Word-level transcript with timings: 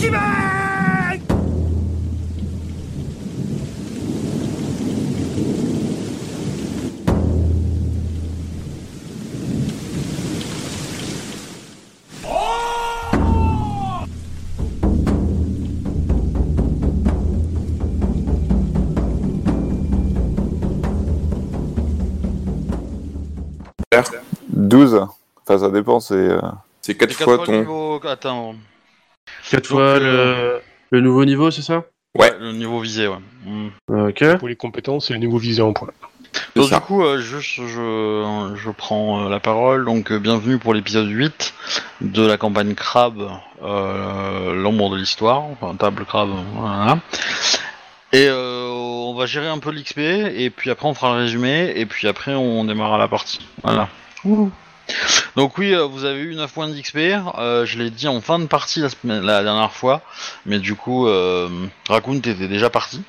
j'y 0.00 0.08
vais 0.08 0.16
Faire. 23.92 24.04
12. 24.48 25.06
Enfin, 25.42 25.58
ça 25.58 25.70
dépend, 25.70 26.00
c'est. 26.00 26.14
euh, 26.14 26.40
C'est 26.80 26.94
4 26.96 27.12
C'est 27.12 27.24
fois 27.24 27.38
ton. 27.44 27.52
niveau 27.52 28.00
atteint. 28.04 28.54
4 29.50 29.62
Donc, 29.62 29.66
fois 29.66 29.80
euh, 29.82 30.58
le... 30.90 30.98
le 30.98 31.00
nouveau 31.00 31.24
niveau, 31.24 31.50
c'est 31.50 31.62
ça? 31.62 31.84
Ouais. 32.18 32.32
Le 32.40 32.52
niveau 32.52 32.80
visé, 32.80 33.06
ouais. 33.08 33.18
Mm. 33.44 33.68
Ok. 34.08 34.36
Pour 34.38 34.48
les 34.48 34.56
compétences, 34.56 35.06
c'est 35.08 35.12
le 35.14 35.20
niveau 35.20 35.38
visé 35.38 35.62
en 35.62 35.72
point. 35.72 35.88
C'est 36.32 36.60
Donc 36.60 36.68
ça. 36.68 36.76
du 36.78 36.82
coup, 36.82 37.02
euh, 37.04 37.18
juste, 37.18 37.56
je, 37.56 38.52
je 38.56 38.70
prends 38.70 39.26
euh, 39.26 39.28
la 39.28 39.40
parole. 39.40 39.84
Donc, 39.84 40.10
euh, 40.12 40.18
bienvenue 40.18 40.58
pour 40.58 40.74
l'épisode 40.74 41.08
8 41.08 41.54
de 42.00 42.26
la 42.26 42.36
campagne 42.36 42.74
Crabe, 42.74 43.30
euh, 43.62 44.54
l'ombre 44.54 44.90
de 44.90 44.96
l'histoire, 44.96 45.42
enfin, 45.42 45.74
table 45.76 46.04
Crabe, 46.04 46.30
voilà. 46.54 46.98
Et 48.12 48.26
euh, 48.28 48.66
on 48.68 49.14
va 49.14 49.26
gérer 49.26 49.46
un 49.48 49.58
peu 49.58 49.70
l'XP, 49.70 49.98
et 49.98 50.50
puis 50.50 50.70
après 50.70 50.88
on 50.88 50.94
fera 50.94 51.12
le 51.14 51.22
résumé, 51.22 51.72
et 51.76 51.86
puis 51.86 52.08
après 52.08 52.34
on 52.34 52.64
démarrera 52.64 52.98
la 52.98 53.06
partie. 53.06 53.46
Voilà. 53.62 53.88
Donc 55.36 55.58
oui, 55.58 55.72
euh, 55.74 55.84
vous 55.84 56.04
avez 56.04 56.20
eu 56.20 56.34
9 56.34 56.52
points 56.52 56.68
d'XP, 56.68 56.96
euh, 57.38 57.64
je 57.64 57.78
l'ai 57.78 57.90
dit 57.90 58.08
en 58.08 58.20
fin 58.20 58.38
de 58.38 58.46
partie 58.46 58.80
la, 58.80 58.88
semaine- 58.88 59.22
la 59.22 59.42
dernière 59.42 59.72
fois, 59.72 60.02
mais 60.46 60.58
du 60.58 60.74
coup, 60.74 61.06
euh, 61.06 61.48
Raccoon 61.88 62.20
t'étais 62.20 62.48
déjà 62.48 62.70
parti 62.70 63.02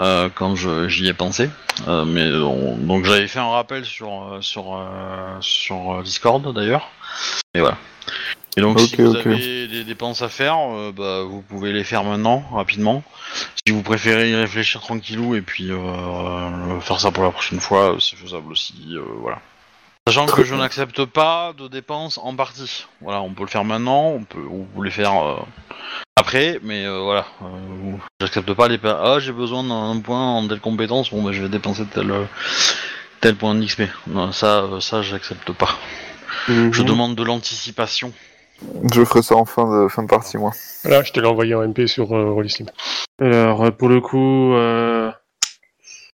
euh, 0.00 0.28
quand 0.34 0.56
je- 0.56 0.88
j'y 0.88 1.06
ai 1.08 1.12
pensé. 1.14 1.50
Euh, 1.86 2.04
mais 2.04 2.32
on- 2.32 2.76
donc 2.76 3.04
j'avais 3.04 3.28
fait 3.28 3.38
un 3.38 3.50
rappel 3.50 3.84
sur 3.84 4.08
euh, 4.32 4.40
sur 4.40 4.74
euh, 4.76 5.36
sur 5.40 5.98
euh, 5.98 6.02
Discord 6.02 6.52
d'ailleurs. 6.54 6.90
Et 7.54 7.60
voilà. 7.60 7.76
Et 8.56 8.60
donc 8.60 8.80
si 8.80 8.94
Ok, 8.94 9.00
vous 9.00 9.14
ok. 9.14 9.26
avez 9.26 9.68
des 9.68 9.84
dépenses 9.84 10.22
à 10.22 10.28
faire, 10.28 10.56
euh, 10.58 10.90
bah, 10.96 11.22
vous 11.22 11.42
pouvez 11.42 11.72
les 11.72 11.84
faire 11.84 12.02
maintenant 12.02 12.42
rapidement. 12.52 13.04
Si 13.66 13.72
vous 13.72 13.82
préférez 13.82 14.30
y 14.30 14.34
réfléchir 14.34 14.80
tranquillou 14.80 15.34
et 15.36 15.42
puis 15.42 15.70
euh, 15.70 16.80
faire 16.80 16.98
ça 16.98 17.10
pour 17.12 17.22
la 17.24 17.30
prochaine 17.30 17.60
fois, 17.60 17.96
c'est 18.00 18.16
faisable 18.16 18.50
aussi. 18.50 18.74
euh, 18.92 19.02
voilà. 19.20 19.40
Sachant 20.08 20.24
que 20.26 20.42
je 20.42 20.54
n'accepte 20.54 21.04
pas 21.04 21.52
de 21.58 21.68
dépenses 21.68 22.18
en 22.22 22.34
partie. 22.34 22.86
Voilà, 23.02 23.20
on 23.20 23.34
peut 23.34 23.42
le 23.42 23.48
faire 23.48 23.64
maintenant, 23.64 24.06
on 24.06 24.24
peut, 24.24 24.38
ou 24.40 24.66
vous 24.74 24.82
les 24.82 24.90
faire 24.90 25.14
euh, 25.22 25.36
après, 26.16 26.58
mais 26.62 26.86
euh, 26.86 27.00
voilà. 27.00 27.26
Euh, 27.42 27.92
J'accepte 28.18 28.52
pas 28.54 28.68
les. 28.68 28.78
pa- 28.78 28.98
Ah, 29.02 29.18
j'ai 29.18 29.32
besoin 29.32 29.62
d'un 29.64 30.00
point 30.00 30.18
en 30.36 30.48
telle 30.48 30.60
compétence, 30.60 31.10
bon, 31.10 31.22
bah, 31.22 31.32
je 31.32 31.42
vais 31.42 31.50
dépenser 31.50 31.84
tel, 31.92 32.10
tel 33.20 33.36
point 33.36 33.54
d'XP. 33.54 33.82
Non, 34.06 34.32
ça, 34.32 34.62
euh, 34.62 34.80
ça, 34.80 35.02
j'accepte 35.02 35.52
pas. 35.52 35.76
Je 36.48 36.52
Mhm. 36.80 36.88
demande 36.88 37.14
de 37.14 37.22
l'anticipation. 37.22 38.12
Je 38.92 39.04
ferai 39.04 39.20
ça 39.22 39.36
en 39.36 39.44
fin 39.44 39.70
de, 39.70 39.88
fin 39.88 40.02
de 40.04 40.08
partie, 40.08 40.38
moi. 40.38 40.52
Voilà, 40.84 41.02
je 41.02 41.12
te 41.12 41.20
l'ai 41.20 41.26
envoyé 41.28 41.54
en 41.54 41.62
MP 41.62 41.86
sur 41.86 42.16
euh, 42.16 42.30
Rollistim. 42.32 42.66
Alors, 43.20 43.70
pour 43.76 43.90
le 43.90 44.00
coup, 44.00 44.54
euh, 44.54 45.12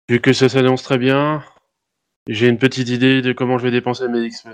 vu 0.08 0.20
que 0.20 0.32
ça 0.32 0.48
s'annonce 0.48 0.82
très 0.82 0.98
bien, 0.98 1.44
j'ai 2.26 2.48
une 2.48 2.58
petite 2.58 2.88
idée 2.88 3.22
de 3.22 3.32
comment 3.32 3.58
je 3.58 3.64
vais 3.64 3.70
dépenser 3.70 4.08
mes 4.08 4.28
XP. 4.28 4.48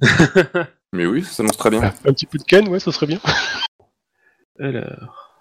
Mais 0.92 1.06
oui, 1.06 1.22
ça 1.24 1.30
s'annonce 1.30 1.56
très 1.56 1.70
bien. 1.70 1.82
Un 2.04 2.12
petit 2.12 2.26
peu 2.26 2.38
de 2.38 2.44
Ken, 2.44 2.68
ouais, 2.68 2.80
ça 2.80 2.92
serait 2.92 3.06
bien. 3.06 3.20
Alors, 4.58 5.36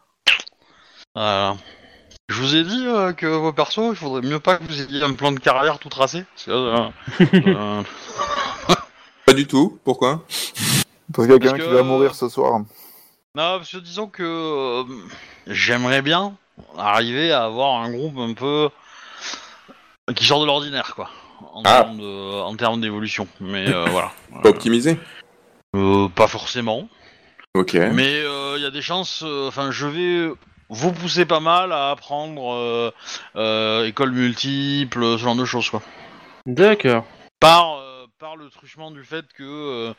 Voilà. 1.14 1.58
Je 2.30 2.42
vous 2.42 2.56
ai 2.56 2.64
dit 2.64 2.88
euh, 2.88 3.14
que 3.14 3.28
vos 3.28 3.54
persos, 3.54 3.92
il 3.92 3.96
faudrait 3.96 4.22
mieux 4.22 4.40
pas 4.40 4.58
que 4.58 4.64
vous 4.64 4.82
ayez 4.82 5.04
un 5.04 5.14
plan 5.14 5.32
de 5.32 5.40
carrière 5.40 5.78
tout 5.78 5.90
tracé. 5.90 6.24
parce 6.34 6.46
que, 6.46 6.52
euh, 6.52 6.90
euh, 7.48 7.84
Pas 9.26 9.34
du 9.34 9.46
tout. 9.46 9.80
Pourquoi? 9.84 10.26
Parce 11.14 11.28
qu'il 11.28 11.34
y 11.34 11.36
a 11.36 11.40
quelqu'un 11.40 11.64
qui 11.66 11.72
va 11.72 11.84
mourir 11.84 12.16
ce 12.16 12.30
soir. 12.30 12.62
Non, 13.36 13.58
parce 13.58 13.72
que 13.72 13.78
disons 13.78 14.08
que 14.08 14.24
euh, 14.24 14.84
j'aimerais 15.48 16.02
bien 16.02 16.36
arriver 16.78 17.32
à 17.32 17.46
avoir 17.46 17.82
un 17.82 17.92
groupe 17.92 18.18
un 18.20 18.34
peu 18.34 18.70
qui 20.16 20.26
sort 20.26 20.42
de 20.42 20.46
l'ordinaire, 20.46 20.94
quoi, 20.96 21.10
en 21.54 21.62
Ah. 21.66 21.84
termes 21.84 22.02
en 22.02 22.56
termes 22.56 22.82
d'évolution. 22.82 23.28
Mais 23.40 23.68
euh, 23.70 23.86
voilà, 23.86 24.12
Pas 24.44 24.50
optimisé? 24.50 24.98
Euh, 25.76 26.08
pas 26.10 26.28
forcément. 26.28 26.88
Ok. 27.56 27.74
Mais 27.74 28.22
il 28.56 28.62
y 28.62 28.66
a 28.66 28.72
des 28.72 28.82
chances. 28.82 29.24
euh, 29.26 29.48
Enfin, 29.48 29.72
je 29.72 29.86
vais 29.88 30.34
vous 30.70 30.92
pousser 30.92 31.26
pas 31.26 31.40
mal 31.40 31.72
à 31.72 31.92
apprendre 31.92 32.54
euh, 32.54 32.92
euh, 33.36 33.86
école 33.86 34.12
multiple, 34.12 35.04
ce 35.04 35.18
genre 35.18 35.36
de 35.36 35.46
choses, 35.46 35.70
quoi. 35.70 35.82
d'accord. 36.48 37.06
par, 37.40 37.76
euh, 37.78 38.06
par 38.20 38.36
le 38.38 38.50
truchement 38.50 38.90
du 38.90 39.04
fait 39.04 39.26
que 39.38 39.44
euh, 39.44 39.94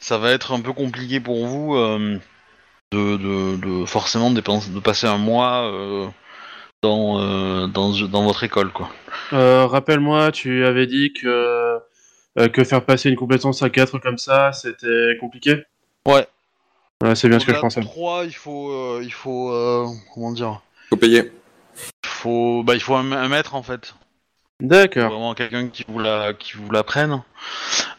ça 0.00 0.18
va 0.18 0.30
être 0.32 0.52
un 0.52 0.60
peu 0.60 0.72
compliqué 0.72 1.20
pour 1.20 1.46
vous 1.46 1.76
euh, 1.76 2.18
de, 2.92 3.16
de, 3.16 3.56
de 3.56 3.84
forcément 3.86 4.30
de 4.30 4.40
passer 4.80 5.06
un 5.06 5.18
mois 5.18 5.70
euh, 5.70 6.06
dans, 6.86 7.20
euh, 7.20 7.66
dans, 7.66 7.90
dans 7.90 8.24
votre 8.24 8.44
école 8.44 8.70
quoi. 8.72 8.88
Euh, 9.32 9.66
Rappelle-moi, 9.66 10.30
tu 10.32 10.64
avais 10.64 10.86
dit 10.86 11.12
que, 11.12 11.78
euh, 12.38 12.48
que 12.48 12.62
faire 12.64 12.84
passer 12.84 13.08
une 13.10 13.16
compétence 13.16 13.62
à 13.62 13.70
4 13.70 13.98
comme 13.98 14.18
ça, 14.18 14.52
c'était 14.52 15.16
compliqué? 15.20 15.64
Ouais. 16.06 16.26
Ouais, 17.02 17.14
c'est 17.14 17.28
bien 17.28 17.38
ce 17.38 17.46
que 17.46 17.54
je 17.54 17.60
pensais. 17.60 17.80
de 17.80 17.86
3, 17.86 18.24
il 18.24 18.34
faut 18.34 18.70
euh, 18.70 19.00
il 19.02 19.12
faut 19.12 19.50
euh, 19.52 19.86
comment 20.14 20.32
dire? 20.32 20.60
Faut 20.88 20.96
payer. 20.96 21.32
il 22.04 22.08
faut 22.08 22.62
bah 22.62 22.74
il 22.74 22.80
faut 22.80 22.94
un, 22.94 23.10
un 23.12 23.28
maître 23.28 23.54
en 23.54 23.62
fait. 23.62 23.94
D'accord. 24.60 25.10
Vraiment 25.10 25.34
quelqu'un 25.34 25.68
qui 25.68 25.84
vous 25.88 25.98
la 25.98 26.32
qui 26.32 26.52
vous 26.56 26.70
l'apprenne. 26.70 27.22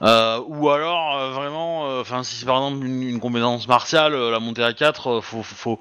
Euh, 0.01 0.39
ou 0.47 0.69
alors 0.69 1.17
euh, 1.17 1.31
vraiment 1.31 1.87
euh, 1.89 2.01
enfin 2.01 2.23
si 2.23 2.35
c'est 2.35 2.45
par 2.45 2.55
exemple 2.55 2.85
une, 2.85 3.03
une 3.03 3.19
compétence 3.19 3.67
martiale, 3.67 4.13
euh, 4.15 4.31
la 4.31 4.39
montée 4.39 4.63
à 4.63 4.73
4, 4.73 5.07
euh, 5.07 5.21
faut 5.21 5.43
faut 5.43 5.79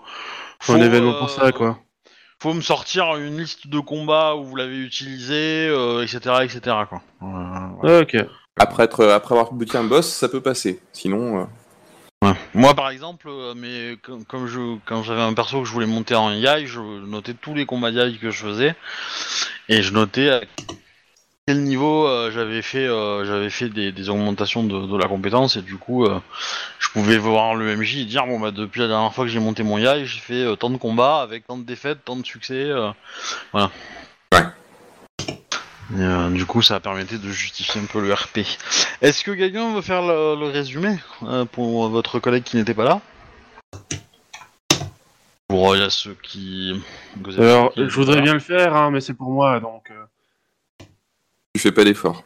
Faut 0.61 0.75
un 0.75 0.83
événement 0.83 1.15
euh, 1.15 1.19
pour 1.19 1.31
ça, 1.31 1.53
quoi. 1.53 1.79
Faut 2.41 2.55
me 2.55 2.61
sortir 2.61 3.17
une 3.17 3.39
liste 3.39 3.69
de 3.69 3.79
combats 3.79 4.37
où 4.37 4.45
vous 4.45 4.57
l'avez 4.57 4.79
utilisé, 4.79 5.69
euh, 5.69 6.03
etc., 6.03 6.37
etc. 6.43 6.77
Quoi. 6.89 7.03
Euh. 7.23 8.03
Ok. 8.03 8.17
Après, 8.59 8.85
être, 8.85 9.05
après 9.07 9.35
avoir 9.35 9.53
buté 9.53 9.77
un 9.79 9.85
boss, 9.85 10.09
ça 10.09 10.29
peut 10.29 10.41
passer. 10.41 10.81
Sinon, 10.93 11.41
euh, 11.41 11.45
Ouais. 12.23 12.33
Moi, 12.55 12.75
par 12.75 12.89
exemple, 12.89 13.29
euh, 13.29 13.53
mais 13.55 13.99
comme, 14.03 14.25
comme 14.25 14.47
je, 14.47 14.79
quand 14.87 15.03
j'avais 15.03 15.21
un 15.21 15.35
perso 15.35 15.61
que 15.61 15.69
je 15.69 15.73
voulais 15.73 15.87
monter 15.87 16.15
en 16.15 16.33
Yai, 16.33 16.67
je 16.67 16.81
notais 16.81 17.35
tous 17.35 17.53
les 17.53 17.67
combats 17.67 17.91
Yai 17.91 18.17
que 18.17 18.31
je 18.31 18.43
faisais 18.43 18.75
et 19.69 19.83
je 19.83 19.93
notais 19.93 20.31
à 20.31 20.41
quel 21.47 21.63
niveau 21.63 22.09
euh, 22.09 22.33
j'avais 22.33 22.61
fait, 22.61 22.89
euh, 22.89 23.25
j'avais 23.25 23.51
fait 23.51 23.69
des, 23.69 23.93
des 23.93 24.09
augmentations 24.09 24.65
de, 24.65 24.85
de 24.85 24.97
la 24.97 25.07
compétence 25.07 25.57
et 25.57 25.63
du 25.63 25.77
coup, 25.77 26.05
euh, 26.05 26.19
je 26.81 26.89
pouvais 26.91 27.19
voir 27.19 27.55
le 27.55 27.77
MJ 27.77 27.99
et 27.99 28.05
dire 28.05 28.27
bon 28.27 28.41
bah 28.41 28.51
depuis 28.51 28.81
la 28.81 28.89
dernière 28.89 29.15
fois 29.15 29.25
que 29.25 29.31
j'ai 29.31 29.39
monté 29.39 29.63
mon 29.63 29.79
Yai, 29.79 30.07
j'ai 30.07 30.19
fait 30.19 30.43
euh, 30.43 30.57
tant 30.57 30.71
de 30.71 30.77
combats 30.77 31.23
avec 31.23 31.47
tant 31.47 31.57
de 31.57 31.63
défaites, 31.63 32.05
tant 32.05 32.17
de 32.17 32.27
succès, 32.27 32.65
euh, 32.65 32.91
voilà. 33.53 33.71
Ouais. 34.33 34.43
Et, 35.97 36.01
euh, 36.01 36.31
du 36.31 36.47
coup, 36.47 36.63
ça 36.63 36.81
permettait 36.81 37.19
de 37.19 37.31
justifier 37.31 37.81
un 37.81 37.85
peu 37.85 38.01
le 38.01 38.13
RP. 38.13 38.39
Est-ce 39.01 39.23
que 39.23 39.31
quelqu'un 39.31 39.73
veut 39.73 39.83
faire 39.83 40.03
le, 40.03 40.35
le 40.35 40.47
résumé 40.47 40.99
euh, 41.23 41.45
pour 41.45 41.89
votre 41.89 42.19
collègue 42.19 42.43
qui 42.43 42.57
n'était 42.57 42.75
pas 42.75 42.83
là? 42.83 43.01
Pour 45.47 45.71
euh, 45.71 45.77
il 45.77 45.81
y 45.81 45.87
a 45.87 45.91
ceux 45.91 46.17
qui. 46.25 46.83
Alors, 47.39 47.73
je 47.77 47.85
voudrais 47.95 48.21
bien 48.21 48.35
le 48.35 48.41
faire, 48.41 48.75
hein, 48.75 48.91
mais 48.91 49.01
c'est 49.01 49.15
pour 49.15 49.31
moi, 49.31 49.61
donc... 49.61 49.93
tu 51.57 51.63
fais 51.63 51.73
pas 51.73 51.85
d'effort. 51.85 52.23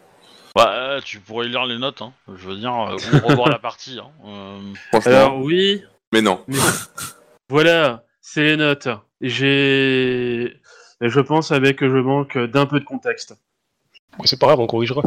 Ouais, 0.57 0.65
euh, 0.67 1.01
tu 1.05 1.21
pourrais 1.21 1.47
lire 1.47 1.65
les 1.65 1.79
notes, 1.79 2.03
hein. 2.03 2.13
je 2.27 2.49
veux 2.49 2.57
dire, 2.57 2.75
euh, 2.75 2.97
ou 3.23 3.29
revoir 3.29 3.49
la 3.49 3.61
partie. 3.61 4.01
Hein. 4.01 4.11
Euh, 4.27 4.59
Franchement, 4.89 5.13
Alors, 5.13 5.39
oui, 5.39 5.85
mais 6.13 6.21
non. 6.21 6.45
voilà, 7.49 8.03
c'est 8.21 8.43
les 8.43 8.57
notes. 8.57 8.89
J'ai... 9.21 10.61
Je 11.01 11.21
pense 11.21 11.53
avec 11.53 11.77
que 11.77 11.89
je 11.89 11.97
manque 11.97 12.37
d'un 12.37 12.67
peu 12.67 12.81
de 12.81 12.85
contexte. 12.85 13.37
C'est 14.25 14.41
pas 14.41 14.47
grave, 14.47 14.59
on 14.59 14.67
corrigera. 14.67 15.03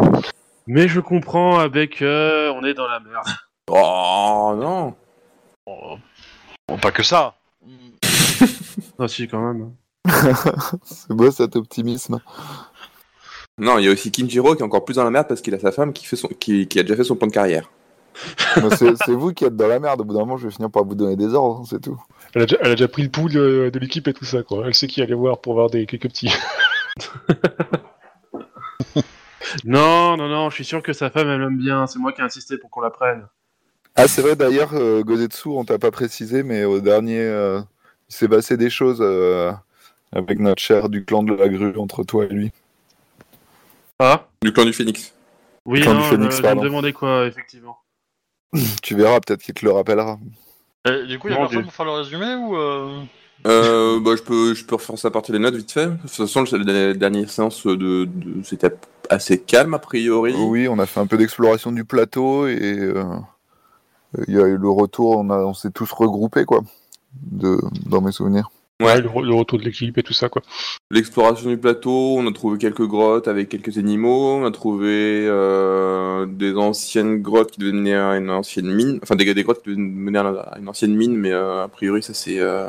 Mais 0.68 0.88
je 0.88 1.02
comprends 1.02 1.60
avec 1.60 2.02
euh, 2.02 2.54
on 2.56 2.64
est 2.64 2.74
dans 2.74 2.88
la 2.88 3.02
merde. 3.02 3.28
Oh 3.70 4.54
non 4.58 4.96
bon, 5.66 6.00
bon, 6.70 6.78
pas 6.78 6.92
que 6.92 7.04
ça. 7.04 7.36
Ah 9.00 9.08
si, 9.08 9.28
quand 9.28 9.42
même. 9.42 9.74
C'est 10.84 11.14
beau 11.14 11.32
cet 11.32 11.56
optimisme. 11.56 12.22
Non, 13.60 13.78
il 13.78 13.86
y 13.86 13.88
a 13.88 13.92
aussi 13.92 14.12
Kinjiro 14.12 14.56
qui 14.56 14.62
est 14.62 14.66
encore 14.66 14.84
plus 14.84 14.96
dans 14.96 15.04
la 15.04 15.12
merde 15.12 15.28
parce 15.28 15.42
qu'il 15.42 15.54
a 15.54 15.60
sa 15.60 15.72
femme 15.72 15.94
qui, 15.94 16.06
fait 16.06 16.16
son, 16.16 16.28
qui, 16.28 16.68
qui 16.68 16.80
a 16.80 16.84
déjà 16.84 16.96
fait 16.96 17.04
son 17.04 17.16
plan 17.16 17.28
de 17.28 17.34
carrière. 17.34 17.70
C'est 18.78 18.96
c'est 19.06 19.14
vous 19.14 19.34
qui 19.34 19.44
êtes 19.44 19.56
dans 19.56 19.68
la 19.68 19.80
merde. 19.80 20.02
Au 20.02 20.04
bout 20.04 20.14
d'un 20.14 20.20
moment, 20.20 20.38
je 20.38 20.48
vais 20.48 20.54
finir 20.54 20.70
par 20.70 20.84
vous 20.84 20.94
donner 20.94 21.16
des 21.16 21.34
ordres, 21.34 21.62
hein, 21.62 21.66
c'est 21.68 21.82
tout. 21.82 22.00
Elle 22.36 22.44
a 22.44 22.46
déjà, 22.46 22.58
elle 22.62 22.72
a 22.72 22.76
déjà 22.76 22.88
pris 22.88 23.02
le 23.02 23.10
pouls 23.10 23.28
de, 23.28 23.72
de 23.74 23.80
l'équipe 23.80 24.08
et 24.08 24.14
tout 24.14 24.24
ça, 24.24 24.44
quoi. 24.44 24.68
Elle 24.68 24.76
sait 24.76 24.86
qui 24.86 25.02
aller 25.02 25.16
voir 25.16 25.42
pour 25.42 25.54
voir 25.54 25.72
des 25.72 25.88
quelques 25.88 26.10
petits. 26.10 26.32
Non, 29.64 30.18
non, 30.18 30.28
non, 30.28 30.50
je 30.50 30.56
suis 30.56 30.66
sûr 30.66 30.82
que 30.82 30.94
sa 30.94 31.10
femme, 31.10 31.30
elle 31.30 31.42
l'aime 31.42 31.58
bien. 31.58 31.88
C'est 31.88 32.00
moi 32.00 32.12
qui 32.12 32.22
ai 32.22 32.24
insisté 32.24 32.58
pour 32.58 32.70
qu'on 32.70 32.82
la 32.82 32.90
prenne. 32.90 33.28
Ah, 33.96 34.08
c'est 34.08 34.22
vrai 34.22 34.36
d'ailleurs, 34.36 34.72
euh, 34.74 35.04
Gozetsu, 35.04 35.50
on 35.50 35.66
t'a 35.66 35.78
pas 35.78 35.92
précisé, 35.92 36.44
mais 36.44 36.64
au 36.64 36.80
dernier, 36.82 37.20
euh, 37.20 37.62
il 38.10 38.16
s'est 38.16 38.28
passé 38.28 38.58
des 38.58 38.72
choses 38.72 39.00
euh, 39.02 39.52
avec 40.12 40.40
notre 40.40 40.62
cher 40.62 40.90
du 40.90 41.06
clan 41.06 41.24
de 41.24 41.34
la 41.34 41.48
grue 41.48 41.78
entre 41.78 42.04
toi 42.04 42.26
et 42.26 42.30
lui. 42.30 42.52
Ah 44.06 44.28
Du 44.42 44.52
clan 44.52 44.66
du 44.66 44.74
Phénix. 44.74 45.14
Oui, 45.66 45.80
Clan 45.80 45.94
du 45.94 46.00
non, 46.00 46.30
je, 46.30 46.30
je 46.36 46.42
me 46.42 46.62
demandais 46.62 46.92
quoi, 46.92 47.26
effectivement. 47.26 47.78
Tu 48.84 48.96
verras, 48.96 49.22
peut-être 49.22 49.42
qu'il 49.42 49.54
te 49.54 49.66
le 49.66 49.72
rappellera. 49.72 50.20
Euh, 50.88 51.06
du 51.06 51.18
coup, 51.18 51.30
il 51.30 51.32
y 51.32 51.38
a 51.38 51.40
personne 51.40 51.64
pour 51.64 51.72
faire 51.74 51.86
le 51.86 51.92
résumé 51.94 52.36
ou 52.36 52.58
euh... 52.58 53.02
Euh, 53.48 54.02
bah, 54.02 54.12
je 54.18 54.22
peux, 54.22 54.54
je 54.54 54.66
peux 54.66 54.76
refaire 54.76 54.98
ça 54.98 55.08
à 55.08 55.12
partir 55.12 55.32
des 55.32 55.40
notes 55.40 55.56
vite 55.56 55.72
fait. 55.72 55.88
De 55.88 55.96
toute 56.02 56.10
façon, 56.10 56.44
la 56.52 56.94
dernière 56.94 57.30
séance 57.30 57.66
de, 57.66 57.76
de- 57.76 58.44
c'était 58.44 58.76
assez 59.10 59.40
calme 59.40 59.74
a 59.74 59.80
priori. 59.80 60.36
Oui, 60.36 60.68
on 60.68 60.80
a 60.80 60.86
fait 60.86 61.00
un 61.00 61.08
peu 61.08 61.18
d'exploration 61.18 61.72
du 61.72 61.86
plateau 61.86 62.48
et 62.48 62.78
euh, 62.80 63.04
il 64.28 64.34
y 64.36 64.38
a 64.42 64.48
eu 64.48 64.58
le 64.58 64.70
retour, 64.70 65.18
on, 65.18 65.30
a- 65.30 65.40
on 65.46 65.54
s'est 65.54 65.72
tous 65.72 65.90
regroupés, 65.94 66.44
quoi, 66.44 66.62
de, 67.14 67.58
dans 67.86 68.02
mes 68.02 68.12
souvenirs. 68.12 68.50
Ouais. 68.86 69.02
le, 69.02 69.10
re- 69.10 69.26
le 69.26 69.34
retour 69.34 69.60
de 69.60 69.64
l'équipe 69.64 69.98
et 69.98 70.04
tout 70.04 70.14
ça, 70.14 70.30
quoi. 70.30 70.42
L'exploration 70.92 71.50
du 71.50 71.58
plateau, 71.58 72.16
on 72.18 72.28
a 72.28 72.32
trouvé 72.32 72.58
quelques 72.58 72.86
grottes 72.86 73.28
avec 73.28 73.50
quelques 73.50 73.78
animaux, 73.78 74.36
on 74.36 74.46
a 74.46 74.52
trouvé 74.52 75.26
euh, 75.28 76.26
des 76.26 76.56
anciennes 76.56 77.22
grottes 77.22 77.52
qui 77.52 77.60
devaient 77.60 77.72
mener 77.72 77.96
à 77.96 78.18
une 78.18 78.30
ancienne 78.30 78.72
mine, 78.74 79.00
enfin 79.02 79.16
des, 79.16 79.34
des 79.34 79.44
grottes 79.44 79.64
qui 79.64 79.70
devaient 79.70 79.82
mener 79.82 80.20
à 80.20 80.58
une 80.60 80.70
ancienne 80.70 80.96
mine, 80.96 81.16
mais 81.16 81.32
euh, 81.32 81.64
a 81.64 81.68
priori 81.68 82.04
ça 82.04 82.14
s'est 82.14 82.40
euh, 82.40 82.68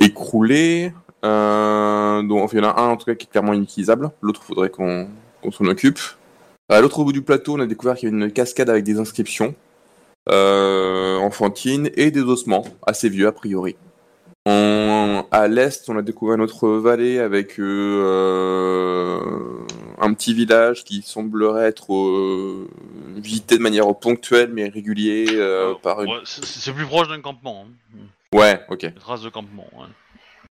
écroulé. 0.00 0.92
Donc 1.22 2.42
enfin, 2.42 2.58
il 2.58 2.62
y 2.62 2.66
en 2.66 2.70
a 2.70 2.80
un 2.80 2.88
en 2.90 2.96
tout 2.96 3.06
cas 3.06 3.14
qui 3.14 3.26
est 3.26 3.30
clairement 3.30 3.52
inutilisable, 3.52 4.10
l'autre 4.22 4.42
faudrait 4.42 4.70
qu'on 4.70 5.08
s'en 5.50 5.64
occupe. 5.66 5.98
À 6.68 6.80
l'autre 6.80 7.02
bout 7.02 7.12
du 7.12 7.22
plateau, 7.22 7.54
on 7.56 7.60
a 7.60 7.66
découvert 7.66 7.96
qu'il 7.96 8.08
y 8.08 8.12
avait 8.12 8.24
une 8.24 8.32
cascade 8.32 8.70
avec 8.70 8.84
des 8.84 8.98
inscriptions 8.98 9.54
enfantines 10.28 11.90
et 11.96 12.10
des 12.10 12.20
ossements 12.20 12.64
assez 12.86 13.08
vieux 13.08 13.26
a 13.26 13.32
priori. 13.32 13.76
En- 14.48 15.26
à 15.30 15.46
l'est, 15.46 15.88
on 15.90 15.98
a 15.98 16.02
découvert 16.02 16.36
une 16.36 16.40
autre 16.40 16.68
vallée 16.68 17.18
avec 17.18 17.58
euh, 17.58 19.20
un 20.00 20.14
petit 20.14 20.32
village 20.32 20.84
qui 20.84 21.02
semblerait 21.02 21.66
être 21.68 21.92
euh, 21.92 22.66
visité 23.16 23.58
de 23.58 23.62
manière 23.62 23.94
ponctuelle 23.96 24.50
mais 24.52 24.68
régulière 24.68 25.28
euh, 25.32 25.74
par 25.82 26.02
une... 26.02 26.10
ouais, 26.10 26.20
c'est 26.24 26.72
plus 26.72 26.86
proche 26.86 27.08
d'un 27.08 27.20
campement. 27.20 27.66
Hein. 27.66 27.98
Ouais, 28.32 28.60
ok. 28.70 28.80
Des 28.80 28.92
traces 28.94 29.22
de 29.22 29.28
campement. 29.28 29.66
Ouais. 29.76 29.86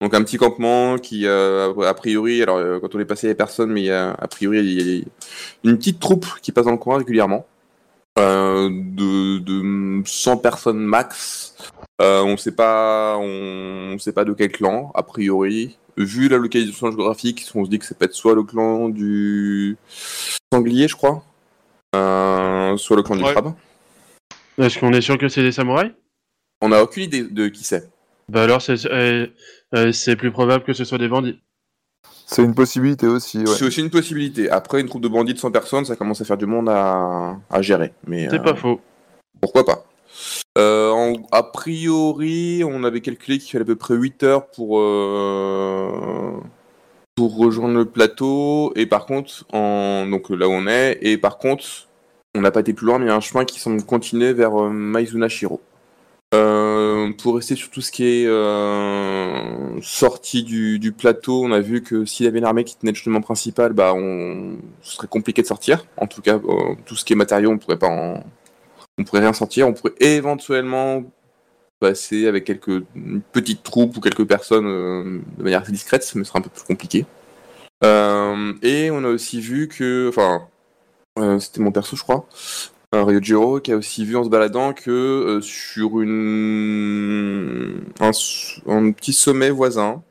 Donc 0.01 0.13
un 0.15 0.23
petit 0.23 0.37
campement 0.37 0.97
qui, 0.97 1.27
euh, 1.27 1.71
a 1.81 1.93
priori, 1.93 2.41
alors 2.41 2.57
euh, 2.57 2.79
quand 2.79 2.95
on 2.95 2.99
est 2.99 3.05
passé, 3.05 3.27
il 3.27 3.29
n'y 3.29 3.33
a 3.33 3.35
personne, 3.35 3.71
mais 3.71 3.89
a, 3.91 4.11
a 4.11 4.27
priori, 4.27 4.59
il 4.59 4.97
y 4.97 5.01
a 5.01 5.69
une 5.69 5.77
petite 5.77 5.99
troupe 5.99 6.25
qui 6.41 6.51
passe 6.51 6.65
dans 6.65 6.71
le 6.71 6.77
coin 6.77 6.97
régulièrement. 6.97 7.45
Euh, 8.19 8.69
de, 8.69 9.39
de 9.39 10.03
100 10.05 10.37
personnes 10.37 10.79
max. 10.79 11.55
Euh, 12.01 12.21
on 12.23 12.37
sait 12.37 12.51
pas, 12.51 13.17
on, 13.17 13.93
on 13.93 13.97
sait 13.97 14.13
pas 14.13 14.23
de 14.23 14.33
quel 14.33 14.51
clan, 14.51 14.91
a 14.93 15.03
priori. 15.03 15.77
Vu 15.97 16.27
la 16.27 16.37
localisation 16.37 16.91
géographique, 16.91 17.45
on 17.55 17.65
se 17.65 17.69
dit 17.69 17.79
que 17.79 17.85
ça 17.85 17.95
peut 17.95 18.05
être 18.05 18.13
soit 18.13 18.35
le 18.35 18.43
clan 18.43 18.89
du 18.89 19.77
sanglier, 20.51 20.87
je 20.87 20.95
crois, 20.95 21.23
euh, 21.95 22.75
soit 22.77 22.97
le 22.97 23.03
clan 23.03 23.15
du 23.15 23.23
crabe. 23.23 23.53
Est-ce 24.57 24.79
qu'on 24.79 24.93
est 24.93 25.01
sûr 25.01 25.17
que 25.17 25.27
c'est 25.27 25.43
des 25.43 25.51
samouraïs? 25.51 25.91
On 26.61 26.69
n'a 26.69 26.81
aucune 26.81 27.03
idée 27.03 27.23
de 27.23 27.47
qui 27.47 27.63
c'est. 27.63 27.89
Bah 28.29 28.43
alors, 28.43 28.61
c'est 28.61 28.85
euh, 28.85 29.27
euh, 29.75 29.91
c'est 29.91 30.15
plus 30.15 30.31
probable 30.31 30.63
que 30.63 30.73
ce 30.73 30.85
soit 30.85 30.97
des 30.97 31.07
bandits. 31.07 31.39
C'est 32.25 32.43
une 32.43 32.55
possibilité 32.55 33.07
aussi, 33.07 33.39
ouais. 33.39 33.45
C'est 33.47 33.65
aussi 33.65 33.81
une 33.81 33.89
possibilité. 33.89 34.49
Après, 34.49 34.81
une 34.81 34.87
troupe 34.87 35.01
de 35.03 35.07
bandits 35.07 35.33
de 35.33 35.39
100 35.39 35.51
personnes, 35.51 35.85
ça 35.85 35.95
commence 35.95 36.21
à 36.21 36.25
faire 36.25 36.37
du 36.37 36.45
monde 36.45 36.69
à, 36.69 37.35
à 37.49 37.61
gérer. 37.61 37.93
Mais 38.07 38.27
C'est 38.29 38.39
euh, 38.39 38.43
pas 38.43 38.55
faux. 38.55 38.79
pourquoi 39.41 39.65
pas 39.65 39.85
Euh, 40.57 40.89
en- 40.91 41.13
A 41.31 41.43
priori, 41.43 42.63
on 42.65 42.83
avait 42.83 43.01
calculé 43.01 43.37
qu'il 43.39 43.51
fallait 43.51 43.63
à 43.63 43.65
peu 43.65 43.75
près 43.75 43.95
8 43.95 44.23
heures 44.23 44.47
pour, 44.47 44.79
euh, 44.79 46.39
pour 47.15 47.37
rejoindre 47.37 47.75
le 47.75 47.85
plateau. 47.85 48.71
Et 48.75 48.85
par 48.85 49.05
contre, 49.05 49.45
en, 49.53 50.05
donc 50.07 50.29
là 50.29 50.47
où 50.47 50.51
on 50.51 50.67
est, 50.67 50.97
et 51.01 51.17
par 51.17 51.37
contre, 51.37 51.63
on 52.35 52.41
n'a 52.41 52.51
pas 52.51 52.61
été 52.61 52.73
plus 52.73 52.87
loin, 52.87 52.97
mais 52.99 53.05
il 53.05 53.09
y 53.09 53.11
a 53.11 53.15
un 53.15 53.19
chemin 53.21 53.45
qui 53.45 53.59
semble 53.59 53.83
continuer 53.83 54.33
vers 54.33 54.59
euh, 54.59 54.69
Maizuna 54.69 55.29
Shiro. 55.29 55.61
Euh, 56.33 57.11
pour 57.13 57.35
rester 57.35 57.55
sur 57.55 57.69
tout 57.69 57.81
ce 57.81 57.91
qui 57.91 58.05
est 58.05 58.25
euh, 58.25 59.79
sorti 59.81 60.43
du, 60.43 60.91
plateau, 60.91 61.43
on 61.43 61.51
a 61.51 61.59
vu 61.59 61.83
que 61.83 62.05
s'il 62.05 62.25
y 62.25 62.29
avait 62.29 62.39
une 62.39 62.45
armée 62.45 62.63
qui 62.63 62.75
tenait 62.75 62.91
le 62.91 62.97
chemin 62.97 63.21
principal, 63.21 63.73
bah 63.73 63.93
ce 64.81 64.95
serait 64.95 65.07
compliqué 65.07 65.43
de 65.43 65.47
sortir. 65.47 65.85
En 65.97 66.07
tout 66.07 66.21
cas, 66.21 66.37
euh, 66.37 66.75
tout 66.85 66.95
ce 66.95 67.05
qui 67.05 67.13
est 67.13 67.15
matériaux, 67.15 67.51
on 67.51 67.59
pourrait 67.59 67.77
pas 67.77 67.87
en, 67.87 68.23
on 68.97 69.03
pourrait 69.03 69.21
rien 69.21 69.33
sortir. 69.33 69.67
On 69.67 69.73
pourrait 69.73 69.93
éventuellement 69.99 71.03
passer 71.79 72.27
avec 72.27 72.45
quelques 72.45 72.83
une 72.95 73.21
petite 73.31 73.61
troupes 73.61 73.95
ou 73.97 73.99
quelques 73.99 74.25
personnes 74.27 74.65
euh, 74.67 75.19
de 75.37 75.43
manière 75.43 75.61
assez 75.61 75.71
discrète, 75.71 76.09
mais 76.15 76.23
ce 76.23 76.29
sera 76.29 76.39
un 76.39 76.41
peu 76.41 76.49
plus 76.49 76.63
compliqué. 76.63 77.05
Et 77.83 78.89
on 78.91 79.03
a 79.03 79.09
aussi 79.09 79.41
vu 79.41 79.67
que, 79.67 80.07
enfin, 80.09 80.47
c'était 81.39 81.59
mon 81.59 81.71
perso, 81.71 81.97
je 81.97 82.03
crois, 82.03 82.25
euh, 82.93 83.03
Ryojiro, 83.03 83.59
qui 83.59 83.71
a 83.71 83.77
aussi 83.77 84.05
vu 84.05 84.15
en 84.15 84.23
se 84.23 84.29
baladant 84.29 84.73
que 84.73 84.91
euh, 84.91 85.41
sur 85.41 85.99
une 86.01 87.81
un, 87.99 88.11
un 88.67 88.91
petit 88.91 89.13
sommet 89.13 89.49
voisin, 89.49 90.03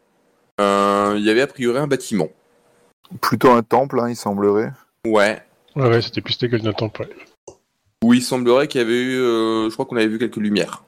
euh, 0.60 1.14
il 1.16 1.24
y 1.24 1.30
avait 1.30 1.42
a 1.42 1.46
priori 1.46 1.78
un 1.78 1.86
bâtiment. 1.86 2.28
Plutôt 3.20 3.50
un 3.50 3.62
temple, 3.62 4.00
hein, 4.00 4.08
il 4.08 4.16
semblerait. 4.16 4.72
Ouais. 5.06 5.42
Ouais, 5.76 5.88
ouais, 5.88 6.02
c'était 6.02 6.20
plus 6.20 6.40
l'égal 6.42 6.60
d'un 6.62 6.72
temple. 6.72 7.02
ouais. 7.02 7.54
Où 8.04 8.14
il 8.14 8.22
semblerait 8.22 8.66
qu'il 8.68 8.80
y 8.80 8.84
avait 8.84 9.00
eu, 9.00 9.16
euh, 9.16 9.68
je 9.68 9.74
crois 9.74 9.86
qu'on 9.86 9.96
avait 9.96 10.08
vu 10.08 10.18
quelques 10.18 10.36
lumières. 10.36 10.82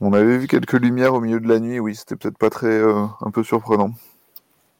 On 0.00 0.12
avait 0.12 0.36
vu 0.38 0.46
quelques 0.46 0.74
lumières 0.74 1.14
au 1.14 1.20
milieu 1.20 1.40
de 1.40 1.48
la 1.48 1.58
nuit, 1.58 1.78
oui, 1.80 1.94
c'était 1.94 2.16
peut-être 2.16 2.36
pas 2.38 2.50
très... 2.50 2.66
euh, 2.68 3.04
un 3.22 3.30
peu 3.30 3.42
surprenant. 3.42 3.92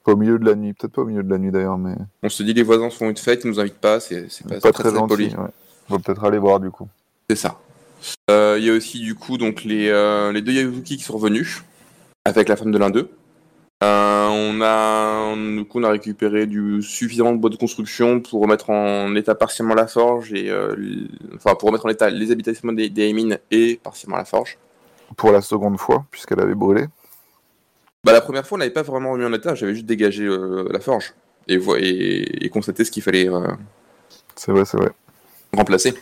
Pas 0.05 0.13
au 0.13 0.17
milieu 0.17 0.39
de 0.39 0.45
la 0.45 0.55
nuit, 0.55 0.73
peut-être 0.75 0.93
pas 0.93 1.03
au 1.03 1.07
milieu 1.07 1.23
de 1.23 1.31
la 1.31 1.39
nuit 1.39 1.51
d'ailleurs, 1.51 1.79
mais 1.79 1.95
On 2.23 2.29
se 2.29 2.43
dit 2.43 2.53
les 2.55 2.63
voisins 2.63 2.91
font 2.91 3.09
une 3.11 3.17
fête, 3.17 3.45
ils 3.45 3.49
nous 3.51 3.61
invitent 3.61 3.79
pas, 3.81 3.99
c'est 4.01 4.31
c'est 4.31 4.47
pas, 4.47 4.55
pas, 4.55 4.61
très, 4.61 4.73
très, 4.73 4.83
très 4.91 4.99
gentil. 4.99 5.09
poli. 5.09 5.27
ouais. 5.37 5.51
On 5.91 5.97
va 5.97 5.99
peut-être 5.99 6.25
aller 6.25 6.39
voir 6.39 6.61
du 6.61 6.71
coup. 6.71 6.89
C'est 7.29 7.37
ça. 7.37 7.59
Euh, 8.31 8.57
Il 8.59 8.65
y 8.65 8.71
a 8.71 8.73
aussi 8.73 9.01
du 9.01 9.15
coup 9.15 9.37
donc 9.39 9.65
les, 9.65 9.89
euh, 9.89 10.33
les 10.33 10.41
deux 10.41 10.53
Yazuki 10.53 10.97
qui 10.97 11.03
sont 11.03 11.15
revenus 11.15 11.63
avec 12.25 12.49
la 12.49 12.57
femme 12.57 12.71
de 12.73 12.79
l'un 12.79 12.91
d'eux. 12.91 13.11
Euh, 13.83 14.27
on 14.29 14.61
a 14.61 15.35
du 15.35 15.65
coup 15.65 15.81
on 15.81 15.85
a 15.85 15.91
récupéré 15.91 16.47
du 16.47 16.83
suffisamment 16.83 17.33
de 17.33 17.39
bois 17.39 17.49
de 17.51 17.57
construction 17.57 18.21
pour 18.21 18.43
remettre 18.43 18.69
en 18.71 19.15
état 19.17 19.35
partiellement 19.35 19.75
la 19.75 19.87
forge 19.87 20.33
et 20.35 20.51
euh, 20.51 20.75
l- 20.75 21.09
enfin 21.35 21.55
pour 21.55 21.69
remettre 21.69 21.87
en 21.87 21.89
état 21.89 22.11
les 22.11 22.31
habitations 22.31 22.73
des, 22.73 22.91
des 22.91 23.13
mines 23.15 23.39
et 23.51 23.81
partiellement 23.83 24.19
la 24.19 24.27
forge. 24.27 24.59
Pour 25.17 25.33
la 25.33 25.41
seconde 25.41 25.79
fois, 25.79 26.05
puisqu'elle 26.11 26.41
avait 26.41 26.55
brûlé. 26.55 26.87
Bah 28.05 28.13
la 28.13 28.21
première 28.21 28.47
fois 28.47 28.57
on 28.57 28.59
n'avait 28.59 28.71
pas 28.71 28.83
vraiment 28.83 29.13
remis 29.13 29.25
en 29.25 29.33
état, 29.33 29.55
j'avais 29.55 29.75
juste 29.75 29.87
dégagé 29.87 30.29
la 30.71 30.81
forge 30.81 31.15
et, 31.49 31.55
et, 31.55 32.45
et 32.45 32.49
constaté 32.51 32.85
ce 32.85 32.91
qu'il 32.91 33.03
fallait 33.03 33.29
C'est 34.37 34.53
vrai, 34.53 34.65
c'est 34.67 34.77
vrai. 34.77 34.93
Remplacé. 35.53 35.95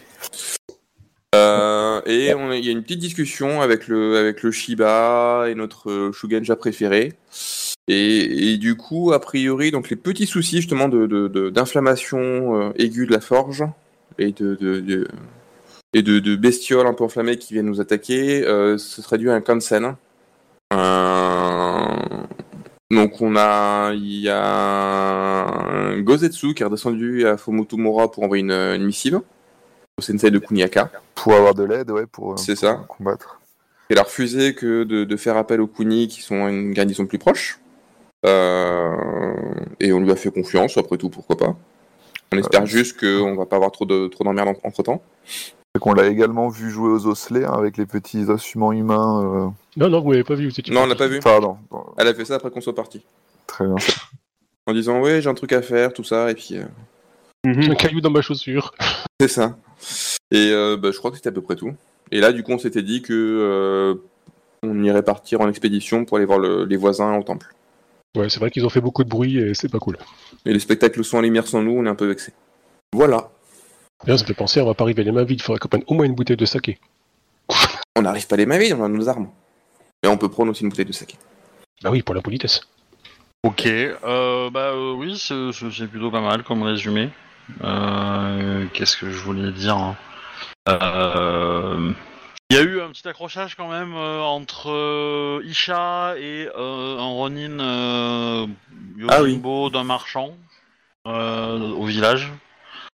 Euh, 1.35 2.01
et 2.07 2.31
il 2.31 2.65
y 2.65 2.69
a 2.69 2.73
une 2.73 2.83
petite 2.83 3.01
discussion 3.01 3.61
avec 3.61 3.87
le, 3.87 4.17
avec 4.17 4.43
le 4.43 4.51
Shiba 4.51 5.47
et 5.49 5.55
notre 5.55 5.91
euh, 5.91 6.13
Shugenja 6.13 6.57
préféré. 6.57 7.13
Et, 7.91 8.59
du 8.59 8.77
coup, 8.77 9.13
a 9.13 9.21
priori, 9.21 9.71
donc 9.71 9.89
les 9.89 9.97
petits 9.97 10.27
soucis 10.27 10.57
justement 10.57 10.89
de, 10.89 11.07
de- 11.07 11.29
de- 11.29 11.49
d'inflammation 11.49 12.19
euh, 12.61 12.73
aiguë 12.77 13.07
de 13.07 13.13
la 13.13 13.21
forge 13.21 13.65
et 14.19 14.33
de, 14.33 15.07
et 15.95 16.03
de, 16.03 16.37
bestioles 16.37 16.87
un 16.87 16.93
peu 16.93 17.05
enflammées 17.05 17.39
qui 17.39 17.55
viennent 17.55 17.67
nous 17.67 17.81
attaquer, 17.81 18.45
euh, 18.47 18.77
ce 18.77 19.01
serait 19.01 19.17
dû 19.17 19.31
à 19.31 19.35
un 19.35 19.41
Kansen. 19.41 19.97
Donc 22.91 23.21
on 23.21 23.37
a, 23.37 23.93
il 23.95 24.21
y 24.21 24.29
a 24.29 25.47
un 25.47 26.01
Gozetsu 26.01 26.55
qui 26.55 26.63
est 26.63 26.67
redescendu 26.67 27.27
à 27.27 27.37
Fomotomura 27.37 28.11
pour 28.11 28.23
envoyer 28.23 28.43
une, 28.43 28.85
missive 28.85 29.21
sensei 30.03 30.31
de 30.31 30.39
Kuniaka. 30.39 30.91
Pour 31.15 31.33
avoir 31.35 31.55
de 31.55 31.65
l'aide, 31.65 31.91
ouais, 31.91 32.07
pour, 32.07 32.33
euh, 32.33 32.37
C'est 32.37 32.53
pour 32.55 32.61
ça. 32.61 32.85
combattre. 32.89 33.41
Il 33.91 33.99
a 33.99 34.03
refusé 34.03 34.55
que 34.55 34.85
de, 34.85 35.05
de 35.05 35.17
faire 35.17 35.37
appel 35.37 35.61
aux 35.61 35.67
Kuni 35.67 36.09
qui 36.09 36.23
sont 36.23 36.47
une 36.49 36.73
garnison 36.73 37.07
plus 37.07 37.19
proche. 37.19 37.59
Euh, 38.27 38.95
et 39.81 39.93
on 39.93 40.01
lui 40.01 40.11
a 40.11 40.17
fait 40.17 40.31
confiance, 40.31 40.77
après 40.77 40.97
tout, 40.99 41.09
pourquoi 41.09 41.37
pas. 41.37 41.57
On 42.33 42.37
espère 42.39 42.67
juste 42.67 43.01
qu'on 43.01 43.35
va 43.37 43.47
pas 43.47 43.57
avoir 43.57 43.73
trop 43.73 43.87
de 43.87 44.07
trop 44.09 44.25
d'emmerdes 44.25 44.57
entre 44.65 44.83
temps. 44.83 45.03
Qu'on 45.81 45.93
l'a 45.95 46.09
également 46.09 46.49
vu 46.49 46.71
jouer 46.71 46.91
aux 46.91 47.07
osselets 47.07 47.45
hein, 47.45 47.53
avec 47.53 47.77
les 47.77 47.87
petits 47.87 48.25
instruments 48.29 48.73
humains. 48.73 49.55
Non, 49.77 49.89
non, 49.89 50.01
vous 50.01 50.11
l'avez 50.13 50.25
pas 50.25 50.35
vu, 50.35 50.53
Non, 50.71 50.83
on 50.83 50.87
parti. 50.89 50.99
pas 50.99 51.07
vu. 51.07 51.17
euh, 51.17 51.21
Pardon. 51.21 51.57
Elle 51.97 52.09
a 52.09 52.15
fait 52.15 52.25
ça 52.25 52.35
après 52.35 52.51
qu'on 52.51 52.61
soit 52.61 52.75
parti. 52.75 53.03
très 53.47 53.65
bien. 53.65 53.77
En 54.67 54.73
disant, 54.73 55.01
ouais, 55.01 55.23
j'ai 55.23 55.31
un 55.31 55.35
truc 55.35 55.53
à 55.53 55.63
faire, 55.63 55.93
tout 55.93 56.05
ça, 56.05 56.31
et 56.31 56.35
puis. 56.35 56.59
euh, 56.59 56.65
Mhm. 57.47 57.71
Un 57.71 57.75
caillou 57.77 58.01
dans 58.01 58.11
ma 58.11 58.21
chaussure. 58.21 58.75
C'est 59.21 59.29
ça. 59.29 59.57
Et 60.31 60.51
euh, 60.53 60.77
bah, 60.77 60.91
je 60.93 60.99
crois 60.99 61.11
que 61.11 61.17
c'était 61.17 61.29
à 61.31 61.33
peu 61.33 61.43
près 61.43 61.57
tout. 61.57 61.73
Et 62.11 62.21
là, 62.21 62.33
du 62.33 62.43
coup, 62.43 62.53
on 62.53 62.59
s'était 62.59 62.83
dit 62.83 63.03
que 63.03 63.13
euh, 63.13 63.95
on 64.63 64.83
irait 64.83 65.03
partir 65.03 65.41
en 65.41 65.49
expédition 65.49 66.05
pour 66.05 66.17
aller 66.17 66.27
voir 66.27 66.39
le- 66.39 66.65
les 66.65 66.77
voisins 66.77 67.17
au 67.17 67.23
temple. 67.23 67.55
Ouais, 68.17 68.29
c'est 68.31 68.41
vrai 68.41 68.51
qu'ils 68.51 68.65
ont 68.65 68.71
fait 68.71 68.81
beaucoup 68.81 69.05
de 69.05 69.09
bruit 69.09 69.39
et 69.39 69.55
c'est 69.55 69.69
pas 69.71 69.79
cool. 69.79 69.99
Et 70.47 70.53
les 70.53 70.59
spectacles 70.61 71.05
sont 71.05 71.19
en 71.19 71.21
lumière 71.21 71.47
sans 71.47 71.63
nous, 71.63 71.73
on 71.73 71.85
est 71.85 71.89
un 71.89 71.95
peu 71.95 72.07
vexés. 72.07 72.33
Voilà. 72.95 73.31
D'ailleurs, 74.05 74.19
ça 74.19 74.25
fait 74.25 74.35
penser, 74.35 74.61
on 74.61 74.67
va 74.67 74.75
pas 74.75 74.85
arriver 74.85 75.05
les 75.05 75.13
mains 75.13 75.25
vides, 75.25 75.41
il 75.41 75.43
faudrait 75.43 75.59
qu'on 75.59 75.69
prenne 75.69 75.85
au 75.87 75.95
moins 75.95 76.07
une 76.07 76.15
bouteille 76.15 76.37
de 76.37 76.47
saké. 76.47 76.79
On 77.97 78.03
n'arrive 78.03 78.27
pas 78.27 78.37
les 78.37 78.47
mains 78.47 78.59
vides, 78.59 78.75
on 78.79 78.85
a 78.85 78.89
nos 78.89 79.09
armes. 79.09 79.29
Et 80.05 80.07
on 80.09 80.17
peut 80.17 80.29
prendre 80.29 80.53
aussi 80.53 80.63
une 80.63 80.69
bouteille 80.69 80.85
de 80.85 80.93
saké. 80.93 81.17
Bah 81.83 81.91
oui, 81.91 82.03
pour 82.03 82.15
la 82.15 82.23
politesse. 82.23 82.61
Ok, 83.43 83.67
euh, 83.67 84.51
bah 84.51 84.71
euh, 84.73 84.93
oui, 84.95 85.19
c'est 85.19 85.87
plutôt 85.89 86.11
pas 86.11 86.21
mal 86.21 86.45
comme 86.45 86.63
résumé. 86.63 87.11
Euh, 87.63 88.67
Qu'est-ce 88.73 88.97
que 88.97 89.11
je 89.11 89.19
voulais 89.19 89.51
dire 89.53 89.77
hein 89.77 89.97
Euh, 90.69 91.93
Il 92.51 92.57
y 92.57 92.61
a 92.61 92.63
eu 92.63 92.81
un 92.81 92.89
petit 92.91 93.07
accrochage 93.09 93.55
quand 93.55 93.69
même 93.69 93.95
euh, 93.95 94.21
entre 94.23 94.71
euh, 94.71 95.43
Isha 95.45 96.15
et 96.19 96.49
euh, 96.57 96.99
un 96.99 97.07
Ronin 97.07 97.59
euh, 97.61 98.47
Ah 99.09 99.23
oui. 99.23 99.31
Yojimbo 99.33 99.71
d'un 99.71 99.85
marchand 99.85 100.37
euh, 101.07 101.59
au 101.73 101.85
village 101.85 102.33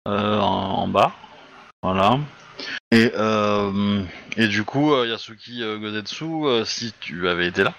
euh, 0.07 0.39
en, 0.39 0.79
en 0.83 0.87
bas. 0.87 1.11
Voilà. 1.81 2.19
Et, 2.91 3.11
euh, 3.15 4.03
et 4.37 4.47
du 4.47 4.63
coup, 4.63 4.93
euh, 4.93 5.07
Yasuki 5.07 5.63
euh, 5.63 5.77
Godetsu, 5.79 6.25
euh, 6.45 6.63
si 6.65 6.93
tu 6.99 7.27
avais 7.27 7.47
été 7.47 7.63
là, 7.63 7.73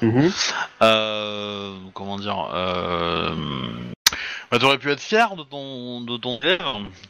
Mhm. 0.00 0.30
euh, 0.82 1.76
comment 1.92 2.18
dire 2.18 2.48
euh, 2.54 3.34
bah, 4.54 4.58
T'aurais 4.60 4.78
pu 4.78 4.90
être 4.90 5.00
fier 5.00 5.34
de 5.36 5.42
ton 5.42 6.00
de 6.02 6.16
ton 6.16 6.38
élève. 6.40 6.60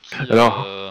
qui, 0.08 0.32
Alors- 0.32 0.64
euh, 0.66 0.90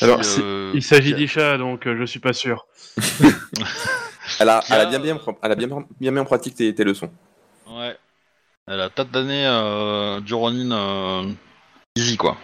alors, 0.00 0.20
euh, 0.38 0.72
Il 0.74 0.82
s'agit 0.82 1.10
qui- 1.10 1.16
d'Isha, 1.16 1.58
donc 1.58 1.86
euh, 1.86 1.96
je 1.98 2.04
suis 2.04 2.20
pas 2.20 2.32
sûr. 2.32 2.66
Elle 4.40 4.48
a, 4.48 4.60
elle 4.70 4.88
bien, 4.88 4.98
bien, 4.98 5.18
elle 5.42 5.52
a 5.52 5.54
bien, 5.54 5.68
bien 6.00 6.10
mis 6.10 6.18
en 6.18 6.24
pratique 6.24 6.56
tes, 6.56 6.74
tes 6.74 6.82
leçons. 6.84 7.10
Ouais. 7.70 7.96
Elle 8.66 8.80
a 8.80 8.90
tâte 8.90 9.10
d'année 9.12 9.46
euh, 9.46 10.20
du 10.20 10.34
Ronin 10.34 10.72
euh, 10.72 11.30
easy 11.94 12.16
quoi. 12.16 12.36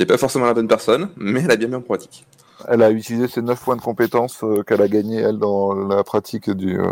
C'est 0.00 0.06
pas 0.06 0.16
forcément 0.16 0.46
la 0.46 0.54
bonne 0.54 0.66
personne, 0.66 1.10
mais 1.16 1.42
elle 1.42 1.50
a 1.50 1.56
bien 1.56 1.68
mis 1.68 1.74
en 1.74 1.82
pratique. 1.82 2.24
Elle 2.68 2.82
a 2.82 2.90
utilisé 2.90 3.28
ses 3.28 3.42
9 3.42 3.62
points 3.62 3.76
de 3.76 3.82
compétence 3.82 4.42
euh, 4.42 4.62
qu'elle 4.62 4.80
a 4.80 4.88
gagné 4.88 5.18
elle 5.20 5.38
dans 5.38 5.74
la 5.74 6.02
pratique 6.04 6.50
du. 6.50 6.78
euh, 6.80 6.90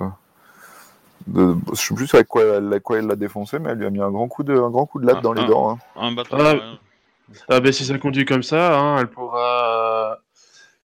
de... 1.29 1.55
Je 1.73 1.81
sais 1.81 1.95
plus 1.95 2.13
avec 2.15 2.27
quoi 2.29 2.43
elle, 2.43 2.67
avec 2.67 2.83
quoi 2.83 2.99
elle 2.99 3.07
l'a 3.07 3.17
défoncé, 3.17 3.59
mais 3.59 3.71
elle 3.71 3.79
lui 3.79 3.87
a 3.87 3.91
mis 3.91 4.01
un 4.01 4.11
grand 4.11 4.29
coup 4.29 4.43
de, 4.43 4.55
un 4.55 4.71
grand 4.71 4.87
coup 4.87 5.01
de 5.01 5.07
latte 5.07 5.19
Ah, 5.19 5.23
dans 5.23 5.33
les 5.33 5.43
ah. 5.43 5.47
dents. 5.47 5.71
hein. 5.71 5.79
Un 5.97 6.13
bateau. 6.13 6.37
Ah. 6.39 6.55
ouais. 6.55 6.61
Ah 7.49 7.61
ben 7.61 7.73
si 7.73 7.85
ça 7.85 7.99
conduit 7.99 8.25
comme 8.25 8.43
ça, 8.43 8.79
hein, 8.79 8.99
elle 9.01 9.09
pourra, 9.09 10.13
euh, 10.13 10.15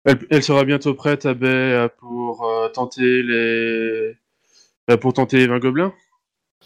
elle, 0.04 0.18
elle 0.30 0.42
sera 0.42 0.64
bientôt 0.64 0.94
prête 0.94 1.26
à 1.26 1.34
baie 1.34 1.86
pour 1.98 2.46
euh, 2.48 2.68
tenter 2.70 3.22
les, 3.22 4.16
pour 4.96 5.12
tenter 5.12 5.36
les 5.36 5.46
20 5.48 5.58
gobelins. 5.58 5.92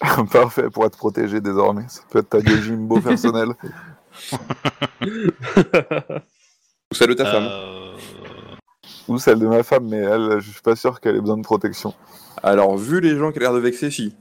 Parfait 0.33 0.71
pour 0.71 0.85
être 0.87 0.97
protégé 0.97 1.41
désormais. 1.41 1.85
Ça 1.89 2.03
peut 2.11 2.21
être 2.21 2.29
ta 2.31 2.41
Gejimbo 2.41 3.01
personnelle. 3.01 3.51
Ou 5.03 6.95
celle 6.95 7.09
de 7.09 7.15
ta 7.15 7.25
femme. 7.27 7.49
Euh, 9.09 9.13
Ou 9.13 9.19
celle 9.19 9.39
de 9.39 9.47
ma 9.47 9.63
femme, 9.63 9.89
mais 9.89 9.99
elle, 9.99 10.41
je 10.41 10.51
suis 10.51 10.63
pas 10.63 10.77
sûr 10.77 11.01
qu'elle 11.01 11.17
ait 11.17 11.21
besoin 11.21 11.37
de 11.37 11.43
protection. 11.43 11.95
Alors, 12.43 12.77
vu 12.77 13.01
les 13.01 13.17
gens 13.17 13.33
qui 13.33 13.39
ont 13.39 13.43
l'air 13.43 13.53
de 13.55 13.59
vexer, 13.59 13.91
si. 13.91 14.15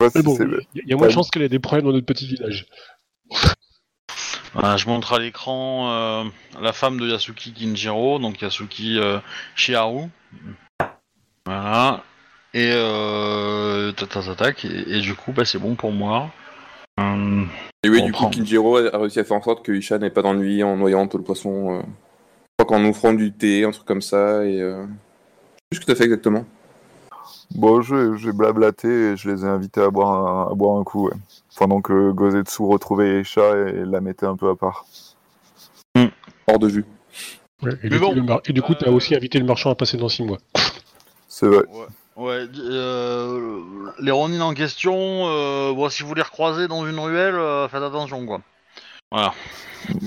Si 0.00 0.22
bon, 0.22 0.38
il 0.74 0.86
y 0.86 0.92
a 0.92 0.96
moins 0.96 1.08
de 1.08 1.12
chances 1.12 1.30
qu'elle 1.30 1.42
ait 1.42 1.48
des 1.48 1.58
problèmes 1.58 1.86
dans 1.86 1.92
notre 1.92 2.06
petit 2.06 2.26
village. 2.26 2.66
voilà, 4.54 4.76
je 4.76 4.86
montre 4.86 5.12
à 5.12 5.18
l'écran 5.18 5.90
euh, 5.90 6.24
la 6.60 6.72
femme 6.72 7.00
de 7.00 7.08
Yasuki 7.08 7.52
Kinjiro, 7.52 8.20
donc 8.20 8.40
Yasuki 8.40 8.98
euh, 8.98 9.18
Shiharu. 9.56 10.04
Voilà. 11.46 12.04
Et 12.54 12.70
euh, 12.72 13.92
et, 13.92 14.96
et 14.96 15.00
du 15.00 15.14
coup, 15.14 15.32
bah, 15.32 15.44
c'est 15.44 15.58
bon 15.58 15.74
pour 15.74 15.92
moi. 15.92 16.30
Euh, 17.00 17.44
Et 17.84 17.88
oui, 17.88 18.02
du 18.02 18.12
prend. 18.12 18.26
coup, 18.26 18.36
Kinjiro 18.36 18.76
a 18.76 18.94
a 18.94 18.98
réussi 18.98 19.18
à 19.18 19.24
faire 19.24 19.36
en 19.36 19.42
sorte 19.42 19.64
que 19.64 19.72
Isha 19.72 19.98
n'ait 19.98 20.10
pas 20.10 20.22
d'ennui 20.22 20.62
en 20.62 20.76
noyant 20.76 21.08
tout 21.08 21.18
le 21.18 21.24
poisson. 21.24 21.82
Euh, 22.72 22.76
qu'en 22.76 22.84
offrant 22.88 23.12
du 23.12 23.32
thé, 23.32 23.64
un 23.64 23.70
truc 23.70 23.86
comme 23.86 24.02
ça, 24.02 24.44
et... 24.44 24.60
Euh... 24.60 24.84
Je 24.84 24.86
sais 24.86 25.68
plus 25.70 25.76
ce 25.76 25.80
que 25.80 25.86
t'as 25.86 25.94
fait 25.96 26.04
exactement. 26.04 26.44
Bon, 27.54 27.80
je- 27.80 28.16
j'ai 28.16 28.32
blablaté 28.32 28.88
et 28.88 29.16
je 29.16 29.30
les 29.30 29.44
ai 29.44 29.48
invités 29.48 29.80
à 29.80 29.90
boire 29.90 30.48
un, 30.48 30.52
à 30.52 30.54
boire 30.54 30.78
un 30.78 30.84
coup, 30.84 31.08
ouais. 31.08 31.16
Pendant 31.56 31.80
que 31.80 32.10
Gozetsu 32.12 32.62
retrouvait 32.62 33.22
Isha 33.22 33.56
et 33.68 33.84
la 33.84 34.00
mettait 34.00 34.26
un 34.26 34.36
peu 34.36 34.50
à 34.50 34.54
part. 34.56 34.86
Hors 36.46 36.58
de 36.58 36.68
vue. 36.68 36.84
Ouais, 37.62 37.72
et, 37.72 37.76
Mais 37.84 37.90
du 37.90 37.98
bon, 37.98 38.14
coup, 38.14 38.40
et 38.46 38.52
du 38.52 38.62
coup, 38.62 38.74
t'as 38.74 38.88
euh, 38.88 38.92
aussi 38.92 39.14
invité 39.14 39.38
le 39.38 39.44
marchand 39.44 39.70
à 39.70 39.74
passer 39.74 39.96
dans 39.96 40.08
6 40.08 40.22
mois. 40.22 40.38
C'est 41.26 41.46
vrai. 41.46 41.64
Ouais, 42.16 42.46
euh, 42.58 43.60
les 44.00 44.10
Ronin 44.10 44.40
en 44.40 44.54
question, 44.54 44.94
euh, 44.96 45.72
bon, 45.72 45.88
si 45.88 46.02
vous 46.02 46.14
les 46.14 46.22
recroisez 46.22 46.66
dans 46.68 46.86
une 46.86 46.98
ruelle, 46.98 47.34
euh, 47.34 47.68
faites 47.68 47.82
attention 47.82 48.24
quoi. 48.26 48.40
Voilà. 49.10 49.34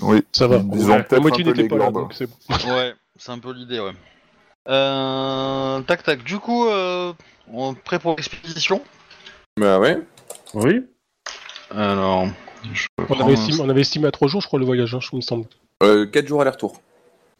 Oui. 0.01 0.23
Ça 0.31 0.47
va. 0.47 0.57
Ils 0.57 0.85
Ouais, 0.85 0.93
ont 0.93 1.03
peut-être 1.03 1.25
un 1.25 1.43
peu 1.43 1.51
les 1.53 1.67
pas 1.67 1.77
là, 1.77 1.91
donc 1.91 2.13
c'est 2.13 2.27
bon. 2.27 2.35
Ouais, 2.73 2.93
c'est 3.17 3.31
un 3.31 3.39
peu 3.39 3.51
l'idée, 3.51 3.79
ouais. 3.79 3.93
Euh, 4.67 5.81
tac 5.81 6.03
tac, 6.03 6.23
du 6.23 6.37
coup, 6.37 6.67
euh, 6.67 7.13
on 7.51 7.73
est 7.73 7.79
prêt 7.79 7.99
pour 7.99 8.15
l'expédition? 8.15 8.81
Bah 9.57 9.79
ouais. 9.79 9.99
Oui. 10.53 10.85
Alors, 11.71 12.27
je 12.73 12.87
On 13.09 13.19
avait, 13.21 13.33
estimé, 13.33 13.57
on 13.61 13.69
avait 13.69 13.81
estimé 13.81 14.07
à 14.07 14.11
3 14.11 14.27
jours, 14.27 14.41
je 14.41 14.47
crois, 14.47 14.59
le 14.59 14.65
voyage, 14.65 14.93
hein, 14.93 14.99
je 15.01 15.15
me 15.15 15.21
semble. 15.21 15.45
Euh, 15.81 16.05
4 16.05 16.27
jours 16.27 16.41
aller-retour. 16.41 16.79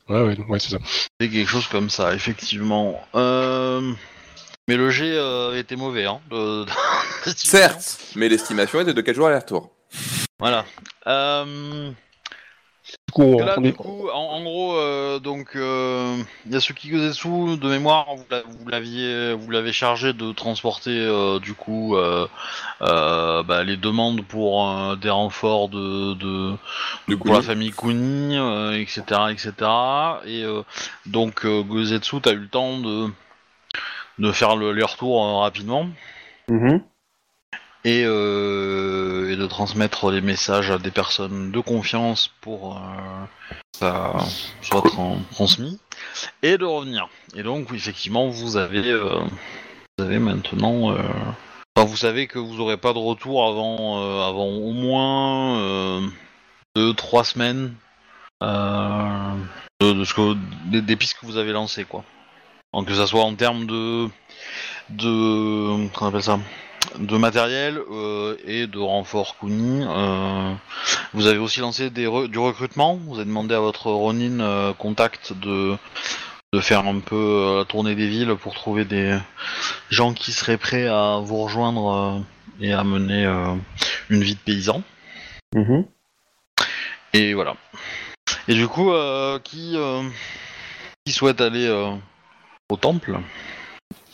Ouais, 0.10 0.22
ouais, 0.24 0.38
ouais 0.50 0.60
c'est 0.60 0.72
ça. 0.72 0.78
c'est 1.20 1.30
quelque 1.30 1.48
chose 1.48 1.68
comme 1.68 1.90
ça, 1.90 2.14
effectivement. 2.16 3.00
Euh, 3.16 3.94
mais 4.68 4.78
le 4.78 4.90
G 4.90 5.06
euh, 5.06 5.58
était 5.60 5.76
mauvais, 5.76 6.06
hein. 6.06 6.20
de-. 6.32 6.66
Certes, 7.36 8.00
mais 8.16 8.30
l'estimation 8.30 8.82
était 8.82 8.94
de 8.94 9.02
4 9.02 9.16
jours 9.16 9.28
aller-retour. 9.28 9.70
Voilà. 10.42 10.66
Euh, 11.06 11.92
Du 12.84 13.14
coup, 13.14 13.22
on, 13.22 13.46
Là, 13.46 13.54
on 13.58 13.62
du 13.62 13.74
coup, 13.74 14.10
en, 14.12 14.18
en 14.20 14.44
gros, 14.44 14.76
euh, 14.76 15.20
donc 15.20 15.56
euh, 15.56 16.18
Yasuki 16.50 16.90
Gozetsu, 16.90 17.58
de 17.58 17.68
mémoire, 17.70 18.08
vous 18.16 18.26
l'a- 18.32 18.42
vous 18.42 18.68
l'aviez, 18.68 19.34
vous 19.36 19.52
l'avez 19.52 19.72
chargé 19.72 20.14
de 20.14 20.32
transporter 20.32 20.98
euh, 20.98 21.40
du 21.40 21.54
coup 21.54 21.96
euh, 21.96 22.28
euh, 22.82 23.44
bah, 23.44 23.64
les 23.64 23.78
demandes 23.78 24.26
pour 24.26 24.68
euh, 24.68 24.96
des 24.96 25.12
renforts 25.12 25.70
de, 25.70 26.56
pour 27.16 27.34
la 27.36 27.42
famille 27.44 27.72
Kuni, 27.72 28.36
euh, 28.38 28.72
etc., 28.80 29.04
etc. 29.32 29.54
Et 30.26 30.44
euh, 30.44 30.64
donc 31.06 31.46
euh, 31.46 31.62
Gozetsu, 31.62 32.20
t'as 32.22 32.34
eu 32.34 32.38
le 32.38 32.48
temps 32.50 32.80
de 32.80 33.08
de 34.18 34.32
faire 34.32 34.56
le, 34.56 34.74
les 34.74 34.84
retours 34.84 35.24
euh, 35.24 35.38
rapidement 35.40 35.88
Mhm. 36.50 36.82
Et, 37.84 38.04
euh, 38.06 39.32
et 39.32 39.36
de 39.36 39.46
transmettre 39.48 40.12
les 40.12 40.22
messages 40.22 40.70
à 40.72 40.78
des 40.78 40.92
personnes 40.92 41.52
de 41.52 41.60
confiance 41.60 42.32
pour 42.42 42.78
euh, 42.78 43.26
que 43.74 43.80
ça 43.80 44.14
soit 44.62 44.82
tran- 44.82 45.18
transmis 45.32 45.80
et 46.44 46.58
de 46.58 46.66
revenir. 46.66 47.10
Et 47.36 47.44
donc 47.44 47.72
effectivement 47.74 48.28
vous 48.28 48.58
avez 48.58 48.88
euh, 48.90 49.20
vous 49.98 50.06
avez 50.06 50.20
maintenant 50.20 50.92
enfin, 50.92 51.88
vous 51.88 51.98
savez 51.98 52.28
que 52.28 52.40
vous 52.40 52.60
aurez 52.60 52.78
pas 52.78 52.94
de 52.94 53.00
retour 53.00 53.48
avant 53.48 54.28
avant 54.28 54.48
au 54.48 54.72
moins 54.72 55.60
euh, 55.60 56.02
deux 56.76 56.94
trois 56.94 57.24
semaines 57.24 57.74
de, 58.42 60.04
ce 60.04 60.14
que 60.14 60.36
des, 60.66 60.82
des 60.82 60.96
pistes 60.96 61.18
que 61.20 61.26
vous 61.26 61.38
avez 61.38 61.52
lancées 61.52 61.86
quoi. 61.86 62.04
Donc 62.74 62.88
que 62.88 62.94
ça 62.96 63.08
soit 63.08 63.24
en 63.24 63.36
termes 63.36 63.66
de 63.66 64.08
de 64.90 65.88
comment 65.94 66.06
on 66.06 66.08
appelle 66.08 66.24
ça? 66.24 66.40
De 67.00 67.18
matériel 67.18 67.80
euh, 67.92 68.36
et 68.46 68.68
de 68.68 68.80
renfort 68.80 69.38
Kuni. 69.40 69.84
Euh, 69.88 70.54
vous 71.14 71.28
avez 71.28 71.38
aussi 71.38 71.60
lancé 71.60 71.90
des 71.90 72.06
re- 72.06 72.28
du 72.28 72.40
recrutement. 72.40 72.96
Vous 72.96 73.16
avez 73.16 73.26
demandé 73.26 73.56
à 73.56 73.60
votre 73.60 73.92
Ronin 73.92 74.40
euh, 74.40 74.74
contact 74.74 75.34
de, 75.34 75.76
de 76.54 76.60
faire 76.60 76.86
un 76.86 77.00
peu 77.00 77.16
euh, 77.16 77.58
la 77.60 77.66
tournée 77.66 77.96
des 77.96 78.08
villes 78.08 78.36
pour 78.36 78.54
trouver 78.54 78.86
des 78.86 79.18
gens 79.90 80.14
qui 80.14 80.32
seraient 80.32 80.58
prêts 80.58 80.88
à 80.88 81.20
vous 81.24 81.38
rejoindre 81.44 81.92
euh, 81.92 82.66
et 82.66 82.74
à 82.74 82.84
mener 82.84 83.26
euh, 83.26 83.56
une 84.10 84.22
vie 84.24 84.36
de 84.36 84.40
paysan. 84.40 84.84
Mhm. 85.56 85.86
Et 87.14 87.34
voilà. 87.34 87.56
Et 88.48 88.54
du 88.54 88.68
coup, 88.68 88.92
euh, 88.92 89.40
qui, 89.40 89.74
euh, 89.76 90.02
qui 91.06 91.14
souhaite 91.14 91.42
aller 91.42 91.68
euh, 91.68 91.92
au 92.70 92.78
temple? 92.78 93.20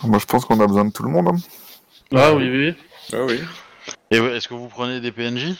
Moi, 0.03 0.19
je 0.19 0.25
pense 0.25 0.45
qu'on 0.45 0.59
a 0.59 0.67
besoin 0.67 0.85
de 0.85 0.91
tout 0.91 1.03
le 1.03 1.09
monde. 1.09 1.27
hein. 1.29 1.37
Ah 2.15 2.33
oui, 2.33 2.49
oui. 2.49 2.73
Ah 3.13 3.23
oui. 3.25 3.39
Et 4.11 4.17
est-ce 4.17 4.47
que 4.47 4.53
vous 4.53 4.67
prenez 4.67 4.99
des 4.99 5.11
PNJ 5.11 5.55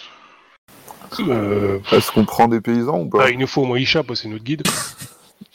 Euh, 1.19 1.79
Est-ce 1.91 2.11
qu'on 2.11 2.25
prend 2.25 2.47
des 2.47 2.61
paysans 2.61 2.99
ou 3.01 3.09
pas? 3.09 3.23
Ah, 3.25 3.29
il 3.29 3.37
nous 3.39 3.47
faut 3.47 3.61
au 3.61 3.65
moins 3.65 3.79
Isha, 3.79 4.03
parce 4.03 4.19
que 4.19 4.23
c'est 4.23 4.29
notre 4.29 4.43
guide. 4.43 4.63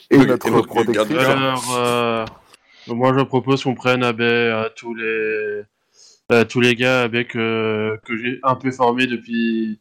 Et 0.09 0.17
Oui, 0.17 0.25
notre 0.27 0.47
et 0.47 0.51
notre 0.51 0.67
protectrice. 0.67 1.07
garde- 1.07 1.11
Voilà. 1.13 1.31
Alors, 1.51 1.75
euh, 1.77 2.25
moi 2.87 3.13
je 3.17 3.23
propose 3.23 3.63
qu'on 3.63 3.75
prenne 3.75 4.03
à 4.03 4.13
tous 4.75 4.93
les 4.95 5.61
à 6.29 6.45
tous 6.45 6.61
les 6.61 6.75
gars 6.75 7.01
avec 7.03 7.29
que 7.29 7.99
j'ai 8.09 8.39
un 8.43 8.55
peu 8.55 8.71
formés 8.71 9.07
depuis 9.07 9.79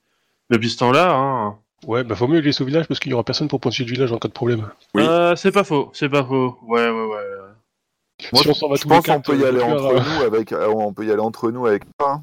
depuis 0.51 0.71
ce 0.71 0.79
temps-là. 0.79 1.13
Hein. 1.13 1.57
Ouais, 1.87 2.05
bah 2.05 2.15
faut 2.15 2.29
mieux 2.29 2.37
les 2.39 2.43
laisser 2.47 2.63
au 2.63 2.67
village, 2.67 2.87
parce 2.87 3.01
qu'il 3.01 3.11
y 3.11 3.15
aura 3.15 3.25
personne 3.25 3.49
pour 3.49 3.59
pointer 3.61 3.83
du 3.85 3.93
village 3.93 4.13
en 4.13 4.19
cas 4.19 4.29
de 4.29 4.33
problème. 4.33 4.69
Oui. 4.95 5.03
Euh, 5.05 5.35
c'est 5.37 5.51
pas 5.53 5.65
faux, 5.65 5.91
c'est 5.95 6.09
pas 6.09 6.23
faux. 6.25 6.59
Ouais, 6.63 6.89
ouais, 6.89 6.91
ouais. 7.07 7.25
Moi, 8.33 8.43
si 8.43 8.49
on 8.49 8.55
s'en 8.55 8.69
va 8.69 8.77
je 8.77 8.83
tous 8.83 8.89
les 8.89 8.95
pense 8.97 9.07
qu'on 9.07 9.13
quatre, 9.13 9.25
peut 9.27 9.37
y 9.39 9.43
euh, 9.45 9.49
aller 9.49 9.63
entre 9.63 9.85
euh, 9.95 10.01
nous 10.01 10.23
avec. 10.25 10.53
euh, 10.53 10.67
On 10.69 10.93
peut 10.93 11.05
y 11.07 11.11
aller 11.13 11.21
entre 11.21 11.51
nous 11.51 11.67
avec. 11.67 11.83
hein. 12.01 12.23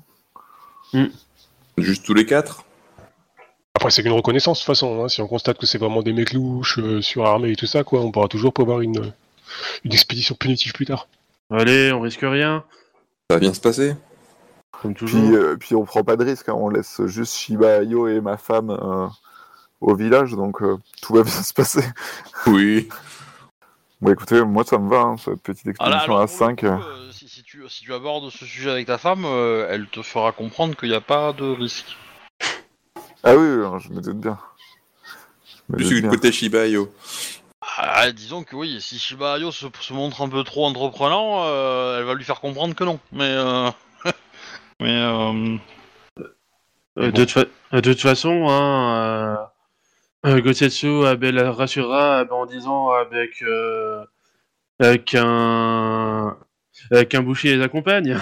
Juste 1.77 2.05
tous 2.05 2.13
les 2.13 2.25
4 2.25 2.63
Après, 3.75 3.91
c'est 3.91 4.01
qu'une 4.03 4.11
reconnaissance, 4.11 4.57
de 4.59 4.61
toute 4.63 4.67
façon. 4.67 5.03
Hein. 5.03 5.07
Si 5.09 5.21
on 5.21 5.27
constate 5.27 5.57
que 5.57 5.65
c'est 5.65 5.77
vraiment 5.77 6.01
des 6.01 6.13
mecs 6.13 6.33
louches, 6.33 6.79
euh, 6.79 7.01
surarmés 7.01 7.51
et 7.51 7.55
tout 7.55 7.67
ça, 7.67 7.83
quoi, 7.83 8.01
on 8.01 8.11
pourra 8.11 8.27
toujours 8.27 8.53
prévoir 8.53 8.81
une, 8.81 9.13
une 9.83 9.93
expédition 9.93 10.35
punitive 10.35 10.73
plus 10.73 10.85
tard. 10.85 11.07
Allez, 11.51 11.91
on 11.91 12.01
risque 12.01 12.21
rien, 12.21 12.63
Ça 13.29 13.35
va 13.35 13.39
bien 13.39 13.53
se 13.53 13.61
passer? 13.61 13.95
comme 14.81 14.93
toujours. 14.93 15.19
Puis, 15.21 15.35
euh, 15.35 15.57
puis 15.57 15.75
on 15.75 15.83
prend 15.83 16.03
pas 16.05 16.15
de 16.15 16.23
risque, 16.23 16.47
hein, 16.47 16.53
on 16.55 16.69
laisse 16.69 17.01
juste 17.05 17.33
Shiba 17.35 17.79
Ayo 17.79 18.07
et 18.07 18.21
ma 18.21 18.37
femme 18.37 18.69
euh, 18.69 19.07
au 19.81 19.93
village, 19.93 20.31
donc 20.31 20.61
euh, 20.61 20.77
tout 21.01 21.13
va 21.15 21.23
bien 21.23 21.31
se 21.43 21.53
passer. 21.53 21.83
Oui. 22.47 22.87
Bon, 24.01 24.11
écoutez, 24.13 24.41
moi 24.43 24.63
ça 24.63 24.77
me 24.77 24.89
va, 24.89 25.01
hein, 25.01 25.17
cette 25.17 25.41
petite 25.41 25.67
Ah 25.79 25.89
là, 25.89 25.97
expédition 25.97 26.13
alors, 26.13 26.21
à 26.23 26.27
pour 26.27 26.33
le 26.33 26.55
5. 26.55 26.59
coup, 26.61 26.65
euh, 26.65 27.11
si, 27.11 27.27
si 27.27 27.43
tu, 27.43 27.67
si 27.67 27.81
tu 27.81 27.93
abordes 27.93 28.29
ce 28.29 28.45
sujet 28.45 28.71
avec 28.71 28.87
ta 28.87 28.97
femme, 28.97 29.25
euh, 29.25 29.67
elle 29.69 29.87
te 29.87 30.01
fera 30.01 30.31
comprendre 30.31 30.75
qu'il 30.77 30.89
n'y 30.89 30.95
a 30.95 31.01
pas 31.01 31.33
de 31.33 31.43
risque. 31.43 31.97
Ah 33.23 33.35
oui, 33.35 33.79
je 33.83 33.89
me 33.89 34.01
doute 34.01 34.17
bien. 34.19 34.39
Je 35.69 35.83
me 35.83 35.89
du 35.89 36.01
bien. 36.01 36.09
côté 36.09 36.31
Shiba 36.31 36.65
Io. 36.67 36.89
Ah, 37.77 38.09
disons 38.13 38.43
que 38.43 38.55
oui, 38.55 38.79
si 38.81 38.97
Shiba 38.97 39.33
Ayo 39.33 39.51
se, 39.51 39.65
se 39.81 39.93
montre 39.93 40.21
un 40.21 40.29
peu 40.29 40.43
trop 40.43 40.65
entreprenant, 40.65 41.43
euh, 41.45 41.99
elle 41.99 42.05
va 42.05 42.13
lui 42.13 42.23
faire 42.23 42.39
comprendre 42.39 42.73
que 42.73 42.83
non. 42.85 42.99
Mais 43.11 43.29
euh... 43.29 43.69
mais 44.79 44.95
euh... 44.95 45.57
Euh, 46.97 47.11
de, 47.11 47.25
toute 47.25 47.31
fa- 47.31 47.45
euh, 47.73 47.81
de 47.81 47.93
toute 47.93 48.01
façon, 48.01 48.47
hein, 48.49 49.48
euh, 50.25 50.41
euh, 50.41 51.05
ah, 51.05 51.15
ben, 51.15 51.35
la 51.35 51.51
rassurera 51.51 52.19
ah, 52.19 52.25
ben, 52.25 52.35
en 52.35 52.45
disant 52.45 52.91
avec, 52.91 53.41
euh, 53.41 54.03
avec 54.79 55.15
un 55.15 56.37
avec 56.91 57.13
un 57.15 57.21
boucher 57.21 57.55
les 57.55 57.63
accompagne. 57.63 58.17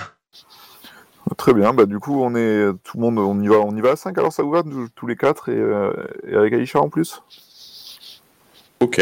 Très 1.37 1.53
bien, 1.53 1.73
bah 1.73 1.85
du 1.85 1.99
coup 1.99 2.23
on 2.23 2.35
est 2.35 2.71
tout 2.83 2.97
le 2.97 3.01
monde, 3.01 3.19
on 3.19 3.39
y 3.41 3.47
va, 3.47 3.57
on 3.57 3.75
y 3.75 3.81
va 3.81 3.91
à 3.91 3.95
5 3.95 4.17
alors 4.17 4.31
ça 4.31 4.43
vous 4.43 4.51
va 4.51 4.63
tous 4.95 5.07
les 5.07 5.15
quatre 5.15 5.49
et, 5.49 5.57
euh, 5.57 5.91
et 6.25 6.35
avec 6.35 6.53
Aïcha 6.53 6.79
en 6.79 6.89
plus? 6.89 7.21
Ok. 8.79 9.01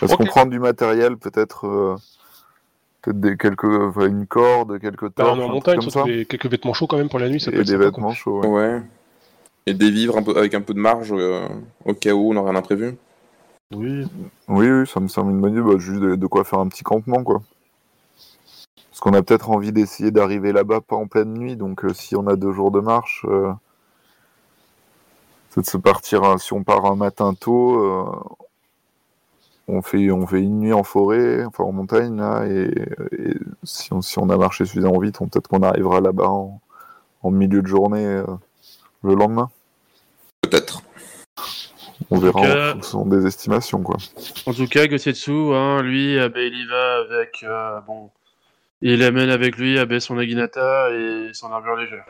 Parce 0.00 0.12
Ok. 0.12 0.18
qu'on 0.18 0.24
prend 0.26 0.46
du 0.46 0.58
matériel 0.58 1.16
peut-être 1.16 1.66
euh, 1.66 1.96
peut-être 3.02 3.20
des 3.20 3.36
quelques 3.36 3.64
enfin, 3.64 4.06
une 4.06 4.26
corde, 4.26 4.78
quelques 4.80 5.02
Bah, 5.16 5.24
torches, 5.24 5.38
on 5.38 5.40
est 5.40 5.44
en 5.44 5.48
montagne, 5.48 5.78
comme 5.78 5.90
ça 5.90 6.04
des- 6.04 6.24
quelques 6.24 6.46
vêtements 6.46 6.74
chauds 6.74 6.86
quand 6.86 6.98
même 6.98 7.08
pour 7.08 7.18
la 7.18 7.28
nuit, 7.28 7.40
ça 7.40 7.50
peut 7.50 7.58
et 7.58 7.60
être 7.60 7.66
des 7.66 7.72
sympa, 7.72 7.84
quoi. 7.84 7.90
vêtements 7.90 8.14
chauds. 8.14 8.40
ouais. 8.40 8.48
Ouais. 8.48 8.82
Et 9.66 9.74
des 9.74 9.90
vivres 9.90 10.16
un 10.16 10.22
peu, 10.22 10.36
avec 10.36 10.54
un 10.54 10.60
peu 10.62 10.74
de 10.74 10.80
marge 10.80 11.12
euh, 11.12 11.46
au 11.84 11.94
cas 11.94 12.12
où 12.12 12.32
on 12.32 12.36
aurait 12.36 12.50
un 12.50 12.56
imprévu. 12.56 12.96
Oui. 13.72 14.06
Oui, 14.48 14.70
oui, 14.70 14.86
ça 14.86 15.00
me 15.00 15.08
semble 15.08 15.30
une 15.30 15.40
bonne 15.40 15.52
idée, 15.52 15.62
bah, 15.62 15.78
juste 15.78 16.00
de, 16.00 16.16
de 16.16 16.26
quoi 16.26 16.44
faire 16.44 16.58
un 16.58 16.68
petit 16.68 16.82
campement 16.82 17.22
quoi. 17.22 17.42
Parce 18.90 19.00
qu'on 19.00 19.14
a 19.14 19.22
peut-être 19.22 19.50
envie 19.50 19.72
d'essayer 19.72 20.10
d'arriver 20.10 20.52
là-bas 20.52 20.80
pas 20.80 20.96
en 20.96 21.06
pleine 21.06 21.32
nuit, 21.34 21.56
donc 21.56 21.84
euh, 21.84 21.94
si 21.94 22.16
on 22.16 22.26
a 22.26 22.36
deux 22.36 22.52
jours 22.52 22.70
de 22.70 22.80
marche, 22.80 23.24
euh, 23.28 23.52
c'est 25.50 25.60
de 25.62 25.66
se 25.66 25.76
partir, 25.76 26.24
hein, 26.24 26.38
si 26.38 26.52
on 26.52 26.64
part 26.64 26.84
un 26.86 26.96
matin 26.96 27.34
tôt, 27.34 27.78
euh, 27.84 28.04
on, 29.68 29.82
fait, 29.82 30.10
on 30.10 30.26
fait 30.26 30.40
une 30.40 30.58
nuit 30.60 30.72
en 30.72 30.82
forêt, 30.82 31.44
enfin 31.44 31.64
en 31.64 31.72
montagne 31.72 32.16
là, 32.16 32.44
et, 32.46 32.70
et 33.12 33.34
si, 33.62 33.92
on, 33.92 34.02
si 34.02 34.18
on 34.18 34.28
a 34.30 34.36
marché 34.36 34.64
suffisamment 34.64 34.98
vite, 34.98 35.20
on- 35.20 35.28
peut-être 35.28 35.48
qu'on 35.48 35.62
arrivera 35.62 36.00
là-bas 36.00 36.28
en, 36.28 36.60
en 37.22 37.30
milieu 37.30 37.62
de 37.62 37.66
journée 37.68 38.04
euh, 38.04 38.24
le 39.02 39.14
lendemain. 39.14 39.50
Peut-être. 40.42 40.82
On 42.10 42.18
verra 42.18 42.40
cas- 42.40 42.70
en 42.70 42.72
fonction 42.74 43.06
des 43.06 43.26
estimations 43.26 43.82
quoi. 43.82 43.96
En 44.46 44.54
tout 44.54 44.66
cas, 44.66 44.86
Gosetsu, 44.86 45.30
hein, 45.54 45.82
lui, 45.82 46.16
ben, 46.16 46.32
il 46.36 46.60
y 46.62 46.66
va 46.66 46.96
avec 47.08 47.42
euh, 47.42 47.80
bon, 47.86 48.10
il 48.80 49.02
amène 49.02 49.30
avec 49.30 49.56
lui 49.56 49.84
ben, 49.84 50.00
son 50.00 50.14
Naginata 50.14 50.90
et 50.90 51.30
son 51.32 51.52
armure 51.52 51.76
légère. 51.76 52.06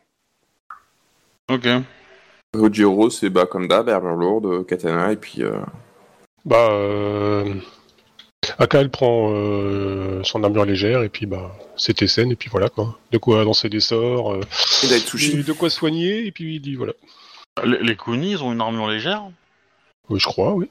Ok. 1.50 1.66
Ojiro, 2.54 3.10
c'est 3.10 3.30
bah, 3.30 3.46
comme 3.46 3.68
d'hab, 3.68 3.88
armure 3.88 4.16
lourde, 4.16 4.66
katana, 4.66 5.12
et 5.12 5.16
puis. 5.16 5.42
euh, 5.42 5.60
Bah, 6.44 6.68
euh... 6.70 7.54
Aka, 8.58 8.80
elle 8.80 8.90
prend 8.90 9.30
euh, 9.32 10.22
son 10.24 10.42
armure 10.44 10.64
légère, 10.64 11.02
et 11.02 11.08
puis 11.08 11.26
bah, 11.26 11.54
c'est 11.76 12.00
scène 12.06 12.32
et 12.32 12.36
puis 12.36 12.48
voilà 12.50 12.68
quoi. 12.68 12.98
De 13.12 13.18
quoi 13.18 13.44
lancer 13.44 13.68
des 13.68 13.80
sorts, 13.80 14.32
euh, 14.32 14.40
Et 14.82 14.88
de 15.42 15.52
quoi 15.52 15.68
soigner, 15.70 16.26
et 16.26 16.32
puis 16.32 16.56
il 16.56 16.60
dit 16.60 16.74
voilà. 16.74 16.92
Les, 17.64 17.78
les 17.82 17.96
Kunis, 17.96 18.32
ils 18.32 18.42
ont 18.42 18.52
une 18.52 18.60
armure 18.60 18.88
légère 18.88 19.24
Oui, 20.08 20.18
je 20.18 20.26
crois, 20.26 20.52
oui. 20.54 20.68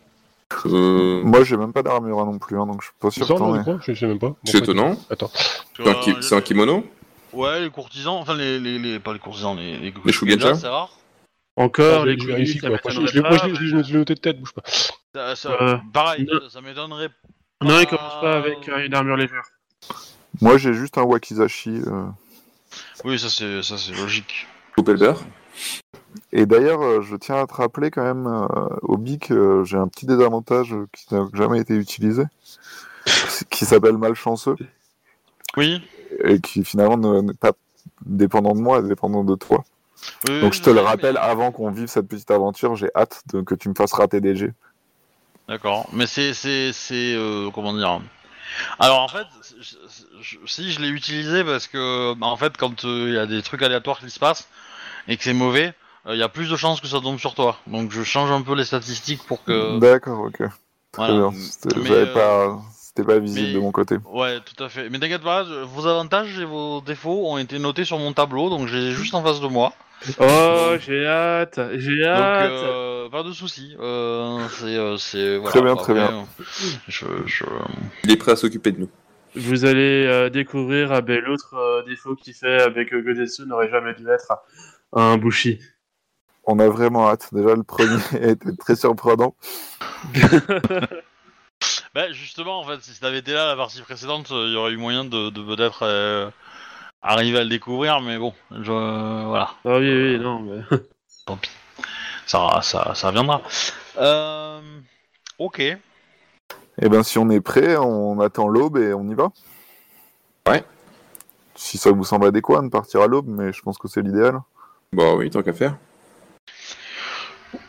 Euh, 0.66 1.22
Moi 1.24 1.44
j'ai 1.44 1.58
même 1.58 1.74
pas 1.74 1.84
d'armure 1.84 2.20
hein, 2.20 2.26
non 2.26 2.40
plus, 2.40 2.60
hein, 2.60 2.66
donc 2.66 2.82
je 2.82 2.88
suis 2.88 2.96
pas 3.00 3.12
sûr 3.12 3.28
non, 3.40 3.56
aies. 3.56 3.78
je 3.86 3.94
sais 3.94 4.08
même 4.08 4.18
pas. 4.18 4.30
Bon, 4.30 4.36
C'est 4.46 4.58
étonnant. 4.58 4.98
Attends. 5.12 5.30
C'est 5.78 5.88
un, 5.88 5.94
ki- 6.42 6.42
kimono 6.42 6.84
Ouais, 7.34 7.60
les 7.62 7.70
courtisans, 7.70 8.16
enfin 8.16 8.36
les, 8.36 8.60
les, 8.60 8.80
les- 8.80 9.00
pas 9.00 9.14
les 9.14 9.20
courtisans, 9.20 9.56
les, 9.56 9.78
les, 9.78 9.94
Les 10.04 10.12
Shugenja 10.12 10.56
c'est 10.56 10.68
rare. 10.68 10.90
Encore, 11.56 12.02
Ah, 12.02 12.06
les 12.06 12.18
je 12.18 13.92
l'ai 13.92 13.98
noté 14.00 14.16
de 14.16 14.20
tête, 14.20 14.40
bouge 14.40 14.54
pas. 14.54 14.64
Ça- 15.14 15.36
ça- 15.36 15.62
Euh, 15.62 15.78
pareil, 15.94 16.28
ça, 16.32 16.50
ça 16.50 16.62
m'étonnerait. 16.62 17.10
Non, 17.62 17.80
il 17.80 17.88
commence 17.88 18.22
pas 18.22 18.38
avec 18.38 18.70
euh, 18.70 18.86
une 18.86 18.94
armure 18.94 19.18
légère. 19.18 19.44
Moi 20.42 20.58
j'ai 20.58 20.74
juste 20.74 20.98
un 20.98 21.04
wakizashi. 21.04 21.82
euh. 21.88 22.06
Oui, 23.04 23.20
ça 23.20 23.30
c'est 23.30 23.62
ça 23.64 23.78
c'est 23.78 23.92
logique. 23.94 24.48
Beurre 24.78 25.22
Et 26.32 26.46
d'ailleurs, 26.46 26.82
euh, 26.82 27.02
je 27.02 27.18
tiens 27.18 27.36
à 27.42 27.48
te 27.48 27.54
rappeler 27.54 27.92
quand 27.92 28.04
même, 28.04 28.28
euh, 28.28 28.48
au 28.84 28.96
BIC, 28.98 29.32
euh, 29.32 29.66
j'ai 29.66 29.76
un 29.78 29.90
petit 29.90 30.06
désavantage 30.06 30.74
euh, 30.74 30.86
qui 30.94 31.14
n'a 31.14 31.28
jamais 31.34 31.60
été 31.60 31.74
utilisé, 31.76 32.24
qui 33.50 33.66
s'appelle 33.66 33.98
malchanceux, 33.98 34.56
Oui. 35.58 35.82
et 36.24 36.40
qui 36.40 36.64
finalement 36.64 36.96
ne- 36.96 37.22
n'est 37.22 37.34
pas 37.34 37.52
dépendant 38.06 38.54
de 38.56 38.62
moi, 38.62 38.82
dépendant 38.82 39.26
de 39.26 39.36
toi. 39.36 39.66
oui, 40.30 40.40
Donc 40.40 40.54
je 40.54 40.62
te 40.62 40.70
le 40.70 40.78
sais, 40.78 40.82
rappelle, 40.84 41.16
mais- 41.16 41.20
avant 41.20 41.52
qu'on 41.52 41.72
vive 41.72 41.88
cette 41.88 42.08
petite 42.08 42.32
aventure, 42.32 42.78
j'ai 42.78 42.90
hâte 42.96 43.22
de, 43.34 43.42
que 43.42 43.56
tu 43.56 43.68
me 43.68 43.74
fasses 43.76 43.92
rater 43.94 44.22
des 44.22 44.38
jets. 44.38 44.54
D'accord, 45.50 45.90
mais 45.94 46.06
c'est 46.06 46.34
c'est 46.36 46.72
c'est 46.74 47.16
euh, 47.16 47.50
comment 47.52 47.74
dire? 47.74 48.00
Alors 48.78 49.00
en 49.00 49.08
fait, 49.08 49.26
je- 49.60 49.76
je- 50.22 50.38
si 50.46 50.72
je 50.72 50.80
l'ai 50.80 50.90
utilisé 50.90 51.44
parce 51.44 51.66
que 51.68 52.14
bah, 52.14 52.28
en 52.28 52.38
fait 52.38 52.56
quand 52.56 52.86
euh, 52.86 53.06
il 53.10 53.16
y 53.16 53.18
a 53.18 53.26
des 53.26 53.42
trucs 53.42 53.62
aléatoires 53.64 54.00
qui 54.00 54.10
se 54.12 54.20
passent 54.20 54.48
et 55.08 55.18
que 55.18 55.24
c'est 55.24 55.34
mauvais, 55.34 55.74
euh, 56.06 56.16
il 56.16 56.20
y 56.20 56.24
a 56.24 56.30
plus 56.30 56.50
de 56.50 56.56
chances 56.56 56.80
que 56.82 56.88
ça 56.88 57.00
tombe 57.02 57.18
sur 57.20 57.34
toi. 57.34 57.58
Donc 57.66 57.92
je 57.92 58.04
change 58.04 58.30
un 58.32 58.44
peu 58.44 58.54
les 58.54 58.64
statistiques 58.64 59.24
pour 59.26 59.44
que 59.44 59.80
D'accord, 59.80 60.20
ok. 60.22 60.38
Très 60.38 60.50
voilà. 60.94 61.14
bien. 61.30 61.32
C'était- 61.40 61.80
Mais, 61.80 61.88
J'avais 61.88 62.14
pas... 62.14 62.60
C'était 62.80 63.04
pas 63.04 63.20
visible 63.20 63.48
mais- 63.48 63.54
de 63.54 63.60
mon 63.60 63.72
côté. 63.72 63.96
Ouais, 64.06 64.40
tout 64.42 64.64
à 64.64 64.70
fait. 64.70 64.90
Mais 64.90 65.00
t'inquiète 65.00 65.22
pas, 65.24 65.46
je- 65.46 65.64
vos 65.64 65.88
avantages 65.88 66.38
et 66.40 66.46
vos 66.46 66.82
défauts 66.82 67.28
ont 67.28 67.38
été 67.38 67.58
notés 67.60 67.86
sur 67.86 67.98
mon 67.98 68.14
tableau, 68.14 68.50
donc 68.50 68.68
j'ai 68.68 68.92
juste 68.92 69.14
en 69.16 69.24
face 69.24 69.40
de 69.40 69.48
moi. 69.48 69.74
Oh, 70.20 70.76
j'ai 70.80 71.06
hâte, 71.06 71.60
j'ai 71.76 71.98
Donc 71.98 72.08
hâte. 72.08 72.52
euh, 72.52 73.10
pas 73.10 73.24
de 73.24 73.32
soucis. 73.34 73.76
Euh, 73.80 74.48
c'est 74.50 74.76
euh, 74.78 74.98
c'est 74.98 75.38
voilà, 75.38 75.52
Très 75.52 75.62
bien, 75.62 75.76
très 75.76 75.92
après, 75.92 75.94
bien. 75.94 76.28
Je, 76.88 77.06
je... 77.26 77.44
Il 78.04 78.12
est 78.12 78.18
prêt 78.18 78.32
à 78.32 78.36
s'occuper 78.36 78.72
de 78.72 78.80
nous. 78.82 78.90
Vous 79.36 79.66
allez 79.66 80.06
euh, 80.08 80.30
découvrir 80.30 80.92
ah, 80.92 81.02
ben, 81.02 81.20
l'autre 81.22 81.54
euh, 81.56 81.84
défaut 81.84 82.16
qu'il 82.16 82.34
fait 82.34 82.62
avec 82.62 82.94
euh, 82.94 83.02
Godetsu 83.02 83.44
n'aurait 83.46 83.70
jamais 83.70 83.94
dû 83.94 84.08
être 84.10 84.32
un 84.94 85.18
Bushi. 85.18 85.60
On 86.46 86.58
a 86.60 86.68
vraiment 86.70 87.10
hâte. 87.10 87.30
Déjà, 87.34 87.54
le 87.56 87.64
premier 87.64 88.00
était 88.22 88.56
très 88.58 88.76
surprenant. 88.76 89.36
Bah 91.96 92.12
justement, 92.12 92.60
en 92.60 92.64
fait, 92.64 92.82
si 92.82 93.00
t'avais 93.00 93.18
été 93.20 93.34
là 93.34 93.48
la 93.48 93.56
partie 93.56 93.82
précédente, 93.82 94.32
euh, 94.32 94.46
il 94.48 94.54
y 94.54 94.56
aurait 94.56 94.72
eu 94.72 94.78
moyen 94.78 95.04
de, 95.06 95.30
de 95.30 95.42
peut-être 95.56 95.84
euh, 95.84 96.30
arriver 97.02 97.40
à 97.40 97.44
le 97.44 97.50
découvrir, 97.50 98.02
mais 98.02 98.18
bon, 98.18 98.34
je, 98.52 98.72
voilà, 99.26 99.52
Ah 99.66 99.78
oui, 99.78 99.92
oui, 99.92 100.20
non, 100.20 100.40
mais... 100.40 100.62
ça, 102.26 102.60
ça, 102.62 102.94
ça 102.96 103.12
viendra. 103.12 103.42
Euh, 103.98 104.62
ok. 105.38 105.60
Eh 106.82 106.90
ben, 106.90 107.04
si 107.04 107.18
on 107.18 107.30
est 107.30 107.42
prêt, 107.42 107.76
on 107.78 108.20
attend 108.22 108.48
l'aube 108.48 108.78
et 108.78 108.94
on 108.94 109.08
y 109.10 109.14
va. 109.14 109.32
Ouais. 110.48 110.64
Si 111.56 111.78
ça 111.78 111.92
vous 111.92 112.06
semble 112.06 112.28
adéquat 112.28 112.62
de 112.62 112.70
partir 112.70 113.02
à 113.02 113.08
l'aube, 113.08 113.28
mais 113.28 113.52
je 113.52 113.62
pense 113.62 113.78
que 113.78 113.88
c'est 113.90 114.02
l'idéal. 114.02 114.40
Bah 114.94 115.14
oui, 115.16 115.30
tant 115.30 115.44
qu'à 115.44 115.54
faire. 115.54 115.76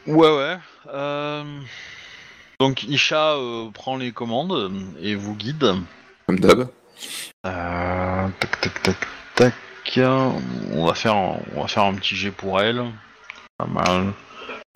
Ouais, 0.06 0.36
ouais. 0.36 0.56
euh, 0.92 1.60
Donc 2.60 2.84
Isha 2.84 3.34
euh, 3.34 3.70
prend 3.70 3.96
les 3.96 4.12
commandes 4.12 4.72
et 5.00 5.14
vous 5.16 5.34
guide. 5.34 5.74
Comme 6.26 6.38
d'hab. 6.38 6.68
Euh, 7.46 8.28
tac, 8.38 8.60
tac, 8.60 8.82
tac, 8.82 8.96
tac. 9.40 9.54
On 10.72 10.86
va 10.86 10.94
faire, 10.94 11.16
on 11.16 11.62
va 11.62 11.66
faire 11.66 11.84
un 11.84 11.94
petit 11.94 12.14
jet 12.14 12.30
pour 12.30 12.60
elle. 12.60 12.84
Pas 13.58 13.66
mal. 13.66 14.12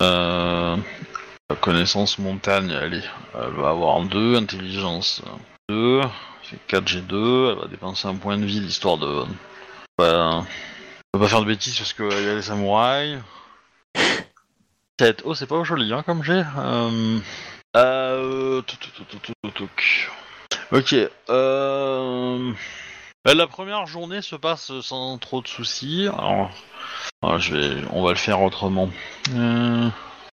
Euh, 0.01 0.77
connaissance 1.61 2.19
montagne, 2.19 2.71
allez, 2.73 3.01
elle 3.33 3.53
va 3.53 3.69
avoir 3.69 4.01
2, 4.01 4.35
intelligence 4.35 5.21
2, 5.69 6.01
c'est 6.43 6.59
4 6.67 6.83
G2, 6.83 7.51
elle 7.51 7.59
va 7.59 7.67
dépenser 7.67 8.07
un 8.07 8.15
point 8.15 8.37
de 8.37 8.45
vie 8.45 8.59
histoire 8.59 8.97
de. 8.97 9.23
Bah, 9.97 10.43
de 11.13 11.19
pas 11.19 11.27
faire 11.27 11.41
de 11.41 11.45
bêtises 11.45 11.77
parce 11.77 11.93
qu'il 11.93 12.05
y 12.05 12.29
a 12.29 12.35
les 12.35 12.41
samouraïs. 12.41 13.19
7. 14.99 15.21
Oh, 15.25 15.33
c'est 15.33 15.47
pas 15.47 15.63
joli 15.63 15.93
hein, 15.93 16.03
comme 16.05 16.23
jet. 16.23 16.43
Euh, 16.57 17.19
euh. 17.77 18.61
Ok. 20.71 20.95
Euh... 21.29 22.53
bah, 23.25 23.33
La 23.33 23.47
première 23.47 23.85
journée 23.87 24.21
se 24.21 24.35
passe 24.35 24.71
sans 24.81 25.17
trop 25.17 25.41
de 25.41 25.47
soucis. 25.47 26.07
Alors, 26.07 26.51
alors, 27.21 27.39
je 27.39 27.55
vais, 27.55 27.81
on 27.91 28.03
va 28.03 28.11
le 28.11 28.17
faire 28.17 28.41
autrement. 28.41 28.89
Euh, 29.33 29.89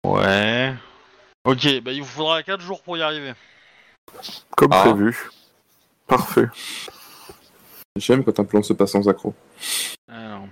Ouais. 0.05 0.73
Ok, 1.43 1.67
bah 1.81 1.91
il 1.91 2.01
vous 2.01 2.07
faudra 2.07 2.41
4 2.43 2.61
jours 2.61 2.81
pour 2.81 2.97
y 2.97 3.01
arriver. 3.01 3.33
Comme 4.55 4.71
Ah. 4.71 4.81
prévu. 4.83 5.29
Parfait. 6.07 6.47
J'aime 7.97 8.23
quand 8.23 8.39
un 8.39 8.45
plan 8.45 8.63
se 8.63 8.71
passe 8.73 8.91
sans 8.91 9.07
accro. 9.09 9.33
Alors, 10.09 10.45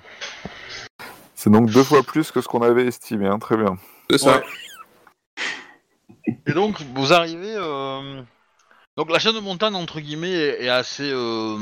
C'est 1.35 1.49
donc 1.51 1.69
deux 1.69 1.83
fois 1.83 2.01
plus 2.03 2.31
que 2.31 2.41
ce 2.41 2.47
qu'on 2.47 2.61
avait 2.63 2.85
estimé, 2.87 3.27
hein, 3.27 3.39
très 3.39 3.55
bien. 3.55 3.77
C'est 4.09 4.17
ça. 4.17 4.41
Et 6.47 6.51
donc, 6.53 6.81
vous 6.95 7.13
arrivez. 7.13 7.53
euh, 7.55 8.21
Donc, 8.97 9.09
la 9.11 9.19
chaîne 9.19 9.35
de 9.35 9.39
montagne, 9.39 9.75
entre 9.75 9.99
guillemets, 9.99 10.31
est, 10.33 10.63
est 10.65 10.69
assez. 10.69 11.09
euh, 11.11 11.57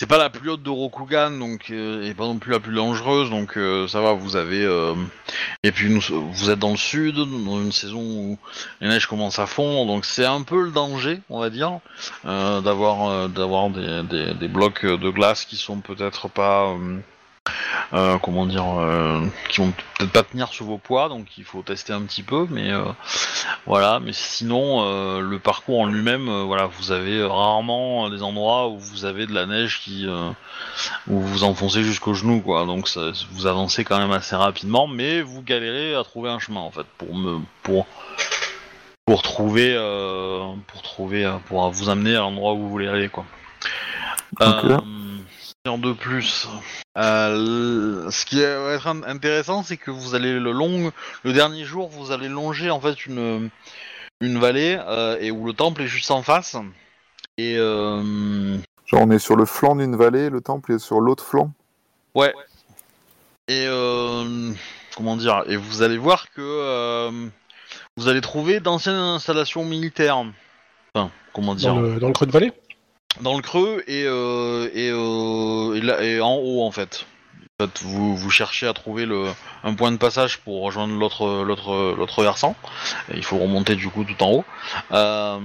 C'est 0.00 0.06
pas 0.06 0.16
la 0.16 0.30
plus 0.30 0.48
haute 0.48 0.62
de 0.62 0.70
Rokugan, 0.70 1.30
donc. 1.38 1.66
euh, 1.70 2.08
et 2.08 2.14
pas 2.14 2.24
non 2.24 2.38
plus 2.38 2.52
la 2.52 2.58
plus 2.58 2.74
dangereuse, 2.74 3.28
donc 3.28 3.58
euh, 3.58 3.86
ça 3.86 4.00
va, 4.00 4.14
vous 4.14 4.34
avez. 4.34 4.64
euh, 4.64 4.94
Et 5.62 5.72
puis, 5.72 5.90
nous, 5.90 6.00
vous 6.32 6.48
êtes 6.48 6.58
dans 6.58 6.70
le 6.70 6.78
sud, 6.78 7.16
dans 7.16 7.60
une 7.60 7.70
saison 7.70 8.00
où 8.00 8.38
les 8.80 8.88
neiges 8.88 9.06
commencent 9.06 9.38
à 9.38 9.44
fondre, 9.44 9.84
donc 9.92 10.06
c'est 10.06 10.24
un 10.24 10.40
peu 10.40 10.64
le 10.64 10.70
danger, 10.70 11.20
on 11.28 11.38
va 11.38 11.50
dire, 11.50 11.80
euh, 12.24 12.62
d'avoir 12.62 13.10
euh, 13.10 13.28
d'avoir 13.28 13.68
des, 13.68 14.02
des, 14.04 14.32
des 14.32 14.48
blocs 14.48 14.86
de 14.86 15.10
glace 15.10 15.44
qui 15.44 15.56
sont 15.56 15.80
peut-être 15.82 16.30
pas. 16.30 16.74
Euh, 17.92 18.18
comment 18.18 18.46
dire, 18.46 18.66
euh, 18.78 19.26
qui 19.48 19.60
vont 19.60 19.72
peut-être 19.98 20.12
pas 20.12 20.22
tenir 20.22 20.48
sous 20.48 20.64
vos 20.64 20.78
poids, 20.78 21.08
donc 21.08 21.38
il 21.38 21.44
faut 21.44 21.62
tester 21.62 21.92
un 21.92 22.02
petit 22.02 22.22
peu, 22.22 22.46
mais 22.48 22.70
euh, 22.70 22.84
voilà. 23.66 23.98
Mais 24.00 24.12
sinon, 24.12 25.20
le 25.20 25.38
parcours 25.38 25.80
en 25.80 25.86
lui-même, 25.86 26.28
voilà, 26.42 26.66
vous 26.66 26.92
avez 26.92 27.24
rarement 27.24 28.08
des 28.08 28.22
endroits 28.22 28.68
où 28.68 28.78
vous 28.78 29.04
avez 29.04 29.26
de 29.26 29.34
la 29.34 29.46
neige 29.46 29.80
qui, 29.80 30.06
où 30.06 31.20
vous 31.20 31.26
vous 31.26 31.44
enfoncez 31.44 31.82
jusqu'aux 31.82 32.14
genoux, 32.14 32.40
quoi. 32.40 32.64
Donc 32.64 32.88
ça, 32.88 33.10
vous 33.32 33.46
avancez 33.46 33.84
quand 33.84 33.98
même 33.98 34.12
assez 34.12 34.36
rapidement, 34.36 34.86
mais 34.86 35.22
vous 35.22 35.42
galérez 35.42 35.94
à 35.94 36.04
trouver 36.04 36.30
un 36.30 36.38
chemin 36.38 36.60
en 36.60 36.70
fait 36.70 36.86
pour 36.98 37.14
me, 37.14 37.40
pour 37.62 37.86
pour 39.06 39.22
trouver, 39.22 39.74
pour 40.68 40.82
trouver, 40.82 41.32
pour 41.46 41.68
vous 41.70 41.88
amener 41.88 42.14
à 42.14 42.20
l'endroit 42.20 42.52
où 42.52 42.58
vous 42.58 42.70
voulez 42.70 42.86
aller, 42.86 43.08
quoi. 43.08 43.24
En 45.68 45.76
de 45.76 45.92
plus, 45.92 46.48
euh, 46.96 48.10
ce 48.10 48.24
qui 48.24 48.40
va 48.40 48.72
être 48.72 48.86
in- 48.86 49.02
intéressant, 49.02 49.62
c'est 49.62 49.76
que 49.76 49.90
vous 49.90 50.14
allez 50.14 50.38
le 50.38 50.52
long, 50.52 50.90
le 51.22 51.32
dernier 51.34 51.64
jour, 51.64 51.90
vous 51.90 52.12
allez 52.12 52.28
longer 52.28 52.70
en 52.70 52.80
fait 52.80 53.04
une 53.04 53.50
une 54.22 54.38
vallée 54.38 54.78
euh, 54.80 55.18
et 55.20 55.30
où 55.30 55.44
le 55.46 55.52
temple 55.52 55.82
est 55.82 55.86
juste 55.86 56.10
en 56.10 56.22
face. 56.22 56.56
Et 57.36 57.56
euh, 57.58 58.56
Genre, 58.86 59.02
on 59.02 59.10
est 59.10 59.18
sur 59.18 59.36
le 59.36 59.44
flanc 59.44 59.76
d'une 59.76 59.96
vallée, 59.96 60.30
le 60.30 60.40
temple 60.40 60.72
est 60.72 60.78
sur 60.78 61.00
l'autre 61.00 61.24
flanc. 61.24 61.52
ouais. 62.14 62.34
Et 63.48 63.66
euh, 63.66 64.52
comment 64.96 65.16
dire 65.16 65.42
Et 65.46 65.56
vous 65.56 65.82
allez 65.82 65.98
voir 65.98 66.30
que 66.30 66.40
euh, 66.40 67.10
vous 67.98 68.08
allez 68.08 68.20
trouver 68.22 68.60
d'anciennes 68.60 68.94
installations 68.94 69.64
militaires. 69.64 70.24
Enfin, 70.94 71.10
comment 71.34 71.54
dire 71.54 71.74
Dans 71.74 71.80
le, 71.80 71.98
dans 72.00 72.06
le 72.08 72.12
creux 72.14 72.26
de 72.26 72.32
vallée? 72.32 72.52
Dans 73.20 73.34
le 73.36 73.42
creux 73.42 73.82
et, 73.86 74.04
euh, 74.06 74.68
et, 74.72 74.90
euh, 74.92 75.74
et, 75.76 75.80
là- 75.80 76.02
et 76.02 76.20
en 76.20 76.34
haut 76.36 76.62
en 76.62 76.70
fait. 76.70 77.06
En 77.58 77.64
fait, 77.66 77.82
vous, 77.82 78.16
vous 78.16 78.30
cherchez 78.30 78.66
à 78.66 78.72
trouver 78.72 79.04
le, 79.04 79.26
un 79.64 79.74
point 79.74 79.92
de 79.92 79.98
passage 79.98 80.38
pour 80.38 80.62
rejoindre 80.62 80.94
l'autre 80.94 81.42
l'autre 81.44 81.94
l'autre 81.98 82.22
versant. 82.22 82.56
Et 83.12 83.16
il 83.18 83.24
faut 83.24 83.36
remonter 83.36 83.74
du 83.76 83.88
coup 83.90 84.04
tout 84.04 84.22
en 84.22 84.30
haut. 84.32 84.44
Euh, 84.92 85.38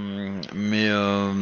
mais 0.54 0.86
euh, 0.88 1.32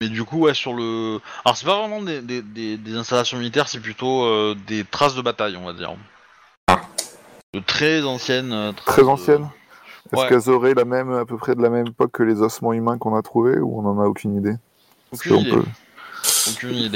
mais 0.00 0.08
du 0.08 0.24
coup 0.24 0.38
ouais 0.40 0.54
sur 0.54 0.72
le 0.72 1.20
alors 1.44 1.56
c'est 1.56 1.66
pas 1.66 1.78
vraiment 1.78 2.02
des, 2.02 2.22
des, 2.22 2.42
des, 2.42 2.76
des 2.76 2.96
installations 2.96 3.38
militaires, 3.38 3.68
c'est 3.68 3.78
plutôt 3.78 4.24
euh, 4.24 4.56
des 4.66 4.82
traces 4.84 5.14
de 5.14 5.22
bataille 5.22 5.56
on 5.56 5.64
va 5.66 5.74
dire. 5.74 5.94
De 7.54 7.60
très 7.60 8.02
anciennes. 8.02 8.72
traces 8.76 8.94
Très 8.94 9.02
de- 9.02 9.08
ancienne. 9.08 9.48
Est-ce 10.12 10.22
Ouais. 10.22 10.28
qu'elles 10.28 10.48
auraient 10.50 10.74
la 10.74 10.84
même, 10.84 11.12
à 11.12 11.24
peu 11.24 11.36
près 11.36 11.54
de 11.54 11.62
la 11.62 11.70
même 11.70 11.86
époque 11.86 12.10
que 12.12 12.24
les 12.24 12.40
ossements 12.42 12.72
humains 12.72 12.98
qu'on 12.98 13.14
a 13.16 13.22
trouvés 13.22 13.58
ou 13.60 13.80
on 13.80 13.86
en 13.88 14.00
a 14.00 14.06
aucune 14.06 14.34
idée? 14.34 14.54
Aucune 15.12 15.36
idée. 15.38 15.50
peut- 15.50 15.64
Aucune. 16.48 16.90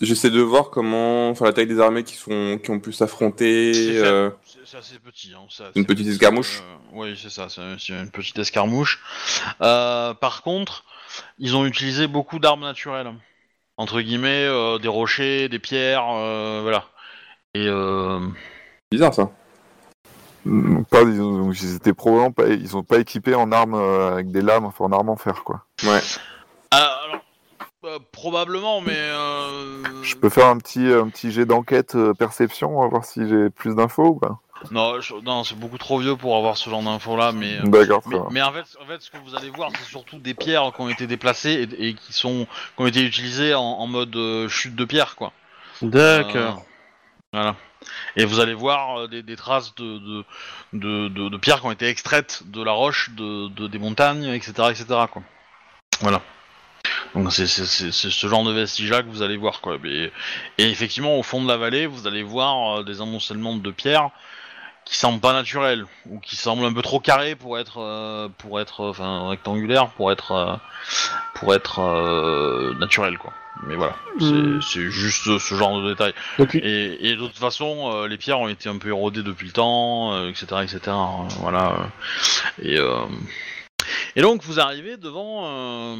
J'essaie 0.00 0.30
de 0.30 0.40
voir 0.40 0.70
comment, 0.70 1.28
enfin 1.30 1.44
la 1.44 1.52
taille 1.52 1.66
des 1.66 1.80
armées 1.80 2.02
qui 2.04 2.16
sont, 2.16 2.58
qui 2.62 2.70
ont 2.70 2.80
pu 2.80 2.92
s'affronter. 2.92 3.72
C'est 3.74 3.98
euh, 3.98 4.30
C'est 4.64 4.78
assez 4.78 4.98
petit. 4.98 5.32
Hein, 5.36 5.46
Une 5.76 5.84
petite 5.86 6.06
petit, 6.06 6.12
escarmouche 6.14 6.62
euh, 6.62 6.76
Oui, 6.92 7.18
c'est 7.20 7.30
ça, 7.30 7.48
c'est 7.48 7.92
une 7.92 8.10
petite 8.10 8.38
escarmouche. 8.38 9.00
Euh, 9.60 10.14
par 10.14 10.42
contre, 10.42 10.84
ils 11.38 11.54
ont 11.56 11.64
utilisé 11.66 12.06
beaucoup 12.06 12.38
d'armes 12.38 12.62
naturelles. 12.62 13.12
Entre 13.76 14.00
guillemets, 14.00 14.44
euh, 14.46 14.78
des 14.78 14.88
rochers, 14.88 15.48
des 15.48 15.58
pierres, 15.58 16.04
euh, 16.10 16.60
voilà. 16.62 16.84
Et 17.54 17.66
euh, 17.66 18.20
Bizarre 18.92 19.14
ça. 19.14 19.30
Mm, 20.44 20.84
Pas, 20.84 21.02
ils, 21.02 21.20
ont- 21.20 21.46
donc, 21.46 21.60
ils 21.62 21.74
étaient 21.76 21.92
probablement 21.94 22.32
pas, 22.32 22.48
ils 22.48 22.76
ont 22.76 22.82
pas 22.82 22.98
équipés 22.98 23.34
en 23.34 23.52
armes 23.52 23.74
avec 23.74 24.30
des 24.30 24.42
lames, 24.42 24.64
enfin 24.64 24.84
en 24.86 24.92
armes 24.92 25.08
en 25.10 25.16
fer 25.16 25.42
quoi. 25.44 25.64
Ouais. 25.84 26.00
Ah, 26.72 27.00
alors, 27.04 27.20
euh, 27.84 27.98
probablement, 28.12 28.80
mais 28.80 28.96
euh, 28.96 30.02
Je 30.02 30.14
peux 30.16 30.28
faire 30.28 30.46
un 30.46 30.58
petit, 30.58 30.86
un 30.92 31.08
petit 31.08 31.30
jet 31.32 31.46
d'enquête 31.46 31.94
euh, 31.94 32.14
perception, 32.14 32.78
on 32.78 32.82
va 32.82 32.88
voir 32.88 33.04
si 33.04 33.28
j'ai 33.28 33.50
plus 33.50 33.74
d'infos 33.74 34.08
ou 34.08 34.14
pas. 34.18 34.38
non, 34.70 35.00
je- 35.00 35.14
non, 35.14 35.42
c'est 35.44 35.58
beaucoup 35.58 35.78
trop 35.78 35.98
vieux 35.98 36.16
pour 36.16 36.36
avoir 36.36 36.56
ce 36.56 36.68
genre 36.68 36.82
d'infos 36.82 37.16
là, 37.16 37.32
mais. 37.32 37.58
euh, 37.58 37.64
D'accord, 37.64 38.02
Mais, 38.06 38.18
mais 38.30 38.42
en, 38.42 38.52
fait, 38.52 38.66
en 38.82 38.86
fait, 38.86 39.00
ce 39.00 39.10
que 39.10 39.16
vous 39.18 39.34
allez 39.34 39.50
voir, 39.50 39.70
c'est 39.78 39.84
surtout 39.88 40.18
des 40.18 40.34
pierres 40.34 40.70
qui 40.74 40.80
ont 40.82 40.88
été 40.90 41.06
déplacées 41.06 41.66
et, 41.78 41.88
et 41.88 41.94
qui 41.94 42.12
sont 42.12 42.46
qui 42.76 42.82
ont 42.82 42.86
été 42.86 43.02
utilisées 43.02 43.54
en, 43.54 43.62
en 43.62 43.86
mode 43.86 44.14
euh, 44.16 44.48
chute 44.48 44.76
de 44.76 44.84
pierre, 44.84 45.16
quoi. 45.16 45.32
D'accord. 45.82 46.58
Euh, 46.58 47.32
voilà. 47.32 47.56
Et 48.16 48.26
vous 48.26 48.40
allez 48.40 48.52
voir 48.52 49.08
des, 49.08 49.22
des 49.22 49.36
traces 49.36 49.74
de, 49.76 49.98
de, 49.98 50.24
de, 50.74 51.08
de- 51.08 51.28
de 51.30 51.36
pierres 51.38 51.60
qui 51.60 51.66
ont 51.66 51.70
été 51.72 51.88
extraites 51.88 52.42
de 52.44 52.62
la 52.62 52.72
roche, 52.72 53.08
de, 53.12 53.48
de- 53.48 53.68
des 53.68 53.78
montagnes, 53.78 54.24
etc. 54.24 54.52
etc. 54.70 54.84
quoi. 55.10 55.22
Voilà. 56.02 56.20
Donc 57.14 57.32
c'est 57.32 57.46
ce 57.46 58.26
genre 58.28 58.44
de 58.44 58.52
vestiges-là 58.52 59.02
que 59.02 59.08
vous 59.08 59.22
allez 59.22 59.36
voir. 59.36 59.60
Quoi. 59.60 59.76
Et, 59.84 60.12
et 60.58 60.70
effectivement, 60.70 61.18
au 61.18 61.22
fond 61.22 61.42
de 61.42 61.48
la 61.48 61.56
vallée, 61.56 61.86
vous 61.86 62.06
allez 62.06 62.22
voir 62.22 62.78
euh, 62.80 62.84
des 62.84 63.00
amoncellements 63.00 63.56
de 63.56 63.70
pierres 63.70 64.10
qui 64.84 64.96
semblent 64.96 65.20
pas 65.20 65.32
naturels, 65.32 65.86
ou 66.08 66.18
qui 66.20 66.36
semblent 66.36 66.64
un 66.64 66.72
peu 66.72 66.82
trop 66.82 66.98
carrés 67.00 67.34
pour 67.36 67.58
être, 67.58 67.78
euh, 67.78 68.28
pour 68.38 68.60
être 68.60 68.84
enfin, 68.88 69.28
rectangulaires, 69.28 69.88
pour 69.90 70.10
être, 70.10 70.32
euh, 70.32 70.56
pour 71.34 71.54
être 71.54 71.80
euh, 71.80 72.74
naturels. 72.78 73.18
Quoi. 73.18 73.32
Mais 73.66 73.74
voilà, 73.76 73.94
c'est 74.18 74.24
Mm. 74.32 74.62
c'est 74.62 74.90
juste 74.90 75.38
ce 75.38 75.54
genre 75.54 75.80
de 75.82 75.90
détails. 75.90 76.14
Donc, 76.38 76.54
il- 76.54 76.64
Et, 76.64 77.10
et 77.10 77.16
de 77.16 77.26
toute 77.26 77.36
façon, 77.38 78.04
les 78.06 78.16
pierres 78.16 78.40
ont 78.40 78.48
été 78.48 78.68
un 78.68 78.78
peu 78.78 78.88
érodées 78.88 79.22
depuis 79.22 79.46
le 79.46 79.52
temps, 79.52 80.26
etc., 80.28 80.46
etc. 80.62 80.80
voilà. 81.40 81.76
Et, 82.62 82.78
et 84.16 84.22
donc 84.22 84.42
vous 84.44 84.60
arrivez 84.60 84.96
devant 84.96 85.96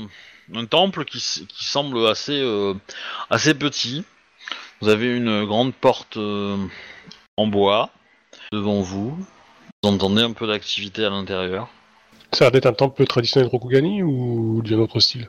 un 0.55 0.65
temple 0.67 1.05
qui, 1.05 1.21
semble 1.21 2.07
assez, 2.07 2.41
euh, 2.41 2.75
assez 3.31 3.55
petit. 3.55 4.05
Vous 4.81 4.89
avez 4.89 5.15
une 5.15 5.45
grande 5.45 5.75
porte 5.75 6.17
euh, 6.17 6.57
en 7.37 7.47
bois 7.47 7.91
devant 8.53 8.81
vous. 8.81 9.17
Vous 9.83 9.89
entendez 9.89 10.23
un 10.23 10.33
peu 10.33 10.47
d'activité 10.47 11.05
à 11.05 11.11
l'intérieur. 11.11 11.69
ça 12.33 12.45
a 12.45 12.47
l'air 12.47 12.53
d'être 12.53 12.67
un 12.67 12.73
temple 12.73 13.07
traditionnel 13.07 13.49
Rokugani 13.49 14.03
ou 14.03 14.63
d'un 14.63 14.79
autre 14.79 15.01
style? 15.01 15.29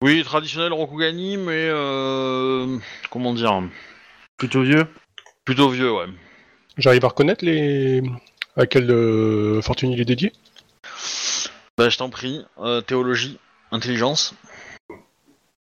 Oui, 0.00 0.22
traditionnel 0.22 0.72
Rokugani, 0.72 1.36
mais 1.36 1.68
euh, 1.70 2.78
comment 3.10 3.34
dire, 3.34 3.62
Plutôt 4.36 4.62
vieux? 4.62 4.86
plutôt 5.44 5.70
vieux, 5.70 5.92
ouais. 5.92 6.06
J'arrive 6.76 7.04
à 7.04 7.08
reconnaître 7.08 7.44
les. 7.44 8.02
à 8.56 8.66
quelle 8.66 8.90
euh, 8.90 9.60
fortune 9.60 9.90
il 9.90 10.00
est 10.00 10.04
dédié? 10.04 10.32
Bah, 11.78 11.88
je 11.88 11.96
t'en 11.96 12.10
prie, 12.10 12.44
euh, 12.58 12.80
théologie, 12.80 13.38
intelligence. 13.70 14.34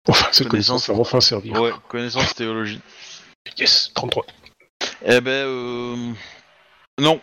Enfin, 0.09 0.25
cette 0.31 0.47
Connaissance. 0.47 0.87
connaissance 0.87 0.89
va 0.89 0.95
enfin 0.99 1.21
servir. 1.21 1.61
Ouais, 1.61 1.71
connaissance 1.89 2.33
théologie. 2.33 2.81
Yes 3.59 3.91
33. 3.93 4.25
Eh 5.05 5.21
ben, 5.21 5.29
euh... 5.31 6.11
non. 6.99 7.21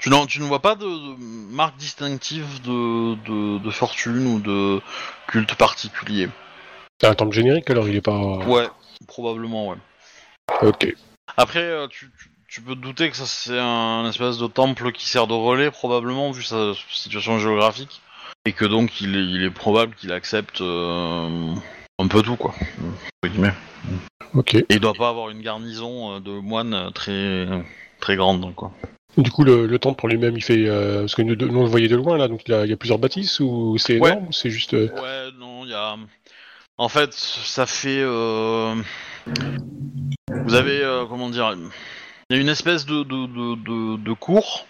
Tu, 0.00 0.10
n'en- 0.10 0.26
tu 0.26 0.40
ne 0.40 0.44
vois 0.44 0.60
pas 0.60 0.74
de, 0.74 0.84
de 0.84 1.16
marque 1.54 1.76
distinctive 1.78 2.60
de, 2.62 3.14
de, 3.26 3.58
de 3.64 3.70
fortune 3.70 4.26
ou 4.26 4.38
de 4.40 4.80
culte 5.26 5.54
particulier. 5.54 6.28
C'est 7.00 7.06
un 7.06 7.14
temple 7.14 7.34
générique 7.34 7.70
alors 7.70 7.88
il 7.88 7.96
est 7.96 8.00
pas. 8.02 8.18
Ouais, 8.18 8.68
probablement, 9.06 9.68
ouais. 9.68 9.76
Ok. 10.60 10.86
Après, 11.38 11.62
euh, 11.62 11.86
tu, 11.88 12.10
tu, 12.18 12.30
tu 12.50 12.60
peux 12.60 12.74
te 12.74 12.80
douter 12.80 13.08
que 13.10 13.16
ça 13.16 13.26
c'est 13.26 13.58
un 13.58 14.08
espèce 14.08 14.38
de 14.38 14.46
temple 14.48 14.90
qui 14.92 15.06
sert 15.08 15.26
de 15.28 15.34
relais, 15.34 15.70
probablement, 15.70 16.32
vu 16.32 16.42
sa 16.42 16.72
situation 16.90 17.38
géographique. 17.38 18.00
Et 18.44 18.52
que 18.52 18.64
donc, 18.64 19.00
il 19.00 19.16
est, 19.16 19.24
il 19.24 19.44
est 19.44 19.50
probable 19.50 19.94
qu'il 19.94 20.12
accepte 20.12 20.60
euh, 20.60 21.54
un 21.98 22.08
peu 22.08 22.22
tout, 22.22 22.36
quoi. 22.36 22.54
Ok. 24.34 24.54
Et 24.54 24.64
il 24.70 24.80
doit 24.80 24.94
pas 24.94 25.10
avoir 25.10 25.30
une 25.30 25.42
garnison 25.42 26.16
euh, 26.16 26.20
de 26.20 26.30
moines 26.30 26.90
très, 26.94 27.46
très 28.00 28.16
grande, 28.16 28.54
quoi. 28.54 28.72
Du 29.16 29.30
coup, 29.30 29.44
le, 29.44 29.66
le 29.66 29.78
temple 29.78 30.06
en 30.06 30.08
lui-même, 30.08 30.36
il 30.36 30.42
fait. 30.42 30.66
euh, 30.68 31.00
parce 31.00 31.14
que 31.14 31.22
nous, 31.22 31.36
nous, 31.36 31.58
on 31.58 31.62
le 31.64 31.68
voyait 31.68 31.88
de 31.88 31.96
loin 31.96 32.16
là, 32.16 32.28
donc 32.28 32.42
il 32.46 32.52
y 32.52 32.54
a, 32.54 32.64
il 32.64 32.70
y 32.70 32.72
a 32.72 32.76
plusieurs 32.76 32.98
bâtisses 32.98 33.40
ou 33.40 33.76
c'est 33.78 33.98
Ouais. 34.00 34.10
énorme 34.10 34.28
ou 34.28 34.32
c'est 34.32 34.50
juste. 34.50 34.74
euh, 34.74 34.88
Ouais, 35.00 35.30
non, 35.38 35.64
il 35.64 35.70
y 35.70 35.74
a. 35.74 35.96
En 36.78 36.88
fait, 36.88 37.12
ça 37.12 37.66
fait. 37.66 38.00
euh, 38.00 38.74
Vous 40.46 40.54
avez. 40.54 41.04
comment 41.08 41.28
dire 41.28 41.54
Il 42.30 42.36
y 42.36 42.38
a 42.38 42.42
une 42.42 42.48
espèce 42.48 42.86
de, 42.86 43.02
de, 43.02 43.26
de, 43.26 43.96
de, 43.96 44.12
cour 44.12 44.64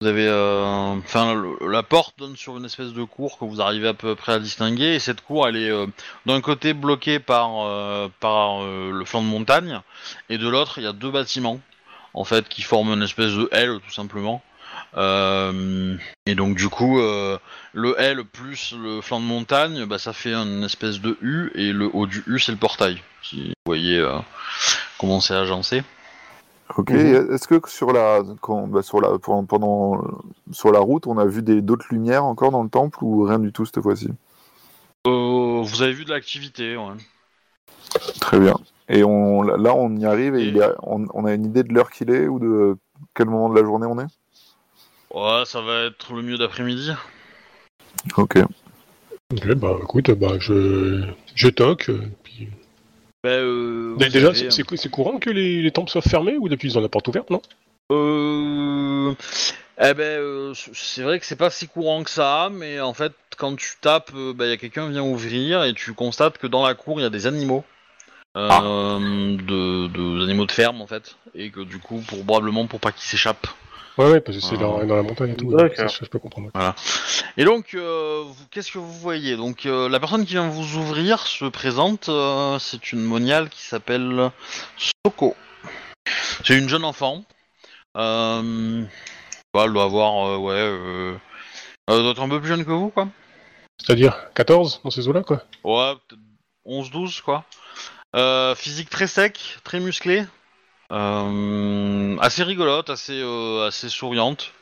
Vous 0.00 0.06
avez, 0.06 0.28
euh, 0.28 0.94
enfin, 0.98 1.34
la 1.68 1.82
porte 1.82 2.16
donne 2.16 2.36
sur 2.36 2.56
une 2.56 2.64
espèce 2.64 2.92
de 2.92 3.02
cour 3.02 3.40
que 3.40 3.44
vous 3.44 3.60
arrivez 3.60 3.88
à 3.88 3.94
peu 3.94 4.14
près 4.14 4.34
à 4.34 4.38
distinguer. 4.38 4.94
Et 4.94 4.98
cette 5.00 5.20
cour, 5.20 5.48
elle 5.48 5.56
est 5.56 5.68
euh, 5.68 5.86
d'un 6.26 6.40
côté 6.40 6.74
bloquée 6.74 7.18
par 7.18 7.66
euh, 7.66 8.06
par 8.20 8.62
le 8.62 9.04
flanc 9.04 9.20
de 9.20 9.26
montagne, 9.26 9.80
et 10.30 10.38
de 10.38 10.48
l'autre, 10.48 10.78
il 10.78 10.84
y 10.84 10.86
a 10.86 10.92
deux 10.92 11.10
bâtiments, 11.10 11.58
en 12.14 12.22
fait, 12.22 12.48
qui 12.48 12.62
forment 12.62 12.92
une 12.92 13.02
espèce 13.02 13.32
de 13.32 13.48
L, 13.50 13.80
tout 13.84 13.92
simplement. 13.92 14.40
Et 14.94 16.34
donc 16.36 16.56
du 16.56 16.68
coup, 16.68 17.00
le 17.00 17.94
L 17.98 18.22
plus 18.24 18.76
le 18.80 19.00
flanc 19.00 19.18
de 19.18 19.24
montagne, 19.24 19.86
bah, 19.86 19.98
ça 19.98 20.12
fait 20.12 20.34
une 20.34 20.62
espèce 20.62 21.00
de 21.00 21.18
U, 21.20 21.50
et 21.56 21.72
le 21.72 21.90
haut 21.92 22.06
du 22.06 22.22
U, 22.28 22.38
c'est 22.38 22.52
le 22.52 22.58
portail. 22.58 23.02
Si 23.24 23.48
vous 23.48 23.54
voyez 23.66 24.00
comment 24.98 25.20
c'est 25.20 25.34
agencé. 25.34 25.82
Ok. 26.76 26.90
Mhm. 26.90 27.34
Est-ce 27.34 27.46
que 27.48 27.60
sur 27.68 27.92
la, 27.92 28.22
quand, 28.40 28.66
bah, 28.66 28.82
sur 28.82 29.00
la, 29.00 29.18
pendant, 29.18 29.44
pendant- 29.44 30.02
sur 30.52 30.72
la 30.72 30.80
route, 30.80 31.06
on 31.06 31.18
a 31.18 31.26
vu 31.26 31.42
des 31.42 31.60
d'autres 31.60 31.86
lumières 31.90 32.24
encore 32.24 32.50
dans 32.50 32.62
le 32.62 32.70
temple 32.70 32.98
ou 33.02 33.24
rien 33.24 33.38
du 33.38 33.52
tout 33.52 33.64
cette 33.66 33.80
fois-ci? 33.80 34.08
Euh, 35.06 35.62
vous 35.62 35.82
avez 35.82 35.92
vu 35.92 36.04
de 36.04 36.10
l'activité, 36.10 36.76
ouais. 36.76 36.94
Très 38.20 38.38
bien. 38.38 38.54
Et 38.88 39.04
on, 39.04 39.42
là, 39.42 39.74
on 39.74 39.96
y 39.96 40.04
arrive 40.06 40.34
et 40.36 40.42
Et- 40.42 40.48
il 40.48 40.56
est- 40.58 40.74
on, 40.82 41.06
on 41.14 41.24
a 41.24 41.34
une 41.34 41.44
idée 41.46 41.62
de 41.62 41.72
l'heure 41.72 41.90
qu'il 41.90 42.10
est 42.10 42.26
ou 42.28 42.38
de 42.38 42.76
quel 43.14 43.26
moment 43.26 43.48
de 43.48 43.58
la 43.58 43.64
journée 43.64 43.86
on 43.86 43.98
est? 43.98 44.06
Ouais, 45.12 45.44
ça 45.44 45.60
va 45.60 45.84
être 45.84 46.14
le 46.14 46.22
milieu 46.22 46.38
d'après-midi. 46.38 46.92
Ok. 48.16 48.38
Ok, 49.32 49.54
bah 49.54 49.76
écoute, 49.82 50.10
bah 50.12 50.38
je, 50.38 51.04
je 51.34 51.48
toque. 51.48 51.90
Bah, 53.24 53.30
euh, 53.30 53.94
Déjà, 53.96 54.28
avez- 54.28 54.50
c'est- 54.50 54.88
courant 54.90 55.18
que 55.18 55.30
les, 55.30 55.62
les 55.62 55.70
temples 55.70 55.90
soient 55.90 56.02
fermés 56.02 56.36
ou 56.38 56.48
depuis 56.48 56.68
ils 56.70 56.78
ont 56.78 56.80
la 56.80 56.88
porte 56.88 57.06
ouverte, 57.08 57.30
non? 57.30 57.40
Euh... 57.92 59.14
Eh 59.80 59.94
ben, 59.94 60.02
euh, 60.20 60.52
c'est 60.74 61.02
vrai 61.02 61.18
que 61.20 61.26
c'est 61.26 61.36
pas 61.36 61.50
si 61.50 61.68
courant 61.68 62.02
que 62.02 62.10
ça, 62.10 62.50
mais 62.52 62.80
en 62.80 62.94
fait, 62.94 63.12
quand 63.36 63.56
tu 63.56 63.74
tapes, 63.80 64.10
il 64.14 64.46
y 64.46 64.50
a 64.52 64.56
quelqu'un 64.56 64.86
qui 64.86 64.92
vient 64.92 65.02
ouvrir 65.04 65.62
et 65.64 65.72
tu 65.72 65.92
constates 65.92 66.38
que 66.38 66.46
dans 66.46 66.66
la 66.66 66.74
cour, 66.74 66.98
il 67.00 67.02
y 67.02 67.06
a 67.06 67.10
des 67.10 67.26
animaux. 67.26 67.64
Euh, 68.36 68.48
Ah. 68.50 68.62
de, 68.62 69.88
de- 69.88 70.22
animaux 70.24 70.46
de 70.46 70.52
ferme 70.52 70.80
en 70.80 70.86
fait 70.86 71.16
et 71.34 71.50
que 71.50 71.60
du 71.60 71.78
coup 71.78 71.98
pour 72.08 72.24
probablement 72.24 72.66
pour 72.66 72.80
pas 72.80 72.90
qu'ils 72.90 73.02
s'échappent 73.06 73.46
Ouais, 73.98 74.10
ouais, 74.10 74.20
parce 74.20 74.38
que 74.38 74.42
c'est 74.42 74.56
dans, 74.56 74.84
dans 74.84 74.96
la 74.96 75.02
montagne 75.02 75.30
et 75.32 75.36
tout. 75.36 75.54
D'accord. 75.54 75.90
ça, 75.90 75.98
je 76.00 76.08
peux 76.08 76.18
comprendre. 76.18 76.50
et 77.36 77.44
donc 77.44 77.74
euh, 77.74 78.24
qu'est-ce 78.50 78.72
que 78.72 78.78
vous 78.78 78.92
voyez? 78.92 79.36
Donc 79.36 79.66
euh, 79.66 79.88
la 79.88 80.00
personne 80.00 80.24
qui 80.24 80.32
vient 80.32 80.48
vous 80.48 80.76
ouvrir 80.78 81.26
se 81.26 81.44
présente 81.44 82.08
euh, 82.08 82.58
c'est 82.58 82.92
une 82.92 83.02
moniale 83.02 83.48
qui 83.50 83.62
s'appelle 83.62 84.30
Soko 85.04 85.36
c'est 86.44 86.58
une 86.58 86.68
jeune 86.68 86.84
enfant 86.84 87.24
euh, 87.96 88.82
bah, 89.52 89.64
elle 89.66 89.72
doit 89.72 89.84
avoir 89.84 90.26
euh, 90.26 90.36
ouais 90.38 90.54
euh, 90.54 91.14
elle 91.88 91.98
doit 91.98 92.12
être 92.12 92.22
un 92.22 92.28
peu 92.28 92.40
plus 92.40 92.48
jeune 92.48 92.64
que 92.64 92.70
vous 92.70 92.88
quoi 92.88 93.08
C'est-à-dire 93.78 94.16
14 94.34 94.80
dans 94.84 94.90
ces 94.90 95.06
eaux-là, 95.08 95.22
quoi 95.22 95.42
Ouais, 95.64 95.94
peut-être 96.08 96.20
11-12 96.66 97.20
quoi. 97.22 97.44
Euh, 98.14 98.54
physique 98.54 98.88
très 98.90 99.06
sec, 99.06 99.58
très 99.64 99.80
musclé. 99.80 100.24
Euh, 100.92 102.16
assez 102.20 102.42
rigolote, 102.42 102.90
assez, 102.90 103.20
euh, 103.22 103.66
assez 103.66 103.88
souriante. 103.88 104.52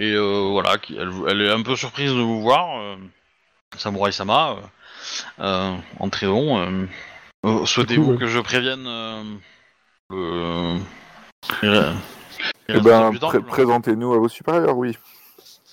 Et 0.00 0.12
euh, 0.12 0.48
voilà, 0.50 0.78
qui- 0.78 0.96
elle, 0.96 1.10
elle 1.28 1.42
est 1.42 1.50
un 1.50 1.62
peu 1.62 1.76
surprise 1.76 2.10
de 2.10 2.20
vous 2.20 2.40
voir. 2.40 2.96
Samurai 3.76 4.12
Sama, 4.12 4.56
euh, 5.40 5.76
Souhaitez-vous 7.66 8.12
cool, 8.12 8.18
que 8.18 8.26
je 8.26 8.40
prévienne 8.40 8.84
le. 10.10 10.78
Eh 12.68 12.80
ben, 12.80 13.12
présentez-nous 13.46 14.14
à 14.14 14.18
vos 14.18 14.28
supérieurs, 14.28 14.76
oui. 14.76 14.96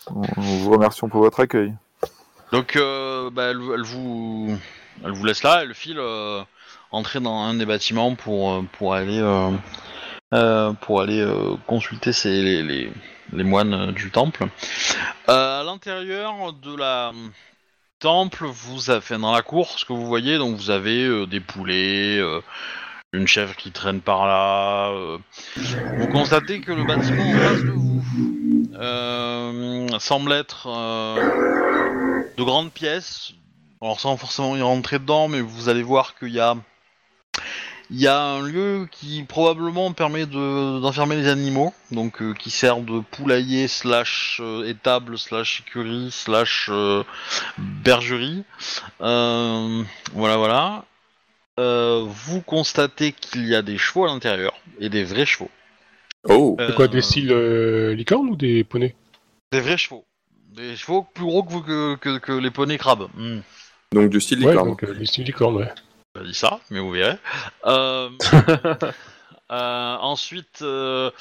On 0.08 0.22
vous 0.42 0.72
remercions 0.72 1.08
pour 1.08 1.22
votre 1.22 1.40
accueil. 1.40 1.74
Donc, 2.52 2.76
euh, 2.76 3.30
bah, 3.30 3.44
elle, 3.52 3.62
elle 3.74 3.84
vous, 3.84 4.58
elle 5.06 5.12
vous 5.12 5.24
laisse 5.24 5.44
là, 5.44 5.62
elle 5.64 5.74
file 5.74 6.00
euh, 6.00 6.44
entrer 6.92 7.22
dans 7.22 7.40
un 7.44 7.54
des 7.54 7.66
bâtiments 7.66 8.16
pour 8.16 8.62
pour 8.78 8.94
aller 8.94 9.20
euh, 9.20 9.52
euh, 10.34 10.72
pour 10.72 11.02
aller 11.02 11.20
euh, 11.20 11.58
consulter 11.68 12.12
les, 12.24 12.90
moines 13.44 13.74
euh, 13.74 13.92
du 13.92 14.12
temple. 14.12 14.48
À 15.28 15.62
l'intérieur 15.66 16.54
de 16.54 16.74
la 16.74 17.12
temple, 18.00 18.46
vous 18.46 18.90
avez 18.92 19.18
dans 19.18 19.34
la 19.34 19.42
cour, 19.42 19.78
ce 19.78 19.84
que 19.84 19.92
vous 19.92 20.06
voyez, 20.06 20.38
donc 20.38 20.56
vous 20.56 20.70
avez 20.70 21.28
des 21.28 21.42
poulets, 21.42 22.22
une 23.12 23.28
chèvre 23.28 23.58
qui 23.58 23.72
traîne 23.72 24.00
par 24.00 24.26
là. 24.26 24.94
Vous 25.98 26.08
constatez 26.08 26.62
que 26.62 26.72
le 26.72 26.86
bâtiment 26.86 27.30
en 27.30 27.34
face 27.34 27.64
de 27.64 27.72
vous 27.72 28.02
semble 30.00 30.32
être 30.32 30.70
de 32.38 32.44
grandes 32.44 32.72
pièces. 32.72 33.34
Alors 33.82 34.00
sans 34.00 34.16
forcément 34.16 34.56
y 34.56 34.62
rentrer 34.62 34.98
dedans, 34.98 35.28
mais 35.28 35.42
vous 35.42 35.68
allez 35.68 35.84
voir 35.84 36.16
qu'il 36.16 36.30
y 36.30 36.40
a 36.40 36.56
il 37.92 38.00
y 38.00 38.08
a 38.08 38.20
un 38.20 38.42
lieu 38.42 38.88
qui 38.90 39.24
probablement 39.24 39.92
permet 39.92 40.26
de- 40.26 40.80
d'enfermer 40.80 41.18
les 41.18 41.28
animaux, 41.28 41.74
donc 41.92 42.22
euh, 42.22 42.34
qui 42.34 42.50
sert 42.50 42.80
de 42.80 43.02
poulailler 43.02 43.68
slash 43.68 44.40
euh, 44.42 44.64
étable 44.68 45.18
slash 45.18 45.62
écurie 45.68 46.10
slash 46.12 46.70
euh, 46.72 47.04
bergerie. 47.58 48.44
Euh, 49.02 49.84
voilà, 50.14 50.38
voilà. 50.38 50.86
Euh, 51.60 52.06
vous 52.08 52.42
constatez 52.42 53.12
qu'il 53.12 53.46
y 53.48 53.56
a 53.56 53.62
des 53.62 53.78
chevaux 53.78 54.06
à 54.06 54.08
l'intérieur 54.08 54.54
et 54.80 54.90
des 54.90 55.04
vrais 55.04 55.26
chevaux. 55.26 55.50
Oh 56.30 56.56
C'est 56.60 56.76
quoi, 56.76 56.88
des 56.88 57.02
styles 57.02 57.32
euh, 57.32 57.94
licornes 57.94 58.30
ou 58.30 58.36
des 58.36 58.64
poneys? 58.64 58.96
Des 59.52 59.60
vrais 59.60 59.78
chevaux. 59.78 60.06
Des 60.56 60.76
chevaux 60.76 61.06
plus 61.14 61.26
gros 61.26 61.44
que, 61.44 61.52
vous- 61.52 61.62
que, 61.62 61.96
que, 61.96 62.18
que 62.20 62.32
les 62.32 62.52
poneys 62.52 62.78
crabes. 62.78 63.08
Hmm. 63.16 63.40
Donc 63.92 64.10
du 64.10 64.22
style 64.22 64.40
Ouais, 64.46 64.52
licorne. 64.52 64.70
donc 64.70 64.84
euh, 64.84 64.94
ouais. 64.94 65.74
Pas 66.14 66.24
dit 66.24 66.34
ça, 66.34 66.60
mais 66.70 66.80
vous 66.80 66.92
verrez. 66.92 67.18
Euh, 67.66 68.10
euh, 69.52 69.96
ensuite, 70.00 70.62
euh, 70.62 71.12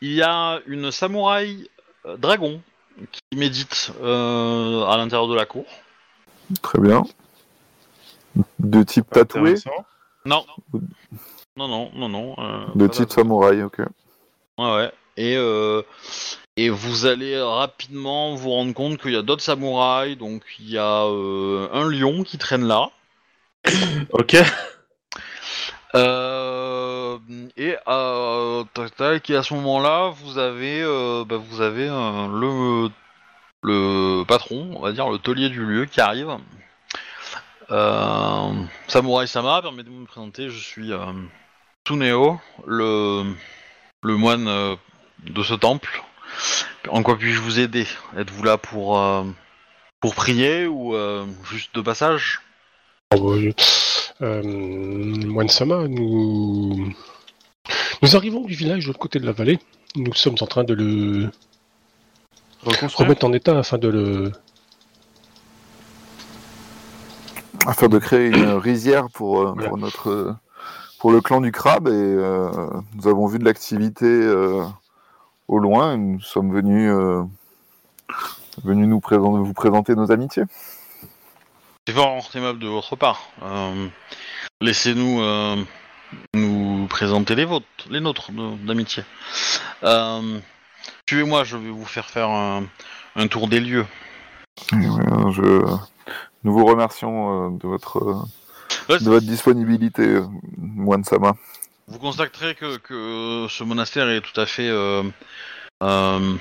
il 0.00 0.12
y 0.12 0.22
a 0.22 0.60
une 0.66 0.90
samouraï 0.90 1.68
dragon 2.18 2.60
qui 3.12 3.36
médite 3.36 3.92
euh, 4.02 4.84
à 4.84 4.96
l'intérieur 4.96 5.28
de 5.28 5.34
la 5.34 5.46
cour. 5.46 5.64
Très 6.62 6.78
bien. 6.80 7.04
De 8.58 8.82
type 8.82 9.08
tatoué. 9.10 9.54
Non. 10.24 10.44
Non, 11.56 11.68
non, 11.68 11.90
non, 11.94 12.08
non. 12.08 12.34
euh, 12.38 12.66
de 12.74 12.86
type 12.86 13.06
tatoué. 13.08 13.22
samouraï, 13.22 13.62
ok. 13.62 13.78
Ouais, 14.58 14.74
ouais. 14.74 14.92
Et, 15.16 15.36
euh, 15.36 15.82
et 16.56 16.70
vous 16.70 17.06
allez 17.06 17.40
rapidement 17.40 18.34
vous 18.34 18.50
rendre 18.50 18.74
compte 18.74 18.98
qu'il 19.00 19.12
y 19.12 19.16
a 19.16 19.22
d'autres 19.22 19.42
samouraïs. 19.42 20.16
Donc, 20.16 20.42
il 20.60 20.70
y 20.70 20.78
a 20.78 21.04
euh, 21.04 21.68
un 21.72 21.88
lion 21.88 22.22
qui 22.22 22.38
traîne 22.38 22.64
là. 22.64 22.90
Ok. 24.10 24.36
Euh, 25.94 27.18
et 27.56 27.76
euh, 27.86 28.64
à 28.64 29.42
ce 29.42 29.54
moment-là, 29.54 30.12
vous 30.22 30.38
avez, 30.38 30.82
euh, 30.82 31.24
bah, 31.24 31.36
vous 31.36 31.60
avez 31.60 31.88
euh, 31.88 32.28
le, 32.28 32.90
le 33.62 34.24
patron, 34.24 34.70
on 34.76 34.80
va 34.80 34.92
dire 34.92 35.08
le 35.08 35.18
taulier 35.18 35.48
du 35.48 35.64
lieu 35.64 35.86
qui 35.86 36.00
arrive. 36.00 36.30
Euh, 37.70 38.52
Samurai 38.86 39.26
Sama, 39.26 39.62
permettez-moi 39.62 39.96
de 39.96 40.02
me 40.02 40.06
présenter, 40.06 40.50
je 40.50 40.58
suis 40.58 40.92
euh, 40.92 41.12
le, 42.66 43.24
le 44.02 44.16
moine 44.16 44.76
de 45.24 45.42
ce 45.42 45.54
temple. 45.54 46.02
En 46.88 47.02
quoi 47.02 47.16
puis-je 47.16 47.40
vous 47.40 47.60
aider? 47.60 47.86
Êtes-vous 48.16 48.42
là 48.42 48.58
pour, 48.58 49.02
pour 50.00 50.14
prier 50.14 50.66
ou 50.66 50.94
juste 51.44 51.74
de 51.74 51.80
passage? 51.80 52.40
Euh, 53.14 53.52
Moine 54.20 55.48
Sama, 55.48 55.88
nous... 55.88 56.92
nous 58.02 58.16
arrivons 58.16 58.42
du 58.42 58.54
village 58.54 58.82
de 58.82 58.88
l'autre 58.88 58.98
côté 58.98 59.18
de 59.18 59.24
la 59.24 59.32
vallée. 59.32 59.58
Nous 59.96 60.12
sommes 60.14 60.36
en 60.40 60.46
train 60.46 60.64
de 60.64 60.74
le 60.74 61.30
Reconstruire. 62.62 63.08
remettre 63.08 63.24
en 63.24 63.32
état 63.32 63.58
afin 63.58 63.78
de 63.78 63.88
le. 63.88 64.32
Afin 67.66 67.88
de 67.88 67.98
créer 67.98 68.28
une 68.28 68.50
rizière 68.58 69.08
pour, 69.10 69.40
euh, 69.40 69.52
Voilà. 69.54 69.68
pour 69.68 69.78
notre 69.78 70.36
pour 70.98 71.12
le 71.12 71.20
clan 71.20 71.40
du 71.40 71.52
crabe 71.52 71.86
et 71.88 71.92
euh, 71.92 72.50
nous 72.96 73.06
avons 73.06 73.26
vu 73.26 73.38
de 73.38 73.44
l'activité 73.44 74.04
euh, 74.04 74.64
au 75.46 75.60
loin 75.60 75.94
et 75.94 75.96
nous 75.96 76.20
sommes 76.20 76.52
venus 76.52 76.90
euh, 76.92 77.22
venus 78.64 78.88
nous 78.88 78.98
présenter, 79.00 79.38
vous 79.38 79.54
présenter 79.54 79.94
nos 79.94 80.10
amitiés. 80.10 80.42
C'est 81.88 81.94
fort 81.94 82.28
aimable 82.34 82.58
de 82.58 82.68
votre 82.68 82.96
part. 82.96 83.30
Euh, 83.42 83.88
Laissez-nous 84.60 85.22
euh, 85.22 85.56
nous 86.34 86.86
présenter 86.86 87.34
les 87.34 87.46
vôtres, 87.46 87.64
les 87.88 88.00
nôtres 88.00 88.30
d'amitié. 88.30 89.04
Euh, 89.84 90.38
Suivez-moi, 91.08 91.44
je 91.44 91.56
vais 91.56 91.70
vous 91.70 91.86
faire 91.86 92.04
faire 92.04 92.28
un, 92.28 92.64
un 93.16 93.26
tour 93.26 93.48
des 93.48 93.60
lieux. 93.60 93.86
Je, 94.70 95.64
nous 96.44 96.52
vous 96.52 96.66
remercions 96.66 97.46
euh, 97.46 97.56
de 97.56 97.66
votre 97.66 98.22
Ouais, 98.90 98.98
de 98.98 99.08
votre 99.08 99.24
disponibilité, 99.24 100.18
Moine 100.58 101.04
Sama. 101.04 101.36
Vous 101.86 101.98
constaterez 101.98 102.54
que, 102.54 102.76
que 102.76 103.46
ce 103.48 103.64
monastère 103.64 104.10
est 104.10 104.20
tout 104.20 104.38
à 104.38 104.44
fait 104.44 104.68
euh, 104.68 105.04
euh, 105.82 106.36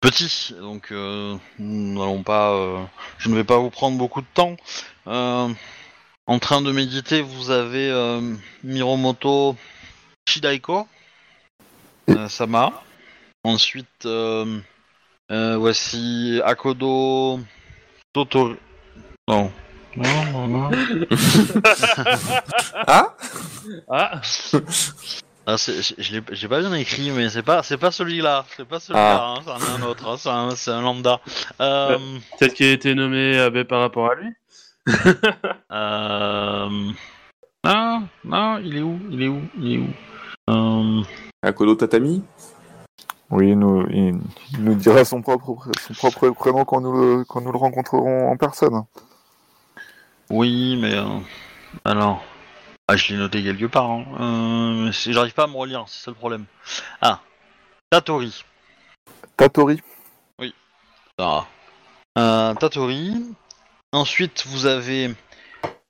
petit, 0.00 0.54
donc 0.60 0.92
euh, 0.92 1.36
nous 1.58 1.98
n'allons 1.98 2.22
pas. 2.22 2.52
euh, 2.52 2.84
je 3.18 3.28
ne 3.28 3.34
vais 3.34 3.44
pas 3.44 3.58
vous 3.58 3.70
prendre 3.70 3.98
beaucoup 3.98 4.20
de 4.20 4.26
temps. 4.34 4.56
Euh, 5.06 5.48
en 6.26 6.38
train 6.38 6.60
de 6.62 6.72
méditer, 6.72 7.22
vous 7.22 7.50
avez 7.50 7.88
euh, 7.90 8.34
Miromoto 8.64 9.56
Shidaiko, 10.28 10.86
euh, 12.10 12.28
Sama. 12.28 12.82
Ensuite, 13.44 14.06
euh, 14.06 14.60
euh, 15.30 15.56
voici 15.56 16.40
Akodo 16.44 17.40
Totori. 18.12 18.56
Non. 19.28 19.52
Non, 19.96 20.24
non, 20.32 20.48
non. 20.48 20.70
Ah 22.86 23.16
Ah 23.88 24.20
Ah, 25.48 25.56
c'est- 25.56 25.80
je 25.80 25.94
je 26.02 26.12
l'ai 26.14 26.22
j'ai 26.32 26.48
pas 26.48 26.58
bien 26.60 26.72
écrit, 26.74 27.10
mais 27.12 27.28
c'est 27.30 27.42
pas 27.44 27.62
c'est 27.62 27.76
pas 27.78 27.92
celui-là, 27.92 28.44
c'est 28.56 28.66
pas 28.66 28.80
celui-là, 28.80 29.26
hein, 29.28 29.40
c'en 29.44 29.58
est 29.60 29.68
un 29.68 29.82
autre, 29.82 30.08
hein, 30.08 30.16
c'est 30.18 30.28
un, 30.28 30.50
c'est 30.56 30.72
un 30.72 30.80
lambda. 30.82 31.20
Euh, 31.60 31.96
Peut-être 32.38 32.54
qu'il 32.54 32.66
a 32.66 32.72
été 32.72 32.94
nommé 32.96 33.38
Abbé 33.38 33.64
par 33.64 33.80
rapport 33.80 34.10
à 34.10 34.14
lui. 34.16 34.30
Euh, 35.72 36.68
non, 37.64 38.02
non, 38.24 38.58
il 38.58 38.76
est 38.76 38.82
où 38.82 38.98
Il 39.10 39.22
est 39.22 39.28
où 39.28 39.40
Il 39.60 39.72
est 39.74 39.78
où? 39.78 39.88
Euh, 40.50 41.02
Akodo 41.42 41.74
Tatami? 41.74 42.22
Oui, 43.30 43.48
il 43.50 43.58
nous, 43.58 43.84
il, 43.90 44.14
il 44.52 44.64
nous 44.64 44.74
dira 44.74 45.04
son 45.04 45.20
propre, 45.22 45.50
pr- 45.52 45.80
son 45.80 45.94
propre 45.94 46.30
prénom 46.30 46.64
quand 46.64 46.80
nous, 46.80 46.92
le, 47.18 47.24
quand 47.24 47.40
nous 47.40 47.50
le 47.50 47.58
rencontrerons 47.58 48.30
en 48.30 48.36
personne. 48.36 48.84
Oui, 50.30 50.78
mais 50.80 50.94
euh, 50.94 51.04
alors, 51.84 52.22
ah, 52.88 52.96
je 52.96 53.12
l'ai 53.12 53.18
noté 53.18 53.42
quelque 53.42 53.66
part. 53.66 53.90
Hein. 53.90 54.04
Euh, 54.20 54.92
j'arrive 54.92 55.34
pas 55.34 55.44
à 55.44 55.46
me 55.48 55.56
relire, 55.56 55.84
c'est 55.88 56.04
ça 56.04 56.10
le 56.10 56.16
problème. 56.16 56.44
Ah, 57.00 57.20
Tatori. 57.90 58.44
Tatori. 59.36 59.80
Ah. 61.18 61.46
Euh, 62.18 62.54
Tatori. 62.54 63.14
Ensuite, 63.92 64.44
vous 64.46 64.66
avez 64.66 65.14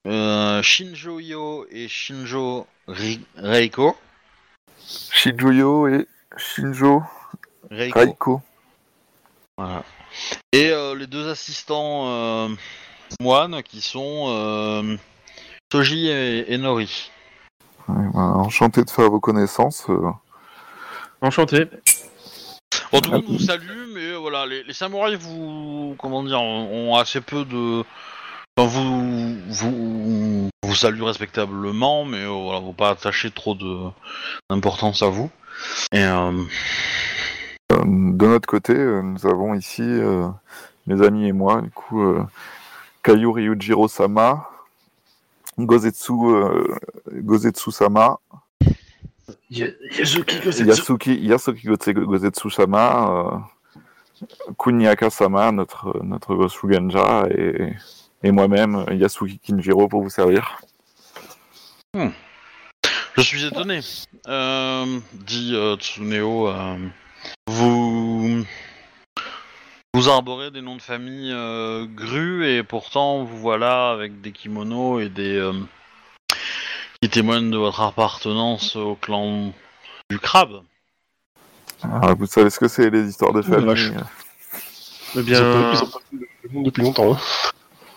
euh, 0.06 0.62
Shinjo 0.62 1.66
et 1.70 1.88
Shinjo 1.88 2.66
Ri- 2.86 3.24
Reiko. 3.36 3.96
Shijuyo 5.12 5.88
et 5.88 6.06
Shinjo 6.36 7.02
Reiko. 7.70 7.98
Raiko. 7.98 8.42
Voilà. 9.58 9.82
Et 10.52 10.70
euh, 10.70 10.94
les 10.94 11.08
deux 11.08 11.28
assistants 11.28 12.48
moines 13.20 13.62
qui 13.64 13.80
sont 13.80 14.96
Toji 15.68 16.08
et, 16.08 16.52
et 16.52 16.58
Nori. 16.58 17.10
Ouais, 17.88 18.04
voilà, 18.12 18.36
enchanté 18.36 18.82
de 18.84 18.90
faire 18.90 19.10
vos 19.10 19.20
connaissances. 19.20 19.86
euh. 19.88 20.10
Enchanté. 21.20 21.66
Bon, 22.92 23.00
tout 23.00 23.10
le 23.10 23.16
monde 23.18 23.26
vous 23.28 23.38
salue, 23.38 23.92
mais 23.94 24.12
euh, 24.12 24.16
voilà, 24.18 24.46
les, 24.46 24.62
les 24.64 24.72
samouraïs 24.72 25.18
vous, 25.18 25.96
comment 25.98 26.22
dire, 26.22 26.40
ont 26.40 26.90
ont 26.92 26.96
assez 26.96 27.20
peu 27.20 27.44
de, 27.44 27.82
enfin, 28.56 28.68
vous, 28.68 29.36
vous, 29.48 30.48
vous 30.62 30.74
saluent 30.74 31.02
respectablement, 31.02 32.04
mais 32.04 32.24
euh, 32.24 32.28
voilà, 32.28 32.60
vont 32.60 32.72
pas 32.72 32.90
attacher 32.90 33.30
trop 33.30 33.54
de 33.54 33.78
d'importance 34.50 35.02
à 35.02 35.08
vous. 35.08 35.30
Et 35.92 36.04
euh, 36.04 36.32
De 37.70 38.26
notre 38.26 38.46
côté, 38.46 38.74
euh, 38.74 39.02
nous 39.02 39.26
avons 39.26 39.54
ici 39.54 39.82
euh, 39.82 40.28
mes 40.86 41.04
amis 41.04 41.26
et 41.28 41.32
moi, 41.32 41.62
du 41.62 41.70
coup, 41.70 42.02
euh, 42.02 42.22
Kayu 43.02 43.28
Ryujiro 43.28 43.88
Sama, 43.88 44.48
Gozetsu, 45.58 46.12
euh, 46.34 46.76
Gozetsu 47.12 47.70
Sama, 47.70 48.18
Yasuki, 49.50 51.14
Yasuki 51.26 51.66
Gotse- 51.68 51.92
Gozetsu 51.94 52.50
Sama, 52.50 53.10
euh, 53.10 53.38
Kunyaka 54.58 55.10
Sama, 55.10 55.52
notre, 55.52 56.02
notre 56.04 56.34
Gosuganja, 56.34 57.26
et, 57.30 57.72
et 58.22 58.30
moi-même, 58.30 58.84
Yasuki 58.92 59.38
Kinjiro, 59.38 59.88
pour 59.88 60.02
vous 60.02 60.10
servir. 60.10 60.58
je 61.94 63.22
suis 63.22 63.44
étonné, 63.46 63.80
euh, 64.28 65.00
dit 65.14 65.52
euh, 65.54 65.76
Tsuneo. 65.76 66.48
euh, 66.48 66.76
vous 67.48 68.44
vous 69.96 70.10
arborez 70.10 70.50
des 70.50 70.60
noms 70.60 70.76
de 70.76 70.82
famille 70.82 71.32
euh, 71.32 71.86
grus 71.86 72.44
et 72.44 72.62
pourtant 72.62 73.24
vous 73.24 73.38
voilà 73.38 73.88
avec 73.92 74.20
des 74.20 74.30
kimonos 74.30 75.00
et 75.00 75.08
des 75.08 75.38
euh, 75.38 75.54
qui 77.00 77.08
témoignent 77.08 77.50
de 77.50 77.56
votre 77.56 77.80
appartenance 77.80 78.76
au 78.76 78.94
clan 78.94 79.54
du 80.10 80.18
crabe. 80.18 80.60
Ah, 81.82 82.12
vous 82.12 82.26
savez 82.26 82.50
ce 82.50 82.58
que 82.58 82.68
c'est, 82.68 82.90
les 82.90 83.08
histoires 83.08 83.32
de 83.32 83.38
la 83.38 83.42
famille. 83.42 83.94
Eh 85.16 85.22
bien, 85.22 85.40
pas, 85.40 85.72
ils 85.72 85.82
ont 85.82 85.86
pas 85.86 85.98
vu 86.12 86.28
le 86.42 86.50
monde 86.50 86.64
depuis 86.66 86.82
longtemps. 86.82 87.14
Hein. 87.14 87.18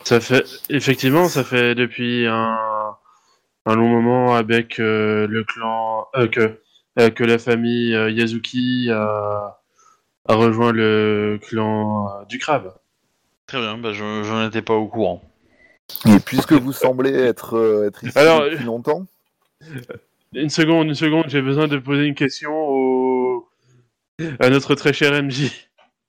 ça 0.05 0.21
fait 0.21 0.45
effectivement, 0.69 1.27
ça 1.27 1.43
fait 1.43 1.75
depuis 1.75 2.27
un, 2.27 2.95
un 3.65 3.75
long 3.75 3.89
moment 3.89 4.35
avec 4.35 4.79
euh, 4.79 5.27
le 5.27 5.43
clan 5.43 6.07
euh, 6.15 6.27
que 6.27 6.61
euh, 6.97 7.09
que 7.09 7.25
la 7.25 7.39
famille 7.39 7.93
euh, 7.93 8.09
Yazuki 8.09 8.89
a, 8.89 9.58
a 10.27 10.35
rejoint 10.35 10.71
le 10.71 11.39
clan 11.41 12.07
euh, 12.09 12.25
du 12.25 12.37
crabe. 12.39 12.73
Très 13.47 13.59
bien, 13.59 13.77
bah 13.77 13.93
je, 13.93 14.23
je 14.23 14.45
n'étais 14.45 14.61
pas 14.61 14.75
au 14.75 14.87
courant. 14.87 15.23
Et 16.07 16.19
puisque 16.19 16.53
vous 16.53 16.71
semblez 16.73 17.13
être, 17.13 17.57
euh, 17.57 17.87
être 17.87 18.03
ici 18.03 18.17
Alors, 18.17 18.43
depuis 18.43 18.65
longtemps, 18.65 19.07
Une 20.33 20.49
seconde, 20.49 20.87
une 20.87 20.95
seconde, 20.95 21.25
j'ai 21.27 21.41
besoin 21.41 21.67
de 21.67 21.77
poser 21.77 22.03
une 22.05 22.15
question 22.15 22.51
au... 22.53 23.49
à 24.39 24.49
notre 24.49 24.75
très 24.75 24.93
cher 24.93 25.11
MJ. 25.23 25.51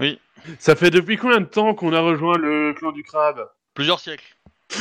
Oui. 0.00 0.18
Ça 0.58 0.76
fait 0.76 0.90
depuis 0.90 1.16
combien 1.16 1.40
de 1.40 1.46
temps 1.46 1.74
qu'on 1.74 1.92
a 1.92 2.00
rejoint 2.00 2.36
le 2.36 2.74
clan 2.74 2.92
du 2.92 3.02
crabe? 3.02 3.48
Plusieurs 3.74 4.00
siècles. 4.00 4.36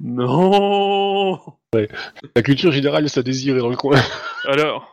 Non 0.00 1.38
La 2.34 2.42
culture 2.42 2.72
générale, 2.72 3.08
ça 3.08 3.22
désirait 3.22 3.58
dans 3.60 3.68
le 3.68 3.76
coin. 3.76 4.00
Alors, 4.46 4.91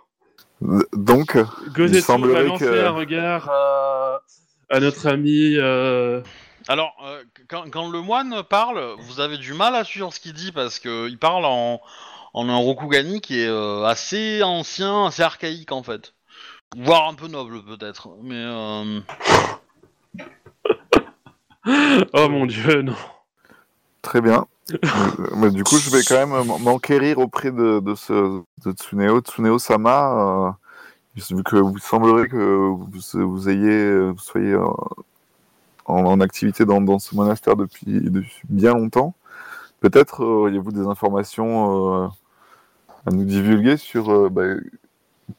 donc, 0.93 1.37
Gozetsu 1.73 2.01
semblerait 2.01 2.43
va 2.43 2.47
lancer 2.49 2.65
que- 2.65 2.85
un 2.85 2.91
regard 2.91 3.49
à, 3.49 4.21
à 4.69 4.79
notre 4.79 5.07
ami... 5.07 5.55
euh, 5.57 6.21
Alors, 6.67 6.93
euh, 7.05 7.23
quand, 7.47 7.69
quand 7.71 7.89
le 7.89 8.01
moine 8.01 8.43
parle, 8.43 8.95
vous 8.99 9.19
avez 9.21 9.37
du 9.37 9.53
mal 9.53 9.75
à 9.75 9.83
suivre 9.83 10.13
ce 10.13 10.19
qu'il 10.19 10.33
dit 10.33 10.51
parce 10.51 10.79
qu'il 10.79 11.17
parle 11.17 11.45
en, 11.45 11.81
en 12.33 12.49
un 12.49 12.57
Rokugani 12.57 13.21
qui 13.21 13.39
est 13.41 13.47
euh, 13.47 13.83
assez 13.85 14.43
ancien, 14.43 15.05
assez 15.05 15.23
archaïque 15.23 15.71
en 15.71 15.81
fait. 15.83 16.13
Voire 16.77 17.07
un 17.07 17.15
peu 17.15 17.27
noble 17.27 17.63
peut-être. 17.63 18.09
Mais 18.21 18.35
euh, 18.35 18.99
Oh 22.13 22.29
mon 22.29 22.45
dieu, 22.45 22.81
non. 22.81 22.95
Très 24.01 24.21
bien. 24.21 24.45
Euh, 24.73 25.27
mais 25.37 25.51
du 25.51 25.63
coup, 25.63 25.77
je 25.77 25.89
vais 25.89 26.03
quand 26.03 26.27
même 26.27 26.47
m'enquérir 26.61 27.19
auprès 27.19 27.51
de, 27.51 27.79
de 27.79 27.95
ce 27.95 28.41
de 28.65 28.71
Tsuneo, 28.71 29.19
Tsuneo 29.21 29.59
Sama, 29.59 30.55
euh, 31.17 31.31
vu 31.35 31.43
que 31.43 31.57
vous 31.57 31.77
semblerait 31.79 32.27
que 32.27 32.37
vous, 32.37 33.01
soyez 33.01 33.69
euh, 33.69 34.13
en, 35.85 36.21
activité 36.21 36.65
dans, 36.65 36.99
ce 36.99 37.15
monastère 37.15 37.55
depuis, 37.55 38.09
bien 38.49 38.73
longtemps. 38.73 39.15
Peut-être 39.81 40.23
auriez-vous 40.23 40.71
des 40.71 40.85
informations 40.85 42.11
à 43.05 43.11
nous 43.11 43.23
divulguer 43.23 43.77
sur 43.77 44.09
euh, 44.09 44.29
bah, 44.29 44.43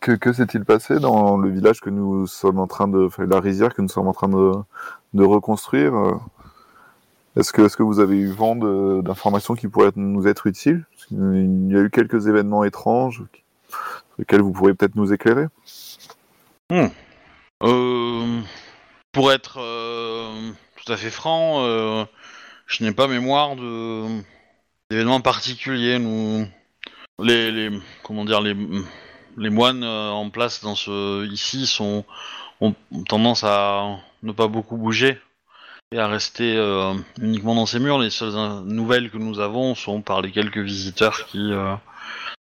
que, 0.00 0.12
que 0.12 0.32
s'est-il 0.32 0.64
passé 0.64 0.98
dans 0.98 1.36
le 1.36 1.50
village 1.50 1.80
que 1.80 1.90
nous 1.90 2.26
sommes 2.26 2.58
en 2.58 2.66
train 2.66 2.88
de, 2.88 3.08
la 3.18 3.40
rizière 3.40 3.74
que 3.74 3.82
nous 3.82 3.88
sommes 3.88 4.08
en 4.08 4.12
train 4.12 4.28
de, 4.28 4.52
de 5.14 5.24
reconstruire. 5.24 5.92
Est-ce 7.36 7.52
que, 7.52 7.62
est-ce 7.62 7.76
que 7.76 7.82
vous 7.82 8.00
avez 8.00 8.16
eu 8.16 8.30
vent 8.30 8.56
d'informations 9.02 9.54
qui 9.54 9.68
pourraient 9.68 9.92
nous 9.94 10.26
être 10.26 10.46
utiles? 10.46 10.84
Qu'il 11.08 11.70
y 11.70 11.76
a 11.76 11.80
eu 11.80 11.90
quelques 11.90 12.26
événements 12.26 12.64
étranges 12.64 13.22
sur 13.68 14.18
lesquels 14.18 14.40
vous 14.40 14.52
pourrez 14.52 14.74
peut-être 14.74 14.96
nous 14.96 15.12
éclairer. 15.12 15.46
euh, 17.62 18.40
pour 19.12 19.32
être 19.32 19.60
euh, 19.60 20.50
tout 20.76 20.92
à 20.92 20.96
fait 20.96 21.10
franc, 21.10 21.64
euh, 21.64 22.04
je 22.66 22.82
n'ai 22.82 22.92
pas 22.92 23.06
mémoire 23.06 23.54
d'événements 24.90 25.20
particuliers. 25.20 25.98
Nous, 25.98 26.46
les, 27.20 27.70
comment 28.02 28.24
dire 28.24 28.40
les 28.40 29.50
moines 29.50 29.84
en 29.84 30.30
place 30.30 30.62
dans 30.62 30.74
ce 30.74 31.26
ici 31.26 31.66
sont 31.66 32.04
ont 32.60 32.74
tendance 33.08 33.44
à 33.44 33.98
ne 34.22 34.32
pas 34.32 34.48
beaucoup 34.48 34.76
bouger 34.76 35.18
et 35.92 35.98
à 35.98 36.06
rester 36.06 36.56
euh, 36.56 36.94
uniquement 37.20 37.54
dans 37.54 37.66
ces 37.66 37.80
murs. 37.80 37.98
Les 37.98 38.10
seules 38.10 38.62
nouvelles 38.64 39.10
que 39.10 39.16
nous 39.18 39.40
avons 39.40 39.74
sont 39.74 40.02
par 40.02 40.22
les 40.22 40.30
quelques 40.30 40.58
visiteurs 40.58 41.26
qui 41.26 41.52
euh, 41.52 41.74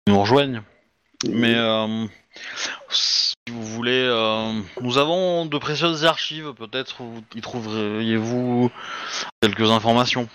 nous 0.08 0.20
rejoignent. 0.20 0.62
Mais 1.28 1.56
euh, 1.56 2.06
si 2.90 3.34
vous 3.52 3.66
voulez, 3.66 4.08
nous 4.82 4.98
avons 4.98 5.46
de 5.48 5.58
précieuses 5.58 6.06
archives. 6.06 6.54
Peut-être 6.54 7.02
vous- 7.04 7.24
y 7.36 7.42
trouveriez-vous 7.42 8.70
quelques 9.42 9.70
informations. 9.72 10.30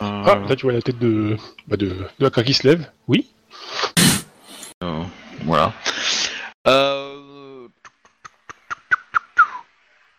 Ah, 0.00 0.40
là, 0.48 0.56
tu 0.56 0.62
vois 0.64 0.72
la 0.72 0.82
tête 0.82 0.98
de, 0.98 1.36
bah, 1.68 1.76
de, 1.76 1.86
de 1.86 2.06
la 2.18 2.30
qui 2.30 2.54
se 2.54 2.66
lève. 2.66 2.90
Oui. 3.06 3.28
Voilà. 5.44 5.72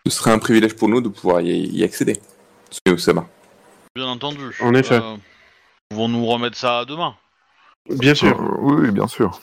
Ce 0.07 0.11
serait 0.11 0.31
un 0.31 0.39
privilège 0.39 0.75
pour 0.75 0.87
nous 0.89 1.01
de 1.01 1.09
pouvoir 1.09 1.41
y, 1.41 1.49
y 1.67 1.83
accéder. 1.83 2.19
Tsuneo 2.71 2.97
Sama. 2.97 3.27
Bien 3.95 4.05
entendu. 4.07 4.55
En 4.61 4.73
effet. 4.73 4.99
Euh, 5.01 5.15
ils 5.91 5.97
vont 5.97 6.07
nous 6.07 6.25
remettre 6.25 6.57
ça 6.57 6.85
demain? 6.85 7.15
Bien 7.89 8.13
sûr. 8.15 8.39
Euh, 8.39 8.57
oui, 8.59 8.91
bien 8.91 9.07
sûr. 9.07 9.39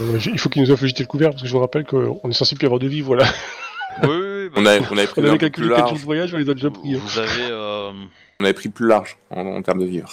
Euh, 0.00 0.18
il 0.26 0.38
faut 0.38 0.48
qu'il 0.48 0.62
nous 0.62 0.70
offre 0.70 0.86
jeter 0.86 1.02
le 1.02 1.08
couvert, 1.08 1.30
parce 1.30 1.42
que 1.42 1.48
je 1.48 1.52
vous 1.52 1.60
rappelle 1.60 1.84
qu'on 1.84 2.20
est 2.28 2.32
censé 2.32 2.54
plus 2.56 2.66
avoir 2.66 2.78
de 2.80 2.86
vie, 2.88 3.00
voilà. 3.00 3.24
Oui, 4.02 4.08
oui, 4.10 4.18
oui. 4.20 4.48
bah, 4.50 4.60
On, 4.60 4.66
a, 4.66 4.78
on 4.92 4.96
avait 4.98 5.06
pris 5.08 5.20
On 5.20 5.24
avait 5.24 5.38
plus 5.38 5.38
calculé 5.38 5.68
4 5.70 5.78
jours 5.78 5.86
large. 5.88 6.00
de 6.00 6.04
voyage, 6.04 6.34
on 6.34 6.36
les 6.38 6.50
a 6.50 6.54
déjà 6.54 6.70
pris. 6.70 6.94
hein. 6.94 7.00
Vous 7.02 7.18
avez. 7.18 7.48
euh, 7.50 7.90
On 8.40 8.44
avait 8.44 8.52
pris 8.54 8.68
plus 8.68 8.86
large 8.86 9.16
en, 9.30 9.40
en 9.46 9.62
termes 9.62 9.80
de 9.80 9.86
vivres. 9.86 10.10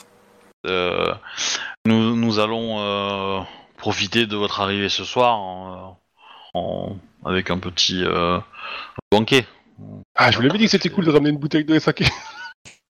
euh, 0.65 1.13
nous, 1.85 2.15
nous 2.15 2.39
allons 2.39 2.77
euh, 2.79 3.39
profiter 3.77 4.25
de 4.25 4.35
votre 4.35 4.61
arrivée 4.61 4.89
ce 4.89 5.03
soir 5.03 5.35
en, 5.37 5.99
en- 6.55 6.95
avec 7.23 7.51
un 7.51 7.59
petit 7.59 8.03
euh, 8.03 8.39
banquet. 9.11 9.45
Ah, 10.15 10.31
je 10.31 10.37
vous 10.37 10.43
l'avais 10.43 10.57
dit 10.57 10.65
que 10.65 10.71
c'était 10.71 10.89
cool 10.89 11.05
de 11.05 11.11
ramener 11.11 11.29
une 11.29 11.37
bouteille 11.37 11.65
de 11.65 11.79
saké. 11.79 12.05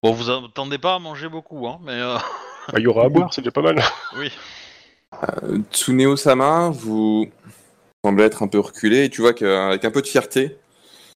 Bon, 0.03 0.11
vous 0.11 0.29
attendez 0.29 0.77
pas 0.77 0.95
à 0.95 0.99
manger 0.99 1.29
beaucoup, 1.29 1.65
hein, 1.67 1.79
mais 1.83 1.93
euh, 1.93 2.15
Bah, 2.71 2.77
il 2.77 2.83
y 2.83 2.87
aura 2.87 3.05
à 3.05 3.09
boire, 3.09 3.33
c'est 3.33 3.41
déjà 3.41 3.51
pas 3.51 3.61
mal. 3.63 3.81
oui. 4.19 4.29
Euh, 5.23 5.57
Tsuneo 5.71 6.15
Sama, 6.15 6.69
vous 6.69 7.27
semblez 8.03 8.25
être 8.25 8.43
un 8.43 8.47
peu 8.47 8.59
reculé 8.59 9.05
et 9.05 9.09
tu 9.09 9.21
vois 9.21 9.33
qu'avec 9.33 9.83
un 9.83 9.89
peu 9.89 10.03
de 10.03 10.07
fierté, 10.07 10.57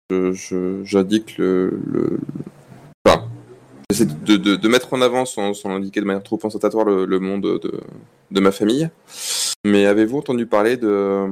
je- 0.10 0.32
je- 0.32 0.84
j'indique 0.86 1.38
le, 1.38 1.80
le- 1.86 2.20
Enfin, 3.06 3.28
j'essaie 3.92 4.06
de, 4.06 4.38
de- 4.38 4.56
de 4.56 4.68
mettre 4.68 4.92
en 4.94 5.02
avant 5.02 5.26
sans, 5.26 5.54
sans 5.54 5.70
indiquer 5.70 6.00
de 6.00 6.06
manière 6.06 6.24
trop 6.24 6.40
ostentatoire 6.42 6.86
le, 6.86 7.06
le 7.06 7.20
monde 7.20 7.42
de, 7.44 7.80
de 8.32 8.40
ma 8.40 8.52
famille. 8.52 8.90
Mais 9.66 9.86
avez-vous 9.86 10.18
entendu 10.18 10.48
parler 10.48 10.78
de 10.78 11.28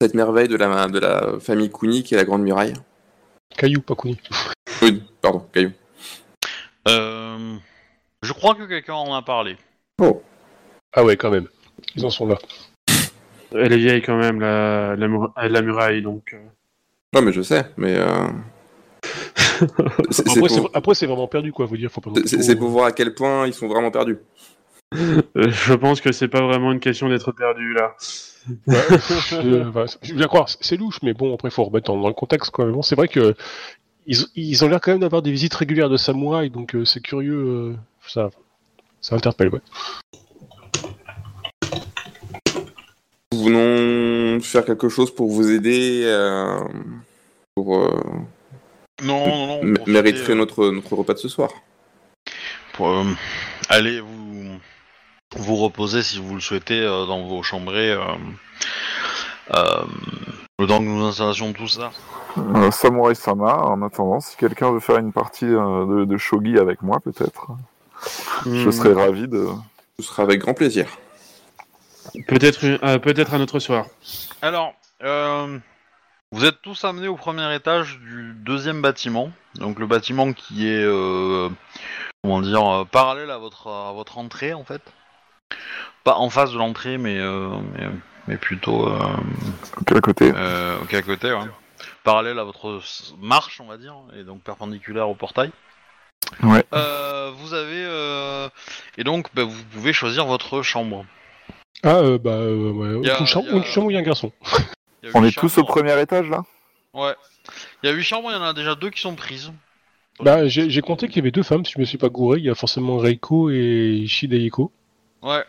cette 0.00 0.14
merveille 0.14 0.48
de 0.48 0.56
la, 0.56 0.86
de 0.86 0.98
la 1.00 1.40
famille 1.40 1.70
Kuni 1.72 2.04
qui 2.04 2.14
est 2.14 2.18
la 2.18 2.24
Grande 2.24 2.42
Muraille? 2.42 2.74
Caillou, 3.56 3.80
pas 3.80 3.94
Kuni. 3.94 4.18
Oui, 4.82 5.02
pardon, 5.20 5.46
Caillou. 5.52 5.72
Euh, 6.88 7.56
je 8.22 8.32
crois 8.32 8.54
que 8.54 8.64
quelqu'un 8.64 8.94
en 8.94 9.14
a 9.14 9.22
parlé. 9.22 9.56
Ah 10.94 11.04
ouais, 11.04 11.16
quand 11.16 11.30
même. 11.30 11.48
Ils 11.96 12.04
en 12.06 12.10
sont 12.10 12.26
là. 12.26 12.38
Elle 13.52 13.72
est 13.72 13.78
vieille 13.78 14.02
quand 14.02 14.16
même, 14.16 14.40
la, 14.40 14.96
la, 14.96 15.08
mur- 15.08 15.32
euh, 15.38 15.48
la 15.48 15.62
muraille, 15.62 16.02
donc. 16.02 16.32
euh. 16.34 16.38
Non, 17.14 17.22
mais 17.22 17.32
je 17.32 17.42
sais, 17.42 17.66
mais. 17.76 17.96
euh, 17.96 18.28
c'est- 20.10 20.10
c'est 20.10 20.28
Après, 20.28 20.40
pour- 20.40 20.50
c'est 20.50 20.62
après, 20.74 20.94
c'est 20.94 21.06
vraiment 21.06 21.28
perdu, 21.28 21.52
quoi. 21.52 21.66
Faut 21.66 21.76
dire, 21.76 21.90
faut 21.90 22.00
pas. 22.00 22.10
trop- 22.10 22.22
c'est 22.26 22.56
pour 22.56 22.68
voir 22.70 22.86
à 22.86 22.92
quel 22.92 23.14
point 23.14 23.46
ils 23.46 23.54
sont 23.54 23.68
vraiment 23.68 23.90
perdus. 23.90 24.18
Euh, 24.94 25.22
je 25.50 25.74
pense 25.74 26.00
que 26.00 26.12
c'est 26.12 26.28
pas 26.28 26.40
vraiment 26.40 26.72
une 26.72 26.80
question 26.80 27.08
d'être 27.08 27.32
perdu 27.32 27.74
là. 27.74 27.94
Ouais, 28.66 28.74
je, 29.30 29.68
enfin, 29.68 29.84
je 30.02 30.12
veux 30.12 30.18
bien 30.18 30.26
croire, 30.26 30.48
c'est 30.48 30.76
louche, 30.76 30.98
mais 31.02 31.12
bon, 31.12 31.34
après, 31.34 31.50
faut 31.50 31.64
remettre 31.64 31.92
dans, 31.92 32.00
dans 32.00 32.08
le 32.08 32.14
contexte, 32.14 32.50
quoi. 32.50 32.64
Mais 32.64 32.72
bon, 32.72 32.82
c'est 32.82 32.94
vrai 32.96 33.08
que 33.08 33.34
ils, 34.06 34.16
ils 34.34 34.64
ont 34.64 34.68
l'air 34.68 34.80
quand 34.80 34.92
même 34.92 35.00
d'avoir 35.00 35.20
des 35.20 35.30
visites 35.30 35.54
régulières 35.54 35.90
de 35.90 35.98
samouraïs, 35.98 36.50
donc 36.50 36.74
euh, 36.74 36.84
c'est 36.86 37.00
curieux. 37.00 37.34
euh, 37.36 37.74
ça, 38.06 38.30
ça 39.02 39.16
interpelle, 39.16 39.48
ouais. 39.50 39.60
Nous 43.32 43.38
voulons 43.40 44.40
faire 44.40 44.64
quelque 44.64 44.88
chose 44.88 45.14
pour 45.14 45.30
vous 45.30 45.50
aider, 45.50 46.02
euh, 46.06 46.60
pour 47.54 47.76
euh, 47.76 48.00
Non, 49.02 49.26
non, 49.26 49.46
non. 49.46 49.60
m- 49.60 49.74
profitez, 49.74 49.92
mériter 49.92 50.30
euh, 50.32 50.34
notre, 50.34 50.70
notre 50.70 50.94
repas 50.96 51.12
de 51.12 51.18
ce 51.18 51.28
soir. 51.28 51.50
pour, 52.72 52.88
euh, 52.88 53.04
allez 53.68 54.00
vous 54.00 54.27
vous 55.38 55.56
reposer 55.56 56.02
si 56.02 56.18
vous 56.20 56.34
le 56.34 56.40
souhaitez 56.40 56.80
euh, 56.80 57.06
dans 57.06 57.22
vos 57.26 57.42
chambrées. 57.42 57.92
Euh, 57.92 58.04
euh, 59.54 59.84
le 60.58 60.66
temps 60.66 60.78
que 60.78 60.84
nous 60.84 61.04
installions 61.04 61.52
tout 61.52 61.68
ça. 61.68 61.92
Euh, 62.36 62.70
Samurai 62.70 63.14
Sama, 63.14 63.56
en 63.64 63.82
attendant, 63.82 64.20
si 64.20 64.36
quelqu'un 64.36 64.70
veut 64.72 64.80
faire 64.80 64.98
une 64.98 65.12
partie 65.12 65.46
euh, 65.46 65.86
de, 65.86 66.04
de 66.04 66.16
shogi 66.18 66.58
avec 66.58 66.82
moi, 66.82 66.98
peut-être, 67.00 67.48
je 68.52 68.70
Hmm, 68.70 68.70
serais 68.70 68.92
ravi 68.94 69.28
de. 69.28 69.46
Ce 69.98 70.06
sera 70.06 70.22
avec 70.24 70.40
grand 70.40 70.54
plaisir. 70.54 70.86
Peut-être 72.26 72.64
euh, 72.64 72.98
peut-être 72.98 73.34
un 73.34 73.40
autre 73.40 73.58
soir. 73.58 73.86
Alors, 74.42 74.74
euh, 75.02 75.58
vous 76.32 76.44
êtes 76.44 76.60
tous 76.62 76.84
amenés 76.84 77.08
au 77.08 77.16
premier 77.16 77.54
étage 77.54 77.98
du 78.00 78.32
deuxième 78.34 78.80
bâtiment, 78.82 79.30
donc 79.56 79.78
le 79.78 79.86
bâtiment 79.86 80.32
qui 80.32 80.68
est, 80.68 80.84
euh, 80.84 81.48
comment 82.22 82.40
dire, 82.40 82.64
euh, 82.66 82.84
parallèle 82.84 83.30
à 83.30 83.38
votre 83.38 83.68
à 83.68 83.92
votre 83.92 84.18
entrée 84.18 84.54
en 84.54 84.64
fait. 84.64 84.82
Pas 86.04 86.16
en 86.16 86.30
face 86.30 86.52
de 86.52 86.58
l'entrée, 86.58 86.98
mais, 86.98 87.18
euh, 87.18 87.48
mais 87.74 87.86
mais 88.26 88.36
plutôt 88.36 88.88
euh, 88.88 88.98
Quel 89.86 90.00
côté 90.00 90.32
euh, 90.34 90.76
ok, 90.82 90.94
à 90.94 91.02
côté, 91.02 91.32
ouais. 91.32 91.38
parallèle 92.04 92.38
à 92.38 92.44
votre 92.44 92.80
marche, 93.20 93.60
on 93.60 93.66
va 93.66 93.76
dire, 93.78 93.94
et 94.18 94.22
donc 94.22 94.42
perpendiculaire 94.42 95.08
au 95.08 95.14
portail. 95.14 95.50
Ouais. 96.42 96.64
Euh, 96.74 97.30
vous 97.36 97.54
avez 97.54 97.84
euh, 97.86 98.48
et 98.98 99.04
donc 99.04 99.28
bah, 99.34 99.44
vous 99.44 99.62
pouvez 99.72 99.92
choisir 99.92 100.26
votre 100.26 100.62
chambre. 100.62 101.06
Ah, 101.82 101.96
euh, 101.96 102.18
bah, 102.18 102.32
euh, 102.32 102.70
ouais. 102.72 103.06
Y 103.06 103.10
a- 103.10 103.18
une, 103.20 103.26
chambre, 103.26 103.46
y 103.48 103.52
a- 103.52 103.56
une 103.56 103.64
chambre 103.64 103.86
où 103.86 103.90
il 103.90 103.94
y 103.94 103.96
a 103.96 104.00
un 104.00 104.02
garçon. 104.02 104.32
Il 105.02 105.08
y 105.10 105.12
a 105.12 105.16
On 105.16 105.24
est 105.24 105.36
tous 105.36 105.56
au 105.58 105.64
premier 105.64 105.98
étage 106.00 106.28
là? 106.28 106.42
Ouais. 106.92 107.14
Il 107.82 107.88
y 107.88 107.92
a 107.92 107.94
huit 107.94 108.02
chambres, 108.02 108.30
il 108.30 108.34
y 108.34 108.36
en 108.36 108.42
a 108.42 108.52
déjà 108.52 108.74
deux 108.74 108.90
qui 108.90 109.00
sont 109.00 109.14
prises. 109.14 109.52
Bah, 110.20 110.48
j'ai 110.48 110.68
j'ai 110.68 110.80
compté 110.80 111.06
qu'il 111.06 111.18
y 111.18 111.20
avait 111.20 111.30
deux 111.30 111.44
femmes, 111.44 111.64
si 111.64 111.72
je 111.74 111.78
me 111.78 111.84
suis 111.84 111.98
pas 111.98 112.08
gouré. 112.08 112.40
Il 112.40 112.44
y 112.44 112.50
a 112.50 112.56
forcément 112.56 112.98
Reiko 112.98 113.48
et 113.50 114.04
Shideiko. 114.08 114.72
Ouais. 115.22 115.44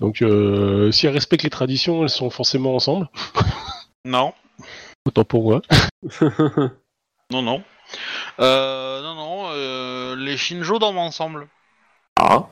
Donc, 0.00 0.22
euh, 0.22 0.90
si 0.92 1.06
elles 1.06 1.14
respectent 1.14 1.42
les 1.44 1.50
traditions, 1.50 2.02
elles 2.02 2.08
sont 2.10 2.30
forcément 2.30 2.74
ensemble. 2.74 3.08
Non. 4.06 4.34
Autant 5.06 5.24
pour 5.24 5.42
moi. 5.44 5.62
Non, 7.30 7.40
non. 7.40 7.62
Euh, 8.38 9.00
non, 9.02 9.14
non. 9.14 9.44
euh, 9.52 10.14
les 10.14 10.36
Shinjo 10.36 10.78
dorment 10.78 10.98
ensemble. 10.98 11.48
Ah, 12.16 12.46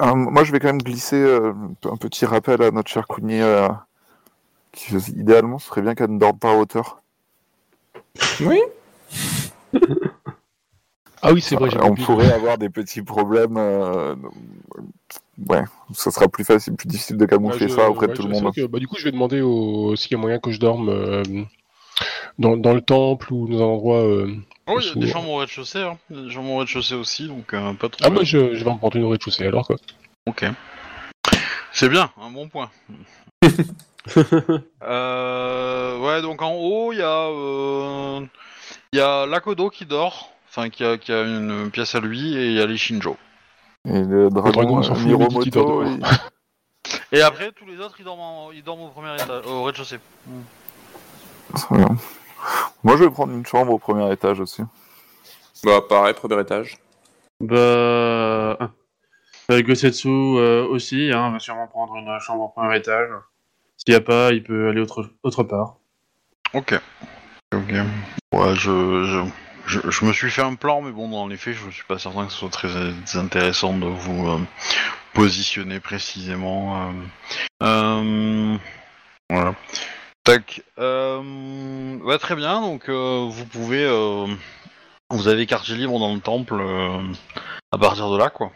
Euh, 0.00 0.14
Moi, 0.16 0.42
je 0.42 0.50
vais 0.50 0.58
quand 0.58 0.66
même 0.66 0.82
glisser 0.82 1.14
euh, 1.22 1.52
un 1.84 1.96
petit 1.96 2.26
rappel 2.26 2.60
à 2.62 2.72
notre 2.72 2.90
cher 2.90 3.06
Kuni. 3.06 3.40
euh, 3.40 3.68
qui, 4.72 4.94
idéalement, 5.16 5.58
ce 5.60 5.68
serait 5.68 5.82
bien 5.82 5.94
qu'elle 5.94 6.10
ne 6.12 6.18
dorme 6.18 6.38
pas 6.38 6.50
à 6.50 6.54
hauteur. 6.56 7.00
oui. 8.40 8.60
Ah 11.22 11.32
oui, 11.32 11.40
c'est 11.40 11.54
vrai, 11.56 11.70
j'ai 11.70 11.78
on 11.80 11.90
oublié. 11.90 12.06
pourrait 12.06 12.32
avoir 12.32 12.56
des 12.58 12.70
petits 12.70 13.02
problèmes. 13.02 13.56
euh, 13.56 14.14
Ouais, 15.48 15.62
ça 15.94 16.10
sera 16.10 16.28
plus 16.28 16.44
facile, 16.44 16.74
plus 16.74 16.86
difficile 16.86 17.16
de 17.16 17.24
Bah, 17.24 17.30
camoufler 17.30 17.68
je- 17.68 17.74
ça 17.74 17.88
auprès 17.90 18.08
de 18.08 18.12
tout 18.12 18.22
le 18.22 18.28
monde. 18.28 18.52
que, 18.54 18.66
bah, 18.66 18.78
du 18.78 18.86
coup, 18.86 18.96
je 18.98 19.04
vais 19.04 19.12
demander 19.12 19.40
au... 19.40 19.96
s'il 19.96 20.12
y 20.12 20.14
a 20.14 20.18
moyen 20.18 20.38
que 20.38 20.50
je 20.50 20.60
dorme 20.60 20.88
euh, 20.90 21.22
dans, 22.38 22.56
dans 22.56 22.74
le 22.74 22.82
temple 22.82 23.32
ou 23.32 23.48
dans 23.48 23.58
un 23.60 23.66
endroit. 23.66 23.98
euh, 24.02 24.34
Oh, 24.66 24.78
il 24.80 24.86
y 24.86 24.90
a 24.90 24.94
des 24.94 25.06
chambres 25.08 25.30
au 25.30 25.36
rez-de-chaussée. 25.38 25.80
Hein. 25.82 25.98
Il 26.10 26.16
y 26.16 26.20
a 26.20 26.22
des 26.24 26.30
chambres 26.30 26.50
au 26.50 26.58
rez-de-chaussée 26.58 26.94
aussi, 26.94 27.26
donc 27.26 27.54
euh, 27.54 27.72
pas 27.74 27.88
trop. 27.88 28.00
Ah, 28.04 28.10
moi, 28.10 28.22
je, 28.22 28.54
je 28.54 28.62
vais 28.64 28.70
en 28.70 28.76
prendre 28.76 28.96
une 28.96 29.04
au 29.04 29.08
rez-de-chaussée 29.08 29.46
alors, 29.46 29.66
quoi. 29.66 29.76
Ok. 30.26 30.44
C'est 31.72 31.88
bien, 31.88 32.10
un 32.20 32.30
bon 32.30 32.48
point. 32.48 32.70
euh, 34.82 35.98
ouais, 35.98 36.22
donc 36.22 36.42
en 36.42 36.52
haut, 36.54 36.92
il 36.92 36.98
y 36.98 37.02
a, 37.02 37.26
euh, 37.28 38.20
il 38.92 38.98
y 38.98 39.02
a 39.02 39.26
Lakodo 39.26 39.70
qui 39.70 39.86
dort, 39.86 40.30
enfin 40.50 40.68
qui 40.68 40.84
a, 40.84 40.98
qui 40.98 41.12
a 41.12 41.22
une 41.22 41.70
pièce 41.70 41.94
à 41.94 42.00
lui, 42.00 42.36
et 42.36 42.46
il 42.48 42.52
y 42.54 42.60
a 42.60 42.66
les 42.66 42.76
Shinjo. 42.76 43.16
Et 43.86 44.02
le 44.02 44.28
dragon, 44.28 44.50
dragon, 44.50 44.78
on 44.78 44.82
s'en 44.82 44.92
euh, 44.92 44.96
fout, 44.96 45.06
Miromoto, 45.06 45.84
il- 45.84 46.02
Et 47.12 47.22
après, 47.22 47.52
tous 47.52 47.66
les 47.66 47.78
autres, 47.78 47.96
ils 47.98 48.04
dorment, 48.04 48.20
en- 48.20 48.52
ils 48.52 48.62
dorment 48.62 48.82
au 48.82 48.88
premier 48.88 49.14
étage, 49.14 49.44
au 49.46 49.62
rez-de-chaussée. 49.64 49.98
Très 51.54 51.76
bien. 51.76 51.88
Moi, 52.82 52.96
je 52.96 53.04
vais 53.04 53.10
prendre 53.10 53.32
une 53.32 53.46
chambre 53.46 53.72
au 53.72 53.78
premier 53.78 54.10
étage 54.12 54.40
aussi. 54.40 54.62
Bah, 55.64 55.80
pareil, 55.88 56.14
premier 56.14 56.40
étage. 56.40 56.78
Bah. 57.40 57.56
euh, 57.56 58.58
Gosetsu 59.62 60.08
euh, 60.08 60.64
aussi, 60.66 61.10
hein, 61.12 61.30
va 61.32 61.38
sûrement 61.38 61.66
prendre 61.66 61.94
une 61.96 62.18
chambre 62.20 62.44
au 62.44 62.48
premier 62.48 62.76
étage. 62.76 63.08
S'il 63.76 63.92
n'y 63.94 63.96
a 63.98 64.00
pas, 64.00 64.32
il 64.32 64.42
peut 64.42 64.68
aller 64.68 64.80
autre, 64.80 65.10
autre 65.22 65.42
part. 65.42 65.76
Ok. 66.54 66.74
Ok. 67.54 67.72
Ouais, 68.32 68.54
je, 68.54 69.04
je, 69.04 69.24
je, 69.70 69.78
je 69.88 70.04
me 70.04 70.12
suis 70.12 70.30
fait 70.30 70.42
un 70.42 70.54
plan, 70.56 70.82
mais 70.82 70.90
bon, 70.90 71.08
dans 71.08 71.28
les 71.28 71.36
faits, 71.36 71.54
je 71.54 71.70
suis 71.70 71.84
pas 71.84 71.98
certain 71.98 72.26
que 72.26 72.32
ce 72.32 72.38
soit 72.38 72.50
très 72.50 72.68
très 72.68 73.18
intéressant 73.18 73.78
de 73.78 73.86
vous 73.86 74.28
euh, 74.28 74.38
positionner 75.14 75.78
précisément. 75.80 76.88
euh. 76.88 76.92
Euh, 77.62 78.56
voilà. 79.30 79.54
Tac. 80.24 80.62
Euh, 80.78 81.98
ouais, 81.98 82.18
très 82.18 82.34
bien. 82.34 82.60
Donc, 82.60 82.88
euh, 82.88 83.28
vous 83.30 83.46
pouvez, 83.46 83.84
euh, 83.84 84.26
vous 85.10 85.28
avez 85.28 85.46
quartier 85.46 85.76
libre 85.76 85.98
dans 86.00 86.14
le 86.14 86.20
temple 86.20 86.58
euh, 86.60 87.02
à 87.70 87.78
partir 87.78 88.10
de 88.10 88.18
là, 88.18 88.28
quoi. 88.28 88.50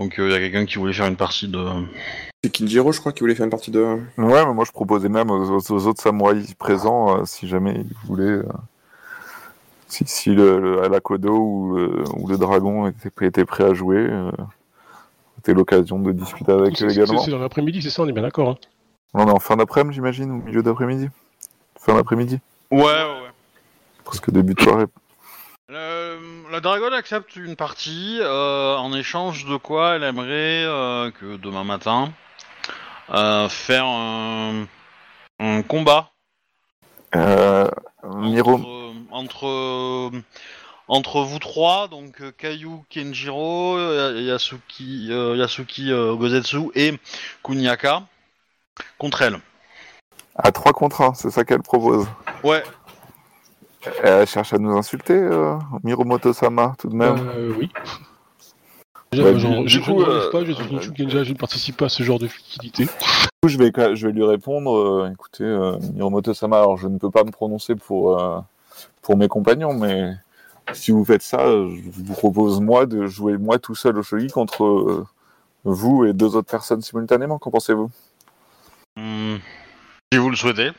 Donc, 0.00 0.14
il 0.18 0.30
y 0.30 0.34
a 0.34 0.38
quelqu'un 0.38 0.64
qui 0.64 0.76
voulait 0.76 0.94
faire 0.94 1.06
une 1.06 1.16
partie 1.16 1.46
de. 1.48 1.64
C'est 2.42 2.50
Kinjiro, 2.50 2.92
je 2.92 3.00
crois, 3.00 3.12
qui 3.12 3.20
voulait 3.20 3.34
faire 3.34 3.44
une 3.44 3.50
partie 3.50 3.70
de. 3.70 3.80
Ouais, 4.16 4.46
mais 4.46 4.54
moi, 4.54 4.64
je 4.64 4.72
proposais 4.72 5.08
même 5.10 5.30
aux, 5.30 5.70
autres 5.86 6.02
samouraïs 6.02 6.54
présents, 6.54 7.20
euh, 7.20 7.24
si 7.26 7.46
jamais 7.48 7.74
ils 7.74 8.06
voulaient. 8.06 8.40
Si 9.88 10.04
si 10.06 10.30
le, 10.34 10.58
le 10.60 10.82
Alakodo 10.82 11.34
ou 11.36 11.76
le, 11.76 12.04
ou 12.16 12.28
le 12.28 12.36
dragon 12.38 12.86
était, 12.88 13.10
était 13.26 13.44
prêt 13.44 13.64
à 13.64 13.74
jouer, 13.74 13.96
euh, 13.98 14.30
c'était 15.36 15.54
l'occasion 15.54 15.98
de 15.98 16.12
discuter 16.12 16.52
avec 16.52 16.80
eux 16.82 16.90
également. 16.90 17.20
c'est 17.20 17.30
dans 17.30 17.38
l'après-midi, 17.38 17.82
c'est 17.82 17.90
ça, 17.90 18.02
on 18.02 18.08
est 18.08 18.12
bien 18.12 18.22
d'accord. 18.22 18.50
Hein. 18.50 18.56
On 19.14 19.26
est 19.26 19.30
en 19.30 19.38
fin 19.38 19.56
d'après-midi, 19.56 19.94
j'imagine, 19.94 20.30
ou 20.30 20.42
milieu 20.42 20.62
d'après-midi 20.62 21.08
Fin 21.80 21.94
d'après-midi 21.94 22.38
Ouais, 22.70 22.80
ouais, 22.82 23.04
ouais. 23.22 23.32
Presque 24.04 24.30
début 24.30 24.54
de 24.54 24.60
soirée. 24.60 24.84
Le- 25.70 26.18
la 26.50 26.60
dragonne 26.60 26.92
accepte 26.94 27.36
une 27.36 27.56
partie 27.56 28.18
euh, 28.20 28.76
en 28.76 28.92
échange 28.94 29.44
de 29.46 29.56
quoi 29.56 29.96
elle 29.96 30.02
aimerait 30.02 30.64
euh, 30.64 31.10
que 31.10 31.36
demain 31.36 31.62
matin 31.64 32.10
euh, 33.10 33.48
faire 33.48 33.84
un, 33.84 34.64
un 35.40 35.62
combat 35.62 36.10
Euh, 37.16 37.68
Miro, 38.16 38.58
entre, 39.10 39.44
entre 39.46 40.12
entre 40.88 41.20
vous 41.20 41.38
trois, 41.38 41.86
donc 41.88 42.20
euh, 42.22 42.32
Kayu, 42.36 42.80
Kenjiro, 42.88 43.76
euh, 43.76 44.20
Yasuki, 44.22 45.08
euh, 45.10 45.36
Yasuki 45.36 45.92
euh, 45.92 46.14
Gozetsu 46.14 46.70
et 46.74 46.98
Kuniaka 47.44 48.04
contre 48.96 49.20
elle. 49.22 49.38
à 50.34 50.50
3 50.50 50.72
contre 50.72 51.02
1, 51.02 51.14
c'est 51.14 51.30
ça 51.30 51.44
qu'elle 51.44 51.60
propose. 51.62 52.06
Ouais. 52.42 52.62
Elle 54.02 54.26
cherche 54.26 54.52
à 54.54 54.58
nous 54.58 54.76
insulter, 54.76 55.12
euh, 55.14 55.56
Miromoto-sama, 55.84 56.74
tout 56.78 56.88
de 56.88 56.94
même. 56.96 57.16
Euh, 57.28 57.52
oui. 57.58 57.70
Déjà, 59.12 59.32
du- 59.32 59.40
genre, 59.40 59.62
du 59.62 59.68
je, 59.68 59.80
coup, 59.80 60.00
je 60.00 60.06
n'arrive 60.06 60.22
euh, 60.26 60.30
pas, 60.30 60.44
je 60.44 60.52
suis 60.52 60.64
une 60.70 60.80
Shugenja, 60.82 61.24
je 61.24 61.32
ne 61.32 61.38
participe 61.38 61.76
pas 61.76 61.86
à 61.86 61.88
ce 61.88 62.02
genre 62.02 62.18
de 62.18 62.28
futilité. 62.28 62.84
Du 62.84 62.90
coup, 63.42 63.48
je 63.48 63.58
vais, 63.58 63.70
je 63.96 64.06
vais 64.06 64.12
lui 64.12 64.24
répondre, 64.24 64.76
euh, 64.76 65.10
écoutez, 65.12 65.44
euh, 65.44 65.78
Miromoto-sama, 65.94 66.58
alors 66.58 66.76
je 66.76 66.88
ne 66.88 66.98
peux 66.98 67.10
pas 67.10 67.24
me 67.24 67.30
prononcer 67.30 67.74
pour, 67.74 68.18
euh, 68.20 68.38
pour 69.02 69.16
mes 69.16 69.28
compagnons, 69.28 69.74
mais 69.74 70.14
si 70.72 70.90
vous 70.90 71.04
faites 71.04 71.22
ça, 71.22 71.46
je 71.46 71.90
vous 71.90 72.14
propose, 72.14 72.60
moi, 72.60 72.86
de 72.86 73.06
jouer 73.06 73.36
moi 73.38 73.58
tout 73.58 73.74
seul 73.74 73.98
au 73.98 74.02
shogi 74.02 74.28
contre 74.28 74.64
euh, 74.64 75.06
vous 75.64 76.04
et 76.04 76.12
deux 76.12 76.36
autres 76.36 76.50
personnes 76.50 76.82
simultanément. 76.82 77.38
Qu'en 77.38 77.50
pensez-vous? 77.50 77.90
Hmm. 78.96 79.36
Si 80.12 80.18
vous 80.18 80.30
le 80.30 80.36
souhaitez. 80.36 80.70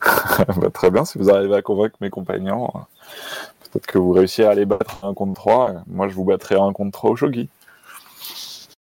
Bah, 0.56 0.70
Très 0.72 0.90
bien, 0.90 1.04
si 1.04 1.18
vous 1.18 1.30
arrivez 1.30 1.54
à 1.54 1.62
convaincre 1.62 1.96
mes 2.00 2.10
compagnons, 2.10 2.70
euh, 2.74 2.78
peut-être 3.60 3.86
que 3.86 3.98
vous 3.98 4.12
réussirez 4.12 4.48
à 4.48 4.54
les 4.54 4.66
battre 4.66 5.04
un 5.04 5.14
contre 5.14 5.34
trois. 5.34 5.70
et 5.70 5.74
Moi, 5.86 6.08
je 6.08 6.14
vous 6.14 6.24
battrai 6.24 6.56
un 6.56 6.72
contre 6.72 6.92
trois 6.92 7.10
au 7.10 7.16
shogi. 7.16 7.48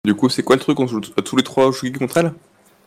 Du 0.04 0.14
coup, 0.14 0.28
c'est 0.28 0.42
quoi 0.42 0.56
le 0.56 0.60
truc? 0.60 0.78
On 0.80 0.86
joue 0.86 1.00
tous 1.00 1.36
les 1.36 1.42
trois 1.42 1.66
au 1.66 1.72
shogi 1.72 1.92
contre 1.92 2.18
elle? 2.18 2.32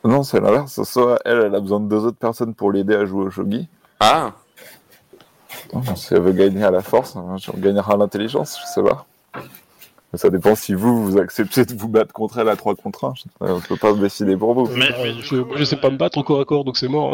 Non, 0.03 0.23
c'est 0.23 0.39
l'inverse. 0.39 0.83
Soit 0.83 1.19
elle, 1.25 1.39
elle 1.39 1.55
a 1.55 1.59
besoin 1.59 1.79
de 1.79 1.87
deux 1.87 2.05
autres 2.05 2.17
personnes 2.17 2.53
pour 2.53 2.71
l'aider 2.71 2.95
à 2.95 3.05
jouer 3.05 3.25
au 3.25 3.31
shogi. 3.31 3.67
Ah 3.99 4.33
Si 5.95 6.13
elle 6.13 6.21
veut 6.21 6.31
gagner 6.33 6.63
à 6.63 6.71
la 6.71 6.81
force, 6.81 7.15
hein, 7.15 7.35
on 7.53 7.57
gagnera 7.57 7.93
à 7.93 7.97
l'intelligence, 7.97 8.57
je 8.61 8.65
sais 8.67 8.83
pas. 8.83 9.05
Mais 10.13 10.19
ça 10.19 10.29
dépend 10.29 10.55
si 10.55 10.73
vous, 10.73 11.03
vous 11.03 11.17
acceptez 11.17 11.65
de 11.65 11.73
vous 11.73 11.89
battre 11.89 12.13
contre 12.13 12.37
elle 12.39 12.47
à 12.49 12.55
3 12.55 12.75
contre 12.75 13.05
1. 13.05 13.13
Je 13.41 13.45
ne 13.53 13.59
peux 13.59 13.75
pas 13.75 13.93
me 13.93 13.99
décider 14.01 14.37
pour 14.37 14.53
vous. 14.53 14.67
Mais- 14.75 14.89
mais 15.03 15.13
je, 15.21 15.35
coup, 15.41 15.47
moi, 15.49 15.57
je 15.57 15.63
sais 15.65 15.75
pas 15.75 15.89
me 15.89 15.97
battre 15.97 16.17
encore 16.17 16.39
à 16.39 16.45
corps, 16.45 16.63
donc 16.63 16.77
c'est 16.77 16.87
mort. 16.87 17.13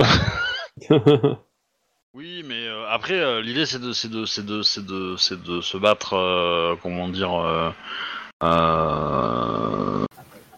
Oui, 2.16 2.44
mais 2.48 2.68
euh, 2.68 2.86
après, 2.92 3.16
euh, 3.20 3.42
l'idée 3.42 3.66
c'est 3.66 3.80
de, 3.80 3.92
c'est 3.92 4.08
de, 4.08 4.24
c'est 4.26 4.46
de, 4.46 4.62
c'est 4.62 4.86
de, 4.86 5.16
c'est 5.18 5.42
de 5.42 5.62
se 5.62 5.78
battre, 5.78 6.14
euh, 6.14 6.76
comment 6.84 7.10
dire, 7.10 7.34
euh, 7.34 7.72
euh, 8.44 10.06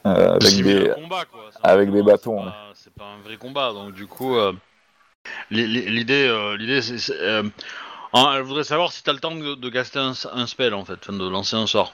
Euh, 0.05 0.35
avec 0.35 0.61
des... 0.63 0.91
combat, 0.95 1.23
quoi. 1.31 1.43
Avec 1.63 1.89
c'est 1.93 2.03
bâtons, 2.03 2.43
pas-. 2.43 2.55
C'est 2.73 2.93
pas 2.93 3.05
un 3.05 3.21
vrai 3.23 3.37
combat, 3.37 3.71
donc 3.71 3.93
du 3.93 4.05
coup, 4.05 4.35
euh, 4.35 4.51
l'idée, 5.51 6.27
euh, 6.27 6.57
l'idée, 6.57 6.81
c'est, 6.81 6.97
c'est, 6.97 7.19
euh, 7.19 7.43
elle 8.13 8.41
voudrait 8.43 8.63
savoir 8.63 8.91
si 8.91 9.03
t'as 9.03 9.13
le 9.13 9.19
temps 9.19 9.35
de, 9.35 9.55
de 9.55 9.69
caster 9.69 9.99
un, 9.99 10.13
un 10.33 10.47
spell 10.47 10.73
en 10.73 10.85
fait, 10.85 11.09
de 11.09 11.29
lancer 11.29 11.55
un 11.55 11.67
sort. 11.67 11.93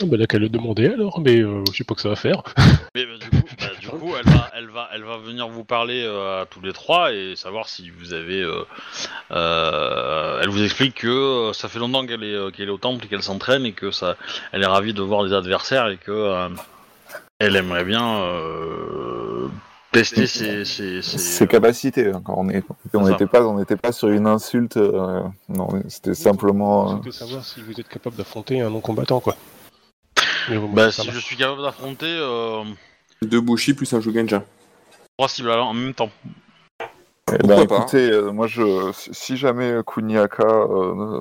Ah, 0.00 0.06
bah, 0.06 0.16
là 0.16 0.26
qu'elle 0.26 0.40
le 0.40 0.48
demander 0.48 0.88
alors, 0.88 1.20
mais 1.20 1.38
euh, 1.38 1.62
je 1.70 1.76
sais 1.76 1.84
pas 1.84 1.94
que 1.94 2.00
ça 2.00 2.08
va 2.08 2.16
faire. 2.16 2.42
Mais 2.96 3.06
bah, 3.06 3.12
du 3.20 3.30
coup, 3.30 3.46
bah, 3.60 3.66
du 3.80 3.88
coup, 4.00 4.12
elle 4.18 4.28
va, 4.28 4.50
elle 4.56 4.66
va, 4.66 4.88
elle 4.92 5.04
va 5.04 5.18
venir 5.18 5.46
vous 5.46 5.62
parler 5.62 6.02
euh, 6.02 6.42
à 6.42 6.46
tous 6.46 6.60
les 6.60 6.72
trois 6.72 7.12
et 7.12 7.36
savoir 7.36 7.68
si 7.68 7.90
vous 7.90 8.12
avez. 8.12 8.40
euh, 8.42 8.64
euh, 9.30 10.40
elle 10.42 10.48
vous 10.48 10.64
explique 10.64 10.96
que 10.96 11.06
euh, 11.50 11.52
ça 11.52 11.68
fait 11.68 11.78
longtemps 11.78 12.04
qu'elle 12.06 12.24
est, 12.24 12.34
euh, 12.34 12.50
qu'elle 12.50 12.66
est 12.68 12.72
au 12.72 12.78
temple 12.78 13.04
et 13.04 13.08
qu'elle 13.08 13.22
s'entraîne 13.22 13.64
et 13.66 13.72
que 13.72 13.92
ça, 13.92 14.16
elle 14.50 14.64
est 14.64 14.66
ravie 14.66 14.94
de 14.94 15.02
voir 15.02 15.22
les 15.22 15.32
adversaires 15.32 15.86
et 15.88 15.96
que 15.96 16.10
euh, 16.10 16.48
elle 17.38 17.54
aimerait 17.54 17.84
bien 17.84 18.18
euh, 18.22 19.33
tester 19.94 20.26
ses, 20.26 20.64
ses, 20.64 21.02
ses- 21.02 21.18
Ses 21.18 21.46
capacités. 21.46 22.08
hein, 22.10 22.20
quand 22.24 22.34
on 22.36 22.44
n'était 22.44 23.26
pas, 23.26 23.46
on 23.46 23.58
n'était 23.58 23.76
pas 23.76 23.92
sur 23.92 24.08
une 24.08 24.26
insulte. 24.26 24.76
euh, 24.76 25.22
non, 25.48 25.68
c'était 25.88 26.14
simplement. 26.14 26.92
euh, 26.92 26.96
C'était 26.98 27.12
savoir 27.12 27.44
si 27.44 27.62
vous 27.62 27.78
êtes 27.80 27.88
capable 27.88 28.16
d'affronter 28.16 28.60
un 28.60 28.70
non-combattant, 28.70 29.20
quoi. 29.20 29.36
Mais 30.50 30.58
bon, 30.58 30.68
Bah, 30.72 30.90
si 30.92 31.10
je 31.10 31.18
suis 31.18 31.36
capable 31.36 31.62
d'affronter 31.62 32.06
euh, 32.06 32.62
Deux 33.22 33.40
Bushi 33.40 33.72
plus 33.74 33.92
un 33.94 34.00
Shugenja. 34.00 34.42
trois 35.16 35.28
cibles 35.28 35.50
alors, 35.50 35.68
en 35.68 35.74
même 35.74 35.94
temps. 35.94 36.10
Eh 37.32 37.38
ben, 37.46 37.66
pas 37.66 37.76
écoutez, 37.78 38.10
euh, 38.10 38.30
moi, 38.30 38.46
je, 38.46 38.92
si- 39.12 39.36
jamais 39.38 39.78
Kuniaka 39.86 40.44
euh, 40.46 41.20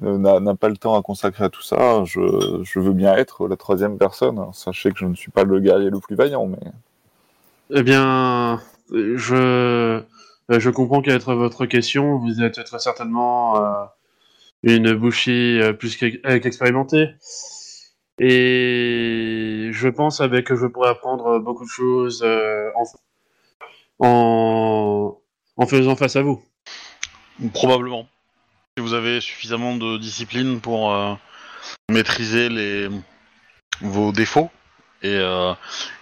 n'a 0.00 0.54
pas 0.54 0.68
le 0.68 0.76
temps 0.76 0.96
à 0.96 1.02
consacrer 1.02 1.44
à 1.44 1.48
tout 1.48 1.62
ça, 1.62 2.04
je, 2.04 2.60
je 2.62 2.78
veux 2.78 2.92
bien 2.92 3.14
être 3.16 3.48
la 3.48 3.56
troisième 3.56 3.98
personne. 3.98 4.40
Sachez 4.52 4.92
que 4.92 4.98
je 4.98 5.06
ne 5.06 5.14
suis 5.14 5.32
pas 5.32 5.42
le 5.44 5.58
guerrier 5.58 5.90
le 5.90 5.98
plus 5.98 6.14
vaillant, 6.14 6.46
mais 6.46 6.58
Eh 7.74 7.82
bien, 7.82 8.62
je, 8.92 9.34
euh, 9.34 10.00
je 10.48 10.70
comprends 10.70 11.02
quelle 11.02 11.16
est 11.16 11.24
votre 11.24 11.66
question. 11.66 12.18
Vous 12.18 12.40
êtes 12.42 12.62
très 12.64 12.78
certainement 12.78 13.56
euh, 13.56 13.84
une 14.62 14.94
bouchie 14.94 15.58
euh, 15.60 15.72
plus 15.72 15.96
qu'ex- 15.96 16.18
qu'expérimentée. 16.22 17.08
Et 18.18 19.70
je 19.72 19.88
pense 19.88 20.20
avec 20.20 20.46
que 20.46 20.56
je 20.56 20.66
pourrais 20.66 20.90
apprendre 20.90 21.38
beaucoup 21.40 21.64
de 21.64 21.70
choses 21.70 22.24
en, 22.76 22.84
en, 23.98 25.18
en 25.56 25.66
faisant 25.66 25.96
face 25.96 26.16
à 26.16 26.22
vous. 26.22 26.42
Probablement. 27.52 28.08
Si 28.78 28.82
vous 28.82 28.94
avez 28.94 29.20
suffisamment 29.20 29.76
de 29.76 29.98
discipline 29.98 30.60
pour 30.60 30.96
maîtriser 31.90 32.48
les 32.48 32.88
vos 33.82 34.12
défauts 34.12 34.50
et, 35.02 35.14
euh, 35.14 35.52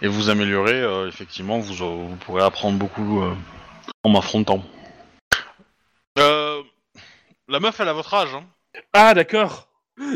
et 0.01 0.07
vous 0.07 0.29
améliorer, 0.29 0.73
euh, 0.81 1.07
effectivement, 1.07 1.59
vous, 1.59 1.83
euh, 1.83 2.07
vous 2.09 2.15
pourrez 2.17 2.43
apprendre 2.43 2.77
beaucoup 2.77 3.21
euh, 3.21 3.33
en 4.03 4.09
m'affrontant. 4.09 4.63
Euh, 6.17 6.61
la 7.47 7.59
meuf, 7.59 7.79
elle 7.79 7.89
a 7.89 7.93
votre 7.93 8.13
âge. 8.13 8.33
Hein. 8.33 8.45
Ah, 8.93 9.13
d'accord. 9.13 9.67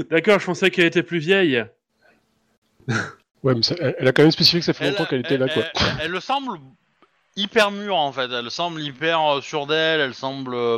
D'accord, 0.10 0.40
je 0.40 0.46
pensais 0.46 0.72
qu'elle 0.72 0.86
était 0.86 1.04
plus 1.04 1.20
vieille. 1.20 1.64
Ouais, 3.42 3.56
mais 3.56 3.64
ça- 3.64 3.76
elle, 3.80 3.96
elle 4.00 4.08
a 4.10 4.12
quand 4.12 4.24
même 4.24 4.32
spécifié 4.32 4.60
que 4.60 4.66
ça 4.66 4.74
fait 4.74 4.84
Elle, 4.84 4.92
longtemps 4.92 5.06
qu'elle 5.06 5.22
était 5.22 5.38
là, 5.38 5.46
elle- 5.48 5.54
quoi. 5.54 5.64
elle- 5.64 5.82
elle- 5.88 5.96
elle 6.06 6.12
le 6.12 6.20
semble 6.20 6.60
hyper 7.38 7.72
mûre 7.72 7.96
en 7.96 8.12
fait. 8.12 8.30
Elle 8.30 8.52
semble 8.52 8.82
hyper 8.82 9.40
sûre 9.42 9.66
d'elle. 9.66 10.02
Elle 10.02 10.14
semble. 10.14 10.54
euh, 10.56 10.78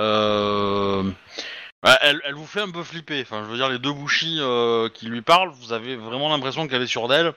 euh, 0.00 1.10
elle, 2.02 2.20
elle 2.24 2.34
vous 2.34 2.46
fait 2.46 2.60
un 2.60 2.70
peu 2.70 2.82
flipper. 2.82 3.20
Enfin, 3.22 3.42
je 3.44 3.50
veux 3.50 3.56
dire, 3.56 3.68
les 3.68 3.78
deux 3.78 3.92
bouchis 3.92 4.38
euh, 4.40 4.88
qui 4.88 5.06
lui 5.06 5.22
parlent, 5.22 5.50
vous 5.60 5.72
avez 5.72 5.96
vraiment 5.96 6.28
l'impression 6.30 6.66
qu'elle 6.68 6.82
est 6.82 6.86
sûre 6.86 7.08
d'elle. 7.08 7.32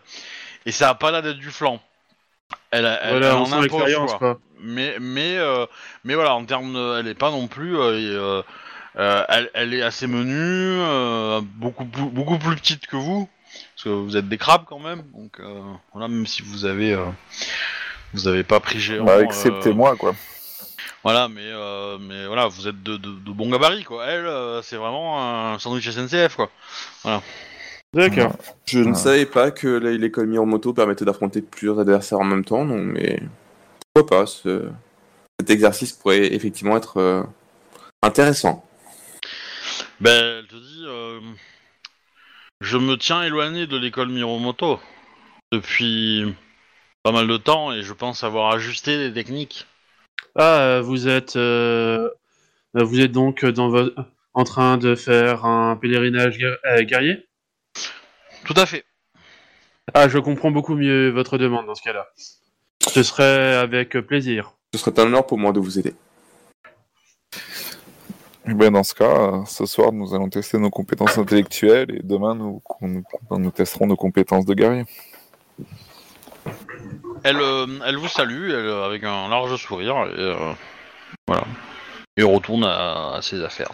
Et 0.66 0.72
ça 0.72 0.90
a 0.90 0.96
pas 0.96 1.12
l'air 1.12 1.22
d'être 1.22 1.38
du 1.38 1.52
flanc. 1.52 1.82
Elle, 2.72 2.86
a- 2.86 3.00
elle, 3.04 3.10
voilà, 3.12 3.28
elle 3.28 3.34
on 3.34 3.44
en 3.44 3.46
impose, 3.66 3.70
quoi. 4.08 4.18
quoi. 4.18 4.40
Mais, 4.62 4.96
mais, 5.00 5.38
euh, 5.38 5.66
mais 6.04 6.16
voilà, 6.16 6.34
en 6.36 6.46
termes 6.46 6.74
de, 6.74 7.00
elle 7.00 7.08
est 7.08 7.14
pas 7.14 7.32
non 7.32 7.48
plus. 7.48 7.78
euh, 7.78 8.42
et, 8.42 8.44
elle, 9.30 9.50
elle 9.54 9.74
est 9.74 9.82
assez 9.84 10.08
menue, 10.08 10.34
euh, 10.82 11.42
beaucoup, 11.44 11.86
plus- 11.86 12.10
beaucoup 12.10 12.40
plus 12.40 12.56
petite 12.56 12.88
que 12.88 12.96
vous, 12.96 13.30
parce 13.76 13.84
que 13.84 13.90
vous 13.90 14.18
êtes 14.18 14.28
des 14.28 14.38
crabes 14.38 14.64
quand 14.68 14.80
même. 14.80 15.04
Donc 15.14 15.40
euh, 15.40 15.62
voilà, 15.94 16.08
même 16.08 16.26
si 16.26 16.42
vous 16.42 16.66
avez, 16.66 16.94
euh, 16.94 17.06
vous 18.14 18.28
avez 18.28 18.44
pas 18.44 18.60
pris 18.60 18.80
géant. 18.80 19.06
bah, 19.06 19.18
euh, 19.18 19.24
acceptez-moi, 19.24 19.96
quoi. 19.98 20.16
Voilà, 21.04 21.28
mais, 21.28 21.42
euh, 21.46 21.98
mais 22.00 22.28
voilà, 22.28 22.48
vous 22.48 22.68
êtes 22.68 22.82
de, 22.84 22.98
de, 22.98 23.12
de 23.12 23.32
bons 23.32 23.50
gabarits 23.50 23.84
quoi. 23.84 24.06
Elle, 24.06 24.26
euh, 24.26 24.62
c'est 24.62 24.78
vraiment 24.78 25.54
un 25.54 25.60
sandwich 25.60 25.88
SNCF 25.90 26.36
quoi. 26.36 26.52
D'accord. 27.94 28.36
Je 28.66 28.80
ne 28.80 28.94
savais 28.94 29.26
pas 29.26 29.52
que 29.52 29.68
l'école 29.68 30.28
Miromoto 30.28 30.74
permettait 30.74 31.06
d'affronter 31.06 31.42
plusieurs 31.42 31.80
adversaires 31.80 32.20
en 32.20 32.26
même 32.26 32.44
temps, 32.46 32.66
non, 32.66 32.78
mais 32.80 33.22
pourquoi 33.94 34.20
pas 34.20 34.26
ce- 34.26 34.70
Cet 35.40 35.50
exercice 35.50 35.94
pourrait 35.94 36.34
effectivement 36.34 36.78
être 36.78 36.98
euh, 36.98 37.24
intéressant. 38.04 38.66
Ben, 40.00 40.40
elle 40.40 40.48
te 40.48 40.56
dit, 40.56 40.84
euh, 40.86 41.20
je 42.62 42.78
me 42.78 42.98
tiens 42.98 43.24
éloigné 43.24 43.68
de 43.68 43.78
l'école 43.78 44.10
Miromoto 44.10 44.80
depuis 45.52 46.36
pas 47.04 47.12
mal 47.12 47.28
de 47.28 47.38
temps 47.38 47.72
et 47.72 47.84
je 47.84 47.94
pense 47.94 48.24
avoir 48.24 48.54
ajusté 48.54 48.98
les 48.98 49.14
techniques. 49.14 49.66
Ah, 50.36 50.60
euh, 50.62 50.82
vous 50.82 51.08
êtes, 51.08 51.36
euh, 51.36 52.10
vous 52.74 53.00
êtes 53.00 53.12
donc 53.12 53.44
dans 53.46 53.90
en 54.34 54.44
train 54.44 54.78
de 54.78 54.96
faire 54.96 55.46
un 55.46 55.76
pèlerinage 55.76 56.38
guer- 56.38 56.58
euh, 56.66 56.84
guerrier? 56.84 57.28
Tout 58.46 58.54
à 58.56 58.66
fait. 58.66 58.86
Ah, 59.94 60.08
je 60.08 60.20
comprends 60.20 60.52
beaucoup 60.52 60.76
mieux 60.76 61.10
votre 61.10 61.38
demande 61.38 61.66
dans 61.66 61.76
ce 61.76 61.82
cas-là. 61.82 62.08
Ce 62.88 63.04
serait 63.04 63.56
avec 63.56 63.98
plaisir. 64.02 64.54
Ce 64.74 64.80
serait 64.80 65.00
un 65.00 65.04
honneur 65.06 65.26
pour 65.26 65.38
moi 65.38 65.54
de 65.54 65.60
vous 65.60 65.80
aider. 65.80 65.96
Eh 68.50 68.54
Ben, 68.54 68.72
dans 68.72 68.84
ce 68.84 68.94
cas, 68.94 69.44
ce 69.46 69.66
soir, 69.66 69.92
nous 69.92 70.14
allons 70.14 70.30
tester 70.30 70.58
nos 70.58 70.70
compétences 70.70 71.18
intellectuelles 71.18 71.92
et 71.92 72.02
demain, 72.04 72.36
nous, 72.36 72.62
nous, 72.82 73.04
nous 73.32 73.52
testerons 73.52 73.88
nos 73.88 73.98
compétences 73.98 74.46
de 74.46 74.54
guerrier. 74.54 74.86
Elle, 77.28 77.42
euh, 77.42 77.68
elle 77.86 77.98
vous 77.98 78.08
salue 78.08 78.50
elle, 78.52 78.56
euh, 78.68 78.86
avec 78.86 79.04
un 79.04 79.28
large 79.28 79.56
sourire 79.58 79.96
et 80.16 80.20
euh, 80.20 80.54
voilà. 81.28 81.44
et 82.16 82.24
retourne 82.24 82.64
à, 82.64 83.16
à 83.16 83.22
ses 83.22 83.44
affaires. 83.44 83.72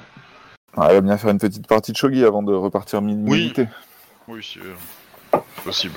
Ah, 0.76 0.88
elle 0.89 0.95
va 0.95 1.01
bien 1.01 1.18
faire 1.20 1.30
une 1.30 1.38
petite 1.38 1.68
partie 1.68 1.91
de 1.91 1.97
shogi 1.97 2.26
avant 2.26 2.41
de 2.41 2.51
repartir 2.54 3.01
mi- 3.04 3.16
Oui. 3.30 3.54
Oui, 4.28 4.39
c'est 4.41 5.64
possible. 5.64 5.93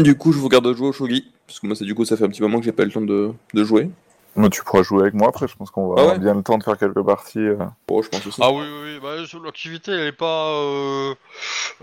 Du 0.00 0.16
coup, 0.16 0.32
je 0.32 0.38
vous 0.38 0.48
garde 0.48 0.72
jouer 0.74 0.88
au 0.88 0.92
shogi. 0.92 1.30
Parce 1.46 1.60
que 1.60 1.66
moi, 1.68 1.76
c'est 1.76 1.84
du 1.84 1.94
coup, 1.94 2.04
ça 2.04 2.16
fait 2.16 2.24
un 2.24 2.28
petit 2.28 2.42
moment 2.42 2.58
que 2.58 2.64
j'ai 2.64 2.72
pas 2.72 2.82
eu 2.82 2.86
le 2.86 2.92
temps 2.92 3.00
de, 3.02 3.32
de 3.54 3.64
jouer. 3.64 3.88
Moi, 4.34 4.48
tu 4.50 4.64
pourras 4.64 4.82
jouer 4.82 5.02
avec 5.02 5.14
moi 5.14 5.28
après, 5.28 5.46
je 5.46 5.54
pense 5.54 5.70
qu'on 5.70 5.88
va 5.88 5.94
Ah 5.98 6.02
avoir 6.02 6.18
bien 6.18 6.34
le 6.34 6.42
temps 6.42 6.58
de 6.58 6.64
faire 6.64 6.76
quelques 6.78 7.02
parties. 7.04 7.38
euh. 7.38 7.56
Bon, 7.86 8.02
je 8.02 8.08
pense 8.08 8.26
aussi. 8.26 8.40
Ah 8.42 8.50
oui, 8.50 8.64
oui, 8.64 8.94
oui. 8.94 9.00
Bah, 9.00 9.14
l'activité, 9.44 9.92
elle 9.92 10.06
est 10.08 10.12
pas, 10.12 10.48
euh, 10.54 11.14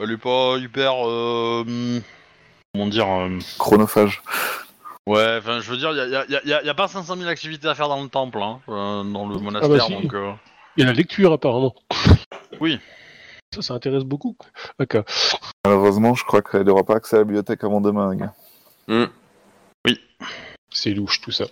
elle 0.01 0.11
est 0.11 0.17
pas 0.17 0.57
hyper, 0.57 0.93
euh, 1.07 1.63
hum, 1.65 2.01
comment 2.73 2.87
dire. 2.87 3.07
euh, 3.07 3.39
chronophage. 3.57 4.21
Ouais, 5.07 5.37
enfin, 5.39 5.61
je 5.61 5.71
veux 5.71 5.77
dire, 5.77 5.91
il 5.91 5.97
y 5.97 6.01
a, 6.01 6.05
y, 6.07 6.15
a, 6.35 6.45
y, 6.45 6.53
a, 6.53 6.63
y 6.63 6.69
a- 6.69 6.73
pas 6.73 6.89
500 6.89 7.15
000 7.15 7.29
activités 7.29 7.67
à 7.69 7.75
faire 7.75 7.87
dans 7.87 8.03
le 8.03 8.09
temple, 8.09 8.39
hein, 8.41 8.59
euh, 8.67 9.03
dans 9.03 9.25
le 9.25 9.37
monastère, 9.37 9.85
si. 9.85 9.93
donc. 9.93 10.13
euh, 10.13 10.33
Il 10.75 10.81
y 10.81 10.83
a 10.83 10.87
la 10.87 10.93
lecture 10.93 11.31
apparemment. 11.31 11.73
Oui. 12.59 12.77
Ça, 13.55 13.61
ça 13.61 13.73
intéresse 13.75 14.03
beaucoup. 14.03 14.35
Malheureusement, 15.65 16.13
je 16.13 16.25
crois 16.25 16.41
qu'elle 16.41 16.63
n'aura 16.63 16.83
pas 16.83 16.95
accès 16.95 17.15
à 17.15 17.19
la 17.19 17.25
bibliothèque 17.25 17.63
avant 17.63 17.79
demain, 17.79 18.11
les 18.11 18.17
gars. 18.17 18.33
Hmm. 18.89 19.05
C'est 20.71 20.91
louche 20.91 21.21
tout 21.21 21.31
ça. 21.31 21.45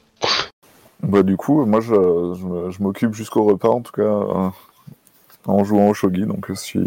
Bah, 1.02 1.24
du 1.24 1.38
coup, 1.38 1.66
moi, 1.66 1.80
je, 1.80 1.94
je 1.94 2.84
m'occupe 2.84 3.14
jusqu'au 3.14 3.46
repas, 3.46 3.70
en 3.70 3.80
tout 3.82 3.94
cas, 3.94 4.02
euh, 4.02 4.50
en 5.46 5.64
jouant 5.64 5.88
au 5.88 5.94
shogi. 5.94 6.26
Donc, 6.26 6.50
euh, 6.52 6.56
si. 6.56 6.80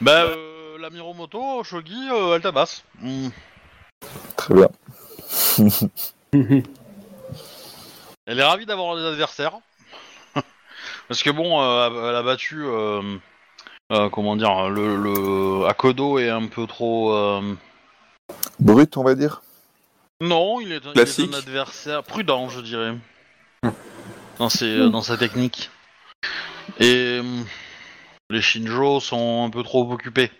Bah, 0.00 0.22
euh, 0.24 0.78
la 0.78 0.88
Miromoto, 0.90 1.62
Shogi, 1.64 2.08
euh, 2.10 2.36
elle 2.36 2.42
tabasse. 2.42 2.82
Hmm. 3.02 3.28
Très 4.36 4.54
bien. 4.54 4.68
Elle 8.26 8.38
est 8.38 8.44
ravie 8.44 8.66
d'avoir 8.66 8.96
des 8.96 9.04
adversaires. 9.04 9.58
Parce 11.08 11.22
que 11.22 11.30
bon, 11.30 11.60
euh, 11.60 12.08
elle 12.10 12.16
a 12.16 12.22
battu, 12.22 12.62
euh, 12.64 13.02
euh, 13.92 14.08
comment 14.08 14.36
dire, 14.36 14.70
le, 14.70 14.96
le 14.96 15.66
Akodo 15.66 16.18
est 16.18 16.30
un 16.30 16.46
peu 16.46 16.66
trop. 16.66 17.12
euh, 17.14 17.54
Brut, 18.60 18.96
on 18.96 19.02
va 19.02 19.14
dire? 19.14 19.42
Non, 20.20 20.60
il 20.60 20.72
est, 20.72 20.76
il 20.84 20.88
est 20.90 20.92
Classique. 20.92 21.34
un 21.34 21.38
adversaire 21.38 22.02
prudent, 22.04 22.48
je 22.48 22.60
dirais, 22.60 22.94
dans, 24.38 24.48
ses, 24.48 24.88
dans 24.88 25.02
sa 25.02 25.16
technique. 25.16 25.70
Et 26.78 27.18
hum, 27.20 27.44
les 28.30 28.40
Shinjo 28.40 29.00
sont 29.00 29.44
un 29.44 29.50
peu 29.50 29.62
trop 29.64 29.90
occupés. 29.92 30.30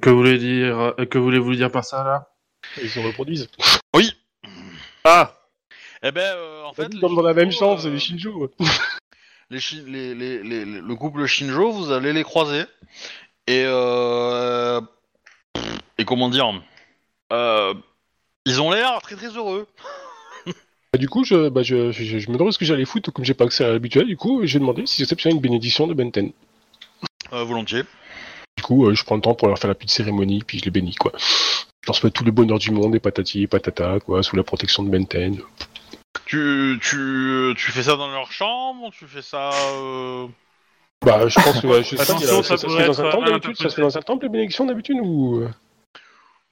Que 0.00 0.10
voulez 0.10 0.38
dire 0.38 0.94
Que 1.10 1.18
voulez-vous 1.18 1.54
dire 1.54 1.70
par 1.70 1.84
ça 1.84 2.04
là? 2.04 2.28
Ils 2.82 2.90
se 2.90 3.00
reproduisent. 3.00 3.48
Oui. 3.94 4.12
Ah 5.04 5.34
Eh 6.02 6.12
ben, 6.12 6.20
euh, 6.36 6.64
en 6.64 6.72
fait, 6.74 6.92
les 6.92 7.00
Comme 7.00 7.16
dans 7.16 7.22
la 7.22 7.34
même 7.34 7.50
chambre, 7.50 7.80
c'est 7.80 7.88
euh, 7.88 7.92
les 7.92 7.98
Shinjo. 7.98 8.50
les, 9.50 9.58
Shin- 9.60 9.84
les- 9.86 10.14
les- 10.14 10.42
les- 10.42 10.64
les- 10.64 10.80
le 10.80 10.94
couple 10.94 11.24
Shinjo, 11.26 11.72
vous 11.72 11.90
allez 11.92 12.12
les 12.12 12.22
croiser. 12.24 12.64
Et 13.46 13.64
euh, 13.66 14.80
et 15.98 16.04
comment 16.04 16.28
dire, 16.28 16.52
euh, 17.32 17.74
ils 18.44 18.60
ont 18.60 18.70
l'air 18.70 19.00
très 19.02 19.16
très 19.16 19.28
heureux. 19.28 19.66
Bah, 20.46 20.98
du 20.98 21.08
coup, 21.08 21.24
je, 21.24 21.48
bah, 21.48 21.62
je, 21.62 21.90
je, 21.92 22.18
je 22.18 22.30
me 22.30 22.36
demande 22.36 22.52
ce 22.52 22.58
que 22.58 22.64
j'allais 22.64 22.84
foutre, 22.84 23.12
comme 23.12 23.24
j'ai 23.24 23.34
pas 23.34 23.44
accès 23.44 23.64
à 23.64 23.72
l'habituel. 23.72 24.06
Du 24.06 24.16
coup, 24.16 24.40
j'ai 24.44 24.58
demandé 24.58 24.86
si 24.86 25.04
c'était 25.04 25.14
bien 25.14 25.30
une 25.30 25.40
bénédiction 25.40 25.86
de 25.86 25.94
Benten. 25.94 26.32
Euh, 27.32 27.44
volontiers. 27.44 27.82
Du 28.60 28.66
coup, 28.66 28.86
euh, 28.86 28.94
je 28.94 29.02
prends 29.06 29.14
le 29.14 29.22
temps 29.22 29.34
pour 29.34 29.48
leur 29.48 29.58
faire 29.58 29.68
la 29.68 29.74
petite 29.74 29.88
cérémonie, 29.88 30.42
puis 30.46 30.58
je 30.58 30.66
les 30.66 30.70
bénis, 30.70 30.94
quoi. 30.94 31.12
Je 31.16 31.86
leur 31.86 31.96
souhaite 31.96 32.12
tout 32.12 32.24
le 32.24 32.30
bonheur 32.30 32.58
du 32.58 32.72
monde, 32.72 32.94
et 32.94 33.00
patati 33.00 33.44
et 33.44 33.46
patata, 33.46 34.00
quoi, 34.00 34.22
sous 34.22 34.36
la 34.36 34.42
protection 34.42 34.82
de 34.82 34.90
Benten. 34.90 35.38
Tu, 36.26 36.78
tu, 36.82 37.54
tu 37.56 37.70
fais 37.72 37.84
ça 37.84 37.96
dans 37.96 38.10
leur 38.10 38.30
chambre 38.30 38.90
Tu 38.92 39.06
fais 39.06 39.22
ça. 39.22 39.50
euh, 39.50 40.26
Bah, 41.02 41.26
je 41.26 41.40
pense 41.40 41.58
que 41.58 41.66
ouais, 41.68 41.82
je 41.82 41.96
sais 41.96 42.02
Attention, 42.02 42.40
a- 42.40 42.42
ça 42.42 42.58
se 42.58 42.66
fait 42.66 42.86
dans 42.86 43.00
un 43.00 43.10
temple 43.10 43.24
d'habitude, 43.30 43.56
ça 43.56 43.70
se 43.70 43.74
fait 43.76 43.80
dans 43.80 43.96
un 43.96 44.02
temple 44.02 44.24
les 44.24 44.28
bénédictions 44.28 44.66
d'habitude 44.66 44.98
ou? 45.00 45.40
Euh 45.40 45.48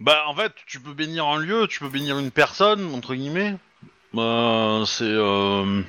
Bah, 0.00 0.24
en 0.28 0.34
fait, 0.34 0.52
tu 0.66 0.80
peux 0.80 0.94
bénir 0.94 1.26
un 1.26 1.36
lieu, 1.38 1.66
tu 1.68 1.80
peux 1.80 1.90
bénir 1.90 2.18
une 2.18 2.30
personne, 2.30 2.94
entre 2.94 3.14
guillemets. 3.14 3.54
Euh, 4.14 4.86
c'est. 4.86 5.04
Euh, 5.04 5.82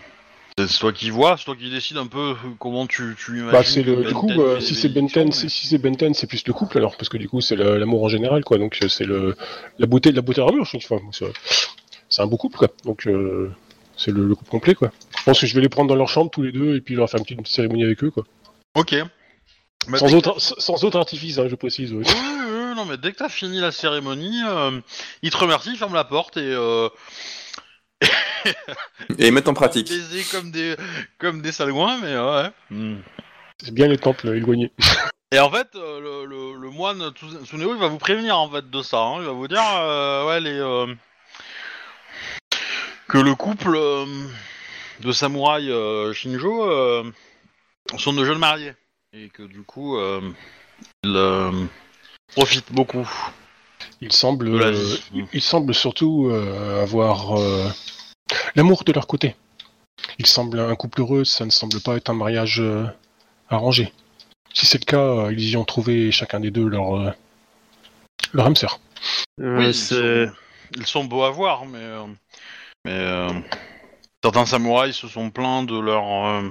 c'est 0.67 0.79
toi 0.79 0.91
qui 0.93 1.09
vois, 1.09 1.37
c'est 1.37 1.45
toi 1.45 1.55
qui 1.55 1.69
décide 1.69 1.97
un 1.97 2.07
peu 2.07 2.35
comment 2.59 2.87
tu, 2.87 3.15
tu 3.17 3.31
imagines. 3.39 3.51
Bah, 3.51 3.63
c'est 3.63 3.83
le, 3.83 4.03
du 4.03 4.13
coup, 4.13 4.29
euh, 4.31 4.59
si 4.59 4.75
c'est 4.75 4.89
Benten, 4.89 5.31
c'est- 5.31 5.49
si 5.49 5.67
c'est 5.67 5.77
Benten, 5.77 6.13
c'est 6.13 6.27
plus 6.27 6.43
le 6.47 6.53
couple 6.53 6.77
alors, 6.77 6.95
parce 6.97 7.09
que 7.09 7.17
du 7.17 7.27
coup, 7.29 7.41
c'est 7.41 7.55
l'amour 7.55 8.03
en 8.03 8.09
général, 8.09 8.43
quoi. 8.43 8.57
Donc, 8.57 8.77
euh, 8.83 8.87
c'est 8.89 9.05
le 9.05 9.35
la 9.77 9.85
beauté 9.87 10.11
de 10.11 10.15
la 10.15 10.21
beauté 10.21 10.41
d'armure, 10.41 10.65
je. 10.65 10.77
Enfin, 10.77 10.99
c'est 12.09 12.21
un 12.21 12.27
beau 12.27 12.37
couple, 12.37 12.57
quoi. 12.57 12.67
Donc, 12.85 13.07
euh, 13.07 13.51
c'est 13.97 14.11
le, 14.11 14.25
le 14.27 14.35
couple 14.35 14.49
complet, 14.51 14.75
quoi. 14.75 14.91
Je 15.17 15.23
pense 15.23 15.39
que 15.39 15.45
je 15.47 15.53
vais 15.55 15.61
les 15.61 15.69
prendre 15.69 15.89
dans 15.89 15.95
leur 15.95 16.07
chambre 16.09 16.31
tous 16.31 16.41
les 16.41 16.51
deux 16.51 16.75
et 16.75 16.81
puis 16.81 16.95
leur 16.95 17.09
faire 17.09 17.19
une 17.19 17.25
petite 17.25 17.47
cérémonie 17.47 17.83
avec 17.83 18.03
eux, 18.03 18.11
quoi. 18.11 18.25
Ok. 18.75 18.95
Bah, 19.87 19.97
sans, 19.97 20.13
autre, 20.13 20.39
sans 20.39 20.83
autre 20.83 20.97
artifice, 20.97 21.37
hein, 21.39 21.47
je 21.49 21.55
précise. 21.55 21.93
Oui, 21.93 22.03
oui, 22.05 22.13
oui, 22.15 22.75
non, 22.75 22.85
mais 22.85 22.97
dès 22.97 23.11
que 23.11 23.17
t'as 23.17 23.29
fini 23.29 23.59
la 23.59 23.71
cérémonie, 23.71 24.41
euh, 24.47 24.79
il 25.23 25.31
te 25.31 25.37
remercie, 25.37 25.69
il 25.71 25.77
ferme 25.77 25.93
la 25.95 26.03
porte 26.03 26.37
et. 26.37 26.55
Et 29.17 29.31
mettre 29.31 29.49
en 29.49 29.53
pratique. 29.53 29.89
baiser 29.89 30.23
comme 30.31 30.51
des, 30.51 30.75
comme 31.17 31.41
des 31.41 31.51
salgouins, 31.51 31.97
mais 32.01 32.17
ouais. 32.17 32.49
Hmm. 32.69 32.97
C'est 33.61 33.73
bien 33.73 33.87
les 33.87 33.97
temples 33.97 34.27
éloignés. 34.29 34.71
Et 35.31 35.39
en 35.39 35.49
fait, 35.51 35.67
euh, 35.75 35.99
le, 35.99 36.25
le, 36.25 36.59
le 36.59 36.69
moine 36.71 37.11
Tsu- 37.11 37.45
Tsuneo, 37.45 37.73
il 37.75 37.79
va 37.79 37.87
vous 37.87 37.97
prévenir 37.99 38.37
en 38.37 38.49
fait 38.49 38.69
de 38.69 38.81
ça. 38.81 38.99
hein. 38.99 39.17
Il 39.19 39.25
va 39.25 39.31
vous 39.33 39.47
dire, 39.47 39.61
euh, 39.61 40.27
ouais, 40.27 40.39
les, 40.39 40.57
euh, 40.57 40.87
que 43.07 43.17
le 43.17 43.35
couple 43.35 43.75
euh, 43.75 44.05
de 45.01 45.11
samouraïs 45.11 45.69
euh, 45.69 46.13
Shinjo 46.13 46.69
euh, 46.69 47.03
sont 47.97 48.13
de 48.13 48.23
jeunes 48.25 48.37
mariés 48.39 48.73
et 49.13 49.29
que 49.29 49.43
du 49.43 49.61
coup, 49.63 49.97
euh, 49.97 50.21
ils 51.03 51.15
euh, 51.15 51.51
profitent 52.35 52.71
beaucoup 52.71 53.07
euh, 54.63 54.71
vie. 55.11 55.25
ils 55.33 55.41
semblent 55.41 55.73
surtout 55.73 56.29
euh, 56.31 56.83
avoir 56.83 57.39
euh, 57.39 57.67
l'amour 58.55 58.83
de 58.83 58.91
leur 58.91 59.07
côté. 59.07 59.35
Ils 60.17 60.27
semblent 60.27 60.59
un 60.59 60.75
couple 60.75 61.01
heureux, 61.01 61.25
ça 61.25 61.45
ne 61.45 61.49
semble 61.49 61.81
pas 61.81 61.95
être 61.95 62.09
un 62.09 62.13
mariage 62.13 62.59
euh, 62.61 62.85
arrangé. 63.49 63.93
Si 64.53 64.65
c'est 64.65 64.79
le 64.79 64.85
cas, 64.85 64.97
euh, 64.97 65.33
ils 65.33 65.49
y 65.49 65.57
ont 65.57 65.65
trouvé 65.65 66.11
chacun 66.11 66.39
des 66.39 66.51
deux 66.51 66.67
leur, 66.67 66.97
euh, 66.97 67.11
leur 68.33 68.47
âme 68.47 68.55
sœur. 68.55 68.79
Ouais, 69.37 69.57
Oui, 69.57 69.67
ils 69.67 69.73
sont, 69.73 70.31
ils 70.75 70.85
sont 70.85 71.03
beaux 71.05 71.23
à 71.23 71.31
voir, 71.31 71.65
mais, 71.65 71.77
euh, 71.79 72.05
mais 72.85 72.93
euh, 72.93 73.29
certains 74.23 74.45
samouraïs 74.45 74.95
se 74.95 75.07
sont 75.07 75.29
plaints 75.29 75.63
de 75.63 75.77
leur 75.77 76.25
euh, 76.25 76.49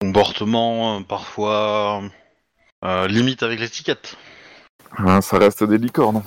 comportement 0.00 0.98
euh, 0.98 1.00
parfois 1.02 2.02
euh, 2.84 3.08
limite 3.08 3.42
avec 3.42 3.60
l'étiquette. 3.60 4.16
Hein, 4.98 5.20
ça 5.20 5.38
reste 5.38 5.64
des 5.64 5.78
licornes. 5.78 6.22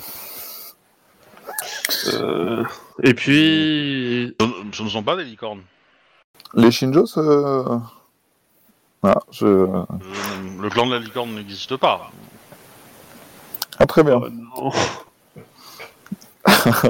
Euh, 2.13 2.63
Et 3.01 3.13
puis. 3.13 4.35
Ce, 4.73 4.83
ne 4.83 4.89
sont 4.89 5.03
pas 5.03 5.15
des 5.15 5.23
licornes. 5.25 5.61
Les 6.53 6.71
Shinjo, 6.71 7.05
ça... 7.05 7.21
Ah, 9.03 9.19
je... 9.31 9.45
Euh, 9.45 9.83
le 10.61 10.69
clan 10.69 10.85
de 10.85 10.93
la 10.93 10.99
licorne 10.99 11.35
n'existe 11.35 11.75
pas. 11.77 12.09
ah, 13.79 13.85
très 13.85 14.03
bien. 14.03 14.21
Oh, 14.21 14.29
non. 14.29 14.71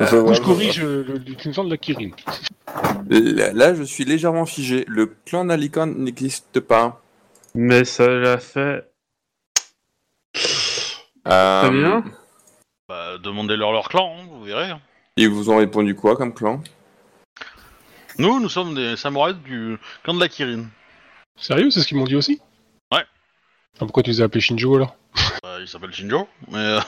Je 0.00 0.16
vois, 0.16 0.32
je 0.32 0.38
je 0.38 0.44
corrige 0.44 0.80
euh, 0.82 1.04
le, 1.06 1.14
le 1.18 1.34
clan 1.34 1.64
de 1.64 1.70
la 1.70 1.76
Kirin. 1.76 2.10
Là, 3.08 3.52
là, 3.52 3.74
je 3.74 3.82
suis 3.82 4.04
légèrement 4.04 4.46
figé. 4.46 4.84
Le 4.88 5.14
clan 5.24 5.44
d'Alicon 5.44 5.86
n'existe 5.86 6.60
pas. 6.60 7.00
Mais 7.54 7.84
ça 7.84 8.06
l'a 8.08 8.38
fait. 8.38 8.84
Euh, 11.28 11.62
Très 11.62 11.70
bien. 11.70 12.04
Bah, 12.88 13.18
Demandez-leur 13.18 13.72
leur 13.72 13.88
clan, 13.88 14.16
hein, 14.16 14.26
vous 14.30 14.44
verrez. 14.44 14.70
Ils 15.16 15.28
vous 15.28 15.50
ont 15.50 15.56
répondu 15.56 15.94
quoi 15.96 16.16
comme 16.16 16.32
clan? 16.32 16.62
Nous, 18.18 18.38
nous 18.40 18.48
sommes 18.48 18.74
des 18.74 18.96
samouraïs 18.96 19.36
du 19.44 19.76
clan 20.04 20.14
de 20.14 20.20
la 20.20 20.28
Kirin. 20.28 20.66
Sérieux, 21.36 21.70
c'est 21.70 21.80
ce 21.80 21.86
qu'ils 21.88 21.96
m'ont 21.96 22.04
dit 22.04 22.14
aussi? 22.14 22.40
Ouais. 22.92 23.02
Ah, 23.74 23.80
pourquoi 23.80 24.02
tu 24.04 24.10
les 24.10 24.20
as 24.20 24.24
appelés 24.24 24.40
Shinjo 24.40 24.76
alors? 24.76 24.94
Bah, 25.42 25.56
il 25.60 25.66
s'appelle 25.66 25.92
Shinjo, 25.92 26.28
mais 26.48 26.58
euh, 26.58 26.80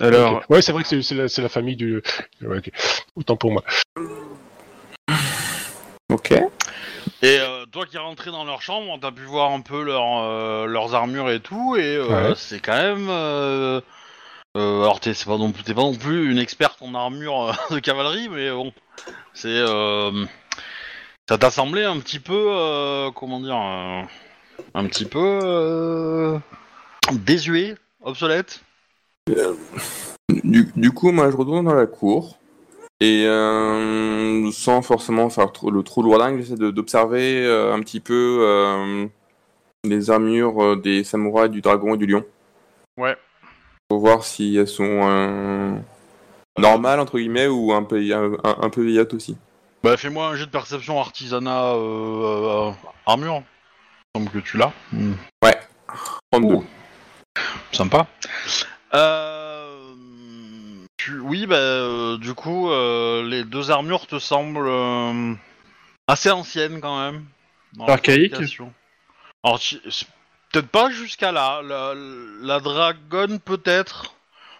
Alors, 0.00 0.32
Ok. 0.38 0.50
Ouais, 0.50 0.62
c'est 0.62 0.72
vrai 0.72 0.82
que 0.82 0.88
c'est- 0.88 1.02
c'est 1.02 1.14
la, 1.14 1.28
c'est 1.28 1.42
la 1.42 1.48
famille 1.48 1.76
du. 1.76 2.02
Ouais, 2.42 2.58
ok. 2.58 2.70
Autant 3.14 3.36
pour 3.36 3.52
moi. 3.52 3.62
Ok. 6.12 6.32
Et 7.22 7.38
euh, 7.38 7.64
toi 7.66 7.86
qui 7.86 7.96
es 7.96 8.00
rentré 8.00 8.30
dans 8.32 8.44
leur 8.44 8.62
chambre, 8.62 8.98
t'as 9.00 9.12
pu 9.12 9.22
voir 9.22 9.52
un 9.52 9.60
peu 9.60 9.82
leur, 9.82 10.02
euh, 10.24 10.66
leurs 10.66 10.94
armures 10.94 11.30
et 11.30 11.40
tout, 11.40 11.76
et 11.76 11.96
euh, 11.96 12.30
Ouais. 12.30 12.34
c'est 12.36 12.58
quand 12.60 12.76
même. 12.76 13.06
euh, 13.08 13.80
euh, 14.56 14.82
alors 14.82 15.00
t'es 15.00 15.12
pas 15.24 15.36
non 15.36 15.52
plus 15.52 15.62
t'es 15.62 15.74
pas 15.74 15.82
non 15.82 15.94
plus 15.94 16.30
une 16.30 16.38
experte 16.38 16.80
en 16.82 16.94
armure 16.94 17.50
euh, 17.50 17.52
de 17.74 17.78
cavalerie, 17.78 18.28
mais 18.28 18.50
bon, 18.50 18.72
c'est 19.34 19.48
euh, 19.48 20.24
ça 21.28 21.38
t'a 21.38 21.50
semblé 21.50 21.84
un 21.84 21.98
petit 22.00 22.20
peu 22.20 22.46
euh, 22.50 23.10
comment 23.12 23.40
dire 23.40 23.60
euh, 23.60 24.02
un 24.74 24.86
petit 24.86 25.04
peu 25.04 25.40
euh, 25.42 26.38
désuet, 27.12 27.76
obsolète? 28.02 28.62
Du, 30.44 30.70
du 30.74 30.90
coup, 30.92 31.12
moi, 31.12 31.30
je 31.30 31.36
retourne 31.36 31.64
dans 31.64 31.74
la 31.74 31.86
cour. 31.86 32.38
Et 33.00 33.26
euh, 33.26 34.50
sans 34.52 34.80
forcément 34.80 35.28
faire 35.28 35.52
trop- 35.52 35.70
le 35.70 35.82
trou 35.82 36.02
lourdingue, 36.02 36.38
j'essaie 36.38 36.56
de- 36.56 36.70
d'observer 36.70 37.44
euh, 37.44 37.74
un 37.74 37.80
petit 37.80 38.00
peu 38.00 38.38
euh, 38.40 39.06
les 39.84 40.10
armures 40.10 40.78
des 40.78 41.04
samouraïs, 41.04 41.50
du 41.50 41.60
dragon 41.60 41.94
et 41.94 41.98
du 41.98 42.06
lion. 42.06 42.24
Ouais. 42.96 43.14
Pour 43.88 44.00
voir 44.00 44.24
si 44.24 44.56
elles 44.56 44.66
sont 44.68 45.08
euh, 45.08 45.76
normales, 46.58 46.98
entre 47.00 47.18
guillemets, 47.18 47.46
ou 47.46 47.72
un 47.72 47.84
peu, 47.84 48.02
un, 48.44 48.70
peu 48.70 48.82
vieillottes 48.84 49.14
aussi. 49.14 49.36
Bah, 49.82 49.96
fais-moi 49.96 50.26
un 50.28 50.34
jet 50.36 50.46
de 50.46 50.50
perception 50.50 51.00
artisanat 51.00 51.74
euh, 51.74 52.70
euh, 52.70 52.72
armure. 53.06 53.42
Il 54.14 54.22
me 54.22 54.26
semble 54.26 54.42
que 54.42 54.48
tu 54.48 54.56
l'as. 54.58 54.72
Hmm. 54.92 55.12
32. 56.32 56.54
Ouh. 56.54 56.64
Sympa. 57.70 58.08
Euh, 58.94 59.84
tu- 60.96 61.20
Oui, 61.20 61.46
bah, 61.46 61.54
euh, 61.56 62.18
du 62.18 62.34
coup, 62.34 62.70
euh, 62.70 63.22
les 63.28 63.44
deux 63.44 63.70
armures 63.70 64.06
te 64.08 64.18
semblent 64.18 64.66
euh, 64.66 65.32
assez 66.08 66.30
anciennes 66.30 66.80
quand 66.80 66.98
même. 66.98 67.24
dans 67.74 67.86
fabrication. 67.86 68.72
Alors, 69.44 69.60
tu- 69.60 69.78
c'est 69.90 70.06
peut-être 70.52 70.68
pas 70.68 70.90
jusqu'à 70.90 71.32
là. 71.32 71.62
La, 71.62 71.94
la 71.94 72.60
dragonne, 72.60 73.40
peut-être. 73.40 74.14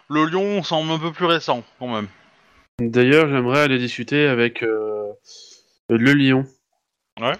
Le 0.09 0.25
lion 0.25 0.63
semble 0.63 0.93
un 0.93 0.99
peu 0.99 1.13
plus 1.13 1.27
récent, 1.27 1.65
quand 1.79 1.89
même. 1.89 2.09
D'ailleurs, 2.81 3.29
j'aimerais 3.29 3.63
aller 3.63 3.79
discuter 3.79 4.29
avec 4.29 4.63
euh, 4.63 5.13
le 5.89 6.13
lion. 6.13 6.45
Ouais. 7.21 7.35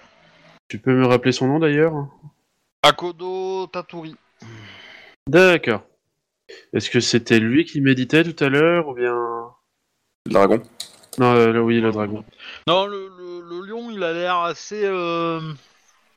Tu 0.69 0.79
peux 0.79 0.93
me 0.93 1.07
rappeler 1.07 1.33
son 1.33 1.47
nom 1.47 1.59
d'ailleurs? 1.59 1.93
Akodo 2.83 3.67
Taturi. 3.69 4.17
D'accord. 5.29 5.83
Est-ce 6.73 6.91
que 6.91 7.01
c'était 7.01 7.39
lui 7.39 7.65
qui 7.65 7.81
méditait 7.81 8.25
tout 8.25 8.45
à 8.45 8.49
l'heure 8.49 8.89
ou 8.89 8.95
bien... 8.95 9.15
Le 10.27 10.33
dragon. 10.33 10.63
Non, 11.19 11.35
euh, 11.35 11.53
le- 11.53 11.63
oui, 11.63 11.81
le 11.81 11.93
dragon. 11.93 12.25
Non, 12.67 12.87
le, 12.87 13.09
le- 13.17 13.43
le 13.49 13.67
lion, 13.67 13.91
il 13.91 14.03
a 14.03 14.13
l'air 14.13 14.39
assez. 14.39 14.85
euh, 14.85 15.41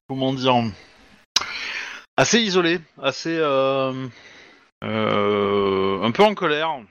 comment 0.08 0.34
dire? 0.34 0.56
Assez 2.20 2.42
isolé, 2.42 2.82
assez. 3.02 3.38
euh, 3.38 3.94
euh, 4.84 6.02
un 6.04 6.12
peu 6.12 6.22
en 6.22 6.36
colère. 6.36 6.82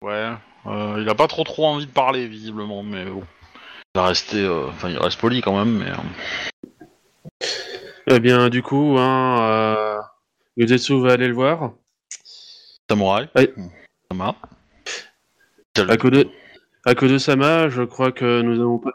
Ouais. 0.00 0.30
euh, 0.64 0.96
il 1.02 1.06
a 1.06 1.14
pas 1.14 1.26
trop 1.26 1.44
trop 1.44 1.66
envie 1.66 1.84
de 1.84 1.90
parler, 1.90 2.26
visiblement, 2.26 2.82
mais 2.82 3.04
bon. 3.04 3.24
Il 3.94 3.98
va 4.00 4.06
rester. 4.06 4.48
Enfin, 4.48 4.88
il 4.88 4.96
reste 4.96 5.20
poli 5.20 5.42
quand 5.42 5.54
même, 5.62 5.76
mais. 5.76 5.92
Eh 8.06 8.20
bien, 8.20 8.48
du 8.48 8.62
coup, 8.62 8.96
hein, 8.98 10.00
va 10.56 11.12
aller 11.12 11.28
le 11.28 11.34
voir. 11.34 11.72
Samouraï. 12.88 13.28
Ouais. 13.36 13.52
Sama. 14.10 14.34
Akodo, 15.76 16.24
Akodo 16.86 17.18
Sama, 17.18 17.68
je 17.68 17.82
crois 17.82 18.12
que 18.12 18.40
nous 18.40 18.58
avons 18.62 18.78
pas, 18.78 18.92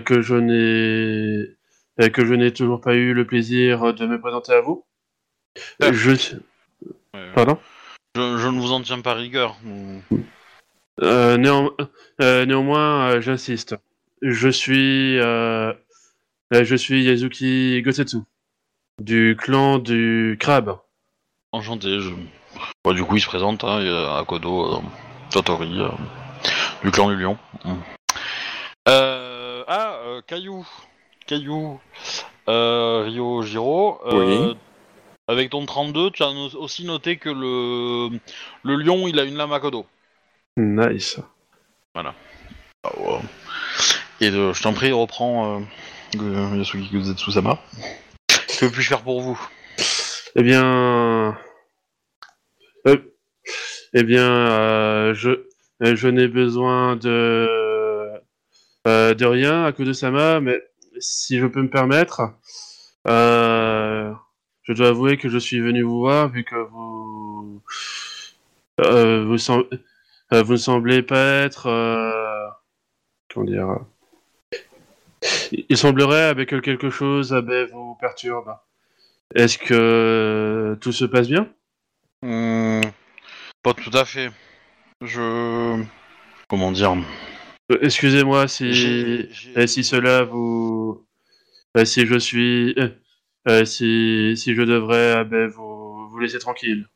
que 0.00 0.20
je 0.20 0.34
n'ai, 0.34 2.10
que 2.10 2.26
je 2.26 2.34
n'ai 2.34 2.52
toujours 2.52 2.82
pas 2.82 2.92
eu 2.92 3.14
le 3.14 3.26
plaisir 3.26 3.94
de 3.94 4.06
me 4.06 4.20
présenter 4.20 4.52
à 4.52 4.60
vous. 4.60 4.84
Je, 5.80 6.36
Ouais. 7.14 7.32
pardon. 7.34 7.58
Je, 8.14 8.38
je 8.38 8.48
ne 8.48 8.60
vous 8.60 8.72
en 8.72 8.80
tiens 8.82 9.00
pas 9.00 9.14
rigueur. 9.14 9.56
Euh, 11.02 11.36
néan- 11.36 11.72
euh, 12.20 12.46
néanmoins, 12.46 13.10
euh, 13.10 13.20
j'insiste. 13.20 13.76
Je 14.22 14.48
suis, 14.48 15.18
euh, 15.18 15.72
euh, 16.54 16.64
je 16.64 16.76
suis 16.76 17.04
Yazuki 17.04 17.82
Gosetsu, 17.82 18.18
du 19.02 19.36
clan 19.38 19.78
du 19.78 20.36
crabe. 20.40 20.78
Enchanté. 21.52 22.00
Je... 22.00 22.10
Bah, 22.84 22.92
du 22.94 23.04
coup, 23.04 23.16
il 23.16 23.20
se 23.20 23.26
présente, 23.26 23.64
hein, 23.64 24.16
Akodo 24.18 24.76
euh, 24.76 24.80
Tatori, 25.30 25.80
euh, 25.80 25.88
du 26.82 26.90
clan 26.90 27.10
du 27.10 27.16
lion. 27.16 27.36
Mm. 27.64 27.74
Euh, 28.88 29.64
ah, 29.68 29.98
euh, 30.04 30.22
Caillou. 30.26 30.66
Caillou. 31.26 31.80
Euh, 32.48 33.42
Jiro. 33.42 34.00
euh, 34.06 34.48
Oui. 34.52 34.56
Avec 35.28 35.50
ton 35.50 35.66
32, 35.66 36.10
tu 36.12 36.22
as 36.22 36.32
no- 36.32 36.54
aussi 36.54 36.84
noté 36.84 37.16
que 37.16 37.28
le, 37.28 38.16
le 38.62 38.76
lion, 38.76 39.08
il 39.08 39.18
a 39.18 39.24
une 39.24 39.36
lame 39.36 39.52
Akodo. 39.52 39.86
Nice. 40.56 41.18
Ah, 41.94 42.14
ouais. 42.98 43.18
Et 44.20 44.30
de, 44.30 44.52
je 44.52 44.62
t'en 44.62 44.72
prie, 44.72 44.92
reprends 44.92 45.60
euh, 45.60 45.64
Go- 46.14 46.56
Yasuki 46.56 46.88
Gozetsu-sama. 46.92 47.58
Que 48.28 48.66
puis-je 48.66 48.88
faire 48.88 49.02
pour 49.02 49.20
vous? 49.20 49.38
Eh 50.36 50.42
bien, 50.42 51.34
euh, 52.86 52.96
eh 53.94 54.02
bien, 54.04 54.22
euh, 54.30 55.14
je, 55.14 55.30
euh, 55.82 55.96
je 55.96 56.08
n'ai 56.08 56.28
besoin 56.28 56.96
de 56.96 57.48
euh, 58.86 59.14
de 59.14 59.24
rien 59.26 59.64
à 59.64 59.72
de 59.72 59.92
Sama, 59.92 60.40
mais 60.40 60.60
si 61.00 61.38
je 61.38 61.46
peux 61.46 61.62
me 61.62 61.70
permettre, 61.70 62.22
euh, 63.08 64.12
je 64.66 64.72
dois 64.72 64.88
avouer 64.88 65.16
que 65.16 65.28
je 65.28 65.38
suis 65.38 65.60
venu 65.60 65.82
vous 65.82 66.00
voir 66.00 66.28
vu 66.28 66.44
que 66.44 66.56
vous 66.56 67.62
euh, 68.80 69.24
vous, 69.24 69.38
sem- 69.38 69.64
euh, 70.32 70.42
vous 70.42 70.52
ne 70.52 70.56
semblez 70.58 71.02
pas 71.02 71.44
être 71.44 71.66
euh, 71.66 72.48
comment 73.32 73.46
dire. 73.46 73.78
Il 75.68 75.76
semblerait 75.76 76.24
avec 76.24 76.50
que 76.50 76.56
quelque 76.60 76.90
chose 76.90 77.32
vous 77.72 77.96
perturbe. 78.00 78.54
Est-ce 79.34 79.58
que 79.58 80.76
tout 80.80 80.92
se 80.92 81.04
passe 81.04 81.28
bien? 81.28 81.48
Hmm, 82.22 82.80
Pas 83.62 83.74
tout 83.74 83.90
à 83.92 84.04
fait. 84.04 84.30
Je... 85.00 85.82
Comment 86.48 86.70
dire? 86.70 86.94
Excusez-moi 87.80 88.46
si, 88.46 89.28
si 89.66 89.84
cela 89.84 90.22
vous... 90.24 91.04
si 91.84 92.06
je 92.06 92.18
suis... 92.18 92.76
euh, 93.46 93.60
euh, 93.60 93.64
si, 93.64 94.36
si 94.36 94.54
je 94.54 94.62
devrais 94.62 95.12
ah 95.12 95.24
ben, 95.24 95.48
vous, 95.48 96.08
vous 96.08 96.18
laisser 96.18 96.38
tranquille. 96.38 96.88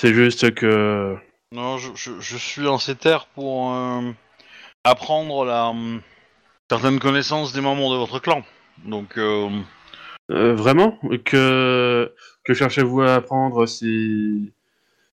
C'est 0.00 0.12
juste 0.14 0.54
que... 0.54 1.16
Non, 1.52 1.78
je, 1.78 1.92
je- 1.94 2.20
je 2.20 2.36
suis 2.36 2.66
en 2.66 2.78
ces 2.78 2.96
terres 2.96 3.26
pour 3.26 3.72
euh, 3.72 4.10
apprendre 4.82 5.44
la 5.44 5.68
hum, 5.68 6.00
certaines 6.68 6.98
connaissances 6.98 7.52
des 7.52 7.60
membres 7.60 7.92
de 7.92 7.98
votre 7.98 8.18
clan. 8.18 8.42
Donc, 8.84 9.18
euh, 9.18 9.48
euh, 10.30 10.54
vraiment? 10.54 10.98
Que, 11.24 12.12
que 12.44 12.54
cherchez-vous 12.54 13.02
à 13.02 13.14
apprendre 13.14 13.66
si... 13.66 14.52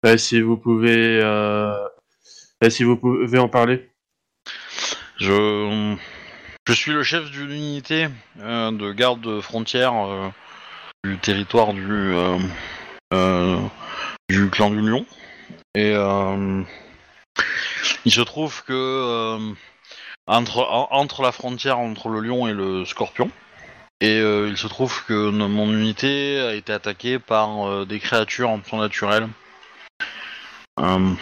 euh, 0.05 0.17
si 0.17 0.41
vous 0.41 0.57
pouvez... 0.57 1.21
euh, 1.21 1.73
euh, 2.63 2.69
si 2.69 2.83
vous 2.83 2.97
pouvez 2.97 3.39
en 3.39 3.47
parler? 3.47 3.89
Je, 5.17 5.95
je 6.67 6.73
suis 6.73 6.91
le 6.91 7.03
chef 7.03 7.31
d'une 7.31 7.51
unité 7.51 8.07
euh, 8.39 8.71
de 8.71 8.91
garde 8.91 9.39
frontière 9.39 9.93
euh, 9.95 10.29
du 11.05 11.17
territoire 11.19 11.73
du, 11.73 11.87
euh, 11.91 12.37
euh, 13.13 13.59
du 14.29 14.49
clan 14.49 14.71
du 14.71 14.81
Lion. 14.81 15.05
Et 15.75 15.93
euh, 15.93 16.63
il 18.05 18.11
se 18.11 18.21
trouve 18.21 18.63
que 18.63 19.53
entre, 20.27 20.59
en- 20.59 20.87
entre 20.91 21.21
la 21.21 21.31
frontière 21.31 21.77
entre 21.77 22.09
le 22.09 22.21
lion 22.21 22.47
et 22.47 22.53
le 22.53 22.85
scorpion, 22.85 23.29
et 24.01 24.19
euh, 24.19 24.47
il 24.49 24.57
se 24.57 24.67
trouve 24.67 25.05
que 25.05 25.29
mon 25.29 25.71
unité 25.71 26.39
a 26.39 26.53
été 26.53 26.73
attaquée 26.73 27.19
par 27.19 27.67
euh, 27.67 27.85
des 27.85 27.99
créatures 27.99 28.57
surnaturelles. 28.65 29.27
Euh, 30.79 31.13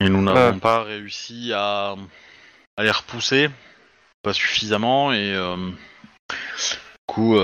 et 0.00 0.08
nous 0.08 0.22
n'avons 0.22 0.58
pas 0.58 0.82
réussi 0.82 1.52
à, 1.54 1.94
à 2.76 2.82
les 2.82 2.90
repousser, 2.90 3.48
pas 4.22 4.32
suffisamment, 4.32 5.12
et 5.12 5.32
du 5.32 6.36
coup, 7.06 7.38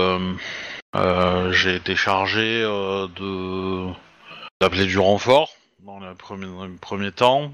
j'ai 0.93 1.75
été 1.75 1.95
chargé 1.95 2.63
euh, 2.63 3.07
de 3.15 3.91
d'appeler 4.61 4.85
du 4.85 4.99
renfort 4.99 5.49
dans 5.85 5.99
le 5.99 6.13
premier, 6.15 6.47
dans 6.47 6.65
le 6.65 6.75
premier 6.75 7.11
temps. 7.11 7.53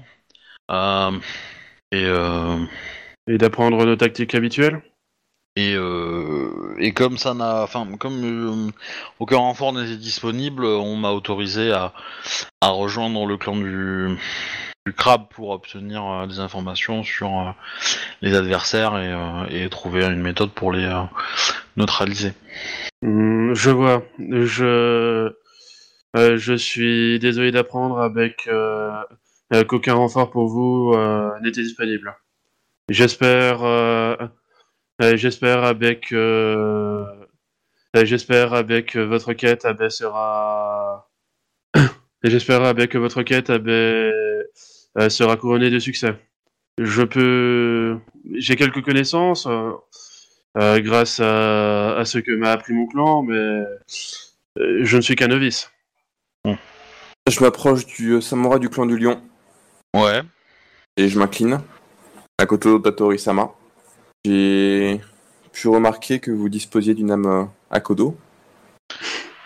Euh, 0.70 1.12
et, 1.92 2.04
euh, 2.04 2.58
Et 3.28 3.38
d'apprendre 3.38 3.84
nos 3.84 3.96
tactiques 3.96 4.34
habituelles? 4.34 4.82
Et, 5.54 5.74
euh, 5.74 6.74
et 6.78 6.92
comme 6.92 7.16
ça 7.16 7.32
n'a, 7.32 7.62
enfin, 7.62 7.86
comme 7.98 8.24
euh, 8.24 8.70
aucun 9.20 9.38
renfort 9.38 9.72
n'était 9.72 9.96
disponible, 9.96 10.64
on 10.64 10.96
m'a 10.96 11.12
autorisé 11.12 11.72
à, 11.72 11.94
à 12.60 12.68
rejoindre 12.68 13.24
le 13.26 13.36
clan 13.38 13.56
du, 13.56 14.18
du 14.86 14.92
crabe 14.92 15.26
pour 15.30 15.50
obtenir 15.50 16.06
euh, 16.06 16.26
des 16.26 16.38
informations 16.38 17.02
sur 17.02 17.28
euh, 17.28 17.50
les 18.22 18.34
adversaires 18.34 18.96
et, 18.96 19.12
euh, 19.12 19.64
et 19.64 19.68
trouver 19.68 20.04
une 20.04 20.22
méthode 20.22 20.52
pour 20.52 20.72
les 20.72 20.88
neutraliser. 21.76 22.32
Hmm, 23.02 23.52
je 23.52 23.70
vois. 23.70 24.04
Je, 24.18 25.32
je 26.14 26.54
suis 26.54 27.18
désolé 27.18 27.50
d'apprendre 27.50 27.98
avec 27.98 28.48
qu'aucun 29.68 29.94
renfort 29.94 30.30
pour 30.30 30.46
vous 30.46 30.94
n'était 31.42 31.62
disponible. 31.62 32.16
J'espère, 32.88 33.58
j'espère 35.00 35.64
avec, 35.64 36.14
j'espère 37.94 38.54
avec 38.54 38.96
votre 38.96 39.32
quête, 39.34 39.66
sera, 39.90 41.10
et 41.74 41.80
j'espère 42.30 42.62
avec 42.64 42.96
votre 42.96 43.22
quête, 43.22 43.50
euh, 43.50 44.35
sera 45.08 45.36
couronnée 45.36 45.70
de 45.70 45.78
succès. 45.78 46.14
Je 46.78 47.02
peux, 47.02 47.98
j'ai 48.34 48.56
quelques 48.56 48.82
connaissances 48.84 49.46
euh, 49.46 49.72
euh, 50.58 50.80
grâce 50.80 51.20
à, 51.20 51.96
à 51.96 52.04
ce 52.04 52.18
que 52.18 52.32
m'a 52.32 52.50
appris 52.52 52.72
mon 52.74 52.86
clan, 52.86 53.22
mais 53.22 53.34
euh, 53.36 53.64
je 54.82 54.96
ne 54.96 55.00
suis 55.02 55.16
qu'un 55.16 55.28
novice. 55.28 55.70
Je 56.44 57.40
m'approche 57.40 57.86
du 57.86 58.12
euh, 58.12 58.20
samouraï 58.20 58.60
du 58.60 58.68
clan 58.68 58.86
du 58.86 58.96
lion 58.98 59.20
Ouais. 59.94 60.22
et 60.96 61.08
je 61.08 61.18
m'incline 61.18 61.60
à 62.38 62.46
côté 62.46 62.68
de 62.70 62.78
Tatori-sama. 62.78 63.50
J'ai 64.24 65.00
pu 65.52 65.68
remarquer 65.68 66.20
que 66.20 66.30
vous 66.30 66.48
disposiez 66.48 66.94
d'une 66.94 67.10
âme 67.10 67.26
euh, 67.26 67.44
Akodo. 67.70 68.16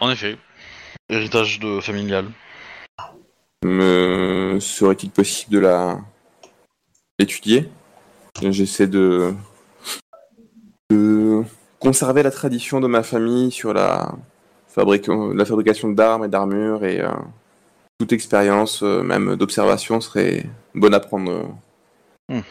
En 0.00 0.10
effet. 0.10 0.36
Héritage 1.08 1.60
de 1.60 1.80
familial. 1.80 2.26
Me 3.64 4.58
serait-il 4.60 5.10
possible 5.10 5.52
de 5.52 5.58
la 5.58 5.98
étudier 7.18 7.68
J'essaie 8.40 8.86
de... 8.86 9.34
de 10.90 11.42
conserver 11.78 12.22
la 12.22 12.30
tradition 12.30 12.80
de 12.80 12.86
ma 12.86 13.02
famille 13.02 13.50
sur 13.50 13.74
la, 13.74 14.12
fabrique- 14.68 15.08
la 15.08 15.44
fabrication 15.44 15.90
d'armes 15.90 16.24
et 16.24 16.28
d'armures 16.28 16.84
et 16.84 17.00
euh, 17.00 17.10
toute 17.98 18.12
expérience, 18.12 18.82
euh, 18.82 19.02
même 19.02 19.36
d'observation, 19.36 20.00
serait 20.00 20.46
bonne 20.74 20.94
à 20.94 21.00
prendre. 21.00 21.30
euh, 21.30 21.42
Hmm. 22.32 22.42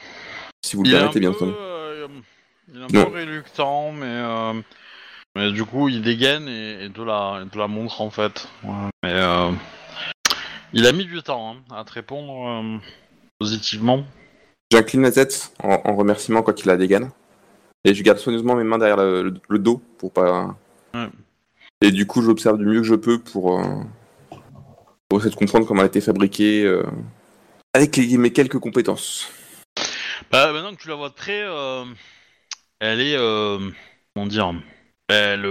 Si 0.64 0.76
vous 0.76 0.84
le 0.84 0.90
Il 0.90 0.96
permettez, 0.96 1.20
bien 1.22 1.32
entendu. 1.32 1.54
euh, 1.56 2.08
il 2.68 2.80
est 2.82 2.84
un 2.84 2.88
Non. 2.92 3.06
peu 3.06 3.16
réluctant, 3.16 3.94
mais, 3.94 4.62
mais 5.36 5.52
du 5.54 5.64
coup, 5.64 5.88
il 5.88 6.02
dégaine 6.02 6.50
et, 6.50 6.84
et 6.86 6.90
te, 6.92 7.02
la, 7.02 7.42
et 7.44 7.50
te 7.50 7.58
la 7.58 7.68
montre 7.68 8.02
en 8.02 8.10
fait. 8.10 8.48
Ouais. 8.64 8.90
Mais 9.04 9.14
il 10.74 10.86
a 10.88 10.92
mis 10.92 11.06
du 11.06 11.22
temps 11.22 11.56
hein, 11.56 11.76
à 11.76 11.84
te 11.84 11.94
répondre 11.94 12.48
euh, 12.48 12.78
positivement. 13.40 14.04
J'incline 14.72 15.02
la 15.02 15.12
tête 15.12 15.52
en, 15.64 15.82
en 15.84 15.96
remerciement 15.96 16.42
quand 16.44 16.62
il 16.62 16.68
la 16.68 16.78
dégaine. 16.78 17.12
Et 17.86 17.94
je 17.94 18.04
garde 18.04 18.18
soigneusement 18.20 18.56
mes 18.56 18.64
mains 18.64 18.78
derrière 18.78 18.98
le, 18.98 19.24
le- 19.24 19.42
le 19.48 19.60
dos 19.60 19.82
pour 19.98 20.12
pas. 20.12 20.56
Ouais. 20.94 21.08
Et 21.82 21.92
du 21.92 22.06
coup, 22.06 22.22
j'observe 22.22 22.58
du 22.58 22.66
mieux 22.66 22.82
que 22.82 22.88
je 22.88 22.96
peux 22.96 23.20
pour, 23.20 23.60
euh, 23.60 23.64
pour 25.08 25.20
essayer 25.20 25.32
de 25.32 25.36
comprendre 25.40 25.66
comment 25.66 25.80
elle 25.82 25.86
a 25.86 25.88
été 25.88 26.02
fabriquée 26.02 26.64
euh, 26.66 26.84
avec 27.74 27.96
les- 27.96 28.18
mes 28.18 28.34
quelques 28.34 28.60
compétences. 28.60 29.32
Bah, 30.30 30.52
maintenant 30.52 30.76
que 30.76 30.82
tu 30.82 30.90
la 30.90 30.96
vois 30.96 31.10
de 31.10 31.14
près, 31.14 31.46
elle 32.80 33.00
est. 33.02 33.18
Comment 34.14 34.28
dire 34.28 34.54
elle, 35.08 35.48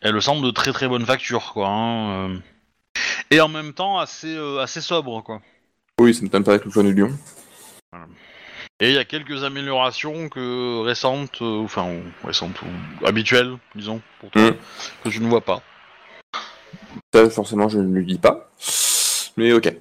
elle 0.00 0.22
semble 0.22 0.46
de 0.46 0.50
très 0.50 0.72
très 0.72 0.88
bonne 0.88 1.04
facture, 1.04 1.52
quoi. 1.52 1.68
hein. 1.68 2.40
Et 3.34 3.40
en 3.40 3.48
même 3.48 3.72
temps, 3.72 3.98
assez, 3.98 4.32
euh, 4.36 4.60
assez 4.60 4.80
sobre, 4.80 5.20
quoi. 5.24 5.42
Oui, 6.00 6.14
ça 6.14 6.20
ne 6.20 6.26
m'étonne 6.26 6.44
pas 6.44 6.52
avec 6.52 6.64
le 6.64 6.82
du 6.84 6.94
lion. 6.94 7.10
Et 8.78 8.90
il 8.90 8.94
y 8.94 8.98
a 8.98 9.04
quelques 9.04 9.42
améliorations 9.42 10.28
que 10.28 10.82
récentes, 10.84 11.42
euh, 11.42 11.64
enfin 11.64 12.00
récentes 12.22 12.62
ou 12.62 13.04
habituelles, 13.04 13.56
disons, 13.74 14.00
pour 14.20 14.30
toi, 14.30 14.52
Mm. 14.52 14.56
que 15.02 15.10
je 15.10 15.18
ne 15.18 15.26
vois 15.26 15.40
pas. 15.40 15.62
Ça, 17.12 17.28
forcément, 17.28 17.68
je 17.68 17.80
ne 17.80 17.92
lui 17.92 18.06
dis 18.06 18.18
pas. 18.18 18.48
Mais 19.36 19.52
ok. 19.52 19.74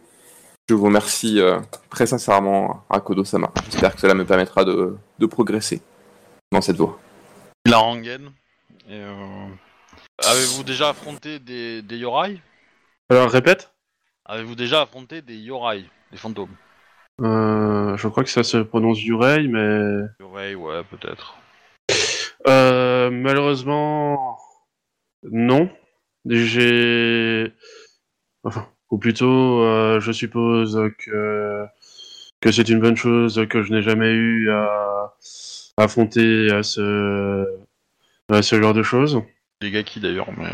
Je 0.67 0.73
vous 0.73 0.85
remercie 0.85 1.39
euh, 1.39 1.59
très 1.91 2.07
sincèrement, 2.07 2.83
Akodo-sama. 2.89 3.51
J'espère 3.65 3.93
que 3.93 4.01
cela 4.01 4.15
me 4.15 4.25
permettra 4.25 4.65
de, 4.65 4.97
de 5.19 5.25
progresser 5.27 5.79
dans 6.51 6.61
cette 6.61 6.77
voie. 6.77 6.99
La 7.67 7.77
rengaine. 7.77 8.31
Euh, 8.89 9.45
Avez-vous 10.25 10.63
déjà 10.63 10.89
affronté 10.89 11.37
des, 11.37 11.83
des 11.83 11.97
yorai? 11.97 12.41
Alors 13.13 13.29
répète. 13.29 13.71
Avez-vous 14.25 14.55
déjà 14.55 14.81
affronté 14.81 15.21
des 15.21 15.37
yorai, 15.37 15.85
des 16.11 16.17
fantômes? 16.17 16.55
Euh, 17.21 17.95
je 17.95 18.07
crois 18.07 18.23
que 18.23 18.31
ça 18.31 18.41
se 18.41 18.57
prononce 18.57 19.03
Yurei, 19.03 19.47
mais 19.47 20.07
Yorai, 20.19 20.55
ouais, 20.55 20.81
peut-être. 20.85 21.37
Euh, 22.47 23.11
malheureusement, 23.11 24.39
non. 25.31 25.69
J'ai, 26.25 27.53
enfin, 28.43 28.67
ou 28.89 28.97
plutôt, 28.97 29.61
euh, 29.61 29.99
je 29.99 30.11
suppose 30.11 30.81
que 30.97 31.67
que 32.41 32.51
c'est 32.51 32.67
une 32.67 32.79
bonne 32.79 32.97
chose 32.97 33.45
que 33.47 33.61
je 33.61 33.73
n'ai 33.73 33.83
jamais 33.83 34.11
eu 34.11 34.49
à 34.49 35.13
affronter 35.77 36.51
à 36.51 36.63
ce 36.63 37.45
à 38.29 38.41
ce 38.41 38.59
genre 38.59 38.73
de 38.73 38.81
choses. 38.81 39.21
Les 39.61 39.69
gaki 39.69 39.99
d'ailleurs, 39.99 40.31
mais. 40.35 40.49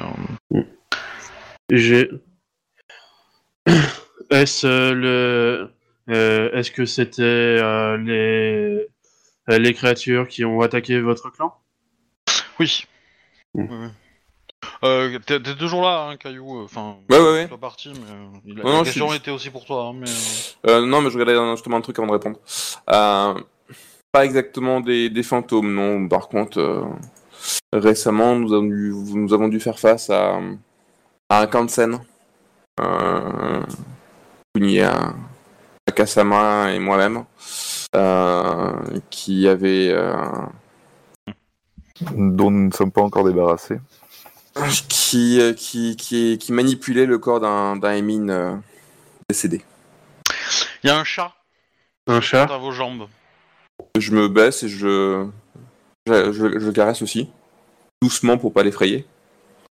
J'ai. 1.72 2.10
Est-ce 4.30 4.66
euh, 4.68 4.94
le. 4.94 5.72
euh, 6.14 6.52
Est-ce 6.54 6.72
que 6.72 6.86
c'était 6.86 7.22
euh, 7.24 7.98
les 7.98 8.88
les 9.48 9.74
créatures 9.74 10.28
qui 10.28 10.46
ont 10.46 10.62
attaqué 10.62 11.00
votre 11.02 11.32
clan? 11.32 11.54
Oui. 12.60 12.86
Mm. 13.56 13.88
Euh, 14.84 15.18
t'es, 15.26 15.42
t'es 15.42 15.56
toujours 15.56 15.82
là, 15.82 16.08
hein, 16.10 16.18
Caillou. 16.18 16.62
Enfin, 16.64 16.98
Ouais, 17.10 17.18
ouais, 17.18 17.32
ouais. 17.32 17.48
pas 17.48 17.58
parti, 17.58 17.90
mais 17.90 18.12
euh, 18.12 18.26
il- 18.46 18.56
Non, 18.56 18.64
la 18.64 18.72
non, 18.78 18.84
question 18.84 19.08
suis- 19.10 19.18
était 19.18 19.32
aussi 19.32 19.50
pour 19.50 19.66
toi. 19.66 19.86
hein, 19.86 19.94
mais, 19.96 20.08
euh, 20.10 20.82
Euh, 20.82 20.86
non, 20.86 21.02
mais 21.02 21.10
je 21.10 21.18
regardais 21.18 21.52
justement 21.56 21.78
un 21.78 21.82
truc 21.82 21.98
avant 21.98 22.08
de 22.08 22.12
répondre. 22.12 22.38
Euh, 22.92 23.34
pas 24.12 24.26
exactement 24.26 24.82
des, 24.82 25.10
des 25.10 25.24
fantômes, 25.24 25.74
non. 25.74 26.08
Par 26.08 26.28
contre, 26.28 26.60
euh, 26.60 26.84
récemment, 27.74 28.36
nous 28.36 28.54
avons, 28.54 28.64
dû, 28.68 28.94
nous 29.16 29.34
avons 29.34 29.48
dû 29.48 29.60
faire 29.60 29.80
face 29.80 30.10
à, 30.12 30.40
à 31.30 31.42
un 31.42 31.48
Kansen. 31.48 32.00
Kunia, 34.56 35.14
Akasama 35.88 36.72
et 36.74 36.80
moi-même. 36.80 37.26
euh, 37.95 38.74
qui 39.10 39.47
avait 39.47 39.89
euh, 39.91 40.16
dont 42.12 42.52
nous 42.52 42.68
ne 42.68 42.72
sommes 42.74 42.91
pas 42.91 43.02
encore 43.02 43.24
débarrassés. 43.26 43.80
qui, 44.88 45.39
euh, 45.41 45.54
qui, 45.54 45.95
qui, 45.95 46.38
qui 46.38 46.52
manipulait 46.54 47.06
le 47.06 47.18
corps 47.18 47.39
d'un 47.39 47.76
d'un 47.78 47.93
Emin 47.93 48.30
euh, 48.30 48.56
décédé. 49.30 49.62
Il 50.84 50.88
y 50.88 50.89
a 50.89 50.97
un 51.00 51.04
chat 51.04 51.34
Un 52.08 52.22
chat 52.22 52.43
à 52.45 52.58
vos 52.58 52.72
jambes. 52.72 53.08
Je 53.97 54.12
me 54.12 54.28
baisse 54.28 54.64
et 54.64 54.70
je, 54.70 55.28
je, 56.08 56.32
je- 56.60 56.72
caresse 56.72 57.02
aussi, 57.02 57.30
doucement 58.02 58.38
pour 58.38 58.54
pas 58.54 58.64
l'effrayer. 58.64 59.06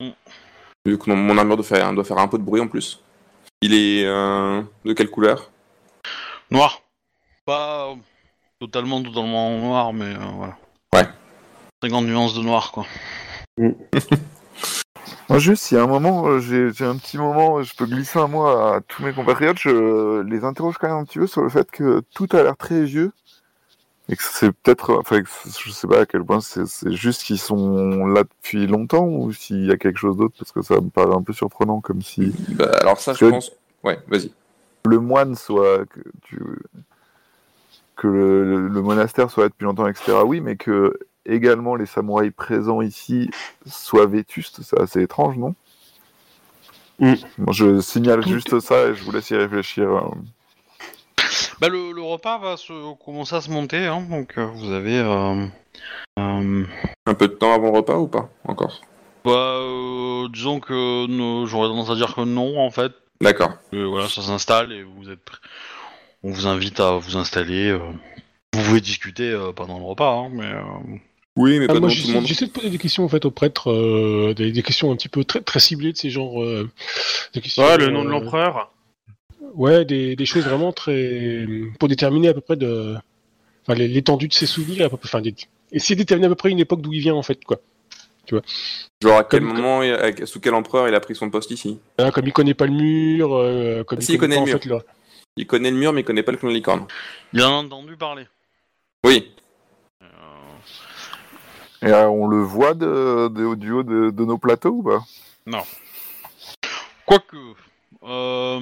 Mm. 0.00 0.10
Vu 0.86 0.98
que 0.98 1.10
mon, 1.10 1.16
mon 1.16 1.36
armure 1.38 1.56
doit 1.56 1.64
faire, 1.66 1.92
doit 1.92 2.04
faire 2.04 2.18
un 2.18 2.28
peu 2.28 2.38
de 2.38 2.42
bruit 2.42 2.60
en 2.60 2.68
plus. 2.68 3.02
Il 3.62 3.74
est 3.74 4.06
euh, 4.06 4.62
de 4.86 4.94
quelle 4.94 5.10
couleur? 5.10 5.50
Noir. 6.50 6.80
Pas 7.44 7.90
euh, 7.90 7.94
totalement, 8.58 9.02
totalement 9.02 9.50
noir, 9.58 9.92
mais 9.92 10.14
euh, 10.14 10.30
voilà. 10.34 10.56
Ouais. 10.94 11.06
50 11.82 12.06
nuances 12.06 12.34
de 12.34 12.40
noir, 12.40 12.72
quoi. 12.72 12.86
Moi, 15.28 15.38
juste, 15.38 15.70
il 15.70 15.74
y 15.74 15.76
a 15.76 15.82
un 15.82 15.86
moment, 15.86 16.40
j'ai 16.40 16.72
j'ai 16.72 16.86
un 16.86 16.96
petit 16.96 17.18
moment, 17.18 17.62
je 17.62 17.76
peux 17.76 17.84
glisser 17.84 18.18
un 18.18 18.28
mot 18.28 18.46
à 18.46 18.80
tous 18.88 19.04
mes 19.04 19.12
compatriotes, 19.12 19.58
je 19.58 20.22
les 20.22 20.42
interroge 20.42 20.76
quand 20.78 20.88
même 20.88 20.96
un 20.96 21.04
petit 21.04 21.18
peu 21.18 21.26
sur 21.26 21.42
le 21.42 21.50
fait 21.50 21.70
que 21.70 22.00
tout 22.14 22.28
a 22.32 22.42
l'air 22.42 22.56
très 22.56 22.82
vieux. 22.84 23.12
Et 24.10 24.16
que 24.16 24.22
c'est 24.24 24.50
peut-être, 24.50 24.92
enfin, 24.98 25.22
je 25.64 25.70
sais 25.70 25.86
pas 25.86 26.00
à 26.00 26.06
quel 26.06 26.24
point 26.24 26.40
c'est 26.40 26.64
juste 26.92 27.22
qu'ils 27.22 27.38
sont 27.38 28.06
là 28.06 28.24
depuis 28.24 28.66
longtemps 28.66 29.06
ou 29.06 29.32
s'il 29.32 29.66
y 29.66 29.70
a 29.70 29.76
quelque 29.76 29.98
chose 29.98 30.16
d'autre, 30.16 30.34
parce 30.36 30.50
que 30.50 30.62
ça 30.62 30.80
me 30.80 30.90
paraît 30.90 31.14
un 31.14 31.22
peu 31.22 31.32
surprenant, 31.32 31.80
comme 31.80 32.02
si 32.02 32.32
Bah, 32.56 32.72
Alors 32.80 32.98
ça, 32.98 33.12
je 33.12 33.24
pense... 33.24 33.52
Ouais, 33.84 33.98
vas-y. 34.08 34.32
le 34.84 34.98
moine 34.98 35.36
soit, 35.36 35.86
que, 35.86 36.00
tu- 36.22 36.40
que 37.96 38.08
le, 38.08 38.68
le 38.68 38.82
monastère 38.82 39.30
soit 39.30 39.44
là 39.44 39.48
depuis 39.48 39.64
longtemps, 39.64 39.86
etc. 39.86 40.24
Oui, 40.24 40.40
mais 40.40 40.56
que 40.56 40.98
également 41.24 41.76
les 41.76 41.86
samouraïs 41.86 42.32
présents 42.32 42.80
ici 42.82 43.30
soient 43.66 44.06
vétustes, 44.06 44.60
c'est 44.62 44.80
assez 44.80 45.02
étrange, 45.02 45.36
non? 45.38 45.54
Mm. 46.98 47.14
Bon, 47.38 47.52
Je 47.52 47.80
signale 47.80 48.26
juste 48.26 48.58
ça 48.58 48.88
et 48.88 48.94
je 48.94 49.04
vous 49.04 49.12
laisse 49.12 49.30
y 49.30 49.36
réfléchir. 49.36 49.88
euh. 49.88 50.08
Bah, 51.60 51.68
le, 51.68 51.92
le 51.92 52.02
repas 52.02 52.38
va 52.38 52.56
se 52.56 52.94
commencer 53.04 53.34
à 53.36 53.40
se 53.40 53.50
monter, 53.50 53.86
hein, 53.86 54.06
donc 54.08 54.38
euh, 54.38 54.46
vous 54.46 54.72
avez. 54.72 54.98
Euh, 54.98 55.46
euh, 56.18 56.64
Un 57.06 57.14
peu 57.14 57.28
de 57.28 57.34
temps 57.34 57.52
avant 57.54 57.70
le 57.70 57.76
repas 57.78 57.98
ou 57.98 58.08
pas 58.08 58.30
Encore? 58.44 58.80
bah, 59.24 59.30
euh, 59.60 60.28
disons 60.32 60.60
que 60.60 61.06
ne- 61.06 61.46
j'aurais 61.46 61.68
tendance 61.68 61.90
à 61.90 61.94
dire 61.94 62.14
que 62.14 62.22
non, 62.22 62.58
en 62.58 62.70
fait. 62.70 62.92
D'accord. 63.20 63.52
Voilà, 63.72 64.08
ça 64.08 64.22
s'installe 64.22 64.72
et 64.72 64.82
vous 64.82 65.10
êtes. 65.10 65.20
On 66.22 66.30
vous 66.32 66.46
invite 66.46 66.80
à 66.80 66.92
vous 66.92 67.16
installer. 67.18 67.68
euh, 67.68 67.78
Vous 68.54 68.62
pouvez 68.62 68.80
discuter 68.80 69.30
euh, 69.30 69.52
pendant 69.52 69.78
le 69.78 69.84
repas, 69.84 70.10
hein, 70.14 70.30
mais. 70.32 70.46
euh, 70.46 70.62
Oui, 71.36 71.58
mais 71.58 71.66
Ah, 71.68 71.74
pas 71.74 71.80
moi, 71.80 71.88
devant 71.88 71.88
tout 71.88 71.94
le 71.94 72.00
j'essaie 72.06 72.14
monde. 72.14 72.26
j'essaie 72.26 72.46
de 72.46 72.50
poser 72.52 72.70
des 72.70 72.78
questions 72.78 73.04
en 73.04 73.08
fait 73.08 73.24
aux 73.26 73.30
prêtres, 73.30 73.70
euh, 73.70 74.32
des, 74.34 74.50
des 74.52 74.62
questions 74.62 74.90
un 74.90 74.96
petit 74.96 75.08
peu 75.10 75.24
très, 75.24 75.42
très 75.42 75.60
ciblées 75.60 75.92
de 75.92 75.98
ces 75.98 76.08
genres. 76.08 76.42
euh, 76.42 76.70
des 77.34 77.42
questions, 77.42 77.62
Ouais, 77.62 77.76
le 77.76 77.90
nom 77.90 78.02
de 78.04 78.08
euh, 78.08 78.12
l'empereur. 78.12 78.72
Ouais, 79.54 79.84
des, 79.84 80.16
des 80.16 80.26
choses 80.26 80.44
vraiment 80.44 80.72
très. 80.72 81.46
pour 81.78 81.88
déterminer 81.88 82.28
à 82.28 82.34
peu 82.34 82.40
près 82.40 82.56
de. 82.56 82.96
Enfin, 83.66 83.74
l'étendue 83.74 84.28
de 84.28 84.32
ses 84.34 84.46
souvenirs, 84.46 84.86
à 84.86 84.90
peu 84.90 84.96
près. 84.96 85.08
Enfin, 85.08 85.20
des- 85.20 85.34
essayer 85.72 85.94
de 85.96 86.00
déterminer 86.00 86.26
à 86.26 86.30
peu 86.30 86.34
près 86.36 86.50
une 86.50 86.58
époque 86.60 86.80
d'où 86.80 86.92
il 86.92 87.00
vient 87.00 87.14
en 87.14 87.22
fait, 87.22 87.44
quoi. 87.44 87.58
Genre 89.02 89.18
à 89.18 89.24
quel 89.24 89.40
Comme- 89.40 89.54
moment, 89.60 89.80
sous 90.24 90.38
quel 90.40 90.54
empereur 90.54 90.86
il 90.88 90.94
a 90.94 91.00
pris 91.00 91.16
son 91.16 91.30
poste 91.30 91.50
ici 91.50 91.80
Hein, 91.98 92.12
comme 92.12 92.26
il 92.26 92.32
connaît 92.32 92.54
pas 92.54 92.66
le 92.66 92.72
mur, 92.72 93.34
euh, 93.34 93.82
comme 93.82 94.00
Si, 94.00 94.12
il 94.12 94.18
connaît 94.18 94.36
pas, 94.36 94.40
le 94.40 94.42
en 94.42 94.46
mur. 94.54 94.62
fait, 94.62 94.68
le- 94.68 94.78
Il 95.36 95.46
connaît 95.48 95.70
le 95.72 95.76
mur, 95.76 95.92
mais 95.92 96.02
il 96.02 96.04
connaît 96.04 96.22
pas 96.22 96.30
le 96.32 96.38
clan 96.38 96.48
de 96.48 96.54
licorne. 96.54 96.86
Il 97.32 97.42
en 97.42 97.48
a 97.48 97.62
entendu 97.64 97.96
parler. 97.96 98.26
Oui. 99.04 99.32
Et 101.82 101.86
euh, 101.86 102.08
on 102.08 102.28
le 102.28 102.40
voit 102.42 102.74
de, 102.74 103.28
de- 103.28 103.54
du 103.56 103.72
haut 103.72 103.82
de, 103.82 104.10
de 104.10 104.24
nos 104.24 104.38
plateaux 104.38 104.70
ou 104.74 104.82
pas? 104.82 105.02
Quoique. 107.06 107.36
Euh... 108.04 108.60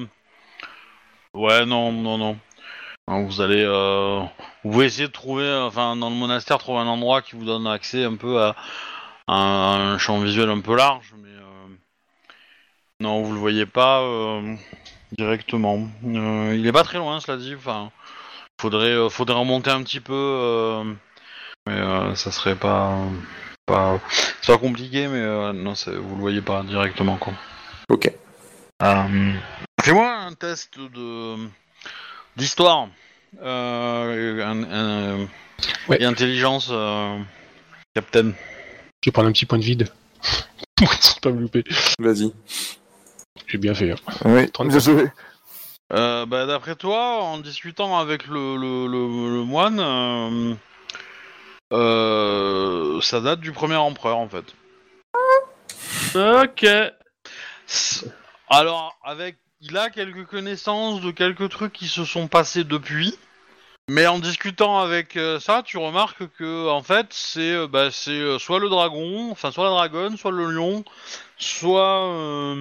Ouais, 1.35 1.65
non, 1.67 1.93
non, 1.93 2.19
non. 2.19 2.39
Non, 3.09 3.25
Vous 3.27 3.41
allez. 3.41 3.65
Euh... 3.67 4.21
Vous 4.65 4.73
pouvez 4.73 4.87
essayer 4.87 5.07
de 5.07 5.13
trouver, 5.13 5.51
enfin, 5.63 5.97
dans 5.97 6.11
le 6.11 6.17
monastère, 6.17 6.59
trouver 6.59 6.81
un 6.81 6.87
endroit 6.89 7.23
qui 7.23 7.37
vous 7.37 7.45
donne 7.45 7.67
accès 7.67 8.05
un 8.05 8.17
peu 8.17 8.43
à, 8.43 8.57
à 9.29 9.35
un 9.35 9.99
champ 9.99 10.19
visuel 10.21 10.51
un 10.51 10.61
peu 10.61 10.75
large, 10.77 11.15
mais. 11.23 11.29
euh, 11.29 11.69
Non, 13.01 13.23
vous 13.23 13.33
le 13.33 13.39
voyez 13.39 13.67
pas 13.67 14.01
euh, 14.03 14.57
directement. 15.17 15.89
Euh, 16.05 16.55
il 16.59 16.67
est 16.67 16.73
pas 16.73 16.83
très 16.85 16.99
loin, 16.99 17.21
cela 17.21 17.39
dit. 17.39 17.55
Enfin, 17.55 17.91
faudrait, 18.61 18.91
euh, 18.93 19.09
faudrait 19.09 19.39
remonter 19.39 19.71
un 19.71 19.83
petit 19.83 20.01
peu, 20.01 20.13
euh, 20.15 20.85
mais 21.67 21.75
euh, 21.75 22.15
ça 22.17 22.33
serait 22.33 22.57
pas, 22.57 22.97
pas, 23.67 24.01
c'est 24.43 24.53
pas 24.53 24.59
compliqué, 24.59 25.07
mais 25.09 25.21
euh, 25.21 25.53
non, 25.53 25.75
c'est- 25.75 25.97
vous 25.97 26.17
le 26.17 26.21
voyez 26.21 26.43
pas 26.43 26.63
directement, 26.65 27.17
quoi. 27.17 27.33
Ok. 27.91 28.11
Euh, 28.83 29.33
Fais-moi 29.89 30.13
un 30.13 30.35
test 30.35 30.79
de 30.79 31.49
d'histoire 32.37 32.89
euh, 33.43 34.45
un- 34.45 34.65
un- 34.71 35.29
Ouais. 35.89 35.97
et 35.99 36.05
intelligence, 36.05 36.69
euh, 36.71 37.19
Captain. 37.95 38.33
Je 39.03 39.09
vais 39.09 39.13
prendre 39.13 39.31
un 39.31 39.33
petit 39.33 39.47
point 39.47 39.57
de 39.57 39.65
vide. 39.65 39.89
Pour 40.77 40.91
ne 40.91 41.21
pas 41.23 41.31
me 41.31 41.41
louper. 41.41 41.65
Vas-y. 41.99 42.35
J'ai 43.47 43.57
bien 43.57 43.73
fait. 43.73 43.93
hein. 43.93 43.97
Oui, 44.27 44.51
34. 44.51 44.73
désolé. 44.75 45.11
Euh, 45.95 46.27
bah, 46.27 46.45
D'après 46.45 46.77
toi, 46.77 47.23
en 47.23 47.39
discutant 47.39 47.99
avec 47.99 48.27
le, 48.27 48.57
le, 48.59 48.87
le- 48.89 49.37
le 49.37 49.43
moine, 49.43 49.81
euh, 49.81 50.55
euh, 51.73 53.01
ça 53.01 53.23
date 53.23 53.41
du 53.41 53.53
premier 53.53 53.77
empereur 53.77 54.19
en 54.19 54.29
fait. 54.29 54.45
Ok. 56.15 56.67
Alors, 58.51 58.99
avec, 59.03 59.39
il 59.61 59.77
a 59.77 59.91
quelques 59.91 60.27
connaissances 60.27 61.01
de 61.01 61.11
quelques 61.11 61.49
trucs 61.51 61.73
qui 61.73 61.89
se 61.89 62.05
sont 62.05 62.29
passés 62.29 62.65
depuis. 62.65 63.15
Mais 63.91 64.07
en 64.07 64.19
discutant 64.19 64.81
avec 64.81 65.17
euh, 65.17 65.41
ça, 65.41 65.63
tu 65.65 65.79
remarques 65.79 66.29
que 66.37 66.69
en 66.69 66.83
fait, 66.83 67.07
c'est 67.11 67.53
euh, 67.53 67.67
bah, 67.67 67.89
c'est 67.91 68.11
euh, 68.11 68.39
soit 68.39 68.59
le 68.59 68.69
dragon, 68.69 69.31
enfin 69.31 69.51
soit 69.51 69.65
la 69.65 69.71
dragonne, 69.71 70.19
soit 70.19 70.31
le 70.31 70.51
lion, 70.51 70.85
soit 71.39 72.55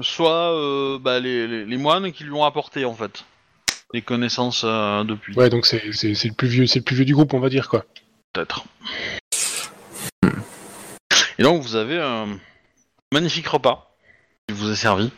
soit 0.00 0.98
bah, 1.00 1.20
les, 1.20 1.46
les, 1.46 1.64
les 1.64 1.76
moines 1.78 2.12
qui 2.12 2.24
lui 2.24 2.32
ont 2.32 2.44
apporté 2.44 2.84
en 2.84 2.94
fait 2.94 3.24
des 3.94 4.02
connaissances 4.02 4.64
depuis. 4.64 5.34
Ouais, 5.36 5.48
donc 5.48 5.64
c'est 5.64 5.90
c'est- 5.92 6.14
c'est 6.14 6.28
le 6.28 6.34
plus 6.34 6.48
vieux, 6.48 6.66
c'est 6.66 6.80
le 6.80 6.84
plus 6.84 6.96
vieux 6.96 7.04
du 7.06 7.14
groupe, 7.14 7.32
on 7.34 7.40
va 7.40 7.48
dire 7.48 7.68
quoi. 7.70 7.84
Peut-être. 8.34 8.64
Et 11.38 11.42
donc 11.42 11.62
vous 11.62 11.76
avez 11.76 11.98
un 11.98 12.38
magnifique 13.10 13.48
repas 13.48 13.96
qui 14.48 14.54
vous 14.54 14.70
est 14.70 14.76
servi. 14.76 15.10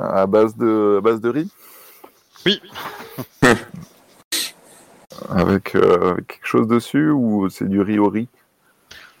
À 0.00 0.26
base 0.26 0.56
de, 0.56 0.96
à 0.98 1.00
base 1.00 1.20
de 1.20 1.28
riz? 1.28 1.50
Oui. 2.46 2.60
avec, 5.28 5.74
euh, 5.74 6.12
avec 6.12 6.26
quelque 6.26 6.46
chose 6.46 6.66
dessus 6.66 7.10
ou 7.10 7.48
c'est 7.50 7.68
du 7.68 7.80
riz 7.80 7.98
au 7.98 8.08
riz? 8.08 8.28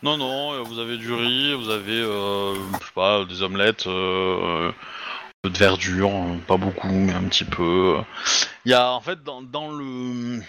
Non, 0.02 0.16
non, 0.16 0.54
euh, 0.54 0.62
vous 0.62 0.78
avez 0.78 0.96
du 0.96 1.12
riz, 1.12 1.54
vous 1.54 1.68
avez, 1.68 2.00
euh, 2.00 2.54
je 2.54 2.86
sais 2.86 2.92
pas, 2.94 3.24
des 3.26 3.42
omelettes, 3.42 3.86
euh, 3.86 4.70
un 4.70 4.74
peu 5.42 5.50
de 5.50 5.58
verdure, 5.58 6.10
pas 6.46 6.56
beaucoup, 6.56 6.88
mais 6.88 7.12
un 7.12 7.24
petit 7.24 7.44
peu. 7.44 7.98
Il 8.64 8.70
y 8.70 8.74
a, 8.74 8.92
en 8.92 9.00
fait, 9.02 9.22
dans, 9.22 9.42
dans 9.42 9.70
le, 9.70 10.40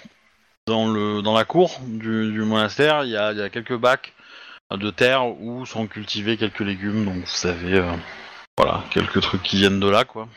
dans 0.67 0.87
le, 0.87 1.21
dans 1.21 1.33
la 1.33 1.43
cour 1.43 1.81
du, 1.85 2.31
du 2.31 2.41
monastère, 2.43 3.03
il 3.03 3.09
y 3.09 3.17
a, 3.17 3.33
il 3.33 3.39
y 3.39 3.41
a 3.41 3.49
quelques 3.49 3.75
bacs 3.75 4.13
de 4.71 4.89
terre 4.89 5.25
où 5.25 5.65
sont 5.65 5.85
cultivés 5.85 6.37
quelques 6.37 6.61
légumes, 6.61 7.03
donc 7.03 7.25
vous 7.25 7.47
avez, 7.47 7.79
euh, 7.79 7.91
voilà, 8.57 8.83
quelques 8.91 9.21
trucs 9.21 9.43
qui 9.43 9.57
viennent 9.57 9.79
de 9.79 9.89
là, 9.89 10.05
quoi. 10.05 10.27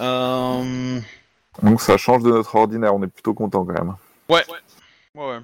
Euh, 0.00 1.00
Donc 1.62 1.80
ça 1.80 1.96
change 1.96 2.22
de 2.22 2.30
notre 2.30 2.54
ordinaire, 2.54 2.94
on 2.94 3.02
est 3.02 3.06
plutôt 3.08 3.34
content 3.34 3.64
quand 3.64 3.72
même. 3.72 3.94
ouais, 4.28 4.44
ouais, 5.14 5.24
ouais. 5.26 5.38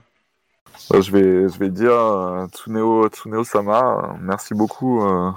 Euh, 0.92 1.02
je, 1.02 1.10
vais, 1.12 1.48
je 1.48 1.58
vais 1.58 1.68
dire, 1.70 1.92
euh, 1.92 2.46
Tsuneo, 2.48 3.08
Tsuneo 3.08 3.44
Sama, 3.44 3.80
euh, 3.80 4.12
merci 4.20 4.54
beaucoup 4.54 5.02
euh, 5.04 5.30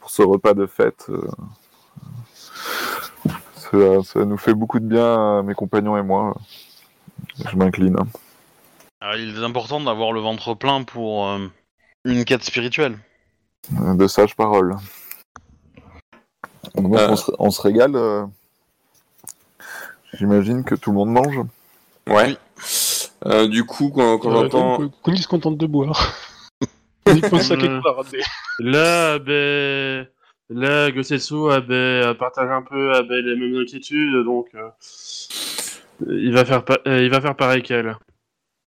pour 0.00 0.10
ce 0.10 0.22
repas 0.22 0.54
de 0.54 0.66
fête. 0.66 1.06
euh. 1.08 1.28
Ça, 3.54 4.02
ça 4.02 4.24
nous 4.24 4.36
fait 4.36 4.54
beaucoup 4.54 4.80
de 4.80 4.86
bien, 4.86 5.38
euh, 5.38 5.42
mes 5.42 5.54
compagnons 5.54 5.96
et 5.96 6.02
moi. 6.02 6.34
Je 7.48 7.56
m'incline. 7.56 7.96
hein. 7.98 8.06
Alors, 9.00 9.16
il 9.16 9.38
est 9.40 9.44
important 9.44 9.80
d'avoir 9.80 10.12
le 10.12 10.20
ventre 10.20 10.54
plein 10.54 10.82
pour 10.82 11.26
euh, 11.28 11.46
une 12.04 12.24
quête 12.24 12.42
spirituelle. 12.42 12.98
De 13.70 14.06
sages 14.08 14.34
paroles. 14.36 14.76
Donc, 16.74 16.96
Euh. 16.96 17.08
on, 17.10 17.16
se, 17.16 17.30
on 17.38 17.50
se 17.50 17.60
régale. 17.62 17.96
euh. 17.96 18.24
J'imagine 20.14 20.64
que 20.64 20.74
tout 20.74 20.90
le 20.90 20.96
monde 20.96 21.10
mange. 21.10 21.40
Ouais. 22.08 22.36
Euh, 23.26 23.46
du 23.48 23.64
coup, 23.64 23.90
quand, 23.94 24.18
quand 24.18 24.30
Euh, 24.30 24.42
j'entends. 24.42 24.90
Kuni 25.04 25.18
se 25.18 25.28
contente 25.28 25.56
de 25.56 25.66
boire. 25.66 26.14
Il 27.06 27.20
pose 27.22 27.42
ça 27.42 27.56
quelque 27.56 27.82
part. 27.82 28.02
mais- 28.12 28.18
Là, 28.58 29.18
ben, 29.18 30.06
là, 30.50 30.90
Gosetsu 30.90 31.50
ah 31.50 31.60
ben, 31.60 32.14
partage 32.14 32.50
un 32.50 32.62
peu 32.62 32.92
ah 32.94 33.02
ben, 33.02 33.24
les 33.24 33.36
mêmes 33.36 33.60
inquiétudes, 33.62 34.24
donc 34.24 34.48
euh, 34.54 34.68
il 36.08 36.32
va 36.32 36.44
faire, 36.44 36.62
euh, 36.86 37.02
il 37.02 37.10
va 37.10 37.20
faire 37.20 37.34
pareil 37.36 37.62
qu'elle. 37.62 37.96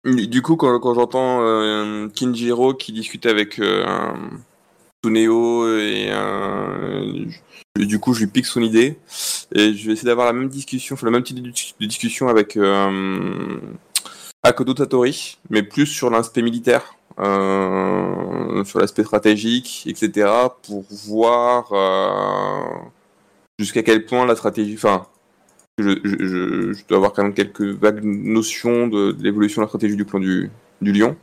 Du 0.06 0.28
du 0.28 0.42
coup, 0.42 0.56
quand, 0.56 0.80
quand 0.80 0.94
j'entends 0.94 1.42
euh, 1.42 2.08
Kinjiro 2.10 2.74
qui 2.74 2.92
discute 2.94 3.26
avec 3.26 3.60
euh, 3.60 3.86
un 3.86 4.16
Tsuneo 5.04 5.68
et 5.78 6.08
euh, 6.12 7.26
je- 7.78 7.86
du 7.86 8.00
coup, 8.00 8.14
je 8.14 8.22
lui 8.22 8.28
pique 8.28 8.46
son 8.46 8.62
idée 8.62 8.98
et 9.56 9.74
je 9.74 9.88
vais 9.88 9.94
essayer 9.94 10.08
d'avoir 10.08 10.28
la 10.28 10.34
même 10.34 10.50
discussion, 10.50 10.96
enfin, 10.96 11.06
la 11.08 11.12
même 11.12 11.24
type 11.24 11.42
de, 11.42 11.86
discussion 11.88 12.28
avec 12.28 12.58
euh, 12.58 13.58
Akodo 14.44 14.74
Tatori, 14.74 15.38
mais 15.50 15.64
plus 15.64 15.86
sur 15.86 16.10
l'aspect 16.10 16.42
militaire, 16.42 16.96
euh, 17.20 18.64
sur 18.66 18.80
l'aspect 18.80 19.04
stratégique, 19.04 19.84
etc., 19.88 20.30
pour 20.64 20.84
voir 21.08 21.72
euh, 21.74 22.80
jusqu'à 23.58 23.84
quel 23.84 24.06
point 24.06 24.26
la 24.26 24.36
stratégie, 24.36 24.76
enfin, 24.76 25.08
je, 25.80 25.92
je, 26.04 26.74
je- 26.74 26.88
dois 26.88 26.98
avoir 26.98 27.14
quand 27.14 27.24
même 27.24 27.34
quelques 27.34 27.62
vagues 27.62 28.04
notions 28.04 28.88
de, 28.88 29.16
l'évolution 29.22 29.62
de 29.62 29.66
la 29.66 29.70
stratégie 29.70 29.96
du 29.96 30.06
clan 30.06 30.20
du, 30.20 30.52
du 30.82 30.92
lion. 30.92 31.16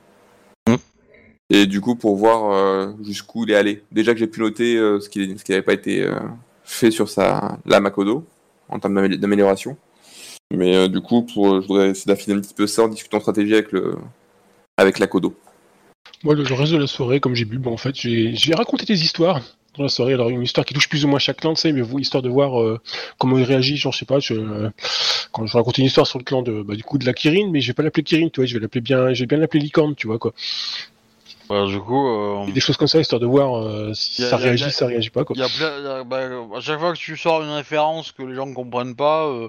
Et 1.51 1.67
du 1.67 1.81
coup, 1.81 1.95
pour 1.95 2.17
voir 2.17 2.51
euh, 2.51 2.93
jusqu'où 3.05 3.45
il 3.45 3.53
est 3.53 3.57
allé. 3.57 3.83
Déjà 3.93 4.13
que 4.13 4.19
j'ai 4.19 4.27
pu 4.27 4.41
noter 4.41 4.77
euh, 4.77 5.01
ce 5.01 5.09
qui 5.09 5.37
n'avait 5.49 5.63
pas 5.63 5.75
été 5.75 6.03
euh, 6.03 6.19
fait 6.65 6.91
sur 6.91 7.09
sa 7.09 7.59
la 7.67 7.81
Makodo, 7.81 8.25
en 8.69 8.81
termes 8.81 8.95
d'amé- 8.95 9.17
d'amélioration. 9.17 9.77
Mais 10.53 10.89
du 10.89 11.01
coup, 11.01 11.23
pour, 11.23 11.61
je 11.61 11.67
voudrais 11.67 11.91
essayer 11.91 12.07
d'affiner 12.07 12.37
un 12.37 12.41
petit 12.41 12.55
peu 12.55 12.67
ça 12.67 12.85
en 12.85 12.89
discutant 12.89 13.21
stratégie 13.21 13.55
avec, 13.55 13.73
le, 13.73 13.97
avec 14.77 15.01
la 15.01 15.09
Kodo. 15.09 15.35
Moi, 16.23 16.35
le, 16.35 16.43
reste 16.43 16.73
de 16.73 16.79
la 16.79 16.87
soirée, 16.87 17.19
comme 17.19 17.35
j'ai 17.35 17.45
bu, 17.45 17.61
en 17.67 17.77
fait, 17.77 17.97
j'ai 17.97 18.55
raconté 18.55 18.85
des 18.85 19.03
histoires 19.03 19.41
la 19.77 19.89
soirée. 19.89 20.15
Alors, 20.15 20.31
une 20.31 20.43
histoire 20.43 20.65
qui 20.65 20.73
touche 20.73 20.89
plus 20.89 21.05
ou 21.05 21.09
moins 21.09 21.19
chaque 21.19 21.39
clan, 21.39 21.55
tu 21.55 21.63
sais, 21.63 21.73
mais 21.73 21.83
histoire 22.01 22.23
de 22.23 22.29
voir 22.29 22.81
comment 23.19 23.39
il 23.39 23.45
réagit. 23.45 23.77
Genre, 23.77 23.93
je 23.93 23.99
sais 23.99 24.05
pas, 24.05 24.21
je, 24.21 24.35
quand 25.33 25.47
je 25.47 25.57
racontais 25.57 25.83
une 25.83 25.89
histoire 25.89 26.07
sur 26.07 26.19
le 26.19 26.25
clan 26.25 26.43
de, 26.43 26.63
bah, 26.63 26.77
du 26.77 26.85
coup, 26.85 26.97
de 26.97 27.07
la 27.07 27.13
Kirin, 27.13 27.51
mais 27.51 27.61
je 27.61 27.67
vais 27.69 27.75
pas 27.75 27.83
l'appeler 27.83 28.05
Kirin, 28.05 28.29
tu 28.29 28.41
vois, 28.41 28.47
je 28.47 28.57
vais 28.57 28.81
bien, 28.81 29.13
je 29.13 29.21
vais 29.21 29.27
bien 29.27 29.39
l'appeler 29.39 29.63
Licorne, 29.63 29.95
tu 29.95 30.07
vois, 30.07 30.19
quoi. 30.19 30.33
Voilà, 31.49 31.67
du 31.67 31.79
coup, 31.81 32.09
euh, 32.09 32.47
Des 32.53 32.61
choses 32.61 32.77
comme 32.77 32.89
ça, 32.89 32.99
histoire 33.01 33.21
de 33.21 33.27
voir 33.27 33.65
euh, 33.65 33.95
si 33.95 34.23
Y 34.23 34.25
a- 34.25 34.31
ça 34.31 34.37
y 34.37 34.41
a- 34.41 34.43
réagit, 34.43 34.65
y 34.65 34.67
a- 34.67 34.71
ça 34.71 34.87
réagit 34.87 35.11
pas, 35.11 35.25
quoi. 35.25 35.35
il 35.37 35.41
y 35.41 35.45
a 35.45 35.49
plein- 35.49 35.83
y 35.83 35.87
a- 36.01 36.05
bah, 36.05 36.21
à 36.57 36.61
chaque 36.61 36.81
fois 36.81 36.93
que 36.93 36.99
tu 36.99 37.17
sors 37.17 37.43
une 37.43 37.51
référence 37.51 38.11
que 38.13 38.23
les 38.25 38.35
gens 38.35 38.53
comprennent 38.53 38.97
pas, 38.97 39.27
euh, 39.27 39.49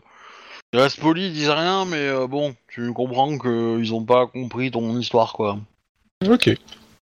ils 0.73 0.79
restent 0.79 0.99
polis, 0.99 1.25
ils 1.27 1.33
disent 1.33 1.49
rien, 1.49 1.85
mais 1.85 1.97
euh, 1.97 2.27
bon, 2.27 2.53
tu 2.67 2.93
comprends 2.93 3.37
qu'ils 3.37 3.93
ont 3.93 4.03
pas 4.05 4.27
compris 4.27 4.69
ton 4.71 4.97
histoire, 4.99 5.33
quoi. 5.33 5.57
Ok. 6.27 6.49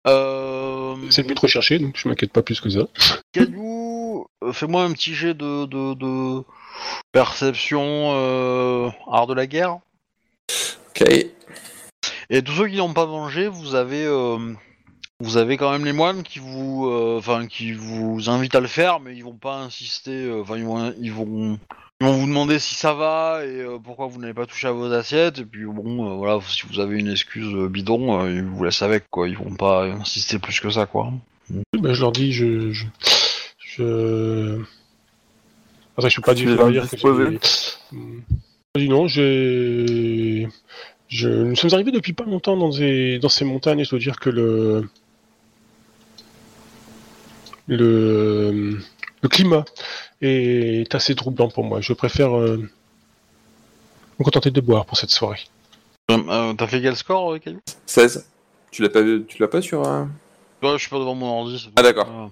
Euh, 0.07 0.95
C'est 1.09 1.21
le 1.21 1.27
but 1.27 1.39
recherché, 1.39 1.77
donc 1.79 1.95
je 1.95 2.07
m'inquiète 2.09 2.33
pas 2.33 2.41
plus 2.41 2.59
que 2.59 2.69
ça. 2.69 2.81
Caillou, 3.33 4.25
euh, 4.43 4.51
fais-moi 4.51 4.83
un 4.83 4.91
petit 4.93 5.13
jet 5.13 5.33
de, 5.35 5.65
de, 5.67 5.93
de 5.93 6.43
perception 7.11 8.11
euh, 8.15 8.89
art 9.09 9.27
de 9.27 9.33
la 9.35 9.45
guerre. 9.47 9.77
Ok. 10.89 11.07
Et 12.29 12.41
tous 12.41 12.53
ceux 12.53 12.67
qui 12.67 12.77
n'ont 12.77 12.93
pas 12.93 13.05
mangé, 13.05 13.47
vous 13.47 13.75
avez, 13.75 14.05
euh, 14.05 14.37
vous 15.21 15.37
avez 15.37 15.57
quand 15.57 15.71
même 15.71 15.85
les 15.85 15.93
moines 15.93 16.23
qui 16.23 16.39
vous, 16.39 16.87
euh, 16.89 17.17
enfin, 17.17 17.47
qui 17.47 17.71
vous 17.73 18.29
invitent 18.29 18.55
à 18.55 18.59
le 18.59 18.67
faire, 18.67 18.99
mais 18.99 19.15
ils 19.15 19.23
vont 19.23 19.33
pas 19.33 19.57
insister. 19.57 20.11
euh, 20.25 20.41
Enfin, 20.41 20.57
ils 20.57 20.63
vont, 20.65 20.93
ils 20.99 21.11
vont, 21.11 21.57
ils 22.01 22.07
vont 22.07 22.13
vous 22.13 22.25
demander 22.27 22.59
si 22.59 22.75
ça 22.75 22.93
va 22.93 23.41
et 23.45 23.61
euh, 23.61 23.77
pourquoi 23.83 24.07
vous 24.07 24.19
n'avez 24.19 24.33
pas 24.33 24.45
touché 24.45 24.67
à 24.67 24.71
vos 24.71 24.91
assiettes. 24.91 25.39
Et 25.39 25.45
puis 25.45 25.65
bon, 25.65 26.09
euh, 26.11 26.15
voilà, 26.15 26.39
si 26.47 26.63
vous 26.69 26.79
avez 26.79 26.97
une 26.99 27.09
excuse 27.11 27.53
euh, 27.55 27.67
bidon, 27.69 28.21
euh, 28.23 28.31
ils 28.31 28.43
vous 28.43 28.63
laissent 28.63 28.81
avec 28.81 29.09
quoi. 29.09 29.27
Ils 29.29 29.37
vont 29.37 29.55
pas 29.55 29.85
insister 29.85 30.39
plus 30.39 30.59
que 30.59 30.69
ça 30.69 30.85
quoi. 30.85 31.11
Bah, 31.79 31.93
je 31.93 32.01
leur 32.01 32.11
dis, 32.11 32.31
je. 32.33 32.71
je, 32.71 32.85
je... 33.59 34.61
Après, 35.97 36.09
je 36.09 36.15
peux 36.15 36.21
pas 36.23 36.33
dire, 36.33 36.47
dire 36.71 36.89
que 36.89 36.97
j'ai- 36.97 37.39
Hmm. 37.91 38.21
Je 38.75 38.81
dis 38.81 38.87
non, 38.89 39.07
j'ai. 39.07 40.47
Je... 41.09 41.27
Nous 41.27 41.55
sommes 41.57 41.73
arrivés 41.73 41.91
depuis 41.91 42.13
pas 42.13 42.23
longtemps 42.23 42.55
dans, 42.55 42.71
ces... 42.71 43.19
dans 43.19 43.27
ces 43.27 43.43
montagnes 43.43 43.79
et 43.79 43.83
je 43.83 43.89
dois 43.89 43.99
dire 43.99 44.17
que 44.19 44.29
le. 44.29 44.87
Le, 47.67 48.79
le 49.21 49.29
climat 49.29 49.63
est 50.21 50.93
assez 50.95 51.15
troublant 51.15 51.49
pour 51.49 51.63
moi. 51.63 51.81
Je 51.81 51.93
préfère 51.93 52.37
euh, 52.37 52.57
me 54.19 54.23
contenter 54.23 54.51
de 54.51 54.61
boire 54.61 54.85
pour 54.85 54.97
cette 54.97 55.09
soirée. 55.11 55.41
Euh, 56.09 56.17
euh, 56.27 56.53
T'as 56.53 56.67
fait 56.67 56.81
quel 56.81 56.95
score, 56.95 57.33
euh, 57.33 57.39
Caillou 57.39 57.61
16. 57.85 58.27
Tu 58.71 58.81
l'as 58.81 58.89
pas, 58.89 59.01
tu 59.27 59.37
l'as 59.39 59.47
pas 59.47 59.61
sur. 59.61 59.85
euh, 59.87 60.05
Ouais, 60.63 60.73
je 60.73 60.77
suis 60.77 60.89
pas 60.89 60.99
devant 60.99 61.15
mon 61.15 61.39
ordi. 61.39 61.71
Ah, 61.75 61.81
d'accord. 61.81 62.07
Euh, 62.09 62.27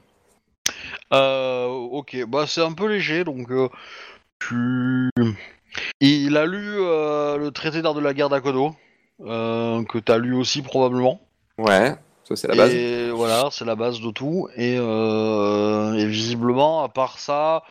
euh, 1.14 1.66
ok, 1.68 2.18
bah 2.28 2.46
c'est 2.48 2.62
un 2.62 2.74
peu 2.74 2.88
léger, 2.88 3.24
donc 3.24 3.50
euh, 3.52 3.70
tu... 4.40 5.10
Il 6.00 6.38
a 6.38 6.46
lu 6.46 6.78
euh, 6.80 7.38
le 7.38 7.52
traité 7.52 7.82
d'art 7.82 7.94
de 7.96 8.00
la 8.02 8.14
guerre 8.14 8.30
d'Akodo, 8.30 8.76
euh, 9.22 9.84
que 9.86 9.98
t'as 9.98 10.18
lu 10.18 10.36
aussi 10.36 10.62
probablement. 10.62 11.22
Ouais, 11.58 11.96
ça 12.30 12.36
c'est 12.36 12.48
la 12.48 12.56
base. 12.56 12.74
Et 12.74 13.10
voilà, 13.12 13.50
c'est 13.52 13.66
la 13.66 13.76
base 13.76 14.00
de 14.00 14.12
tout. 14.12 14.48
Et, 14.56 14.78
euh, 14.78 15.94
et 15.94 16.06
visiblement, 16.06 16.84
à 16.84 16.90
part 16.90 17.20
ça, 17.20 17.64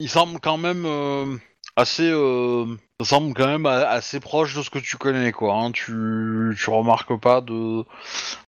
il 0.00 0.08
semble 0.08 0.40
quand 0.40 0.56
même 0.56 0.84
euh, 0.86 1.36
assez, 1.76 2.10
euh, 2.10 2.66
semble 3.02 3.34
quand 3.34 3.46
même 3.46 3.66
assez 3.66 4.20
proche 4.20 4.54
de 4.56 4.62
ce 4.62 4.70
que 4.70 4.78
tu 4.78 4.96
connais, 4.96 5.32
quoi. 5.32 5.54
hein. 5.54 5.70
Tu, 5.72 6.56
tu 6.58 6.70
remarques 6.70 7.18
pas 7.20 7.40
de, 7.40 7.84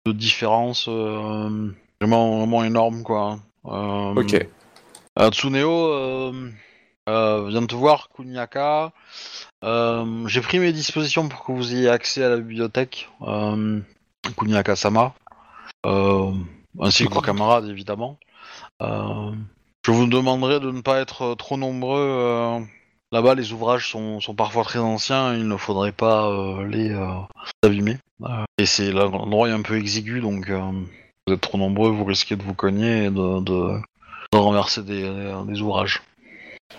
de 0.05 0.11
différence 0.11 0.87
vraiment, 0.87 2.37
vraiment 2.39 2.63
énorme, 2.63 3.03
quoi. 3.03 3.39
Euh, 3.65 4.13
Ok. 4.15 4.47
Tsuneo 5.31 6.31
vient 7.07 7.61
de 7.61 7.65
te 7.67 7.75
voir, 7.75 8.09
Kunyaka. 8.15 8.91
J'ai 9.63 10.41
pris 10.41 10.59
mes 10.59 10.71
dispositions 10.71 11.27
pour 11.29 11.43
que 11.45 11.51
vous 11.51 11.73
ayez 11.73 11.89
accès 11.89 12.23
à 12.23 12.29
la 12.29 12.37
bibliothèque, 12.37 13.09
Kunyaka-sama, 14.37 15.13
ainsi 15.85 17.05
que 17.05 17.13
vos 17.13 17.21
camarades 17.21 17.67
évidemment. 17.69 18.17
Euh, 18.81 19.31
je 19.85 19.91
vous 19.91 20.07
demanderai 20.07 20.59
de 20.59 20.71
ne 20.71 20.81
pas 20.81 20.99
être 20.99 21.35
trop 21.35 21.57
nombreux. 21.57 21.99
euh, 21.99 22.59
Là-bas, 23.11 23.35
les 23.35 23.53
ouvrages 23.53 23.91
sont, 23.91 24.19
sont 24.21 24.33
parfois 24.33 24.63
très 24.63 24.79
anciens, 24.79 25.35
il 25.35 25.47
ne 25.47 25.55
faudrait 25.55 25.91
pas 25.91 26.29
euh, 26.29 26.65
les 26.65 26.89
euh, 26.89 27.19
abîmer. 27.61 27.97
Euh, 28.23 28.43
et 28.57 28.65
c'est 28.65 28.91
l'endroit 28.91 29.49
est 29.49 29.51
un 29.51 29.61
peu 29.61 29.77
exigu, 29.77 30.19
donc 30.19 30.49
euh, 30.49 30.59
vous 31.27 31.33
êtes 31.33 31.41
trop 31.41 31.59
nombreux, 31.59 31.91
vous 31.91 32.05
risquez 32.05 32.35
de 32.35 32.41
vous 32.41 32.55
cogner 32.55 33.05
et 33.05 33.09
de, 33.11 33.41
de, 33.41 33.79
de 34.31 34.37
renverser 34.37 34.81
des, 34.81 35.03
des 35.47 35.61
ouvrages. 35.61 36.01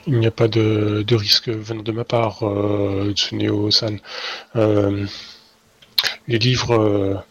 Il 0.09 0.19
n'y 0.19 0.27
a 0.27 0.33
pas 0.33 0.49
de, 0.49 1.05
de 1.07 1.15
risque 1.15 1.49
venant 1.49 1.85
de 1.85 1.93
ma 1.93 2.05
part, 2.05 2.43
euh, 2.43 3.13
Tsuneo-san. 3.13 4.01
Euh, 4.57 5.07
les 6.27 6.39
livres 6.39 7.25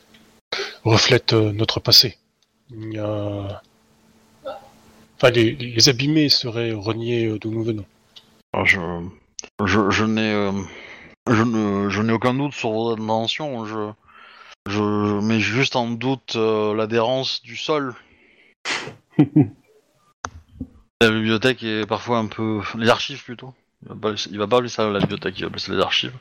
reflètent 0.83 1.33
euh, 1.33 1.51
notre 1.51 1.79
passé. 1.79 2.17
Enfin, 5.15 5.29
les, 5.31 5.51
les 5.53 5.89
abîmés 5.89 6.29
seraient 6.29 6.71
renier 6.73 7.25
euh, 7.27 7.39
d'où 7.39 7.51
nous 7.51 7.63
venons. 7.63 7.85
Alors, 8.53 8.65
Je, 8.65 8.79
je, 9.65 9.89
je 9.89 10.03
n'ai 10.05 10.31
euh, 10.33 10.51
je 11.29 11.43
ne- 11.43 11.89
je 11.89 12.01
n'ai 12.01 12.13
aucun 12.13 12.33
doute 12.33 12.53
sur 12.53 12.71
vos 12.71 12.91
intentions. 12.91 13.65
Je, 13.65 13.91
je 14.67 14.81
mets 15.21 15.39
juste 15.39 15.75
en 15.75 15.89
doute 15.89 16.35
euh, 16.35 16.75
l'adhérence 16.75 17.41
du 17.43 17.55
sol. 17.55 17.95
la 19.17 21.09
bibliothèque 21.09 21.63
est 21.63 21.85
parfois 21.87 22.17
un 22.17 22.27
peu. 22.27 22.61
Les 22.77 22.89
archives 22.89 23.23
plutôt. 23.23 23.53
Il 23.83 23.89
va 23.89 23.95
pas, 23.95 24.11
il 24.31 24.37
va 24.37 24.47
pas 24.47 24.55
appeler 24.57 24.69
ça 24.69 24.89
la 24.89 24.99
bibliothèque, 24.99 25.35
il 25.37 25.41
va 25.41 25.47
appeler 25.47 25.59
ça 25.61 25.73
les 25.73 25.81
archives. 25.81 26.13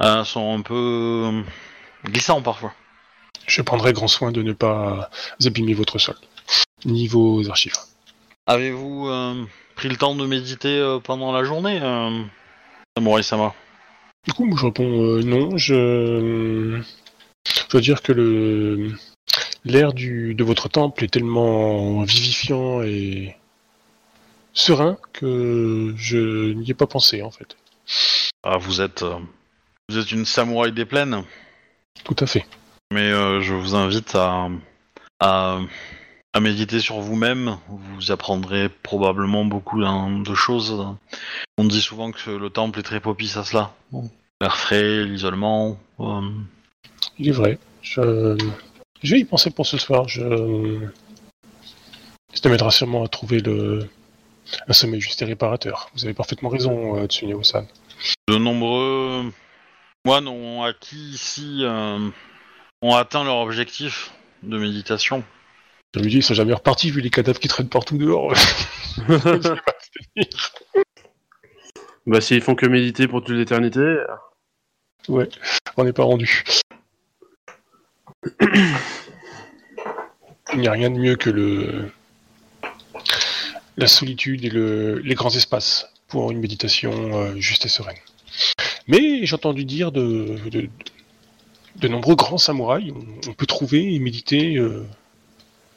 Euh, 0.00 0.24
sont 0.24 0.58
un 0.58 0.62
peu 0.62 0.74
euh, 1.32 1.42
glissants 2.04 2.42
parfois. 2.42 2.72
Je 3.46 3.62
prendrai 3.62 3.92
grand 3.92 4.08
soin 4.08 4.32
de 4.32 4.42
ne 4.42 4.52
pas 4.52 5.10
abîmer 5.44 5.74
votre 5.74 5.98
sol, 5.98 6.16
ni 6.84 7.06
vos 7.06 7.48
archives. 7.48 7.74
Avez-vous 8.46 9.08
euh, 9.08 9.44
pris 9.76 9.88
le 9.88 9.96
temps 9.96 10.14
de 10.14 10.26
méditer 10.26 10.78
euh, 10.78 10.98
pendant 10.98 11.32
la 11.32 11.44
journée, 11.44 11.80
euh, 11.82 12.22
Samurai 12.96 13.22
Sama? 13.22 13.54
Du 14.26 14.32
coup, 14.32 14.44
moi, 14.44 14.56
je 14.58 14.66
réponds 14.66 15.02
euh, 15.02 15.22
non. 15.22 15.56
Je... 15.56 16.80
je 17.44 17.68
dois 17.70 17.80
dire 17.80 18.02
que 18.02 18.12
le 18.12 18.92
l'air 19.64 19.92
de 19.92 20.44
votre 20.44 20.68
temple 20.68 21.04
est 21.04 21.08
tellement 21.08 22.02
vivifiant 22.02 22.82
et 22.82 23.36
serein 24.52 24.98
que 25.12 25.94
je 25.96 26.52
n'y 26.52 26.70
ai 26.70 26.74
pas 26.74 26.86
pensé 26.86 27.22
en 27.22 27.30
fait. 27.30 27.56
Ah, 28.42 28.58
vous 28.58 28.80
êtes, 28.80 29.02
euh, 29.02 29.18
vous 29.88 29.98
êtes 29.98 30.10
une 30.12 30.24
samouraï 30.24 30.72
des 30.72 30.84
plaines? 30.84 31.22
Tout 32.04 32.16
à 32.18 32.26
fait. 32.26 32.44
Mais 32.92 33.10
euh, 33.10 33.40
je 33.40 33.54
vous 33.54 33.74
invite 33.74 34.14
à, 34.14 34.48
à, 35.18 35.60
à 36.34 36.40
méditer 36.40 36.78
sur 36.78 37.00
vous-même. 37.00 37.56
Vous 37.68 38.12
apprendrez 38.12 38.68
probablement 38.68 39.46
beaucoup 39.46 39.82
hein, 39.82 40.20
de 40.20 40.34
choses. 40.34 40.84
On 41.56 41.64
dit 41.64 41.80
souvent 41.80 42.12
que 42.12 42.30
le 42.30 42.50
temple 42.50 42.80
est 42.80 42.82
très 42.82 43.00
propice 43.00 43.36
à 43.38 43.44
cela. 43.44 43.72
Bon. 43.90 44.10
L'air 44.40 44.58
frais, 44.58 45.04
l'isolement. 45.04 45.78
euh, 46.00 46.20
Il 47.18 47.28
est 47.28 47.32
vrai. 47.32 47.58
Je, 47.80 48.36
je 49.02 49.14
vais 49.14 49.20
y 49.20 49.24
penser 49.24 49.50
pour 49.50 49.66
ce 49.66 49.78
soir. 49.78 50.08
Je... 50.08 50.86
Ça 52.34 52.48
m'aidera 52.48 52.70
sûrement 52.70 53.04
à 53.04 53.08
trouver 53.08 53.40
le 53.40 53.88
un 54.68 54.72
sommeil 54.72 55.00
juste 55.00 55.22
et 55.22 55.24
réparateur. 55.24 55.88
Vous 55.94 56.04
avez 56.04 56.12
parfaitement 56.14 56.48
raison, 56.50 56.98
euh, 56.98 57.06
Tsuneo-san. 57.06 57.64
De 58.28 58.36
nombreux 58.36 59.32
moines 60.04 60.28
ont 60.28 60.62
acquis 60.64 61.10
ici, 61.14 61.60
euh, 61.62 62.10
ont 62.82 62.94
atteint 62.94 63.24
leur 63.24 63.38
objectif 63.38 64.12
de 64.42 64.58
méditation. 64.58 65.24
Je 65.94 66.00
me 66.00 66.08
dis, 66.08 66.18
ils 66.18 66.22
sont 66.22 66.34
jamais 66.34 66.52
repartis 66.52 66.90
vu 66.90 67.00
les 67.00 67.10
cadavres 67.10 67.38
qui 67.38 67.48
traînent 67.48 67.68
partout 67.68 67.96
dehors. 67.96 68.34
Bah, 72.04 72.20
s'ils 72.20 72.40
font 72.40 72.56
que 72.56 72.66
méditer 72.66 73.06
pour 73.06 73.22
toute 73.22 73.36
l'éternité. 73.36 73.98
ouais, 75.08 75.28
on 75.76 75.84
n'est 75.84 75.92
pas 75.92 76.02
rendu. 76.02 76.42
Il 80.52 80.58
n'y 80.58 80.66
a 80.66 80.72
rien 80.72 80.90
de 80.90 80.98
mieux 80.98 81.14
que 81.14 81.30
le 81.30 81.92
la 83.76 83.86
solitude 83.86 84.44
et 84.44 84.50
le... 84.50 84.98
les 84.98 85.14
grands 85.14 85.30
espaces 85.30 85.88
pour 86.08 86.30
une 86.30 86.40
méditation 86.40 86.92
euh, 86.92 87.36
juste 87.36 87.64
et 87.66 87.68
sereine. 87.68 87.96
Mais 88.88 89.24
j'ai 89.24 89.34
entendu 89.34 89.64
dire 89.64 89.92
de, 89.92 90.36
de, 90.50 90.68
de 91.76 91.88
nombreux 91.88 92.14
grands 92.14 92.38
samouraïs, 92.38 92.92
on, 92.94 93.30
on 93.30 93.34
peut 93.34 93.46
trouver 93.46 93.94
et 93.94 93.98
méditer 93.98 94.56
euh, 94.56 94.86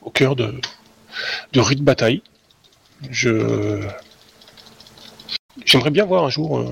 au 0.01 0.09
cœur 0.09 0.35
de, 0.35 0.53
de 1.53 1.59
rudes 1.59 1.83
batailles. 1.83 2.21
Je 3.09 3.81
j'aimerais 5.65 5.91
bien 5.91 6.05
voir 6.05 6.23
un 6.23 6.29
jour 6.29 6.59
euh, 6.59 6.71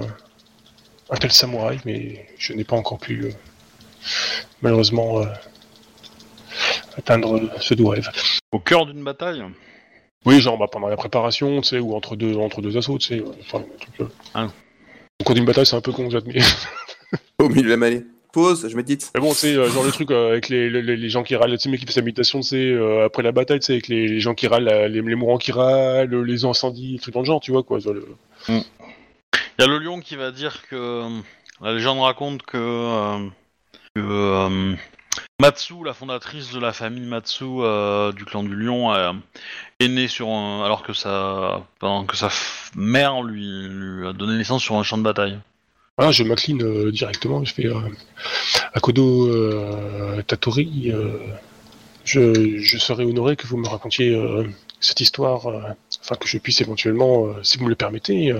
un 1.09 1.17
tel 1.17 1.31
samouraï, 1.31 1.79
mais 1.85 2.27
je 2.37 2.53
n'ai 2.53 2.63
pas 2.63 2.75
encore 2.75 2.99
pu 2.99 3.23
euh, 3.23 3.31
malheureusement 4.61 5.19
euh, 5.19 5.25
atteindre 6.97 7.49
ce 7.59 7.73
doux 7.73 7.87
rêve. 7.87 8.09
Au 8.51 8.59
cœur 8.59 8.85
d'une 8.85 9.03
bataille? 9.03 9.43
Oui, 10.25 10.39
genre 10.39 10.57
bah, 10.57 10.67
pendant 10.71 10.87
la 10.87 10.95
préparation, 10.95 11.59
tu 11.61 11.69
sais, 11.69 11.79
ou 11.79 11.95
entre 11.95 12.15
deux, 12.15 12.35
entre 12.37 12.61
deux 12.61 12.77
assauts, 12.77 12.97
tu 12.97 13.07
sais. 13.07 13.23
Enfin, 13.41 13.59
un 13.59 13.77
truc, 13.77 13.99
euh. 13.99 14.07
Ah. 14.33 14.47
Au 15.19 15.23
cours 15.25 15.35
d'une 15.35 15.45
bataille, 15.45 15.65
c'est 15.65 15.75
un 15.75 15.81
peu 15.81 15.91
con, 15.91 16.09
j'admets. 16.09 16.41
Au 17.39 17.49
milieu 17.49 17.63
de 17.63 17.69
la 17.69 17.77
mêlée. 17.77 18.05
Pause, 18.33 18.67
je 18.69 18.75
médite. 18.75 19.11
Mais 19.15 19.21
bon, 19.21 19.31
sais, 19.33 19.55
euh, 19.55 19.69
genre 19.69 19.83
le 19.83 19.91
truc 19.91 20.09
euh, 20.11 20.31
avec 20.31 20.49
les, 20.49 20.69
les, 20.69 20.81
les 20.97 21.09
gens 21.09 21.23
qui 21.23 21.35
râlent, 21.35 21.51
tu 21.51 21.59
sais, 21.59 21.69
mais 21.69 21.77
qui 21.77 21.85
fait 21.85 21.91
sa 21.93 22.01
méditation, 22.01 22.41
sais, 22.41 22.57
euh, 22.71 23.05
après 23.05 23.23
la 23.23 23.31
bataille, 23.31 23.59
tu 23.59 23.67
sais, 23.67 23.73
avec 23.73 23.87
les, 23.87 24.07
les 24.07 24.19
gens 24.19 24.33
qui 24.33 24.47
râlent, 24.47 24.65
les, 24.65 24.89
les 25.01 25.15
mourants 25.15 25.37
qui 25.37 25.51
râlent, 25.51 26.13
les 26.23 26.43
incendies, 26.43 26.97
trucs 26.99 27.13
dans 27.13 27.21
le 27.21 27.25
genre, 27.27 27.39
tu 27.39 27.51
vois, 27.51 27.63
quoi. 27.63 27.77
le- 27.85 28.07
Il 28.49 28.63
y 29.59 29.63
a 29.63 29.67
le 29.67 29.77
lion 29.77 29.99
qui 29.99 30.15
va 30.15 30.31
dire 30.31 30.67
que 30.67 31.03
la 31.61 31.73
légende 31.73 31.99
raconte 31.99 32.41
que, 32.43 32.57
euh, 32.57 33.19
que, 33.95 34.01
euh, 34.01 34.73
Matsu, 35.39 35.75
la 35.85 35.93
fondatrice 35.93 36.51
de 36.51 36.59
la 36.59 36.73
famille 36.73 37.05
Matsu 37.05 37.43
euh, 37.45 38.11
du 38.13 38.25
clan 38.25 38.41
du 38.43 38.55
lion, 38.55 38.93
euh, 38.93 39.11
est 39.79 39.87
née 39.89 40.07
sur 40.07 40.29
un, 40.29 40.63
alors 40.65 40.81
que 40.81 40.93
sa, 40.93 41.61
pendant 41.79 42.05
que 42.05 42.15
sa 42.17 42.27
f- 42.29 42.71
mère 42.75 43.21
lui, 43.21 43.67
lui 43.69 44.07
a 44.07 44.13
donné 44.13 44.37
naissance 44.37 44.63
sur 44.63 44.75
un 44.75 44.83
champ 44.83 44.97
de 44.97 45.03
bataille. 45.03 45.37
Voilà, 45.97 46.11
je 46.11 46.23
m'incline 46.23 46.61
euh, 46.63 46.91
directement, 46.91 47.43
je 47.45 47.53
fais 47.53 47.67
euh, 47.67 47.79
Akodo 48.73 49.27
euh, 49.27 50.21
Tatori, 50.23 50.91
je, 52.03 52.57
je 52.59 52.77
serais 52.77 53.03
honoré 53.05 53.35
que 53.35 53.45
vous 53.47 53.57
me 53.57 53.67
racontiez 53.67 54.17
cette 54.79 54.99
histoire, 55.01 55.47
afin 56.01 56.15
que 56.15 56.27
je 56.27 56.37
puisse 56.39 56.61
éventuellement, 56.61 57.27
si 57.43 57.57
vous 57.57 57.65
me 57.65 57.69
le 57.69 57.75
permettez, 57.75 58.33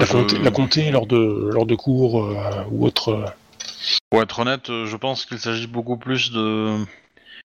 la, 0.00 0.06
je- 0.06 0.12
compter, 0.12 0.38
la 0.38 0.50
compter 0.50 0.90
lors 0.90 1.06
de, 1.06 1.50
lors 1.54 1.66
de 1.66 1.74
cours 1.74 2.24
euh, 2.24 2.64
ou 2.70 2.84
autre. 2.84 3.08
euh. 3.10 3.24
Pour 4.10 4.20
être 4.22 4.40
honnête, 4.40 4.66
je 4.66 4.96
pense 4.96 5.24
qu'il 5.24 5.38
s'agit 5.38 5.66
beaucoup 5.68 5.96
plus 5.96 6.32
de 6.32 6.76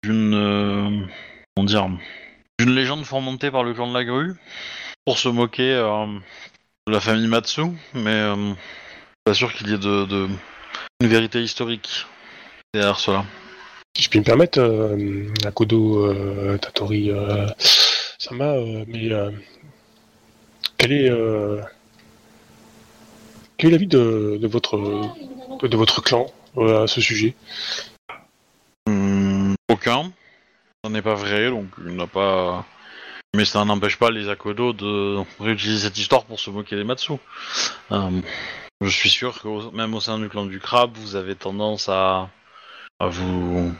d'une 0.04 0.34
euh, 0.34 1.06
comment 1.56 1.66
dire 1.66 1.88
d'une 2.58 2.74
légende 2.74 3.04
fomentée 3.04 3.50
par 3.50 3.64
le 3.64 3.72
clan 3.74 3.88
de 3.88 3.94
la 3.94 4.04
grue 4.04 4.34
pour 5.04 5.18
se 5.18 5.28
moquer 5.28 5.72
de 6.86 6.92
la 6.92 7.00
famille 7.00 7.26
Matsu, 7.28 7.62
mais 7.94 8.10
euh, 8.10 8.52
Pas 9.24 9.34
sûr 9.34 9.52
qu'il 9.52 9.68
y 9.68 9.74
ait 9.74 9.78
de, 9.78 10.04
de- 10.06 10.28
une 11.00 11.08
vérité 11.08 11.42
historique 11.42 12.06
derrière 12.74 12.98
cela. 12.98 13.24
Si 13.96 14.02
je 14.04 14.08
puis 14.10 14.18
me 14.20 14.24
permettre, 14.24 14.58
euh, 14.60 15.26
Akodo 15.44 16.06
euh, 16.06 16.56
Tatori 16.58 17.10
euh, 17.10 17.46
Sama, 18.18 18.52
euh, 18.54 18.84
mais 18.88 19.10
quel 20.78 20.92
est 20.92 21.10
euh, 21.10 21.60
quel 23.58 23.70
est 23.70 23.72
l'avis 23.72 23.86
de, 23.86 24.38
de 24.40 24.46
votre 24.48 24.78
de 25.62 25.76
votre 25.76 26.02
clan 26.02 26.26
à 26.56 26.86
ce 26.86 27.00
sujet? 27.00 27.34
Hum, 28.86 29.54
aucun. 29.68 30.12
Ça 30.82 30.90
n'est 30.90 31.02
pas 31.02 31.14
vrai, 31.14 31.50
donc 31.50 31.66
il 31.86 31.94
n'a 31.94 32.06
pas. 32.06 32.64
Mais 33.36 33.44
ça 33.44 33.64
n'empêche 33.64 33.96
pas 33.96 34.10
les 34.10 34.28
Akodo 34.28 34.72
de 34.72 35.18
réutiliser 35.38 35.86
cette 35.86 35.98
histoire 35.98 36.24
pour 36.24 36.40
se 36.40 36.50
moquer 36.50 36.74
des 36.74 36.82
Matsu. 36.82 37.12
Hum, 37.90 38.22
je 38.80 38.88
suis 38.88 39.10
sûr 39.10 39.40
que 39.40 39.74
même 39.74 39.94
au 39.94 40.00
sein 40.00 40.18
du 40.18 40.28
clan 40.28 40.46
du 40.46 40.58
crabe, 40.58 40.90
vous 40.96 41.14
avez 41.14 41.36
tendance 41.36 41.88
à, 41.88 42.28
vous... 43.00 43.72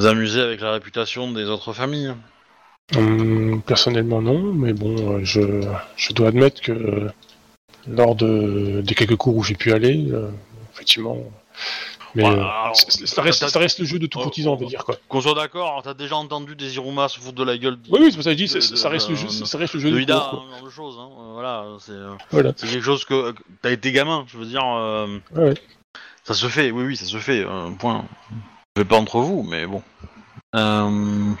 amuser 0.00 0.40
avec 0.40 0.60
la 0.60 0.72
réputation 0.72 1.32
des 1.32 1.44
autres 1.46 1.72
familles. 1.72 2.14
Hum, 2.94 3.62
Personnellement 3.62 4.22
non, 4.22 4.52
mais 4.52 4.72
bon, 4.72 5.18
euh, 5.18 5.24
je, 5.24 6.12
dois 6.12 6.28
admettre 6.28 6.62
que 6.62 6.72
euh, 6.72 7.10
lors 7.88 8.14
de, 8.14 8.80
des 8.82 8.94
quelques 8.94 9.16
cours 9.16 9.36
où 9.36 9.42
j'ai 9.42 9.56
pu 9.56 9.72
aller, 9.72 10.06
euh, 10.12 10.30
effectivement. 10.72 11.18
Mais 12.16 12.22
Ouais, 12.24 12.30
euh, 12.30 12.34
alors, 12.44 12.76
ça, 12.76 13.22
reste, 13.22 13.40
t'as- 13.40 13.48
ça 13.48 13.58
reste 13.58 13.80
le 13.80 13.86
jeu 13.86 13.98
de 13.98 14.06
tout 14.06 14.18
Oh, 14.20 14.22
courtisan, 14.22 14.52
on 14.52 14.56
va 14.56 14.66
oh, 14.66 14.68
dire 14.68 14.84
quoi. 14.84 14.96
Qu'on 15.08 15.20
soit 15.20 15.34
d'accord, 15.34 15.68
alors 15.68 15.82
t'as 15.82 15.94
déjà 15.94 16.14
entendu 16.16 16.54
des 16.54 16.76
Iruma 16.76 17.08
se 17.08 17.18
foutre 17.18 17.34
de 17.34 17.42
la 17.44 17.58
gueule 17.58 17.76
Oui, 17.90 17.98
oui, 18.02 18.06
c'est 18.10 18.14
pour 18.16 18.22
ça 18.24 18.30
que 18.34 18.38
je 18.38 18.44
dis, 18.44 18.52
de- 18.54 18.60
ça, 18.60 18.88
reste 18.88 19.08
le 19.08 19.16
jeu, 19.16 19.26
de- 19.26 19.44
ça 19.44 19.58
reste 19.58 19.74
le 19.74 19.80
jeu 19.80 19.90
de 19.90 19.96
de 19.96 20.00
Ida, 20.00 20.28
cours, 20.30 20.44
hein, 20.48 20.54
genre 20.56 20.64
de 20.64 20.70
choses. 20.70 20.96
Hein. 21.00 21.08
euh, 21.18 21.32
Voilà, 21.32 21.64
c'est 21.80 21.90
euh, 21.92 22.14
Voilà. 22.30 22.52
c'est 22.56 22.68
quelque 22.68 22.84
chose 22.84 23.04
que 23.04 23.34
t'as 23.62 23.72
été 23.72 23.90
gamin, 23.90 24.24
je 24.28 24.38
veux 24.38 24.46
dire. 24.46 24.62
euh, 24.64 25.18
Ouais, 25.34 25.44
ouais. 25.48 25.54
Ça 26.22 26.34
se 26.34 26.46
fait, 26.46 26.70
oui, 26.70 26.84
oui, 26.84 26.96
ça 26.96 27.04
se 27.04 27.16
fait. 27.18 27.40
euh, 27.44 27.70
point. 27.72 28.04
Je 28.76 28.82
vais 28.82 28.88
pas 28.88 28.96
entre 28.96 29.18
vous, 29.20 29.42
mais 29.42 29.66
bon. 29.66 29.82
Euh... 30.54 31.32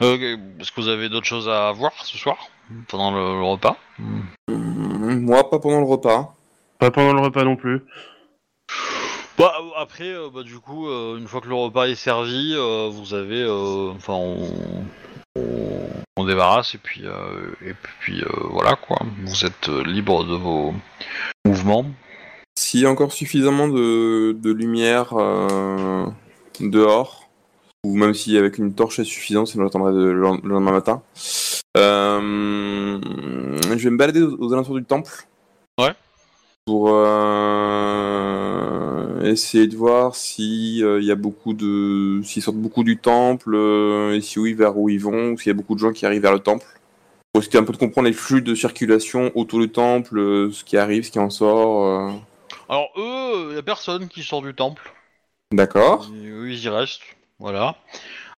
ok, 0.00 0.20
Est-ce 0.60 0.70
que 0.70 0.80
vous 0.80 0.88
avez 0.88 1.08
d'autres 1.08 1.26
choses 1.26 1.48
à 1.48 1.72
voir 1.72 1.92
ce 2.04 2.16
soir 2.16 2.36
pendant 2.88 3.10
le, 3.10 3.38
le 3.40 3.44
repas? 3.44 3.76
Moi, 4.48 5.50
pas 5.50 5.58
pendant 5.58 5.80
le 5.80 5.86
repas. 5.86 6.32
Pas 6.78 6.90
pendant 6.92 7.12
le 7.12 7.20
repas 7.20 7.42
non 7.44 7.56
plus. 7.56 7.82
Bah 9.38 9.52
après, 9.76 10.08
euh, 10.08 10.30
bah, 10.32 10.42
du 10.42 10.58
coup, 10.58 10.88
euh, 10.88 11.18
une 11.18 11.28
fois 11.28 11.40
que 11.42 11.48
le 11.48 11.54
repas 11.54 11.86
est 11.88 11.94
servi, 11.94 12.54
euh, 12.56 12.88
vous 12.90 13.12
avez, 13.12 13.42
euh, 13.42 13.90
enfin, 13.94 14.14
on, 14.14 14.48
on, 15.36 15.88
on 16.16 16.24
débarrasse 16.24 16.74
et 16.74 16.78
puis 16.78 17.02
euh, 17.04 17.50
et 17.62 17.74
puis 18.00 18.22
euh, 18.22 18.28
voilà 18.50 18.76
quoi. 18.76 18.96
Vous 19.24 19.44
êtes 19.44 19.68
euh, 19.68 19.84
libre 19.84 20.24
de 20.24 20.34
vos 20.34 20.72
mouvements. 21.44 21.84
S'il 22.58 22.80
y 22.80 22.86
a 22.86 22.90
encore 22.90 23.12
suffisamment 23.12 23.68
de, 23.68 24.32
de 24.32 24.50
lumière 24.50 25.12
euh, 25.12 26.06
dehors, 26.60 27.28
ou 27.84 27.94
même 27.94 28.14
si 28.14 28.38
avec 28.38 28.56
une 28.56 28.72
torche 28.74 28.98
est 29.00 29.04
suffisant, 29.04 29.44
sinon 29.44 29.64
j'attendrai 29.64 29.92
de- 29.92 29.98
le 29.98 30.12
le 30.14 30.48
lendemain 30.48 30.72
matin, 30.72 31.02
euh, 31.76 32.98
je 33.68 33.84
vais 33.84 33.90
me 33.90 33.98
balader 33.98 34.22
aux, 34.22 34.34
aux 34.38 34.52
alentours 34.54 34.76
du 34.76 34.84
temple. 34.84 35.12
Ouais. 35.78 35.92
Pour 36.64 36.88
euh, 36.88 37.95
essayer 39.22 39.66
de 39.66 39.76
voir 39.76 40.14
si 40.14 40.82
euh, 40.82 41.00
il 41.00 41.06
y 41.06 41.10
a 41.10 41.16
beaucoup 41.16 41.52
de, 41.54 42.20
s'ils 42.22 42.42
sortent 42.42 42.56
beaucoup 42.56 42.84
du 42.84 42.98
temple, 42.98 43.54
euh, 43.54 44.16
et 44.16 44.20
si 44.20 44.38
oui, 44.38 44.54
vers 44.54 44.76
où 44.76 44.88
ils 44.88 45.00
vont, 45.00 45.32
ou 45.32 45.38
s'il 45.38 45.48
y 45.48 45.50
a 45.50 45.54
beaucoup 45.54 45.74
de 45.74 45.80
gens 45.80 45.92
qui 45.92 46.06
arrivent 46.06 46.22
vers 46.22 46.32
le 46.32 46.40
temple. 46.40 46.66
Pour 47.32 47.42
essayer 47.42 47.58
un 47.58 47.64
peu 47.64 47.72
de 47.72 47.78
comprendre 47.78 48.08
les 48.08 48.14
flux 48.14 48.42
de 48.42 48.54
circulation 48.54 49.30
autour 49.34 49.60
du 49.60 49.68
temple, 49.68 50.18
euh, 50.18 50.50
ce 50.50 50.64
qui 50.64 50.76
arrive, 50.76 51.04
ce 51.04 51.10
qui 51.10 51.18
en 51.18 51.30
sort. 51.30 51.84
euh. 51.84 52.12
Alors 52.68 52.88
eux, 52.96 53.48
il 53.50 53.56
y 53.56 53.58
a 53.58 53.62
personne 53.62 54.08
qui 54.08 54.22
sort 54.22 54.42
du 54.42 54.54
temple. 54.54 54.92
D'accord. 55.52 56.10
Eux, 56.12 56.50
ils 56.50 56.64
y 56.64 56.68
restent. 56.68 57.02
Voilà. 57.38 57.76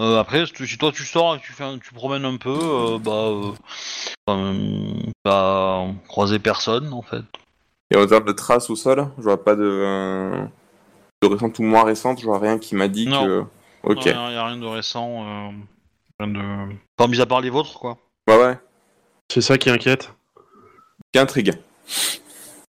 Euh, 0.02 0.18
après, 0.18 0.44
si 0.46 0.78
toi 0.78 0.92
tu 0.92 1.04
sors 1.04 1.36
et 1.36 1.40
tu 1.40 1.52
fais, 1.52 1.64
tu 1.78 1.94
promènes 1.94 2.24
un 2.24 2.36
peu, 2.36 2.50
euh, 2.50 2.98
bah, 2.98 3.28
euh, 3.28 3.52
euh, 4.30 4.92
bah, 5.24 5.86
croiser 6.08 6.38
personne 6.38 6.92
en 6.92 7.02
fait. 7.02 7.22
Et 7.90 7.96
en 7.96 8.06
termes 8.06 8.26
de 8.26 8.32
traces 8.32 8.68
au 8.70 8.76
sol, 8.76 9.08
je 9.16 9.22
vois 9.22 9.42
pas 9.42 9.54
de, 9.54 9.64
euh, 9.64 10.44
de 11.22 11.26
récente 11.28 11.58
ou 11.58 11.62
moins 11.62 11.84
récente, 11.84 12.20
je 12.20 12.24
vois 12.24 12.38
rien 12.38 12.58
qui 12.58 12.74
m'a 12.74 12.88
dit 12.88 13.06
Non. 13.06 13.24
que. 13.24 13.44
Ok. 13.84 14.06
Il 14.06 14.12
n'y 14.12 14.18
a, 14.36 14.46
rien 14.46 14.56
de 14.56 14.66
récent. 14.66 15.24
Euh, 15.24 15.50
rien 16.20 16.28
de... 16.32 16.74
Enfin, 16.98 17.10
mis 17.10 17.20
à 17.20 17.26
part 17.26 17.40
les 17.40 17.50
vôtres, 17.50 17.78
quoi. 17.78 17.98
Ouais, 18.28 18.36
ouais. 18.36 18.58
C'est 19.32 19.40
ça 19.40 19.56
qui 19.58 19.70
inquiète. 19.70 20.12
Qui 21.12 21.20
intrigue. 21.20 21.54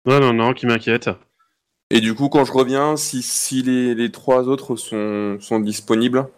Non, 0.05 0.21
non, 0.21 0.33
non, 0.33 0.53
qui 0.53 0.67
m'inquiète. 0.67 1.11
Et 1.91 2.01
du 2.01 2.15
coup, 2.15 2.29
quand 2.29 2.45
je 2.45 2.53
reviens, 2.53 2.97
si, 2.97 3.23
si 3.23 3.63
les, 3.63 3.95
les 3.95 4.11
trois 4.11 4.49
autres 4.49 4.77
sont, 4.77 5.39
sont 5.41 5.61
disponibles, 5.61 6.29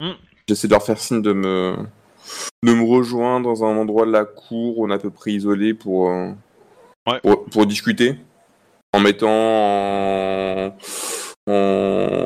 Hmm. 0.00 0.14
j'essaie 0.48 0.66
de 0.66 0.72
leur 0.72 0.82
faire 0.82 0.98
signe 0.98 1.22
de 1.22 1.32
me, 1.32 1.76
de 2.64 2.74
me 2.74 2.82
rejoindre 2.84 3.46
dans 3.48 3.64
un 3.64 3.76
endroit 3.76 4.06
de 4.06 4.10
la 4.10 4.24
cour 4.24 4.78
où 4.78 4.86
on 4.86 4.90
est 4.90 4.94
à 4.94 4.98
peu 4.98 5.10
près 5.10 5.30
isolé 5.30 5.72
pour, 5.72 6.10
euh, 6.10 6.32
Ouais. 7.06 7.20
pour, 7.20 7.44
pour 7.44 7.66
discuter. 7.66 8.16
En 8.92 8.98
mettant 9.00 9.28
en, 9.30 10.76
en, 11.46 11.52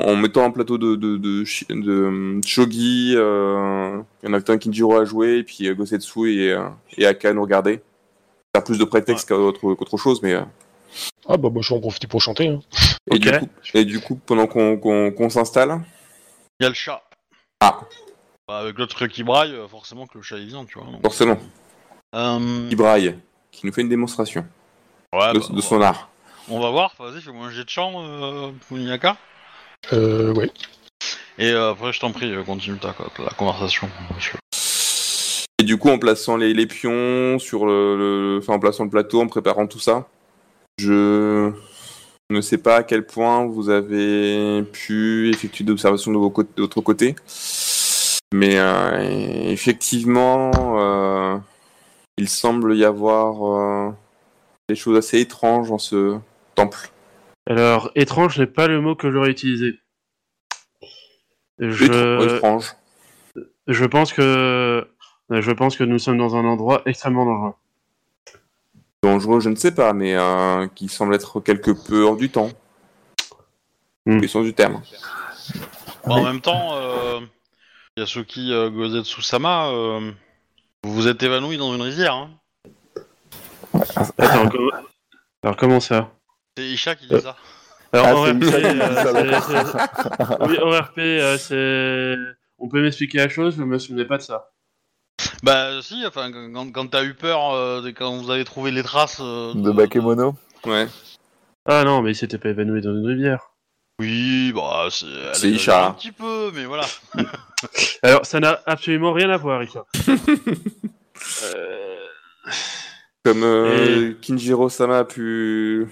en 0.07 0.17
mettant 0.17 0.45
un 0.45 0.51
plateau 0.51 0.79
de, 0.79 0.95
de, 0.97 1.17
de, 1.17 1.45
shi- 1.45 1.67
de 1.69 2.41
shogi, 2.47 3.15
euh, 3.17 4.01
il 4.23 4.29
y 4.29 4.31
en 4.31 4.35
a 4.35 4.53
un 4.53 4.59
Kinjiro 4.59 4.97
à 4.97 5.05
jouer, 5.05 5.39
et 5.39 5.43
puis 5.45 5.67
euh, 5.69 5.75
Gosetsu 5.75 6.33
et, 6.33 6.53
euh, 6.53 6.69
et 6.97 7.07
Aka 7.07 7.31
à 7.31 7.33
nous 7.33 7.43
regarder. 7.43 7.83
Faire 8.55 8.65
plus 8.65 8.79
de 8.79 8.85
prétexte 8.85 9.29
qu'autre 9.29 9.97
chose, 9.97 10.23
mais. 10.23 10.35
euh, 10.35 10.43
Ah 11.29 11.37
bah 11.37 11.51
moi 11.51 11.63
je 11.63 11.71
vais 11.71 11.77
en 11.77 11.81
profiter 11.81 12.07
pour 12.07 12.23
chanter. 12.23 12.49
hein. 12.49 12.61
et, 13.13 13.19
du 13.19 13.31
coup, 13.31 13.49
et 13.75 13.85
du 13.85 14.01
coup, 14.01 14.21
pendant 14.25 14.47
qu'on 14.47 15.31
s'installe, 15.31 15.81
Il 16.61 16.65
y 16.65 16.67
a 16.67 16.69
le 16.69 16.75
chat. 16.75 17.03
Ah. 17.61 17.81
Bah, 18.47 18.59
avec 18.61 18.79
l'autre 18.79 19.07
qui 19.09 19.25
braille, 19.25 19.53
euh, 19.53 19.69
forcément 19.69 20.07
que 20.07 20.17
le 20.17 20.23
chat 20.23 20.39
il 20.39 20.47
vient, 20.47 20.65
tu 20.65 20.79
vois. 20.79 20.91
donc. 20.91 21.03
forcément, 21.03 21.37
Euh, 22.15 22.69
il 22.71 22.77
braille, 22.77 23.19
qui 23.51 23.67
nous 23.67 23.73
fait 23.73 23.83
une 23.83 23.89
démonstration 23.91 24.47
ouais, 25.13 25.33
de, 25.35 25.39
bah, 25.41 25.47
de 25.51 25.61
son 25.61 25.81
art. 25.83 26.09
On 26.51 26.61
va 26.61 26.71
voir, 26.71 26.95
vas-y, 26.99 27.21
fais-moi 27.21 27.47
un 27.47 27.51
jet 27.51 27.65
de 27.65 27.69
chant, 27.69 27.93
euh, 27.97 28.51
Funiaka. 28.69 29.17
Euh, 29.93 30.33
ouais. 30.33 30.51
Et 31.39 31.51
euh, 31.51 31.73
après, 31.73 31.93
je 31.93 32.01
t'en 32.01 32.11
prie, 32.11 32.33
euh, 32.33 32.43
continue 32.43 32.79
ta, 32.79 32.95
la 33.19 33.31
conversation. 33.31 33.89
Et 35.61 35.65
du 35.65 35.77
coup, 35.77 35.91
en 35.91 35.99
plaçant 35.99 36.37
les, 36.37 36.55
les 36.55 36.67
pions 36.67 37.39
sur 37.39 37.67
le, 37.67 37.97
le- 37.97 38.39
enfin, 38.39 38.55
en 38.55 38.59
plaçant 38.59 38.85
le 38.85 38.91
plateau, 38.91 39.21
en 39.21 39.27
préparant 39.27 39.67
tout 39.67 39.79
ça, 39.79 40.07
je 40.79 41.53
ne 42.31 42.41
sais 42.41 42.59
pas 42.59 42.77
à 42.77 42.83
quel 42.83 43.05
point 43.05 43.45
vous 43.47 43.69
avez 43.69 44.63
pu 44.73 45.31
effectuer 45.31 45.65
d'observations 45.65 46.13
de, 46.13 46.17
de 46.19 46.63
votre 46.63 46.81
côté, 46.81 47.15
mais 48.33 48.57
euh, 48.59 49.51
effectivement, 49.51 50.51
euh, 50.79 51.37
il 52.17 52.29
semble 52.29 52.75
y 52.77 52.85
avoir 52.85 53.47
euh, 53.47 53.91
des 54.69 54.77
choses 54.77 54.97
assez 54.97 55.21
étranges 55.21 55.69
dans 55.69 55.79
ce 55.79 56.19
temple. 56.59 56.91
Alors, 57.49 57.91
étrange 57.95 58.39
n'est 58.39 58.47
pas 58.47 58.67
le 58.67 58.81
mot 58.81 58.95
que 58.95 59.11
j'aurais 59.11 59.31
utilisé. 59.31 59.79
Je, 61.59 62.37
Étrange. 62.37 62.75
je 63.67 63.85
pense 63.85 64.13
que 64.13 64.87
je 65.31 65.51
pense 65.53 65.77
que 65.77 65.85
nous 65.85 65.99
sommes 65.99 66.19
dans 66.19 66.37
un 66.37 66.45
endroit 66.45 66.83
extrêmement 66.87 67.25
dangereux. 67.25 67.55
Dangereux, 69.03 69.41
je 69.41 69.49
ne 69.49 69.57
sais 69.57 69.75
pas, 69.75 69.93
mais 69.93 70.15
euh, 70.17 70.67
qui 70.75 70.89
semble 70.89 71.15
être 71.15 71.41
quelque 71.41 71.71
peu 71.71 72.03
hors 72.03 72.17
du 72.17 72.31
temps. 72.31 72.51
Hmm. 74.07 74.21
Question 74.21 74.43
du 74.43 74.55
terme. 74.55 74.83
Bon, 76.07 76.15
en 76.15 76.25
même 76.25 76.41
temps, 76.41 76.75
euh, 76.75 77.21
Yasuki 77.97 78.53
euh, 78.53 78.71
Gozetsu-sama, 78.71 79.69
euh, 79.69 80.13
vous 80.83 80.93
vous 80.93 81.09
êtes 81.09 81.23
évanoui 81.23 81.57
dans 81.57 81.75
une 81.75 81.83
rivière. 81.83 82.15
Hein. 82.15 82.31
Attends, 84.19 84.49
comment... 84.49 84.71
alors 85.43 85.57
comment 85.57 85.81
ça? 85.81 86.11
C'est 86.59 86.65
Isha 86.67 86.97
qui 86.97 87.07
dit 87.07 87.21
ça. 87.21 87.37
Alors 87.93 88.27
Ah, 88.27 88.33
qui 88.33 88.39
dit 88.39 88.51
euh, 88.53 90.37
oui, 90.49 90.59
ORP, 90.59 90.99
euh, 90.99 91.39
c'est. 91.39 92.17
On 92.59 92.69
peut 92.69 92.83
m'expliquer 92.83 93.19
la 93.19 93.29
chose, 93.29 93.55
je 93.57 93.63
me 93.63 93.79
souvenais 93.79 94.05
pas 94.07 94.17
de 94.19 94.23
ça. 94.23 94.51
Bah 95.45 95.81
si, 95.83 96.05
enfin, 96.05 96.33
quand, 96.33 96.73
quand 96.73 96.89
t'as 96.89 97.05
eu 97.05 97.15
peur, 97.15 97.53
euh, 97.55 97.81
de- 97.81 97.91
quand 97.91 98.17
vous 98.17 98.29
avez 98.33 98.45
trouvé 98.45 98.73
les 98.73 98.83
traces 98.83 99.19
euh, 99.21 99.55
De 99.55 99.71
Bakemono 99.71 100.35
Ouais. 100.67 100.89
Ah 101.65 101.85
non, 101.85 102.03
mais 102.03 102.11
il 102.11 102.15
s'était 102.17 102.39
pas 102.39 102.49
évanoui 102.49 102.81
dans 102.81 102.91
une 102.93 103.07
rivière. 103.07 103.51
Oui, 104.01 104.53
bah 104.53 104.89
c'est... 104.91 105.07
C'est 105.35 105.51
Isha. 105.51 105.87
Un 105.87 105.93
petit 105.93 106.11
peu, 106.13 106.51
mais 106.55 106.65
voilà. 106.65 106.87
Alors, 108.03 108.27
ça 108.27 108.41
n'a 108.41 108.61
absolument 108.67 109.13
rien 109.13 109.31
à 109.31 109.37
voir. 109.37 109.63
Euh, 111.45 111.97
Comme 113.25 113.43
euh, 113.43 114.15
Kinjiro 114.23 114.69
Sama 114.69 114.99
a 115.01 115.05
pu 115.05 115.87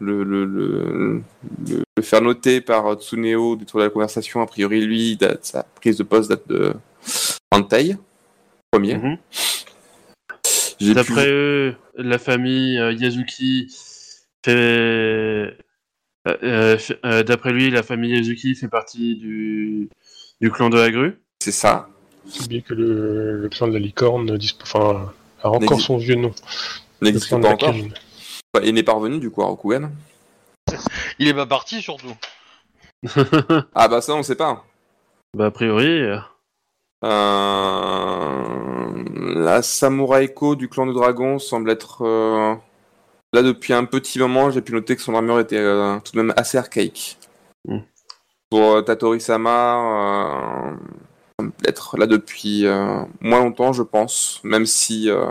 le, 0.00 0.24
le, 0.24 0.44
le, 0.44 1.22
le- 1.68 1.82
le 1.96 2.02
faire 2.02 2.22
noter 2.22 2.60
par 2.60 2.94
Tsuneo 2.94 3.56
détour 3.56 3.80
de 3.80 3.84
la 3.84 3.90
conversation, 3.90 4.40
a 4.40 4.46
priori 4.46 4.80
lui, 4.84 5.16
date, 5.16 5.44
sa 5.44 5.62
prise 5.62 5.98
de 5.98 6.02
poste 6.02 6.30
date 6.30 6.48
de 6.48 6.72
Hantei, 7.52 7.96
premier. 8.72 8.96
mhm. 8.96 9.18
Pu- 10.78 10.94
D'après 10.94 11.28
eux, 11.28 11.74
la 11.96 12.18
famille 12.18 12.78
euh, 12.78 12.92
Yazuki 12.92 13.68
fait... 14.44 14.54
Euh, 14.56 15.50
euh, 16.28 16.78
euh, 17.04 17.22
D'après 17.22 17.52
lui, 17.52 17.70
la 17.70 17.82
famille 17.82 18.16
Yazuki 18.16 18.54
fait 18.54 18.68
partie 18.68 19.16
du, 19.16 19.88
du 20.40 20.50
clan 20.50 20.70
de 20.70 20.78
la 20.78 20.90
grue. 20.90 21.18
C'est 21.42 21.52
ça. 21.52 21.88
J'ai 22.32 22.44
oublié 22.44 22.62
que 22.62 22.72
le, 22.74 23.40
le 23.42 23.48
clan 23.50 23.68
de 23.68 23.74
la 23.74 23.78
licorne 23.78 24.36
dispo- 24.36 24.62
enfin, 24.62 25.12
a 25.42 25.50
encore 25.50 25.80
son 25.80 25.98
vieux 25.98 26.14
nom. 26.14 26.32
N'existe 27.02 27.30
pas 27.30 27.38
la 27.38 27.50
encore. 27.50 27.74
Enfin, 28.54 28.64
il 28.66 28.74
n'est 28.74 28.82
pas 28.82 28.92
revenu 28.94 29.18
du 29.18 29.30
coup 29.30 29.42
à 29.42 29.46
Rokugan. 29.46 29.90
Il 31.18 31.28
est 31.28 31.34
pas 31.34 31.46
parti 31.46 31.80
surtout. 31.82 32.14
Ah 33.74 33.88
bah 33.88 34.00
ça 34.02 34.14
on 34.14 34.22
sait 34.22 34.34
pas. 34.34 34.64
Bah, 35.36 35.46
a 35.46 35.50
priori. 35.50 35.86
euh, 36.02 36.18
Euh, 37.04 39.04
La 39.34 39.62
Samouraïko 39.62 40.56
du 40.56 40.68
clan 40.68 40.86
de 40.86 40.92
dragon 40.92 41.38
semble 41.38 41.70
être 41.70 42.04
euh, 42.04 42.54
là 43.32 43.42
depuis 43.42 43.72
un 43.72 43.84
petit 43.84 44.18
moment. 44.18 44.50
J'ai 44.50 44.60
pu 44.62 44.72
noter 44.72 44.96
que 44.96 45.02
son 45.02 45.14
armure 45.14 45.40
était 45.40 45.56
euh, 45.56 45.98
tout 46.00 46.12
de 46.12 46.18
même 46.22 46.34
assez 46.36 46.58
archaïque. 46.58 47.18
Mm. 47.66 47.78
Pour 48.50 48.76
euh, 48.76 48.82
Tatori-sama, 48.82 50.72
euh, 50.72 50.76
semble 51.38 51.52
être 51.66 51.96
là 51.96 52.06
depuis 52.06 52.66
euh, 52.66 53.02
moins 53.20 53.38
longtemps, 53.40 53.72
je 53.72 53.82
pense. 53.82 54.40
Même 54.44 54.66
si 54.66 55.08
euh, 55.08 55.30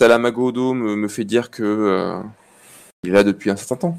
Salamagodo 0.00 0.74
me, 0.74 0.94
me 0.94 1.08
fait 1.08 1.24
dire 1.24 1.50
que 1.50 1.62
euh, 1.62 2.22
il 3.02 3.10
est 3.10 3.12
là 3.12 3.24
depuis 3.24 3.50
un 3.50 3.56
certain 3.56 3.76
temps. 3.76 3.98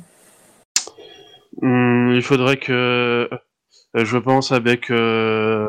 Hmm, 1.62 2.12
il 2.14 2.22
faudrait 2.22 2.58
que, 2.58 3.28
euh, 3.96 4.06
je 4.06 4.18
pense, 4.18 4.52
avec 4.52 4.92
euh, 4.92 5.68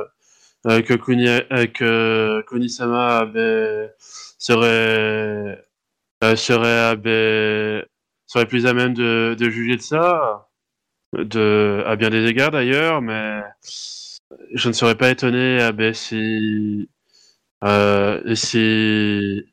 euh, 0.67 0.83
que 0.83 0.95
Kuni, 0.95 1.27
que 1.73 2.43
Kunisama 2.49 3.31
serait 4.39 5.65
serait 6.37 6.97
serait 8.27 8.47
plus 8.47 8.67
à 8.67 8.75
même 8.75 8.93
de, 8.95 9.37
juger 9.51 9.77
de 9.77 9.83
ça, 9.83 10.49
de 11.15 11.83
à 11.87 11.97
bien 11.97 12.11
des 12.11 12.27
égards 12.27 12.51
d'ailleurs, 12.51 13.01
mais 13.01 13.43
je 14.55 14.69
ne 14.69 14.73
serais 14.75 14.97
pas 14.97 15.11
étonné 15.11 15.61
si 15.95 16.89
si 18.35 19.45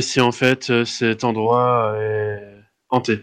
si 0.00 0.20
en 0.20 0.32
fait 0.32 0.70
euh, 0.70 0.84
cet 0.84 1.24
endroit 1.24 1.94
est 1.98 2.40
hanté. 2.88 3.20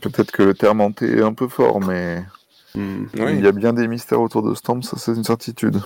Peut-être 0.00 0.30
que 0.32 0.42
le 0.42 0.54
terme 0.54 0.80
hanté 0.80 1.18
est 1.18 1.22
un 1.22 1.34
peu 1.34 1.48
fort, 1.48 1.80
mais 1.80 2.22
Hmm. 2.76 3.06
Oui. 3.14 3.34
il 3.38 3.44
y 3.44 3.46
a 3.46 3.52
bien 3.52 3.72
des 3.72 3.86
mystères 3.86 4.20
autour 4.20 4.42
de 4.42 4.52
Storm, 4.52 4.82
ça 4.82 4.96
c'est 4.98 5.12
une 5.12 5.22
certitude. 5.22 5.80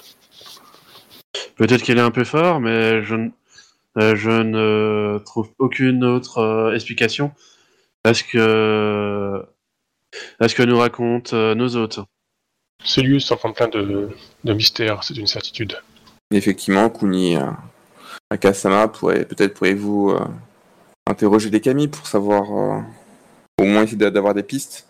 Peut-être 1.56 1.82
qu'il 1.82 1.98
est 1.98 2.00
un 2.00 2.10
peu 2.10 2.24
fort, 2.24 2.60
mais 2.60 3.02
je, 3.02 3.14
ne- 3.14 3.28
euh, 3.98 4.16
je 4.16 4.30
ne 4.30 5.18
trouve 5.18 5.50
aucune 5.58 6.02
autre 6.02 6.38
euh, 6.38 6.74
explication 6.74 7.30
à 8.04 8.14
ce 8.14 8.24
que, 8.24 9.44
à 10.40 10.48
ce 10.48 10.54
que 10.54 10.62
nous 10.62 10.78
racontent 10.78 11.54
nos 11.54 11.76
hôtes. 11.76 12.00
Ce 12.82 13.02
lieu 13.02 13.18
semble 13.20 13.52
plein 13.52 13.68
de, 13.68 14.08
de 14.44 14.52
mystères, 14.54 15.04
c'est 15.04 15.18
une 15.18 15.26
certitude. 15.26 15.76
Effectivement, 16.30 16.88
Kuni 16.88 17.36
euh, 17.36 17.50
Akasama, 18.30 18.88
pourrait, 18.88 19.24
peut-être 19.24 19.54
pourriez-vous 19.54 20.10
euh, 20.10 20.20
interroger 21.06 21.50
les 21.50 21.60
Kami 21.60 21.88
pour 21.88 22.06
savoir, 22.06 22.42
euh, 22.52 22.80
au 23.60 23.64
moins 23.64 23.82
essayer 23.82 23.96
d'a- 23.96 24.10
d'avoir 24.10 24.34
des 24.34 24.42
pistes. 24.42 24.86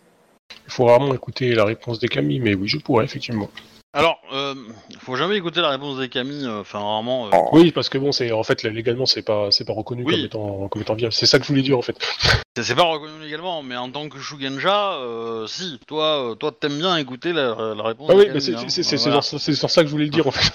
Il 0.67 0.73
faut 0.73 0.87
rarement 0.87 1.15
écouter 1.15 1.55
la 1.55 1.65
réponse 1.65 1.99
des 2.01 2.09
Kami, 2.09 2.41
mais 2.41 2.55
oui, 2.55 2.67
je 2.69 2.79
pourrais, 2.79 3.05
effectivement. 3.05 3.49
Alors, 3.95 4.21
euh, 4.35 4.55
faut 5.01 5.17
jamais 5.17 5.37
écouter 5.37 5.61
la 5.63 5.71
réponse 5.71 5.99
des 5.99 6.09
Camille. 6.11 6.45
euh, 6.45 6.61
Enfin, 6.61 6.79
euh, 6.81 7.31
Oh, 7.33 7.49
Oui, 7.53 7.73
parce 7.73 7.89
que 7.89 7.97
bon, 7.97 8.13
c'est 8.13 8.33
en 8.33 8.43
fait 8.43 8.63
légalement, 8.63 9.07
c'est 9.07 9.23
pas, 9.23 9.51
c'est 9.51 9.65
pas 9.65 9.73
reconnu 9.73 10.05
Oui. 10.05 10.15
comme 10.15 10.25
étant, 10.27 10.69
comme 10.69 10.83
étant 10.83 10.95
viable. 10.95 11.13
C'est 11.15 11.25
ça 11.27 11.39
que 11.39 11.45
je 11.45 11.49
voulais 11.49 11.63
dire 11.63 11.79
en 11.79 11.83
fait. 11.83 11.97
C'est- 12.57 12.65
C'est 12.65 12.75
pas 12.75 12.83
reconnu 12.83 13.19
légalement, 13.23 13.63
mais 13.63 13.77
en 13.77 13.89
tant 13.91 14.09
que 14.09 14.19
Shugenja, 14.19 14.95
euh, 14.99 15.47
si, 15.47 15.81
toi, 15.87 16.33
euh, 16.33 16.35
toi, 16.35 16.53
t'aimes 16.53 16.77
bien 16.79 16.97
écouter 16.99 17.33
la, 17.33 17.75
la 17.75 17.83
réponse. 17.83 18.11
Ah 18.11 18.15
des 18.15 18.19
oui, 18.19 18.25
Kami, 18.27 18.35
mais 18.35 18.41
c'est 18.41 18.55
hein. 18.57 18.65
c'est- 18.69 18.83
c'est- 18.83 18.97
c'est 18.99 19.09
Voilà. 19.09 19.23
sur 19.23 19.41
ça 19.71 19.81
que 19.83 19.87
je 19.87 19.93
voulais 19.93 20.05
le 20.05 20.11
dire 20.11 20.27
en 20.27 20.33
fait. 20.33 20.53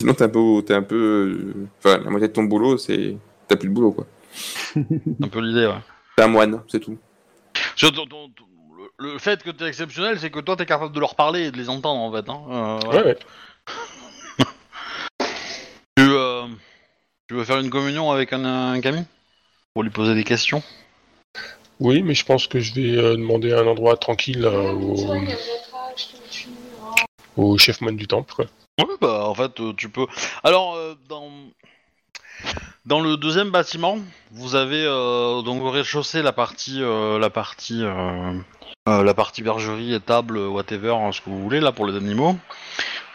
Sinon, 0.00 0.14
t'es 0.14 0.24
un 0.24 0.28
peu, 0.30 0.62
t'es 0.66 0.72
un 0.74 0.82
peu, 0.82 1.52
enfin, 1.78 1.98
la 1.98 2.08
moitié 2.08 2.28
de 2.28 2.32
ton 2.32 2.44
boulot, 2.44 2.78
c'est 2.78 3.16
t'as 3.48 3.56
plus 3.56 3.68
le 3.68 3.74
boulot 3.74 3.92
quoi. 3.92 4.06
un 4.76 5.28
peu 5.28 5.40
l'idée, 5.40 5.66
ouais. 5.66 5.74
T'es 6.16 6.22
un 6.22 6.28
moine, 6.28 6.62
c'est 6.68 6.80
tout. 6.80 6.96
Sur 7.76 7.92
ton- 7.92 8.06
ton- 8.06 8.30
ton- 8.30 8.44
le, 8.98 9.12
le 9.12 9.18
fait 9.18 9.42
que 9.42 9.50
t'es 9.50 9.66
exceptionnel, 9.66 10.18
c'est 10.18 10.30
que 10.30 10.40
toi, 10.40 10.56
t'es 10.56 10.64
capable 10.64 10.94
de 10.94 11.00
leur 11.00 11.14
parler 11.16 11.48
et 11.48 11.50
de 11.50 11.58
les 11.58 11.68
entendre, 11.68 12.00
en 12.00 12.10
fait. 12.12 12.30
Hein. 12.30 12.40
Euh. 12.50 12.88
Ouais, 12.90 13.04
ouais. 13.04 13.18
Tu, 15.96 16.04
euh, 16.08 16.46
tu 17.28 17.34
veux 17.34 17.44
faire 17.44 17.58
une 17.58 17.68
communion 17.68 18.10
avec 18.10 18.32
un, 18.32 18.42
un 18.44 18.80
Kami 18.80 19.02
Pour 19.74 19.82
lui 19.82 19.90
poser 19.90 20.14
des 20.14 20.24
questions? 20.24 20.62
Oui, 21.78 22.02
mais 22.02 22.14
je 22.14 22.24
pense 22.24 22.46
que 22.46 22.58
je 22.60 22.72
vais 22.74 22.96
euh, 22.96 23.16
demander 23.16 23.52
un 23.52 23.66
endroit 23.66 23.98
tranquille 23.98 24.44
euh, 24.46 24.72
au, 24.72 24.96
au 27.36 27.58
chef 27.58 27.82
moine 27.82 27.96
du 27.96 28.06
temple. 28.06 28.32
Quoi. 28.34 28.46
Bah, 29.00 29.24
en 29.26 29.34
fait, 29.34 29.60
euh, 29.60 29.72
tu 29.76 29.88
peux. 29.88 30.06
Alors, 30.44 30.74
euh, 30.74 30.94
dans. 31.08 31.28
Le 33.02 33.16
deuxième 33.16 33.50
bâtiment, 33.50 33.98
vous 34.32 34.56
avez 34.56 34.84
euh, 34.84 35.42
donc 35.42 35.62
au 35.62 35.70
rez-de-chaussée 35.70 36.22
la 36.22 36.32
partie, 36.32 36.80
la 36.80 37.30
partie, 37.30 37.84
la 38.86 39.14
partie 39.14 39.42
bergerie, 39.42 39.94
étable, 39.94 40.38
whatever, 40.38 40.94
hein, 40.94 41.12
ce 41.12 41.20
que 41.20 41.30
vous 41.30 41.40
voulez 41.40 41.60
là 41.60 41.70
pour 41.70 41.86
les 41.86 41.96
animaux. 41.96 42.36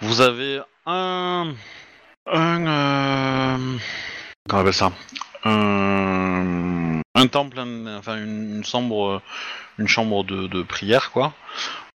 Vous 0.02 0.22
avez 0.22 0.62
un, 0.86 1.54
un, 2.32 3.58
comment 4.48 4.60
on 4.60 4.62
appelle 4.62 4.74
ça, 4.74 4.92
un, 5.44 7.02
un 7.16 7.28
temple, 7.28 7.60
enfin 7.98 8.18
une, 8.18 8.64
chambre, 8.64 9.22
une 9.80 9.88
chambre 9.88 10.24
de, 10.24 10.64
prière 10.64 11.12
quoi. 11.12 11.34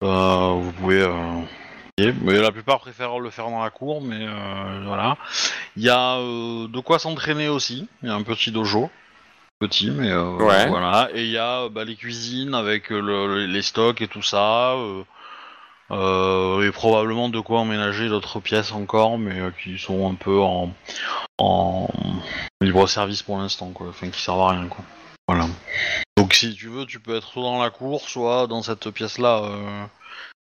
Vous 0.02 0.72
pouvez 0.80 1.08
mais 2.23 2.39
la 2.39 2.51
plupart 2.51 2.80
préfèrent 2.80 3.19
le 3.19 3.30
faire 3.30 3.49
dans 3.49 3.63
la 3.63 3.69
cour, 3.69 4.01
mais 4.01 4.19
euh, 4.27 4.81
voilà. 4.85 5.17
Il 5.77 5.84
y 5.84 5.89
a 5.89 6.17
euh, 6.17 6.67
de 6.67 6.80
quoi 6.80 6.99
s'entraîner 6.99 7.47
aussi. 7.49 7.88
Il 8.03 8.09
y 8.09 8.11
a 8.11 8.15
un 8.15 8.23
petit 8.23 8.51
dojo. 8.51 8.89
Petit, 9.59 9.91
mais 9.91 10.09
euh, 10.09 10.31
Ouais. 10.38 10.67
voilà. 10.67 11.09
Et 11.13 11.23
il 11.26 11.31
y 11.31 11.38
a 11.38 11.67
bah, 11.69 11.84
les 11.84 11.95
cuisines 11.95 12.53
avec 12.55 12.89
le- 12.89 13.01
le- 13.27 13.45
les 13.45 13.61
stocks 13.61 14.01
et 14.01 14.07
tout 14.07 14.21
ça. 14.23 14.76
et 15.91 16.71
probablement 16.71 17.30
de 17.30 17.39
quoi 17.39 17.59
emménager 17.59 18.09
d'autres 18.09 18.39
pièces 18.39 18.71
encore, 18.71 19.17
mais 19.17 19.35
qui 19.63 19.77
sont 19.80 20.09
un 20.09 20.15
peu 20.15 20.39
en, 20.39 20.71
en 21.39 21.88
libre 22.61 22.88
service 22.88 23.21
pour 23.23 23.38
l'instant, 23.38 23.71
quoi. 23.71 23.88
Enfin, 23.89 24.09
qui 24.09 24.21
servent 24.21 24.41
à 24.41 24.49
rien, 24.51 24.67
quoi. 24.67 24.84
Voilà. 25.27 25.47
Donc 26.17 26.34
si 26.34 26.53
tu 26.55 26.67
veux, 26.67 26.85
tu 26.85 26.99
peux 26.99 27.15
être 27.15 27.27
soit 27.27 27.43
dans 27.43 27.61
la 27.61 27.69
cour, 27.69 28.07
soit 28.09 28.47
dans 28.47 28.61
cette 28.61 28.89
pièce-là. 28.91 29.41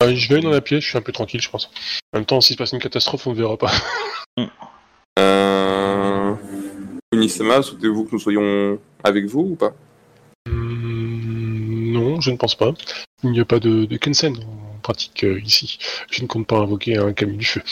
Euh, 0.05 0.11
Euh, 0.11 0.15
je 0.15 0.33
vais 0.33 0.41
dans 0.41 0.49
la 0.49 0.61
pièce, 0.61 0.83
je 0.83 0.89
suis 0.89 0.97
un 0.97 1.01
peu 1.01 1.11
tranquille, 1.11 1.41
je 1.41 1.49
pense. 1.49 1.69
En 2.13 2.19
même 2.19 2.25
temps, 2.25 2.41
s'il 2.41 2.55
se 2.55 2.57
passe 2.57 2.71
une 2.71 2.79
catastrophe, 2.79 3.27
on 3.27 3.31
ne 3.31 3.37
verra 3.37 3.57
pas. 3.57 3.71
Euh... 5.17 6.35
Unisama, 7.13 7.61
souhaitez-vous 7.61 8.03
que 8.03 8.11
nous 8.11 8.19
soyons 8.19 8.77
avec 9.01 9.27
vous 9.27 9.51
ou 9.51 9.55
pas? 9.55 9.73
Hmm, 10.45 11.93
non, 11.93 12.19
je 12.19 12.31
ne 12.31 12.35
pense 12.35 12.55
pas. 12.55 12.73
Il 13.23 13.31
n'y 13.31 13.39
a 13.39 13.45
pas 13.45 13.59
de, 13.59 13.85
de 13.85 13.95
Kensen 13.95 14.35
en 14.35 14.77
pratique 14.81 15.23
euh, 15.23 15.39
ici. 15.39 15.79
Je 16.11 16.21
ne 16.21 16.27
compte 16.27 16.47
pas 16.47 16.57
invoquer 16.57 16.97
un 16.97 17.13
Camille 17.13 17.37
du 17.37 17.45
feu. 17.45 17.61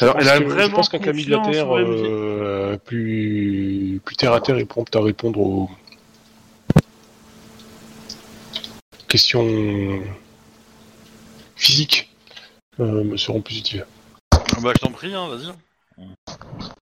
Alors, 0.00 0.16
elle 0.18 0.28
a 0.28 0.36
je 0.36 0.70
pense 0.70 0.88
qu'un 0.88 0.98
Camille 0.98 1.26
de 1.26 1.32
la 1.32 1.40
Terre 1.40 1.76
euh, 1.76 2.76
plus, 2.78 4.00
plus 4.04 4.16
terre 4.16 4.32
à 4.32 4.40
terre 4.40 4.58
et 4.58 4.64
prompt 4.64 4.94
à 4.96 5.00
répondre 5.00 5.40
aux 5.40 5.70
questions 9.14 10.02
physiques 11.54 12.10
euh, 12.80 13.04
me 13.04 13.16
seront 13.16 13.40
plus 13.42 13.58
utiles. 13.58 13.86
Bah 14.60 14.72
je 14.74 14.80
t'en 14.80 14.90
prie, 14.90 15.14
hein, 15.14 15.28
vas-y. 15.28 15.52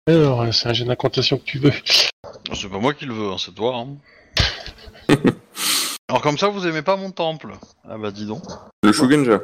Alors, 0.07 0.43
euh, 0.43 0.52
c'est 0.52 0.69
un 0.69 0.73
jeu 0.73 0.85
d'incantation 0.85 1.39
que 1.39 1.43
tu 1.43 1.59
veux. 1.59 1.73
C'est 2.55 2.69
pas 2.69 2.78
moi 2.78 2.94
qui 2.94 3.07
le 3.07 3.15
veux, 3.15 3.31
hein, 3.32 3.36
c'est 3.36 3.52
toi. 3.52 3.78
Hein. 3.78 3.97
Alors 6.09 6.23
comme 6.23 6.39
ça, 6.39 6.47
vous 6.51 6.69
aimez 6.69 6.82
pas 6.82 6.94
mon 6.94 7.11
temple 7.11 7.55
Ah 7.89 7.98
bah 7.98 8.12
dis 8.12 8.27
donc. 8.27 8.44
Le 8.85 8.93
Shugenja. 8.93 9.40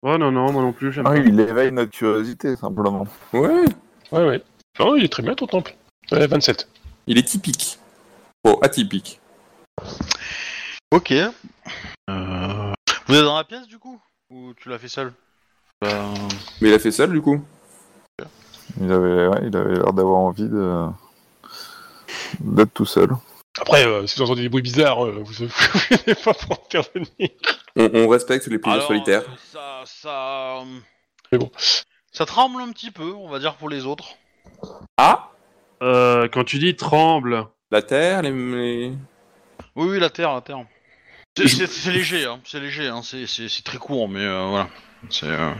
Oh 0.00 0.16
non, 0.16 0.32
non, 0.32 0.50
moi 0.52 0.62
non 0.62 0.72
plus, 0.72 0.94
j'aime 0.94 1.04
Ah 1.06 1.10
pas. 1.10 1.18
oui, 1.20 1.24
il 1.28 1.38
éveille 1.38 1.70
notre 1.70 1.90
curiosité, 1.90 2.56
simplement. 2.56 3.06
Ouais, 3.34 3.66
Ouais, 4.10 4.24
ouais. 4.26 4.42
Non, 4.78 4.96
il 4.96 5.04
est 5.04 5.12
très 5.12 5.22
bien 5.22 5.34
ton 5.34 5.46
temple. 5.46 5.74
Ouais, 6.12 6.26
27. 6.26 6.66
il 7.08 7.18
est 7.18 7.24
typique. 7.28 7.78
Oh, 8.42 8.58
atypique. 8.62 9.20
Ok. 10.92 11.12
Vous 13.06 13.14
êtes 13.14 13.24
dans 13.24 13.36
la 13.36 13.44
pièce 13.44 13.66
du 13.66 13.78
coup? 13.78 14.00
Ou 14.30 14.52
tu 14.54 14.68
l'as 14.68 14.78
fait 14.78 14.88
seul? 14.88 15.12
Bah, 15.80 16.12
Mais 16.60 16.68
il 16.70 16.74
a 16.74 16.78
fait 16.78 16.90
seul 16.90 17.12
du 17.12 17.20
coup 17.20 17.40
Il 18.80 18.90
avait 18.90 19.28
ouais, 19.28 19.40
il 19.46 19.56
avait 19.56 19.74
l'air 19.74 19.92
d'avoir 19.92 20.18
envie 20.18 20.48
de 20.48 20.86
d'être 22.40 22.72
tout 22.74 22.86
seul. 22.86 23.10
Après, 23.58 23.86
euh, 23.86 24.06
si 24.06 24.16
vous 24.18 24.24
entendez 24.24 24.42
des 24.42 24.48
bruits 24.48 24.62
bizarres, 24.62 25.04
euh, 25.06 25.22
vous 25.24 25.32
venez 26.04 26.14
pas 26.14 26.34
pour 26.34 26.52
intervenir. 26.64 27.30
on, 27.76 27.90
on 27.94 28.08
respecte 28.08 28.46
les 28.48 28.58
plaisirs 28.58 28.82
Alors, 28.82 28.88
solitaires. 28.88 29.22
ça, 29.52 29.82
ça, 29.86 30.62
Mais 31.32 31.38
bon. 31.38 31.50
ça 32.12 32.26
tremble 32.26 32.60
un 32.60 32.70
petit 32.72 32.90
peu, 32.90 33.12
on 33.14 33.28
va 33.28 33.38
dire 33.38 33.54
pour 33.56 33.68
les 33.68 33.86
autres. 33.86 34.16
Ah 34.98 35.30
Euh, 35.82 36.28
quand 36.32 36.44
tu 36.44 36.58
dis 36.58 36.74
tremble, 36.76 37.46
La 37.70 37.82
terre, 37.82 38.22
les... 38.22 38.30
les- 38.30 38.92
Oui, 39.74 39.88
oui, 39.88 39.98
la 39.98 40.10
terre, 40.10 40.34
la 40.34 40.40
terre. 40.42 40.64
C'est- 41.36 41.90
léger, 41.90 42.24
hein. 42.24 42.38
C'est 42.44 42.60
léger, 42.60 42.88
hein. 42.88 43.00
C'est 43.02 43.26
c'est- 43.26 43.48
c'est 43.48 43.62
très 43.62 43.78
court, 43.78 44.08
mais 44.08 44.24
euh, 44.24 44.46
voilà. 44.48 44.68
C'est 45.10 45.26
euh, 45.26 45.52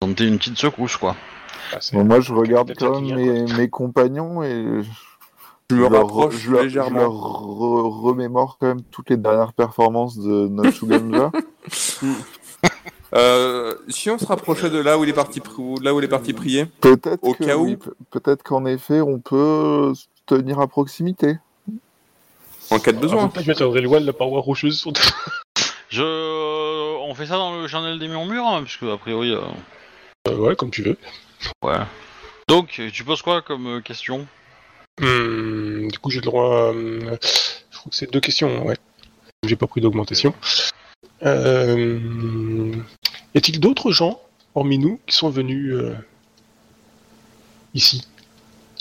tenter 0.00 0.26
une 0.26 0.38
petite 0.38 0.58
secousse, 0.58 0.96
quoi. 0.96 1.16
Ah, 1.72 1.78
Bon, 1.92 2.04
moi, 2.04 2.20
je 2.20 2.32
regarde 2.32 2.68
y 2.78 3.12
a 3.12 3.16
mes, 3.16 3.44
mes 3.54 3.68
compagnons 3.70 4.42
et 4.42 4.82
Je 5.70 5.74
me 5.76 5.80
leur- 5.88 5.92
rapproche 6.02 6.36
je 6.36 6.50
leur, 6.50 6.68
je 6.68 6.78
leur 6.78 7.12
re- 7.12 8.02
remémore 8.02 8.58
quand 8.60 8.66
même 8.66 8.82
toutes 8.90 9.08
les 9.10 9.16
dernières 9.16 9.52
performances 9.54 10.18
de 10.18 10.48
notre 10.48 10.72
Shuganja. 10.72 11.30
Euh, 13.16 13.74
si 13.88 14.10
on 14.10 14.18
se 14.18 14.26
rapprochait 14.26 14.70
de 14.70 14.78
là 14.78 14.98
où 14.98 15.04
il 15.04 15.10
est 15.10 15.12
parti, 15.14 15.40
là 15.82 15.94
où 15.94 16.00
il 16.00 16.04
est 16.04 16.08
parti 16.08 16.32
prier, 16.32 16.66
Peut-être 16.80 17.22
Au 17.22 17.32
cas 17.34 17.56
où. 17.56 17.64
oui, 17.66 17.78
peut-être 18.10 18.42
qu'en 18.42 18.64
effet, 18.66 19.00
on 19.00 19.20
peut 19.20 19.92
se 19.94 20.06
tenir 20.26 20.58
à 20.58 20.66
proximité. 20.66 21.36
En 22.74 22.80
cas 22.80 22.92
de 22.92 22.98
besoin. 22.98 23.30
je 23.40 23.46
m'attendrais 23.46 23.80
loin 23.80 24.00
de 24.00 24.06
la 24.06 24.12
paroi 24.12 24.40
rocheuse. 24.40 24.78
Sur... 24.80 24.92
Je... 25.90 26.02
On 27.00 27.14
fait 27.14 27.26
ça 27.26 27.36
dans 27.36 27.60
le 27.60 27.68
journal 27.68 27.98
des 27.98 28.08
murmures, 28.08 28.46
hein, 28.46 28.62
puisque 28.62 28.82
a 28.82 28.96
priori... 28.96 29.30
euh, 29.30 29.40
Euh, 30.28 30.36
ouais, 30.36 30.56
comme 30.56 30.70
tu 30.70 30.82
veux. 30.82 30.96
Ouais. 31.62 31.76
Donc, 32.48 32.80
tu 32.92 33.04
poses 33.04 33.22
quoi 33.22 33.42
comme 33.42 33.66
euh, 33.66 33.80
question? 33.80 34.26
Hmm, 35.00 35.88
du 35.88 35.98
coup, 35.98 36.10
j'ai 36.10 36.20
le 36.20 36.24
droit 36.24 36.44
à... 36.44 36.72
euh, 36.72 37.16
Je 37.70 37.78
crois 37.78 37.90
que 37.90 37.96
c'est 37.96 38.10
deux 38.10 38.20
questions, 38.20 38.66
ouais. 38.66 38.76
J'ai 39.46 39.56
pas 39.56 39.66
pris 39.66 39.80
d'augmentation. 39.80 40.34
Euh... 41.24 42.72
Y 43.34 43.38
a-t-il 43.38 43.60
d'autres 43.60 43.92
gens, 43.92 44.20
hormis 44.54 44.78
nous, 44.78 45.00
qui 45.06 45.14
sont 45.14 45.30
venus 45.30 45.72
euh, 45.74 45.94
ici? 47.74 48.06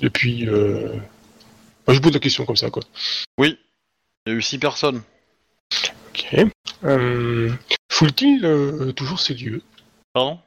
Depuis... 0.02 0.48
Euh... 0.48 0.94
enfin, 1.86 1.94
je 1.94 2.00
pose 2.00 2.14
la 2.14 2.20
question 2.20 2.46
comme 2.46 2.56
ça, 2.56 2.70
quoi. 2.70 2.84
Oui. 3.38 3.58
Il 4.26 4.32
y 4.32 4.36
a 4.36 4.38
eu 4.38 4.42
six 4.42 4.58
personnes. 4.58 5.02
Ok. 6.10 6.36
Euh... 6.84 7.52
Foule-t-il 7.92 8.46
euh, 8.46 8.92
toujours 8.92 9.20
ces 9.20 9.34
lieux 9.34 9.62
Pardon? 10.14 10.40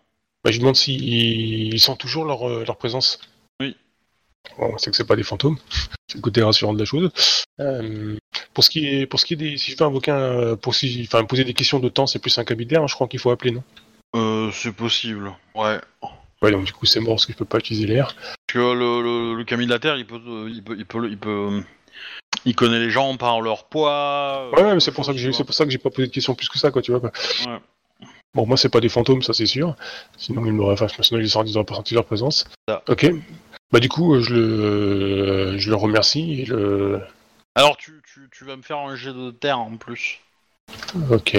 Bah, 0.44 0.50
Je 0.50 0.58
demande 0.58 0.76
s'ils 0.76 1.78
sentent 1.80 2.00
toujours 2.00 2.24
leur, 2.24 2.48
euh, 2.48 2.64
leur 2.66 2.76
présence. 2.76 3.20
Oui. 3.60 3.76
Bon, 4.58 4.76
c'est 4.78 4.90
que 4.90 4.96
c'est 4.96 5.06
pas 5.06 5.16
des 5.16 5.22
fantômes. 5.22 5.58
C'est 6.08 6.18
le 6.18 6.22
côté 6.22 6.40
rassurant 6.40 6.72
de 6.72 6.78
la 6.78 6.84
chose. 6.84 7.10
Euh, 7.58 8.16
pour 8.54 8.62
ce 8.62 8.70
qui 8.70 8.86
est, 8.86 9.06
pour 9.06 9.18
ce 9.18 9.26
qui 9.26 9.32
est 9.32 9.36
des, 9.36 9.58
si 9.58 9.72
je 9.72 9.76
veux 9.76 9.82
invoquer 9.82 10.12
un, 10.12 10.54
pour 10.54 10.72
si, 10.72 11.02
enfin 11.04 11.24
poser 11.24 11.42
des 11.42 11.52
questions 11.52 11.80
de 11.80 11.88
temps, 11.88 12.06
c'est 12.06 12.20
plus 12.20 12.38
un 12.38 12.44
cabillaire, 12.44 12.80
hein, 12.80 12.86
je 12.86 12.94
crois 12.94 13.08
qu'il 13.08 13.18
faut 13.18 13.32
appeler, 13.32 13.50
non? 13.50 13.64
Euh, 14.14 14.52
c'est 14.52 14.70
possible. 14.70 15.32
Ouais. 15.56 15.80
Ouais, 16.42 16.52
donc 16.52 16.64
du 16.64 16.72
coup 16.72 16.86
c'est 16.86 17.00
mort 17.00 17.14
parce 17.14 17.26
que 17.26 17.32
je 17.32 17.38
peux 17.38 17.44
pas 17.44 17.58
utiliser 17.58 17.86
l'air. 17.88 18.14
Parce 18.14 18.36
que 18.46 18.58
le, 18.58 19.02
le, 19.02 19.34
le 19.34 19.44
Camille 19.44 19.66
de 19.66 19.72
la 19.72 19.80
Terre, 19.80 19.96
il 19.96 20.06
peut, 20.06 20.20
il 20.48 20.62
peut, 20.62 20.76
il 20.78 20.86
peut, 20.86 21.08
il 21.10 21.18
peut, 21.18 21.64
il 22.46 22.54
connaît 22.54 22.78
les 22.78 22.90
gens 22.90 23.16
par 23.16 23.40
leur 23.42 23.64
poids. 23.64 24.50
Ouais, 24.52 24.62
euh, 24.62 24.74
mais 24.74 24.80
c'est 24.80 24.92
pour 24.92 25.04
ça 25.04 25.12
que 25.12 25.18
j'ai, 25.18 25.32
c'est 25.32 25.44
pour 25.44 25.54
ça 25.54 25.64
que 25.64 25.70
j'ai 25.70 25.78
pas 25.78 25.90
posé 25.90 26.08
de 26.08 26.12
questions 26.12 26.34
plus 26.34 26.48
que 26.48 26.58
ça, 26.58 26.70
quoi, 26.70 26.80
tu 26.80 26.92
vois. 26.92 27.00
Quoi. 27.00 27.12
Ouais. 27.46 27.58
Bon, 28.34 28.46
moi 28.46 28.56
c'est 28.56 28.68
pas 28.68 28.80
des 28.80 28.88
fantômes, 28.88 29.22
ça 29.22 29.32
c'est 29.32 29.46
sûr. 29.46 29.74
Sinon 30.16 30.44
ils 30.46 30.52
m'auraient, 30.52 30.74
enfin, 30.74 30.86
sinon 31.02 31.20
ils 31.20 31.36
auraient 31.36 31.64
pas 31.64 31.74
senti 31.74 31.94
leur 31.94 32.04
présence. 32.04 32.46
Ça. 32.68 32.82
Ok. 32.88 33.10
Bah 33.72 33.80
du 33.80 33.88
coup, 33.88 34.14
euh, 34.14 34.20
je 34.20 34.34
le, 34.34 35.58
je 35.58 35.70
le 35.70 35.76
remercie 35.76 36.40
et 36.40 36.44
le. 36.44 37.00
Alors, 37.54 37.76
tu, 37.76 38.00
tu, 38.06 38.28
tu 38.30 38.44
vas 38.44 38.56
me 38.56 38.62
faire 38.62 38.78
un 38.78 38.94
jet 38.94 39.12
de 39.12 39.30
terre 39.30 39.58
en 39.58 39.76
plus. 39.76 40.20
Ok. 41.10 41.36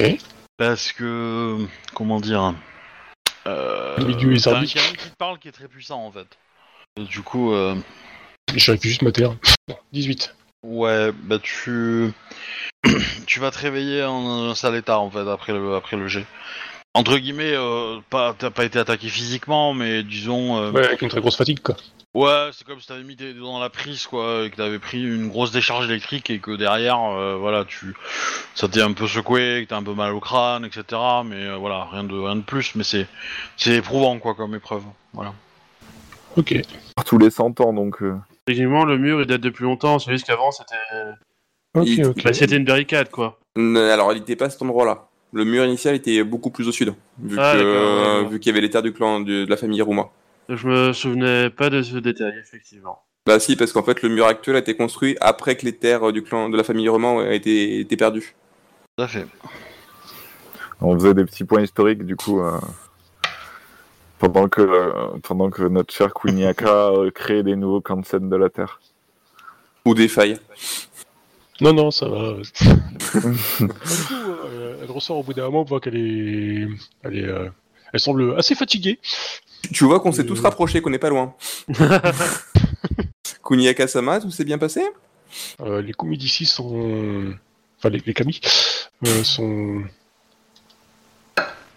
Parce 0.57 0.91
que. 0.91 1.57
Comment 1.93 2.19
dire 2.19 2.55
euh, 3.45 3.95
Le 3.97 4.05
milieu 4.05 4.35
est 4.35 4.43
T'as 4.43 4.57
un 4.57 4.65
qui 4.65 4.75
te 4.75 5.15
parle 5.17 5.39
qui 5.39 5.47
est 5.47 5.51
très 5.51 5.67
puissant 5.67 6.03
en 6.03 6.11
fait. 6.11 6.27
Et 6.99 7.03
du 7.03 7.21
coup, 7.21 7.53
euh, 7.53 7.75
J'aurais 8.55 8.77
pu 8.77 8.87
juste 8.87 9.01
ma 9.01 9.11
terre. 9.11 9.35
Bon, 9.67 9.77
18. 9.93 10.35
Ouais, 10.67 11.11
bah 11.23 11.39
tu. 11.41 12.11
tu 13.25 13.39
vas 13.39 13.51
te 13.51 13.59
réveiller 13.59 14.03
en 14.03 14.49
un 14.49 14.55
sale 14.55 14.75
état 14.75 14.99
en 14.99 15.09
fait 15.09 15.27
après 15.27 15.53
le, 15.53 15.75
après 15.75 15.97
le 15.97 16.07
jet. 16.07 16.25
Entre 16.93 17.17
guillemets, 17.17 17.53
euh, 17.53 17.99
pas, 18.09 18.33
t'as 18.37 18.49
pas 18.49 18.65
été 18.65 18.79
attaqué 18.79 19.07
physiquement, 19.09 19.73
mais 19.73 20.03
disons. 20.03 20.57
euh, 20.57 20.71
Ouais, 20.71 20.85
avec 20.85 21.01
une 21.01 21.09
très 21.09 21.21
grosse 21.21 21.35
fatigue, 21.37 21.59
quoi. 21.61 21.75
Ouais, 22.15 22.49
c'est 22.53 22.65
comme 22.65 22.79
si 22.79 22.87
t'avais 22.87 23.03
mis 23.03 23.15
tes 23.15 23.33
doigts 23.33 23.51
dans 23.51 23.59
la 23.59 23.69
prise, 23.69 24.07
quoi, 24.07 24.45
et 24.45 24.49
que 24.49 24.55
t'avais 24.55 24.79
pris 24.79 25.03
une 25.03 25.27
grosse 25.27 25.51
décharge 25.51 25.85
électrique 25.85 26.31
et 26.31 26.39
que 26.39 26.55
derrière, 26.55 26.99
euh, 26.99 27.35
voilà, 27.35 27.65
tu, 27.65 27.93
ça 28.55 28.67
t'est 28.67 28.81
un 28.81 28.93
peu 28.93 29.05
secoué, 29.07 29.63
que 29.65 29.69
t'as 29.69 29.77
un 29.77 29.83
peu 29.83 29.93
mal 29.93 30.13
au 30.13 30.19
crâne, 30.19 30.65
etc. 30.65 30.83
Mais 31.23 31.45
euh, 31.45 31.57
voilà, 31.57 31.87
rien 31.91 32.03
de, 32.03 32.15
rien 32.17 32.37
de 32.37 32.41
plus, 32.41 32.73
mais 32.73 32.83
c'est, 32.83 33.05
c'est 33.57 33.75
éprouvant, 33.75 34.17
quoi, 34.17 34.33
comme 34.33 34.55
épreuve. 34.55 34.81
Voilà. 35.13 35.33
Ok. 36.35 36.55
Tous 37.05 37.19
les 37.19 37.29
100 37.29 37.61
ans, 37.61 37.73
donc. 37.73 38.01
Euh, 38.47 38.51
Effectivement, 38.51 38.85
le 38.85 38.97
mur 38.97 39.21
il 39.21 39.27
date 39.27 39.41
depuis 39.41 39.63
longtemps. 39.63 39.99
C'est 39.99 40.11
juste 40.11 40.25
qu'avant 40.25 40.51
c'était. 40.51 40.75
Bah, 41.73 42.33
c'était 42.33 42.57
une 42.57 42.65
barricade 42.65 43.09
quoi. 43.09 43.39
Alors, 43.55 44.13
il 44.13 44.19
n'était 44.19 44.35
pas 44.35 44.45
à 44.45 44.49
cet 44.49 44.61
endroit-là. 44.61 45.09
Le 45.33 45.43
mur 45.43 45.65
initial 45.65 45.95
était 45.95 46.23
beaucoup 46.23 46.51
plus 46.51 46.67
au 46.67 46.71
sud, 46.71 46.93
vu 47.21 47.35
Ah, 47.39 47.55
euh, 47.55 48.37
qu'il 48.37 48.47
y 48.47 48.49
avait 48.49 48.61
les 48.61 48.69
terres 48.69 48.81
du 48.83 48.93
clan 48.93 49.19
de, 49.19 49.45
de 49.45 49.49
la 49.49 49.57
famille 49.57 49.81
Rouma. 49.81 50.09
Je 50.47 50.67
me 50.67 50.93
souvenais 50.93 51.49
pas 51.49 51.69
de 51.69 51.81
ce 51.81 51.97
détail, 51.97 52.33
effectivement. 52.39 52.99
Bah 53.25 53.39
si, 53.39 53.57
parce 53.57 53.73
qu'en 53.73 53.83
fait, 53.83 54.01
le 54.03 54.09
mur 54.09 54.25
actuel 54.25 54.55
a 54.55 54.59
été 54.59 54.75
construit 54.75 55.17
après 55.19 55.57
que 55.57 55.65
les 55.65 55.73
terres 55.73 56.13
du 56.13 56.23
clan 56.23 56.47
de 56.47 56.55
la 56.55 56.63
famille 56.63 56.87
Romain 56.87 57.29
été, 57.29 57.81
été 57.81 57.97
perdues. 57.97 58.35
Tout 58.97 59.03
à 59.03 59.07
fait. 59.07 59.27
On 60.79 60.93
faisait 60.97 61.13
des 61.13 61.25
petits 61.25 61.43
points 61.43 61.61
historiques, 61.61 62.03
du 62.03 62.15
coup, 62.15 62.39
euh, 62.39 62.57
pendant, 64.19 64.47
que, 64.49 65.17
pendant 65.19 65.49
que 65.49 65.63
notre 65.63 65.93
cher 65.93 66.13
Kuniaka 66.13 66.87
euh, 66.89 67.11
créait 67.11 67.43
des 67.43 67.55
nouveaux 67.55 67.81
camps 67.81 67.97
de 67.97 68.05
scène 68.05 68.29
de 68.29 68.35
la 68.35 68.49
Terre. 68.49 68.79
Ou 69.85 69.93
des 69.93 70.07
failles. 70.07 70.37
Non, 71.61 71.73
non, 71.73 71.91
ça 71.91 72.07
va. 72.07 72.33
du 73.13 73.67
coup, 73.67 74.13
euh, 74.45 74.77
elle 74.83 74.91
ressort 74.91 75.17
au 75.17 75.23
bout 75.23 75.33
d'un 75.33 75.45
moment, 75.45 75.61
on 75.61 75.63
voit 75.65 75.79
qu'elle 75.79 75.95
est. 75.95 76.67
Elle, 77.03 77.17
est, 77.17 77.23
euh, 77.25 77.49
elle 77.93 77.99
semble 77.99 78.37
assez 78.37 78.53
fatiguée. 78.53 78.99
Tu- 79.63 79.71
Tu 79.73 79.85
vois 79.85 79.99
qu'on 79.99 80.11
s'est 80.11 80.21
Euh. 80.21 80.27
tous 80.27 80.39
rapprochés, 80.41 80.81
qu'on 80.81 80.89
n'est 80.91 80.99
pas 80.99 81.09
loin. 81.09 81.33
Kuniaka-sama, 83.43 84.19
tout 84.19 84.29
s'est 84.31 84.43
bien 84.45 84.57
passé? 84.57 84.83
Euh, 85.61 85.81
les 85.81 85.93
Kumi 85.93 86.17
d'ici 86.17 86.45
sont. 86.45 87.33
Enfin, 87.79 87.89
les, 87.89 88.01
les 88.05 88.13
Kami 88.13 88.39
euh, 89.05 89.23
sont. 89.23 89.83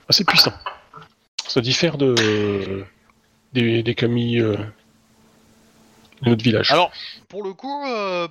assez 0.09 0.25
puissants. 0.25 0.53
Ça 1.51 1.61
diffère 1.61 1.99
de. 1.99 2.15
des, 3.55 3.83
des 3.83 3.97
euh, 4.05 4.57
de 6.23 6.29
notre 6.29 6.45
village. 6.45 6.71
Alors, 6.71 6.93
pour 7.29 7.43
le 7.43 7.55
coup, 7.55 7.85
euh, 7.89 8.29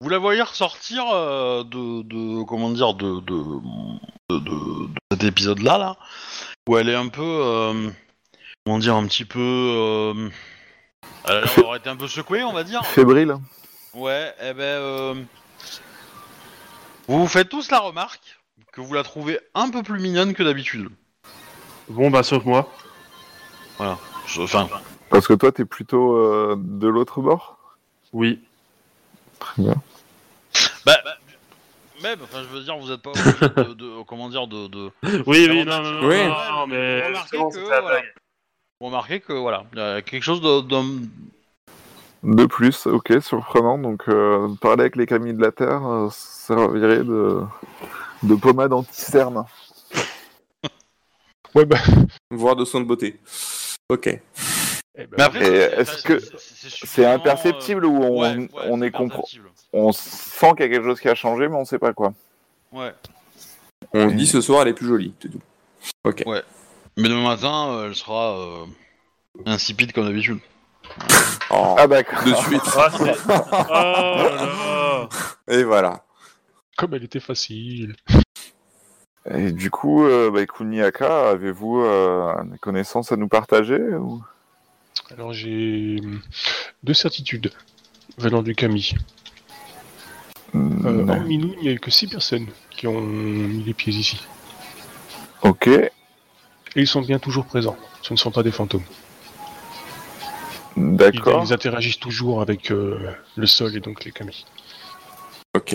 vous 0.00 0.08
la 0.08 0.18
voyez 0.18 0.42
ressortir 0.42 1.04
euh, 1.12 1.62
de, 1.62 2.02
de, 2.02 2.42
comment 2.42 2.70
dire, 2.70 2.94
de, 2.94 3.20
de, 3.20 3.44
de, 4.30 4.38
de- 4.40 4.86
de 4.88 4.90
cet 5.12 5.22
épisode-là, 5.22 5.78
là, 5.78 5.96
où 6.68 6.76
elle 6.76 6.88
est 6.88 6.96
un 6.96 7.06
peu, 7.06 7.22
euh, 7.22 7.88
comment 8.66 8.80
dire, 8.80 8.96
un 8.96 9.06
petit 9.06 9.24
peu, 9.24 9.38
euh, 9.38 10.28
elle 11.28 11.30
a 11.36 11.40
l'air 11.42 11.54
d'avoir 11.54 11.76
été 11.76 11.88
un 11.88 11.96
peu 11.96 12.08
secouée, 12.08 12.42
on 12.42 12.52
va 12.52 12.64
dire. 12.64 12.84
Fébrile 12.84 13.36
Ouais, 13.94 14.34
eh 14.42 14.54
ben, 14.54 14.62
euh, 14.62 15.14
vous 17.06 17.20
vous 17.20 17.28
faites 17.28 17.48
tous 17.48 17.70
la 17.70 17.78
remarque 17.78 18.40
que 18.72 18.80
vous 18.80 18.92
la 18.94 19.04
trouvez 19.04 19.38
un 19.54 19.70
peu 19.70 19.84
plus 19.84 20.00
mignonne 20.00 20.34
que 20.34 20.42
d'habitude. 20.42 20.88
Bon, 21.90 22.10
bah, 22.10 22.22
sauf 22.22 22.44
moi. 22.44 22.68
Je- 24.26 24.42
Enfin, 24.42 24.68
Parce 25.08 25.26
que 25.26 25.32
toi, 25.34 25.50
t'es 25.50 25.64
plutôt 25.64 26.16
euh, 26.16 26.54
de 26.56 26.86
l'autre 26.86 27.20
bord? 27.20 27.58
Oui. 28.12 28.40
Très 29.40 29.62
bien. 29.62 29.74
bah, 30.86 30.96
bah, 31.04 31.10
même, 32.02 32.18
enfin, 32.22 32.42
je 32.42 32.48
veux 32.56 32.62
dire, 32.62 32.76
vous 32.78 32.92
êtes 32.92 33.02
pas 33.02 33.10
obligé 33.10 33.30
de, 33.40 33.74
de- 33.74 34.02
comment 34.04 34.28
dire, 34.28 34.46
de, 34.46 34.68
de 34.68 34.90
Oui, 35.26 35.48
oui, 35.50 35.64
non, 35.64 35.82
non, 35.82 35.90
non, 36.00 36.08
Oui. 36.08 36.16
non, 36.24 36.52
non, 36.60 36.66
mais. 36.68 37.06
Remarquez 37.08 37.38
que, 37.38 37.50
c'était 37.50 37.70
la 37.70 37.80
voilà. 37.80 37.98
blague. 38.00 38.14
vous 38.80 38.86
remarquez 38.86 39.20
que 39.20 39.32
voilà, 39.32 39.64
il 39.72 39.78
y 39.78 39.82
a 39.82 40.02
quelque 40.02 40.22
chose 40.22 40.40
de, 40.40 40.60
de- 40.60 41.08
De 42.22 42.46
plus, 42.46 42.86
ok, 42.86 43.14
surprenant. 43.20 43.78
Donc, 43.78 44.04
euh, 44.08 44.48
parler 44.60 44.82
avec 44.82 44.94
les 44.96 45.06
Kami 45.06 45.34
de 45.34 45.40
la 45.42 45.50
Terre 45.50 45.84
euh, 45.84 46.08
servirait 46.12 47.02
de, 47.02 47.40
de 48.22 48.34
pommade 48.36 48.72
anti-cerne. 48.72 49.44
Ouais, 51.54 51.64
bah. 51.64 51.78
Voire 52.30 52.56
de 52.56 52.64
soins 52.64 52.80
de 52.80 52.86
beauté. 52.86 53.18
Ok. 53.88 54.06
eh 54.06 54.18
ben, 54.96 55.06
Mais 55.18 55.22
après, 55.24 55.40
Et 55.40 55.44
c'est- 55.44 55.80
est-ce 55.80 56.02
que 56.04 56.18
c'est- 56.86 57.04
imperceptible 57.06 57.84
ou 57.86 58.02
euh, 58.02 58.06
on, 58.08 58.20
ouais, 58.20 58.36
ouais, 58.36 58.48
on 58.68 58.82
est 58.82 58.94
imperceptible. 58.94 59.50
on 59.72 59.92
sent 59.92 60.50
qu'il 60.56 60.60
y 60.60 60.64
a 60.64 60.68
quelque 60.68 60.84
chose 60.84 61.00
qui 61.00 61.08
a 61.08 61.14
changé, 61.14 61.48
mais 61.48 61.56
on 61.56 61.64
sait 61.64 61.78
pas 61.78 61.92
quoi. 61.92 62.12
Ouais. 62.72 62.92
On 63.92 64.10
se 64.10 64.14
dit 64.14 64.26
ce 64.26 64.40
soir, 64.40 64.62
elle 64.62 64.68
est 64.68 64.74
plus 64.74 64.86
jolie, 64.88 65.14
c'est 65.20 65.28
tout. 65.30 65.40
Ok. 66.04 66.22
Mais 66.96 67.08
demain 67.08 67.22
matin, 67.28 67.68
euh, 67.70 67.86
elle 67.88 67.94
sera 67.94 68.36
euh, 68.38 68.64
insipide 69.46 69.92
comme 69.92 70.04
d'habitude. 70.06 70.38
Oh, 71.50 71.74
Ah 71.78 71.86
d'accord. 71.86 72.22
de 72.24 72.34
suite. 72.34 72.62
Ah, 72.76 72.90
c'est- 72.96 73.16
Oh 73.28 73.52
là 73.52 74.46
là. 74.46 75.08
Et 75.48 75.62
voilà. 75.64 76.04
Comme 76.76 76.94
elle 76.94 77.04
était 77.04 77.20
facile. 77.20 77.94
Et 79.28 79.52
du 79.52 79.70
coup, 79.70 80.04
euh, 80.04 80.30
bah, 80.30 80.46
Kuniaka, 80.46 81.30
avez-vous 81.30 81.80
euh, 81.80 82.32
des 82.44 82.58
connaissances 82.58 83.12
à 83.12 83.16
nous 83.16 83.28
partager 83.28 83.78
ou... 83.78 84.22
Alors 85.12 85.32
j'ai 85.32 85.98
hum, 86.02 86.20
deux 86.82 86.94
certitudes 86.94 87.52
venant 88.16 88.42
du 88.42 88.54
Kami. 88.54 88.94
Euh, 90.54 91.06
hormis 91.08 91.38
nous, 91.38 91.54
il 91.58 91.62
n'y 91.62 91.68
a 91.68 91.72
eu 91.72 91.80
que 91.80 91.90
six 91.90 92.06
personnes 92.06 92.46
qui 92.70 92.86
ont 92.86 93.00
mis 93.00 93.62
les 93.62 93.74
pieds 93.74 93.92
ici. 93.92 94.20
Ok. 95.42 95.66
Et 95.68 95.90
ils 96.76 96.86
sont 96.86 97.02
bien 97.02 97.18
toujours 97.18 97.44
présents. 97.44 97.76
Ce 98.02 98.12
ne 98.12 98.18
sont 98.18 98.30
pas 98.30 98.42
des 98.42 98.50
fantômes. 98.50 98.84
Ils, 100.76 100.96
D'accord. 100.96 101.44
ils 101.46 101.52
interagissent 101.52 101.98
toujours 101.98 102.40
avec 102.40 102.70
euh, 102.70 103.12
le 103.36 103.46
sol 103.46 103.76
et 103.76 103.80
donc 103.80 104.04
les 104.04 104.12
camis. 104.12 104.46
Ok. 105.54 105.74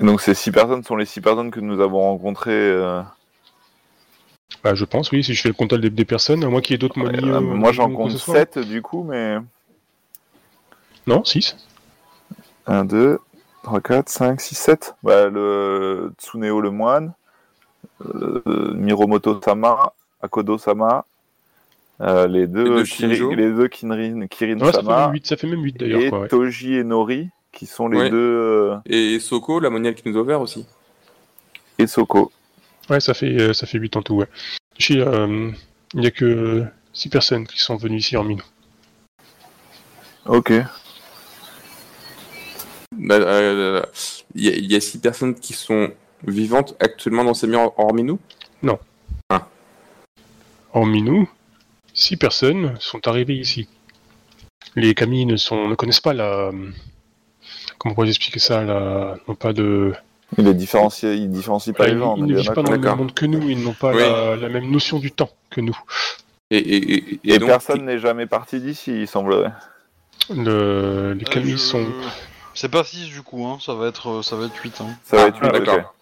Donc 0.00 0.20
ces 0.20 0.34
six 0.34 0.50
personnes 0.50 0.82
sont 0.82 0.96
les 0.96 1.04
six 1.06 1.20
personnes 1.20 1.50
que 1.50 1.60
nous 1.60 1.80
avons 1.80 2.00
rencontrées. 2.00 2.52
euh, 2.52 3.02
Bah, 4.64 4.74
je 4.74 4.84
pense, 4.84 5.10
oui, 5.12 5.22
si 5.22 5.34
je 5.34 5.42
fais 5.42 5.48
le 5.48 5.54
comptage 5.54 5.80
des, 5.80 5.90
des 5.90 6.04
personnes, 6.04 6.42
à 6.44 6.48
moins 6.48 6.60
qu'il 6.60 6.72
y 6.72 6.74
ait 6.74 6.78
d'autres 6.78 6.98
momies. 6.98 7.28
euh, 7.28 7.36
euh, 7.36 7.40
moi 7.40 7.72
j'en 7.72 7.90
compte 7.90 8.12
ce 8.12 8.18
soit. 8.18 8.34
7 8.36 8.58
du 8.58 8.82
coup, 8.82 9.02
mais 9.04 9.36
Non, 11.06 11.24
6. 11.24 11.56
1, 12.66 12.84
2, 12.84 13.18
3, 13.62 13.80
4, 13.80 14.08
5, 14.08 14.40
6, 14.40 14.54
7. 14.54 14.94
Bah, 15.02 15.28
le 15.28 16.12
Tsuneo 16.18 16.60
le 16.60 16.70
moine, 16.70 17.12
euh, 18.06 18.72
Miromoto 18.74 19.40
Sama, 19.42 19.92
Akodo 20.22 20.56
Sama, 20.58 21.04
euh, 22.00 22.26
les 22.26 22.46
deux, 22.46 22.64
Les 22.64 22.70
deux 22.70 22.84
Kiri- 22.84 23.36
les 23.36 23.50
deux 23.52 23.68
Kinrin, 23.68 24.26
Kirin 24.28 24.58
Ouais, 24.60 24.72
ça, 24.72 24.80
fait 24.80 24.86
Sama 24.86 25.04
même 25.06 25.12
8, 25.12 25.26
ça 25.26 25.36
fait 25.36 25.46
même 25.46 25.62
8 25.62 25.76
d'ailleurs. 25.78 26.00
et 26.00 26.08
quoi, 26.08 26.20
ouais. 26.20 26.28
Toji 26.28 26.74
et 26.76 26.84
Nori 26.84 27.28
qui 27.52 27.66
sont 27.66 27.88
les 27.88 27.98
Ouais. 27.98 28.10
deux 28.10 28.16
euh, 28.16 28.76
Et 28.86 29.18
Soko, 29.20 29.60
la 29.60 29.70
moniale 29.70 29.94
qui 29.94 30.08
nous 30.08 30.16
a 30.18 30.22
ouvert 30.22 30.40
aussi. 30.40 30.66
et 31.78 31.86
Soko. 31.86 32.30
Ouais, 32.88 33.00
ça 33.00 33.14
fait, 33.14 33.40
euh, 33.40 33.52
ça 33.52 33.66
fait 33.66 33.78
8 33.78 33.96
en 33.96 34.02
tout, 34.02 34.14
ouais. 34.14 34.26
Chez, 34.78 35.00
euh, 35.00 35.50
il 35.94 36.00
n'y 36.00 36.06
a 36.06 36.10
que 36.10 36.64
6 36.92 37.08
personnes 37.08 37.46
qui 37.46 37.60
sont 37.60 37.76
venues 37.76 37.98
ici 37.98 38.16
en 38.16 38.24
mine. 38.24 38.42
Ok. 40.26 40.52
Bah, 42.92 43.16
Il 44.34 44.44
y, 44.44 44.48
a- 44.48 44.56
il 44.56 44.70
y 44.70 44.76
a 44.76 44.80
six 44.80 44.98
personnes 44.98 45.34
qui 45.34 45.52
sont 45.54 45.90
vivantes 46.26 46.76
actuellement 46.80 47.24
dans 47.24 47.34
ces 47.34 47.46
murs 47.46 47.72
hormis 47.78 48.04
nous? 48.04 48.18
En 50.72 50.86
Minou, 50.86 51.28
6 51.94 52.16
personnes 52.16 52.76
sont 52.78 53.08
arrivées 53.08 53.34
ici. 53.36 53.68
Les 54.76 54.94
Kami 54.94 55.26
ne, 55.26 55.36
sont, 55.36 55.68
ne 55.68 55.74
connaissent 55.74 55.98
pas 56.00 56.14
la. 56.14 56.52
Comment 57.80 57.92
on 57.92 57.94
pourrait 57.94 58.08
expliquer 58.08 58.38
ça 58.38 58.62
la, 58.62 59.16
n'ont 59.26 59.34
pas 59.34 59.52
de. 59.54 59.94
Il 60.38 60.46
est 60.46 60.54
différencié, 60.54 61.14
il 61.14 61.30
différencie 61.30 61.74
pas 61.74 61.88
ils, 61.88 61.94
les 61.94 61.98
gens. 61.98 62.14
ils 62.16 62.24
ne 62.26 62.36
vivent 62.36 62.52
pas 62.52 62.62
dans 62.62 62.70
le 62.72 62.78
même 62.78 62.96
monde 62.96 63.14
que 63.14 63.24
nous, 63.26 63.48
ils 63.48 63.60
n'ont 63.64 63.72
pas 63.72 63.92
Oui. 63.92 64.02
la, 64.02 64.36
la 64.36 64.48
même 64.50 64.70
notion 64.70 64.98
du 64.98 65.10
temps 65.10 65.30
que 65.48 65.60
nous. 65.62 65.76
Et, 66.50 66.58
et, 66.58 66.76
et, 66.76 67.14
et 67.24 67.34
Et 67.34 67.38
donc, 67.38 67.48
personne 67.48 67.84
n'est 67.86 67.98
jamais 67.98 68.26
parti 68.26 68.60
d'ici, 68.60 69.00
il 69.02 69.08
semblerait. 69.08 69.50
Le- 70.32 71.14
les 71.14 71.24
Kami 71.24 71.46
Euh, 71.52 71.52
je- 71.52 71.56
sont. 71.56 71.86
C'est 72.54 72.68
pas 72.68 72.84
6 72.84 73.08
du 73.08 73.22
coup, 73.22 73.46
hein. 73.46 73.58
ça 73.64 73.74
va 73.74 73.86
être, 73.88 74.22
ça 74.22 74.36
va 74.36 74.46
être 74.46 74.54
8. 74.56 74.80
Hein. 74.82 74.86
Ça 75.04 75.16
va 75.16 75.22
Ah, 75.24 75.28
être 75.28 75.40
huit, 75.42 75.50
d'accord. 75.52 75.94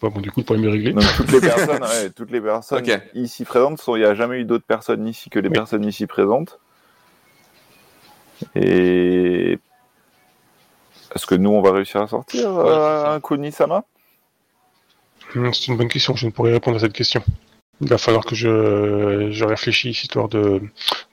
Bah, 0.00 0.08
bon, 0.08 0.20
du 0.20 0.30
coup, 0.30 0.40
le 0.40 0.44
problème 0.44 0.66
est 0.68 0.72
réglé. 0.72 0.92
Donc 0.94 1.04
toutes 1.16 1.30
les 1.32 1.40
personnes, 1.40 1.82
ouais, 1.82 2.10
toutes 2.16 2.30
les 2.30 2.40
personnes 2.40 2.78
Ok. 2.88 3.00
ici 3.14 3.44
présentes, 3.44 3.80
sont- 3.80 3.94
il 3.96 4.00
n'y 4.00 4.06
a 4.06 4.14
jamais 4.14 4.38
eu 4.40 4.44
d'autres 4.44 4.64
personnes 4.64 5.06
ici 5.06 5.28
que 5.28 5.38
les 5.38 5.48
Oui. 5.48 5.54
personnes 5.54 5.84
ici 5.84 6.06
présentes. 6.06 6.58
Et 8.54 9.58
est-ce 11.14 11.26
que 11.26 11.34
nous 11.34 11.50
on 11.50 11.62
va 11.62 11.72
réussir 11.72 12.00
à 12.00 12.08
sortir 12.08 12.50
Ouais, 12.52 12.64
c'est 12.64 12.70
euh, 12.70 13.14
un 13.14 13.20
Kuni-sama 13.20 13.84
Hum, 15.36 15.52
C'est 15.54 15.68
une 15.68 15.76
bonne 15.76 15.88
question, 15.88 16.16
je 16.16 16.26
ne 16.26 16.30
pourrais 16.30 16.52
répondre 16.52 16.76
à 16.76 16.80
cette 16.80 16.92
question. 16.92 17.22
Il 17.80 17.88
va 17.88 17.98
falloir 17.98 18.24
que 18.24 18.34
je, 18.34 19.28
je 19.30 19.44
réfléchisse, 19.44 20.02
histoire 20.02 20.28
de, 20.28 20.60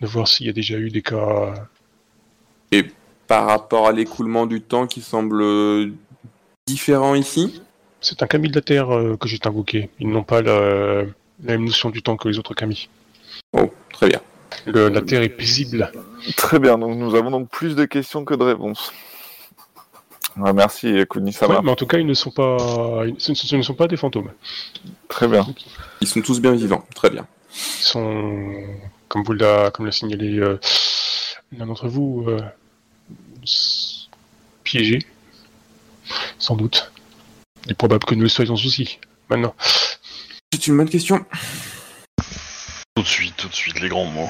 de 0.02 0.08
voir 0.08 0.28
s'il 0.28 0.48
y 0.48 0.50
a 0.50 0.54
déjà 0.54 0.76
eu 0.78 0.90
des 0.90 1.02
cas. 1.02 1.54
par 3.28 3.46
rapport 3.46 3.88
à 3.88 3.92
l'écoulement 3.92 4.46
du 4.46 4.62
temps 4.62 4.88
qui 4.88 5.02
semble 5.02 5.92
différent 6.66 7.14
ici, 7.16 7.62
C'est 8.02 8.22
un 8.24 8.28
Kami 8.28 8.50
de 8.50 8.56
la 8.56 8.62
Terre 8.62 8.94
euh, 8.94 9.18
que 9.18 9.28
j'ai 9.28 9.40
invoqué. 9.46 9.90
Ils 10.00 10.10
n'ont 10.10 10.24
pas 10.24 10.42
la, 10.42 11.02
la 11.04 11.08
même 11.44 11.66
notion 11.66 11.90
du 11.90 12.02
temps 12.02 12.18
que 12.18 12.28
les 12.28 12.38
autres 12.40 12.54
Kami. 12.54 12.90
oh, 13.54 13.72
très 13.94 14.10
bien. 14.10 14.22
Le- 14.66 14.90
la 14.90 15.02
Terre 15.02 15.22
est 15.22 15.30
paisible. 15.30 15.92
Très 16.36 16.60
bien, 16.60 16.78
donc 16.78 16.98
nous 16.98 17.16
avons 17.16 17.32
donc 17.32 17.50
plus 17.50 17.76
de 17.76 17.86
questions 17.86 18.26
que 18.26 18.34
de 18.34 18.44
réponses. 18.44 18.92
Ah, 20.44 20.54
merci 20.54 21.04
Kuni-sama. 21.10 21.56
Ouais, 21.56 21.62
mais 21.64 21.72
en 21.72 21.76
tout 21.76 21.88
cas, 21.88 21.98
ils 21.98 22.06
ne 22.06 22.14
sont 22.14 22.32
pas, 22.32 22.58
ils- 23.06 23.16
ce, 23.18 23.56
ne 23.56 23.62
sont 23.62 23.74
pas 23.74 23.88
des 23.88 23.98
fantômes. 23.98 24.32
Très 25.08 25.28
bien. 25.28 25.46
Ils 26.02 26.08
sont 26.08 26.22
tous 26.22 26.40
bien 26.40 26.52
vivants, 26.54 26.86
très 26.96 27.10
bien. 27.10 27.26
Ils 27.54 27.84
sont, 27.84 28.64
comme 29.08 29.24
vous 29.24 29.34
l'a, 29.34 29.72
comme 29.72 29.86
l'a 29.86 29.92
signalé 29.92 30.38
euh, 30.38 30.60
l'un 31.58 31.66
d'entre 31.66 31.88
vous, 31.88 32.26
euh, 32.28 32.40
piégés, 34.64 35.00
sans 36.38 36.56
doute. 36.56 36.92
Il 37.66 37.72
est 37.72 37.76
probable 37.76 38.06
que 38.06 38.16
nous 38.16 38.22
le 38.24 38.30
soyons 38.30 38.54
aussi. 38.54 39.00
Maintenant. 39.30 39.56
C'est 40.54 40.68
une 40.68 40.78
bonne 40.78 40.90
question. 40.90 41.26
Tout 42.96 43.02
de 43.04 43.08
suite, 43.08 43.36
tout 43.38 43.48
de 43.50 43.54
suite, 43.54 43.80
les 43.80 43.90
grands 43.90 44.06
mots. 44.06 44.30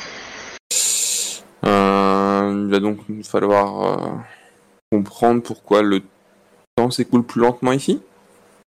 Euh, 1.66 2.64
il 2.66 2.72
va 2.72 2.80
donc 2.80 3.00
nous 3.10 3.24
falloir 3.24 3.82
euh, 3.84 4.16
comprendre 4.92 5.42
pourquoi 5.44 5.82
le 5.82 6.02
temps 6.76 6.92
s'écoule 6.92 7.24
plus 7.24 7.42
lentement 7.42 7.72
ici, 7.72 8.02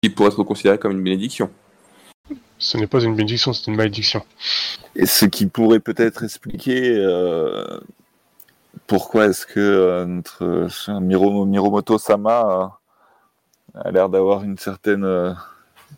qui 0.01 0.09
pourrait 0.09 0.29
être 0.29 0.43
considéré 0.43 0.77
comme 0.77 0.93
une 0.93 1.03
bénédiction. 1.03 1.49
Ce 2.57 2.77
n'est 2.77 2.87
pas 2.87 3.01
une 3.01 3.15
bénédiction, 3.15 3.53
c'est 3.53 3.69
une 3.69 3.75
malédiction. 3.75 4.23
Et 4.95 5.05
ce 5.05 5.25
qui 5.25 5.45
pourrait 5.45 5.81
peut-être 5.81 6.23
expliquer 6.23 6.95
euh, 6.95 7.79
pourquoi 8.87 9.25
est-ce 9.25 9.45
que 9.45 9.59
euh, 9.59 10.05
notre 10.05 10.45
euh, 10.45 10.69
cher 10.69 11.01
Miro, 11.01 11.45
Miromoto 11.45 11.97
Sama 11.97 12.81
euh, 13.75 13.79
a 13.83 13.91
l'air 13.91 14.09
d'avoir 14.09 14.43
une 14.43 14.57
certaine, 14.57 15.03
euh, 15.03 15.33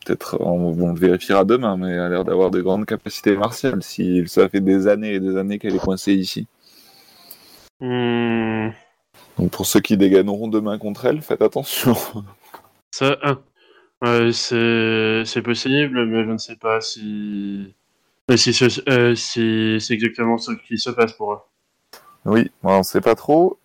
peut-être 0.03 0.38
on, 0.41 0.73
on 0.81 0.94
le 0.94 0.99
vérifiera 0.99 1.44
demain, 1.45 1.77
mais 1.77 1.98
a 1.98 2.10
l'air 2.10 2.23
d'avoir 2.23 2.49
de 2.49 2.61
grandes 2.61 2.85
capacités 2.85 3.38
martiales. 3.38 3.84
Si 3.84 4.27
ça 4.27 4.49
fait 4.49 4.61
des 4.61 4.88
années 4.88 5.14
et 5.14 5.19
des 5.19 5.38
années 5.38 5.60
qu'elle 5.60 5.76
est 5.76 5.80
coincée 5.80 6.14
ici. 6.14 6.48
Hmm, 7.80 8.69
Donc 9.38 9.51
pour 9.51 9.65
ceux 9.65 9.80
qui 9.80 9.97
dégagneront 9.97 10.47
demain 10.47 10.77
contre 10.77 11.05
elle, 11.05 11.22
faites 11.22 11.41
attention. 11.41 11.95
ça, 12.91 13.18
un. 13.23 13.39
Euh, 14.03 15.23
c'est 15.26 15.41
possible, 15.41 16.05
mais 16.05 16.23
je 16.23 16.31
ne 16.31 16.38
sais 16.38 16.55
pas 16.55 16.81
si. 16.81 17.73
euh, 18.31 18.38
Si, 18.38 18.51
euh, 18.88 19.15
si 19.15 19.77
c'est 19.80 19.93
exactement 19.93 20.38
ce 20.38 20.51
qui 20.51 20.77
se 20.77 20.89
passe 20.91 21.14
pour 21.14 21.34
eux. 21.34 21.39
oui, 22.26 22.51
on 22.64 22.80
ne 22.80 22.84
sait 22.84 23.01
pas 23.01 23.15
trop. 23.15 23.57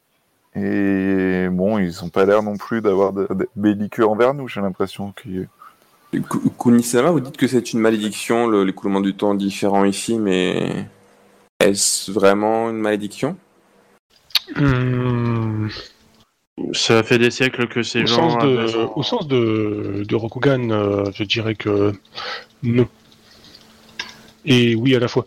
Et 0.55 1.49
bon, 1.51 1.79
ils 1.79 1.93
n'ont 2.03 2.11
pas 2.11 2.27
l'air 2.27 2.43
non 2.43 2.57
plus 2.57 2.83
d'avoir 2.83 3.13
de, 3.15 3.27
de 3.31 3.49
belliqueux 3.57 4.07
envers 4.07 4.35
nous, 4.35 4.49
j'ai 4.49 4.61
l'impression. 4.61 5.13
qu'ils- 5.13 5.49
Ku- 6.13 6.51
Kunisama, 6.59 7.11
vous 7.11 7.21
dites 7.21 7.39
que 7.39 7.47
c'est 7.49 7.73
une 7.73 7.81
malédiction, 7.81 8.47
le- 8.47 8.65
l'écoulement 8.65 9.01
du 9.01 9.15
temps 9.15 9.35
différent 9.35 9.85
ici, 9.87 10.19
mais 10.19 10.87
est-ce 11.59 12.11
vraiment 12.13 12.69
une 12.69 12.77
malédiction? 12.77 13.37
Hmm, 14.57 15.69
Ça 16.73 17.03
fait 17.03 17.19
des 17.19 17.31
siècles 17.31 17.69
que 17.69 17.83
ces 17.83 18.03
au, 18.03 18.07
gens. 18.07 18.31
sens 18.31 18.43
de, 18.43 18.59
avaient- 18.59 18.89
au 18.95 19.03
sens 19.03 19.27
de, 19.27 20.05
de 20.07 20.15
Rokugan, 20.17 20.71
euh, 20.71 21.05
je 21.15 21.25
dirais 21.25 21.55
que 21.55 21.93
non. 22.63 22.89
Et 24.45 24.75
oui 24.75 24.95
à 24.97 24.99
la 24.99 25.09
fois. 25.09 25.25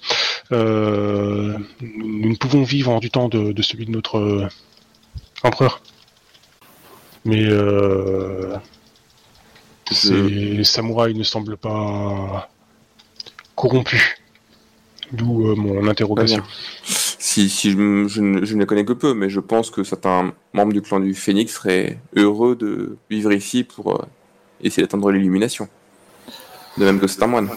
Euh, 0.51 1.57
nous, 1.81 2.29
ne 2.29 2.35
pouvons 2.35 2.63
vivre 2.63 2.91
en 2.91 2.99
du 2.99 3.09
temps 3.09 3.29
de, 3.29 3.51
de 3.53 3.61
celui 3.61 3.85
de 3.85 3.91
notre 3.91 4.17
euh, 4.19 4.47
empereur. 5.43 5.81
Mais 7.23 7.43
euh, 7.45 8.55
ces 9.91 10.63
samouraïs 10.63 11.15
ne 11.17 11.23
semblent 11.23 11.57
pas 11.57 12.49
corrompus. 13.55 14.03
D'où 15.11 15.47
euh, 15.47 15.55
mon 15.55 15.87
interrogation. 15.87 16.43
Si, 17.27 17.49
si 17.49 17.71
je, 17.71 17.77
ne, 17.79 18.07
je 18.07 18.21
ne 18.21 18.59
les 18.59 18.65
connais 18.67 18.85
que 18.85 18.93
peu, 18.93 19.15
mais 19.15 19.29
je 19.29 19.39
pense 19.39 19.71
que 19.71 19.83
certains 19.83 20.31
membres 20.53 20.73
du 20.73 20.83
clan 20.83 20.99
du 20.99 21.15
Phénix 21.15 21.51
seraient 21.53 21.99
heureux 22.15 22.55
de 22.55 22.97
vivre 23.09 23.33
ici 23.33 23.63
pour 23.63 23.95
euh, 23.95 24.05
essayer 24.61 24.83
d'atteindre 24.85 25.09
l'illumination. 25.11 25.67
De 26.77 26.85
même 26.85 26.99
que 26.99 27.07
c'est 27.07 27.23
un 27.23 27.27
moine. 27.27 27.49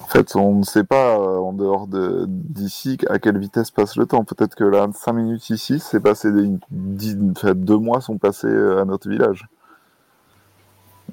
En 0.00 0.06
fait, 0.08 0.34
on 0.34 0.56
ne 0.58 0.62
sait 0.64 0.82
pas 0.82 1.16
euh, 1.16 1.38
en 1.38 1.52
dehors 1.52 1.86
de- 1.86 2.24
d'ici 2.26 2.98
à 3.08 3.20
quelle 3.20 3.38
vitesse 3.38 3.70
passe 3.70 3.94
le 3.94 4.04
temps. 4.04 4.24
Peut-être 4.24 4.56
que 4.56 4.64
là, 4.64 4.88
5 4.92 5.12
minutes 5.12 5.48
ici, 5.50 5.78
c'est 5.78 6.00
passé 6.00 6.32
des, 6.32 6.48
dix- 6.72 7.16
enfin, 7.36 7.54
deux 7.54 7.78
mois 7.78 8.00
sont 8.00 8.18
passés 8.18 8.48
euh, 8.48 8.82
à 8.82 8.84
notre 8.84 9.08
village. 9.08 9.46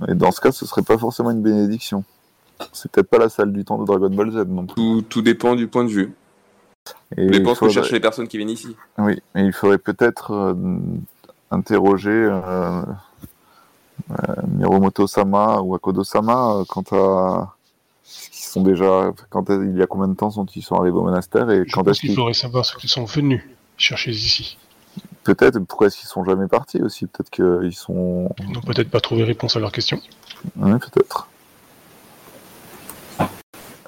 Et 0.07 0.15
dans 0.15 0.31
ce 0.31 0.41
cas, 0.41 0.51
ce 0.51 0.65
serait 0.65 0.81
pas 0.81 0.97
forcément 0.97 1.30
une 1.30 1.43
bénédiction. 1.43 2.03
C'est 2.71 2.91
peut-être 2.91 3.09
pas 3.09 3.19
la 3.19 3.30
salle 3.30 3.53
du 3.53 3.63
temps 3.63 3.77
de 3.77 3.85
Dragon 3.85 4.09
Ball 4.09 4.31
Z 4.31 4.38
non 4.47 4.65
plus. 4.65 4.73
Tout, 4.73 5.03
tout 5.07 5.21
dépend 5.21 5.55
du 5.55 5.67
point 5.67 5.84
de 5.84 5.89
vue. 5.91 6.13
Et 7.18 7.31
ce 7.34 7.39
que 7.39 7.53
faudrait- 7.53 7.73
cherchent 7.73 7.91
les 7.91 7.99
personnes 7.99 8.27
qui 8.27 8.38
viennent 8.38 8.49
ici. 8.49 8.76
Oui, 8.97 9.22
et 9.35 9.41
il 9.41 9.53
faudrait 9.53 9.77
peut-être 9.77 10.31
euh, 10.31 10.53
interroger 11.51 12.10
euh, 12.11 12.81
euh, 14.11 14.34
Miromoto 14.47 15.07
Sama 15.07 15.61
ou 15.61 15.76
Akodo 15.76 16.03
Sama 16.03 16.55
euh, 16.55 16.64
quant 16.68 16.84
à 16.91 17.53
ce 18.03 18.30
qu'ils 18.30 18.43
sont 18.43 18.61
déjà, 18.64 19.11
quand 19.30 19.49
est- 19.49 19.55
il 19.55 19.77
y 19.77 19.81
a 19.81 19.88
combien 19.88 20.07
de 20.07 20.15
temps 20.15 20.30
sont 20.31 20.45
ils 20.55 20.61
sont 20.64 20.76
arrivés 20.76 20.97
au 20.97 21.03
monastère 21.03 21.49
et 21.51 21.64
Je 21.65 21.72
quand 21.72 21.84
pense 21.84 21.91
est-ce 21.91 21.99
qu'il 22.01 22.10
qu'ils 22.10 22.18
faudrait 22.18 22.34
savoir 22.34 22.65
ce 22.65 22.76
qu'ils 22.76 22.89
sont 22.89 23.05
venus 23.05 23.43
chercher 23.77 24.11
ici. 24.11 24.57
Peut-être, 25.23 25.57
pourquoi 25.60 25.88
est-ce 25.88 25.97
qu'ils 25.97 26.10
sont 26.10 26.23
jamais 26.26 26.47
partis 26.47 26.81
aussi? 26.81 27.07
Peut-être 27.07 27.30
qu'ils 27.30 27.73
sont. 27.73 28.30
Ils 28.39 28.51
n'ont 28.51 28.61
peut-être 28.61 28.89
pas 28.91 28.99
trouvé 28.99 29.23
réponse 29.23 29.55
à 29.55 29.60
leurs 29.60 29.72
questions. 29.72 29.99
Oui, 30.57 30.72
peut-être. 30.80 31.27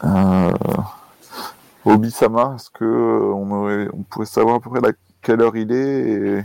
Euh... 0.04 0.52
Obi-sama, 1.86 2.54
est-ce 2.56 2.70
que 2.70 2.84
euh, 2.84 3.34
on, 3.34 3.52
aurait... 3.52 3.88
on 3.94 4.04
pourrait 4.04 4.26
savoir 4.26 4.56
à 4.56 4.60
peu 4.60 4.70
près 4.70 4.88
à 4.88 4.92
quelle 5.22 5.42
heure 5.42 5.56
il 5.56 5.72
est 5.72 6.00
et... 6.00 6.44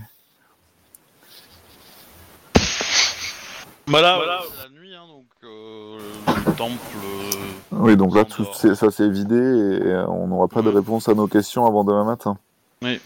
Bah 3.86 4.00
là, 4.00 4.16
voilà, 4.16 4.40
c'est 4.48 4.62
la 4.62 4.80
nuit, 4.80 4.94
hein, 4.94 5.02
donc 5.08 5.24
euh, 5.42 5.98
le 6.46 6.52
temple. 6.52 6.78
euh, 7.04 7.30
Oui, 7.72 7.96
donc 7.96 8.14
là, 8.14 8.24
tout, 8.24 8.44
ça 8.52 8.90
s'est 8.90 9.08
vidé 9.08 9.34
et 9.36 9.96
on 10.06 10.28
n'aura 10.28 10.46
pas 10.46 10.62
de 10.62 10.68
réponse 10.68 11.08
à 11.08 11.14
nos 11.14 11.26
questions 11.26 11.66
avant 11.66 11.82
demain 11.82 12.04
matin. 12.04 12.38
Oui. 12.82 13.00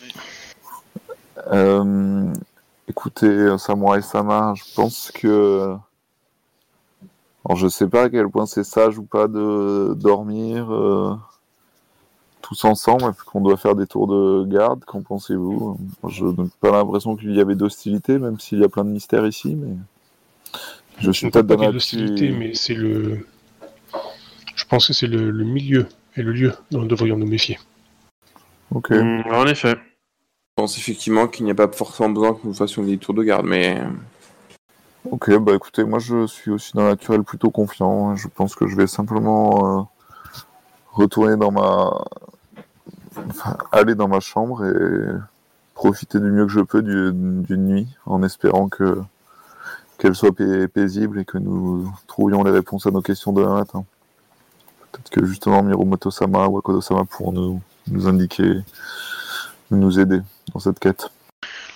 Euh, 1.52 2.32
écoutez, 2.86 3.56
Samurai 3.56 4.02
Sama, 4.02 4.52
je 4.56 4.74
pense 4.74 5.11
que. 5.11 5.74
Alors, 7.47 7.56
je 7.56 7.69
sais 7.69 7.86
pas 7.89 8.02
à 8.05 8.11
quel 8.11 8.28
point 8.28 8.44
c'est 8.44 8.65
sage 8.65 8.98
ou 8.98 9.05
pas 9.05 9.27
de 9.27 9.94
dormir 9.97 10.70
euh, 10.70 11.16
tous 12.47 12.65
ensemble, 12.65 13.15
qu'on 13.27 13.41
doit 13.41 13.57
faire 13.57 13.75
des 13.75 13.87
tours 13.87 14.07
de 14.07 14.45
garde. 14.47 14.85
Qu'en 14.85 15.03
pensez-vous? 15.03 15.79
Je 16.09 16.25
n'ai 16.25 16.49
pas 16.61 16.71
l'impression 16.71 17.16
qu'il 17.16 17.35
y 17.35 17.41
avait 17.41 17.55
d'hostilité, 17.55 18.19
même 18.19 18.39
s'il 18.39 18.61
y 18.61 18.65
a 18.65 18.69
plein 18.69 18.85
de 18.85 18.91
mystères 18.91 19.27
ici, 19.27 19.55
mais. 19.55 19.75
Je 20.99 21.11
suis 21.11 21.31
peut-être 21.31 21.47
pas 21.47 21.57
dans 21.57 21.71
l'hostilité, 21.71 22.31
mais 22.31 22.55
c'est 22.55 22.75
le. 22.75 23.27
Je 24.55 24.65
pense 24.66 24.87
que 24.87 24.93
c'est 24.93 25.09
le, 25.09 25.31
le 25.31 25.45
milieu 25.45 25.87
et 26.16 26.23
le 26.23 26.33
lieu 26.33 26.53
dont 26.71 26.81
nous 26.81 26.87
devrions 26.87 27.16
nous 27.16 27.27
méfier. 27.27 27.59
Ok. 28.73 28.91
Mm, 28.91 29.23
en 29.33 29.47
effet. 29.47 29.75
Je 29.75 30.62
pense 30.62 30.79
effectivement 30.79 31.27
qu'il 31.27 31.47
n'y 31.47 31.51
a 31.51 31.55
pas 31.57 31.69
forcément 31.69 32.11
besoin 32.11 32.35
que 32.35 32.47
nous 32.47 32.55
fassions 32.55 32.85
des 32.85 32.97
tours 32.99 33.15
de 33.15 33.25
garde, 33.25 33.47
mais 33.47 33.83
Ok, 35.11 35.37
bah 35.39 35.55
écoutez, 35.55 35.85
moi 35.85 35.99
je 35.99 36.27
suis 36.27 36.51
aussi 36.51 36.73
d'un 36.73 36.89
naturel 36.89 37.25
plutôt 37.25 37.51
confiant. 37.51 38.11
hein. 38.11 38.16
Je 38.16 38.27
pense 38.29 38.55
que 38.55 38.66
je 38.66 38.75
vais 38.75 38.87
simplement 38.87 39.81
euh, 39.81 39.83
retourner 40.93 41.37
dans 41.37 41.51
ma. 41.51 42.05
Aller 43.73 43.95
dans 43.95 44.09
ma 44.09 44.20
chambre 44.20 44.65
et 44.65 45.19
profiter 45.74 46.19
du 46.20 46.27
mieux 46.31 46.47
que 46.47 46.53
je 46.53 46.61
peux 46.61 46.82
du- 46.82 47.12
d'une 47.12 47.66
nuit 47.66 47.89
en 48.07 48.23
espérant 48.23 48.69
que 48.69 49.01
qu'elle 49.99 50.15
soit 50.15 50.32
pai- 50.35 50.66
paisible 50.69 51.20
et 51.20 51.24
que 51.24 51.39
nous 51.39 51.91
trouvions 52.09 52.43
les 52.43 52.51
réponses 52.51 52.86
à 52.86 52.91
nos 52.91 53.01
questions 53.03 53.32
demain 53.32 53.55
matin. 53.55 53.85
Peut-être 54.93 55.11
que 55.11 55.24
justement 55.24 55.62
Miromoto-sama 55.62 56.47
ou 56.49 56.59
Akodo-sama 56.59 57.05
pourront 57.05 57.32
nous, 57.32 57.61
nous 57.89 58.09
indiquer, 58.09 58.61
nous 59.70 59.99
aider 60.01 60.20
dans 60.53 60.61
cette 60.61 60.78
quête. 60.81 61.09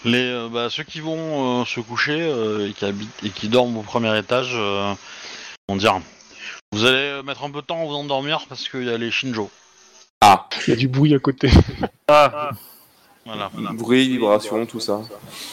Les, 0.05 0.31
euh, 0.31 0.49
bah, 0.53 0.69
ceux 0.71 0.85
qui 0.85 1.01
vont 1.01 1.61
euh, 1.61 1.65
se 1.65 1.81
coucher 1.81 2.21
euh, 2.23 2.69
et 2.69 2.73
qui 2.73 2.85
habitent 2.85 3.23
et 3.25 3.31
qui 3.31 3.49
dorment 3.49 3.77
au 3.79 3.83
premier 3.83 4.17
étage 4.19 4.55
vont 5.69 5.77
dire 5.77 6.01
Vous 6.73 6.85
allez 6.85 7.23
mettre 7.25 7.45
un 7.45 7.51
peu 7.51 7.61
de 7.61 7.67
temps 7.67 7.83
à 7.83 7.85
vous 7.85 7.95
endormir 7.95 8.47
parce 8.49 8.69
qu'il 8.69 8.85
y 8.85 8.91
a 8.91 8.99
les 8.99 9.11
Shinjo. 9.11 9.51
Ah, 10.21 10.49
Il 10.67 10.71
y 10.71 10.73
a 10.73 10.77
du 10.77 10.89
bruit 10.89 11.15
à 11.15 11.19
côté. 11.19 11.51
Ah, 12.09 12.51
Voilà. 13.25 13.51
bruit, 13.75 14.09
vibration, 14.09 14.65
tout 14.67 14.81
ça. 14.81 15.01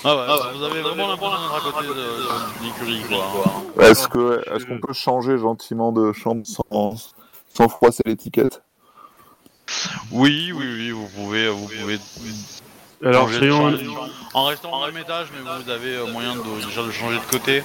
Ah 0.04 0.16
ouais, 0.16 0.54
vous 0.58 0.64
avez 0.64 0.82
vraiment 0.82 1.08
l'impression 1.10 1.38
d'être 1.38 1.56
à 1.56 1.72
côté 1.72 1.88
de, 1.88 1.94
de 1.94 2.64
l'écurie, 2.64 3.04
quoi. 3.10 3.86
Est-ce 3.86 4.08
que 4.08 4.42
est-ce 4.56 4.66
qu'on 4.66 4.80
peut 4.80 4.94
changer 4.94 5.38
gentiment 5.38 5.92
de 5.92 6.14
chambre 6.14 6.44
sans, 6.46 6.96
sans 7.54 7.68
froisser 7.68 8.04
l'étiquette? 8.06 8.64
Oui, 10.12 10.52
oui, 10.56 10.66
oui, 10.66 10.92
vous 10.92 11.08
pouvez, 11.10 11.50
vous 11.50 11.68
pouvez. 11.68 11.98
alors 13.04 13.30
soyons, 13.30 13.78
En 14.34 14.46
restant 14.46 14.72
au 14.82 14.86
même 14.86 14.98
étage, 14.98 15.28
mais 15.34 15.42
vous 15.42 15.70
avez 15.70 15.96
euh, 15.96 16.12
moyen 16.12 16.36
de, 16.36 16.66
déjà 16.66 16.84
de 16.84 16.92
changer 16.92 17.18
de 17.18 17.26
côté. 17.26 17.64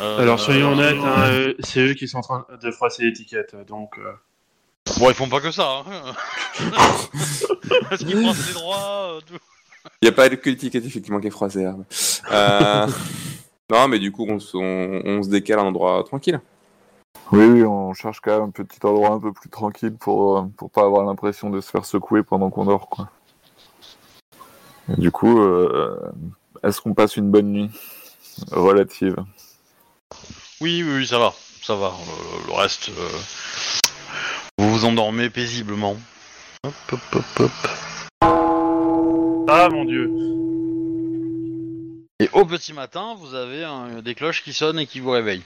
Euh, 0.00 0.20
alors 0.20 0.40
soyons 0.40 0.70
euh, 0.70 0.72
honnêtes, 0.72 1.04
hein, 1.04 1.22
euh, 1.24 1.54
c'est 1.60 1.80
eux 1.80 1.94
qui 1.94 2.06
sont 2.08 2.18
en 2.18 2.22
train 2.22 2.46
de 2.62 2.70
froisser 2.70 3.04
l'étiquette, 3.04 3.54
donc. 3.68 3.98
euh, 3.98 4.12
Bon, 5.02 5.08
ils 5.10 5.14
font 5.14 5.28
pas 5.28 5.40
que 5.40 5.50
ça. 5.50 5.82
Hein. 5.84 6.14
Parce 7.90 8.04
qu'ils 8.04 8.20
les 8.20 8.52
droits, 8.54 9.16
euh, 9.16 9.20
tout. 9.26 9.34
Il 10.00 10.04
n'y 10.04 10.08
a 10.10 10.12
pas 10.12 10.28
que 10.28 10.48
l'étiquette 10.48 10.84
effectivement 10.84 11.18
qui 11.18 11.26
est 11.26 11.30
froissée. 11.30 11.64
hein. 11.64 11.78
Euh, 12.30 12.86
Non, 13.72 13.88
mais 13.88 13.98
du 13.98 14.12
coup, 14.12 14.24
on, 14.28 14.38
se- 14.38 14.56
on- 14.56 15.02
on 15.04 15.22
se 15.24 15.28
décale 15.28 15.58
à 15.58 15.62
un 15.62 15.66
endroit 15.66 16.04
tranquille. 16.04 16.40
Oui, 17.32 17.44
oui, 17.46 17.64
on 17.64 17.92
cherche 17.94 18.20
quand 18.20 18.30
même 18.30 18.42
un 18.42 18.50
petit 18.50 18.78
endroit 18.86 19.08
un 19.10 19.18
peu 19.18 19.32
plus 19.32 19.48
tranquille 19.50 19.92
pour 19.98 20.38
euh, 20.38 20.42
pour 20.56 20.70
pas 20.70 20.84
avoir 20.84 21.04
l'impression 21.04 21.50
de 21.50 21.60
se 21.60 21.68
faire 21.68 21.84
secouer 21.84 22.22
pendant 22.22 22.50
qu'on 22.50 22.64
dort, 22.66 22.88
quoi. 22.88 23.08
Et 24.96 25.00
du 25.00 25.10
coup, 25.10 25.40
euh, 25.40 25.98
est-ce 26.62 26.80
qu'on 26.80 26.94
passe 26.94 27.16
une 27.16 27.28
bonne 27.28 27.50
nuit 27.50 27.70
relative? 28.52 29.16
Oui, 30.60 30.84
oui, 30.86 30.94
oui, 30.98 31.06
ça 31.08 31.18
va, 31.18 31.34
ça 31.60 31.74
va. 31.74 31.86
Euh, 31.88 32.46
le 32.46 32.52
reste, 32.52 32.90
euh, 32.90 33.08
vous 34.62 34.70
vous 34.70 34.84
endormez 34.84 35.28
paisiblement. 35.28 35.96
Hop, 36.64 36.72
hop, 36.92 37.00
hop, 37.14 37.40
hop. 37.40 37.50
Ah 39.48 39.68
mon 39.70 39.84
dieu. 39.84 40.08
Et 42.20 42.28
au 42.32 42.44
petit 42.44 42.72
matin, 42.72 43.16
vous 43.18 43.34
avez 43.34 43.64
un- 43.64 44.00
des 44.02 44.14
cloches 44.14 44.44
qui 44.44 44.52
sonnent 44.52 44.78
et 44.78 44.86
qui 44.86 45.00
vous 45.00 45.10
réveillent. 45.10 45.42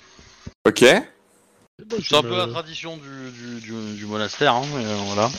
Ok. 0.69 0.81
C'est 0.81 2.15
un 2.15 2.23
peu 2.23 2.37
la 2.37 2.47
tradition 2.47 2.99
du, 2.99 3.31
du, 3.31 3.61
du- 3.61 3.95
du 3.97 4.07
monastère, 4.07 4.55
hein, 4.55 4.65
mais 4.75 4.85
euh, 4.85 4.95
voilà. 5.07 5.31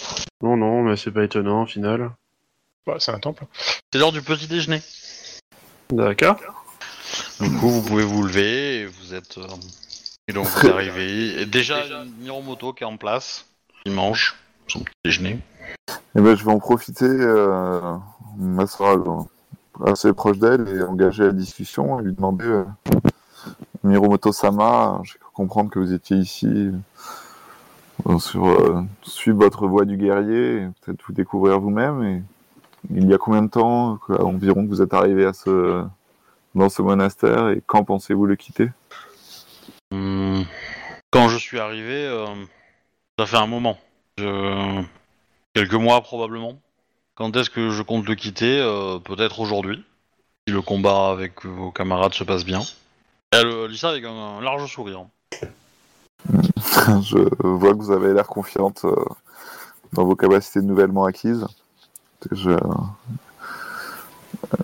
Non, 0.41 0.58
non, 0.58 0.82
mais 0.84 0.98
c'est 0.98 1.12
pas 1.12 1.24
étonnant 1.24 1.64
au 1.64 1.66
final. 1.68 2.12
Bah, 2.88 2.95
c'est 2.99 3.12
un 3.12 3.20
temple. 3.20 3.45
C'est 3.94 3.99
l'heure 3.99 4.12
du 4.12 4.22
petit 4.24 4.48
déjeuner. 4.48 4.82
D'accord. 5.91 6.38
Du 7.40 7.49
coup, 7.58 7.70
vous 7.70 7.82
pouvez 7.84 8.04
vous 8.04 8.24
lever 8.24 8.80
et 8.80 8.86
vous 8.86 9.14
êtes. 9.14 9.38
euh, 9.38 9.48
Et 10.28 10.34
donc 10.34 10.48
vous 10.48 10.68
arrivez. 10.70 11.41
Et 11.41 11.45
déjà, 11.45 11.86
il 11.86 11.91
y 11.91 11.94
a 11.94 12.04
une 12.04 12.14
Miromoto 12.18 12.74
qui 12.74 12.84
est 12.84 12.88
en 12.88 12.98
place. 12.98 13.47
Il 13.88 13.94
mange 13.94 14.36
son 14.68 14.82
petit 14.82 14.94
déjeuner. 15.06 15.40
Eh 16.18 16.20
ben, 16.20 16.36
je 16.36 16.44
vais 16.44 16.52
en 16.52 16.60
profiter, 16.60 17.06
euh, 17.06 17.96
euh, 18.38 19.24
assez 19.86 20.12
proche 20.12 20.40
d'elle 20.40 20.68
et 20.68 20.84
engager 20.84 21.24
la 21.24 21.32
discussion 21.32 21.98
et 21.98 22.04
lui 22.04 22.12
demander 22.12 22.44
euh, 22.44 22.66
Miromoto-sama, 23.86 25.00
j'ai 25.06 25.18
cru 25.20 25.32
comprendre 25.34 25.70
que 25.70 25.80
vous 25.80 25.94
étiez 25.94 26.18
ici 26.18 26.74
euh, 28.10 28.20
sur 28.20 28.48
euh, 28.48 28.82
suivre 29.04 29.38
votre 29.38 29.68
voie 29.68 29.86
du 29.86 29.96
guerrier, 29.96 30.68
peut-être 30.82 31.02
vous 31.08 31.14
découvrir 31.14 31.62
vous-même. 31.62 32.04
Et 32.04 32.22
il 32.94 33.08
y 33.10 33.14
a 33.14 33.18
combien 33.18 33.44
de 33.44 33.50
temps 33.50 34.00
environ 34.10 34.66
que 34.66 34.70
vous 34.70 34.82
êtes 34.82 34.94
arrivé 34.94 35.26
à 35.26 35.32
ce 35.32 35.86
dans 36.56 36.68
ce 36.68 36.82
monastère 36.82 37.48
et 37.52 37.64
quand 37.66 37.86
pensez-vous 37.86 38.26
le 38.26 38.36
quitter? 38.36 38.70
Hum, 39.94 40.44
Quand 41.10 41.30
je 41.30 41.38
suis 41.38 41.60
arrivé, 41.60 42.06
ça 43.19 43.26
fait 43.26 43.38
un 43.38 43.48
moment. 43.48 43.77
Je- 44.18 44.84
Quelques 45.53 45.73
mois 45.73 46.02
probablement. 46.02 46.60
Quand 47.15 47.35
est-ce 47.35 47.49
que 47.49 47.72
je 47.72 47.81
compte 47.81 48.07
le 48.07 48.14
quitter? 48.15 48.60
Euh, 48.60 48.99
Peut-être 48.99 49.39
aujourd'hui. 49.39 49.84
Si 50.48 50.53
le 50.53 50.61
combat 50.61 51.10
avec 51.10 51.44
vos 51.45 51.72
camarades 51.72 52.14
se 52.14 52.23
passe 52.23 52.45
bien. 52.45 52.61
Elle 53.31 53.48
euh, 53.48 53.68
dit 53.68 53.77
ça 53.77 53.89
avec 53.89 54.06
un, 54.06 54.11
un 54.11 54.41
large 54.41 54.72
sourire. 54.72 55.06
Je 56.30 57.45
vois 57.48 57.73
que 57.73 57.77
vous 57.80 57.91
avez 57.91 58.14
l'air 58.14 58.27
confiante 58.27 58.85
euh, 58.85 58.95
dans 59.94 60.06
vos 60.06 60.15
capacités 60.15 60.61
nouvellement 60.61 61.06
acquises. 61.06 61.45
Je- 62.31 62.52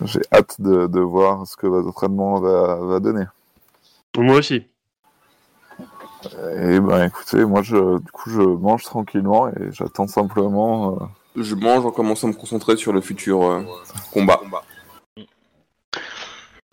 J'ai 0.06 0.22
hâte 0.32 0.62
de, 0.62 0.88
de 0.88 1.00
voir 1.00 1.48
ce 1.48 1.56
que 1.58 1.66
votre 1.68 1.88
entraînement 1.90 2.40
va, 2.40 2.76
va 2.76 3.00
donner. 3.00 3.26
Moi 4.18 4.36
aussi. 4.38 4.68
Et 6.62 6.80
ben 6.80 7.06
écoutez, 7.06 7.44
moi 7.46 7.62
je, 7.62 7.98
du 8.00 8.12
coup 8.12 8.30
je 8.30 8.42
mange 8.42 8.84
tranquillement 8.84 9.50
et 9.50 9.72
j'attends 9.72 10.08
simplement. 10.08 10.94
euh, 10.94 11.42
Je 11.42 11.56
mange 11.56 11.86
en 11.86 11.92
commençant 11.92 12.28
à 12.28 12.32
me 12.32 12.36
concentrer 12.36 12.78
sur 12.78 12.94
le 12.94 13.02
futur 13.02 13.44
euh, 13.44 13.64
combat. 14.12 14.40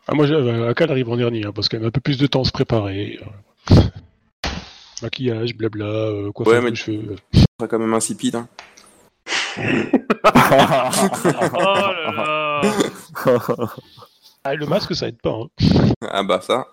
Ah, 0.06 0.14
moi, 0.14 0.26
j'ai- 0.26 0.66
Akal 0.68 0.90
arrive 0.90 1.08
en 1.10 1.16
dernier, 1.16 1.44
hein, 1.46 1.52
parce 1.54 1.68
qu'elle 1.68 1.84
a 1.84 1.86
un 1.86 1.90
peu 1.90 2.00
plus 2.00 2.18
de 2.18 2.26
temps 2.26 2.40
à 2.42 2.44
se 2.44 2.50
préparer. 2.50 3.20
euh. 3.70 3.74
Maquillage, 5.02 5.54
blabla, 5.56 5.84
euh, 5.84 6.30
Ouais, 6.38 6.60
mais- 6.60 6.70
de 6.72 6.76
cheveux. 6.76 7.16
Ce 7.32 7.40
sera 7.58 7.68
quand 7.68 7.78
même 7.78 7.94
insipide. 7.94 8.36
Hein. 8.36 8.48
Oh 10.42 10.52
là 10.52 12.12
là. 12.12 12.60
Ah, 14.44 14.54
et 14.54 14.56
le 14.56 14.66
masque, 14.66 14.94
ça 14.94 15.08
aide 15.08 15.20
pas. 15.20 15.30
Hein. 15.30 15.48
Ah 16.10 16.22
bah 16.22 16.40
ça. 16.40 16.66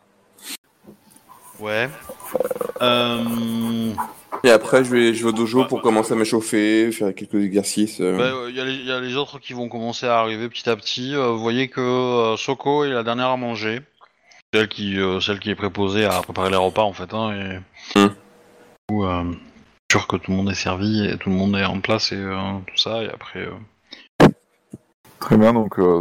Ouais. 1.59 1.89
Euh... 2.81 3.91
Et 4.43 4.51
après, 4.51 4.83
je 4.83 4.91
vais, 4.91 5.13
je 5.13 5.23
vais 5.23 5.29
au 5.29 5.31
dojo 5.31 5.65
pour 5.65 5.81
commencer 5.81 6.13
à 6.13 6.15
m'échauffer, 6.15 6.91
faire 6.91 7.13
quelques 7.15 7.35
exercices. 7.43 7.99
euh. 8.01 8.13
Il 8.13 8.17
Bah, 8.17 8.51
y, 8.51 8.59
a 8.61 8.65
les- 8.65 8.83
y 8.83 8.91
a 8.91 8.99
les 8.99 9.15
autres 9.15 9.39
qui 9.39 9.53
vont 9.53 9.67
commencer 9.67 10.05
à 10.05 10.19
arriver 10.19 10.47
petit 10.49 10.69
à 10.69 10.75
petit. 10.75 11.15
Euh, 11.15 11.29
vous 11.31 11.39
voyez 11.39 11.69
que 11.69 11.81
euh, 11.81 12.37
Soko 12.37 12.83
est 12.83 12.91
la 12.91 13.03
dernière 13.03 13.29
à 13.29 13.37
manger. 13.37 13.81
Celle 14.53 14.67
qui, 14.67 14.97
euh, 14.99 15.19
celle 15.19 15.39
qui 15.39 15.49
est 15.49 15.55
préposée 15.55 16.05
à 16.05 16.21
préparer 16.21 16.49
les 16.51 16.55
repas 16.57 16.83
en 16.83 16.93
fait. 16.93 17.13
Hein, 17.13 17.33
et... 17.95 17.99
Hmm. 17.99 18.07
Du 18.09 18.15
coup, 18.95 19.05
euh, 19.05 19.23
sûr 19.91 20.07
que 20.07 20.15
tout 20.17 20.31
le 20.31 20.37
monde 20.37 20.49
est 20.51 20.55
servi 20.55 21.05
et 21.07 21.17
tout 21.17 21.29
le 21.29 21.35
monde 21.35 21.55
est 21.55 21.65
en 21.65 21.79
place 21.79 22.11
et 22.11 22.15
euh, 22.17 22.37
tout 22.67 22.77
ça. 22.77 23.01
Et 23.03 23.09
après, 23.09 23.39
euh, 23.39 24.27
Très 25.19 25.35
bien, 25.37 25.51
donc 25.51 25.79
euh, 25.79 25.99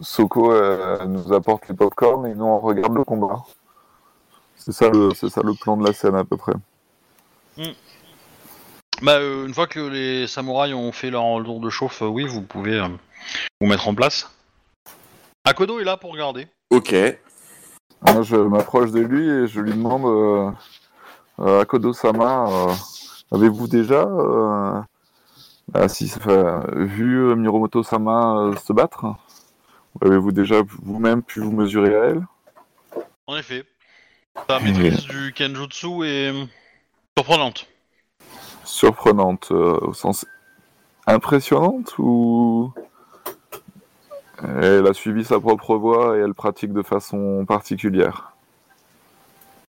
Soko, 0.00 0.52
euh, 0.52 1.04
nous 1.06 1.32
apporte 1.32 1.68
les 1.68 1.74
popcorn 1.76 2.26
et 2.26 2.34
nous 2.34 2.44
on 2.46 2.58
regarde 2.58 2.94
le 2.96 3.04
combat. 3.04 3.44
C'est 4.64 4.72
ça, 4.72 4.88
le, 4.88 5.12
c'est 5.12 5.28
ça 5.28 5.40
le 5.42 5.54
plan 5.54 5.76
de 5.76 5.84
la 5.84 5.92
scène 5.92 6.14
à 6.14 6.24
peu 6.24 6.36
près. 6.36 6.52
Bah, 9.02 9.16
euh, 9.16 9.46
une 9.46 9.54
fois 9.54 9.66
que 9.66 9.80
les 9.80 10.28
samouraïs 10.28 10.72
ont 10.74 10.92
fait 10.92 11.10
leur 11.10 11.24
tour 11.42 11.58
de 11.58 11.68
chauffe, 11.68 12.02
euh, 12.02 12.06
oui, 12.06 12.24
vous 12.24 12.42
pouvez 12.42 12.78
euh, 12.78 12.86
vous 13.60 13.66
mettre 13.66 13.88
en 13.88 13.94
place. 13.94 14.30
Akodo 15.44 15.80
est 15.80 15.84
là 15.84 15.96
pour 15.96 16.12
regarder. 16.12 16.46
Ok. 16.70 16.94
Moi, 18.02 18.22
je 18.22 18.36
m'approche 18.36 18.92
de 18.92 19.00
lui 19.00 19.28
et 19.28 19.48
je 19.48 19.60
lui 19.60 19.72
demande 19.72 20.04
euh, 20.04 20.50
euh, 21.40 21.62
Akodo-sama, 21.62 22.48
euh, 22.48 22.72
avez-vous 23.32 23.66
déjà 23.66 24.06
si, 25.88 26.12
enfin, 26.16 26.64
vu 26.72 27.18
euh, 27.18 27.34
Miromoto-sama 27.34 28.36
euh, 28.36 28.56
se 28.56 28.72
battre? 28.72 29.06
Ou 29.94 30.06
Avez-vous 30.06 30.30
déjà 30.30 30.62
vous-même 30.82 31.22
pu 31.22 31.40
vous 31.40 31.52
mesurer 31.52 31.96
à 31.96 32.04
elle? 32.04 32.26
En 33.26 33.36
effet, 33.36 33.64
ta 34.46 34.60
maîtrise 34.60 35.06
du 35.06 35.32
kenjutsu 35.32 36.04
est 36.04 36.32
surprenante. 37.16 37.66
Surprenante, 38.64 39.48
euh, 39.50 39.78
au 39.82 39.92
sens 39.92 40.26
impressionnante 41.06 41.94
ou 41.98 42.72
elle 44.42 44.86
a 44.86 44.94
suivi 44.94 45.24
sa 45.24 45.38
propre 45.38 45.76
voie 45.76 46.16
et 46.16 46.20
elle 46.20 46.34
pratique 46.34 46.72
de 46.72 46.82
façon 46.82 47.44
particulière? 47.46 48.32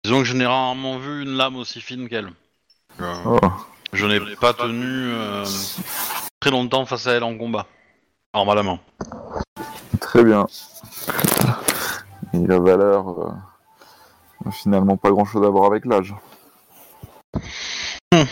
Disons 0.04 0.20
que 0.20 0.26
je 0.26 0.34
n'ai 0.34 0.46
rarement 0.46 0.98
vu 0.98 1.24
une 1.24 1.36
lame 1.36 1.56
aussi 1.56 1.82
fine 1.82 2.08
qu'elle. 2.08 2.30
Euh, 3.02 3.14
Oh. 3.26 3.40
Je 3.92 4.06
n'ai 4.06 4.20
pas 4.36 4.54
tenu 4.54 4.86
euh, 4.86 5.46
très 6.40 6.52
longtemps 6.52 6.86
face 6.86 7.08
à 7.08 7.14
elle 7.14 7.24
en 7.24 7.38
combat. 7.38 7.66
Arme 8.34 8.50
à 8.50 8.56
la 8.56 8.64
main. 8.64 8.80
Très 10.00 10.24
bien. 10.24 10.46
Et 12.34 12.46
la 12.46 12.60
valeur, 12.60 13.10
euh, 13.10 13.32
finalement 14.52 14.98
pas 14.98 15.10
grand-chose 15.12 15.46
à 15.46 15.50
voir 15.50 15.66
avec 15.66 15.86
l'âge. 15.86 16.14
Hmm. 18.14 18.24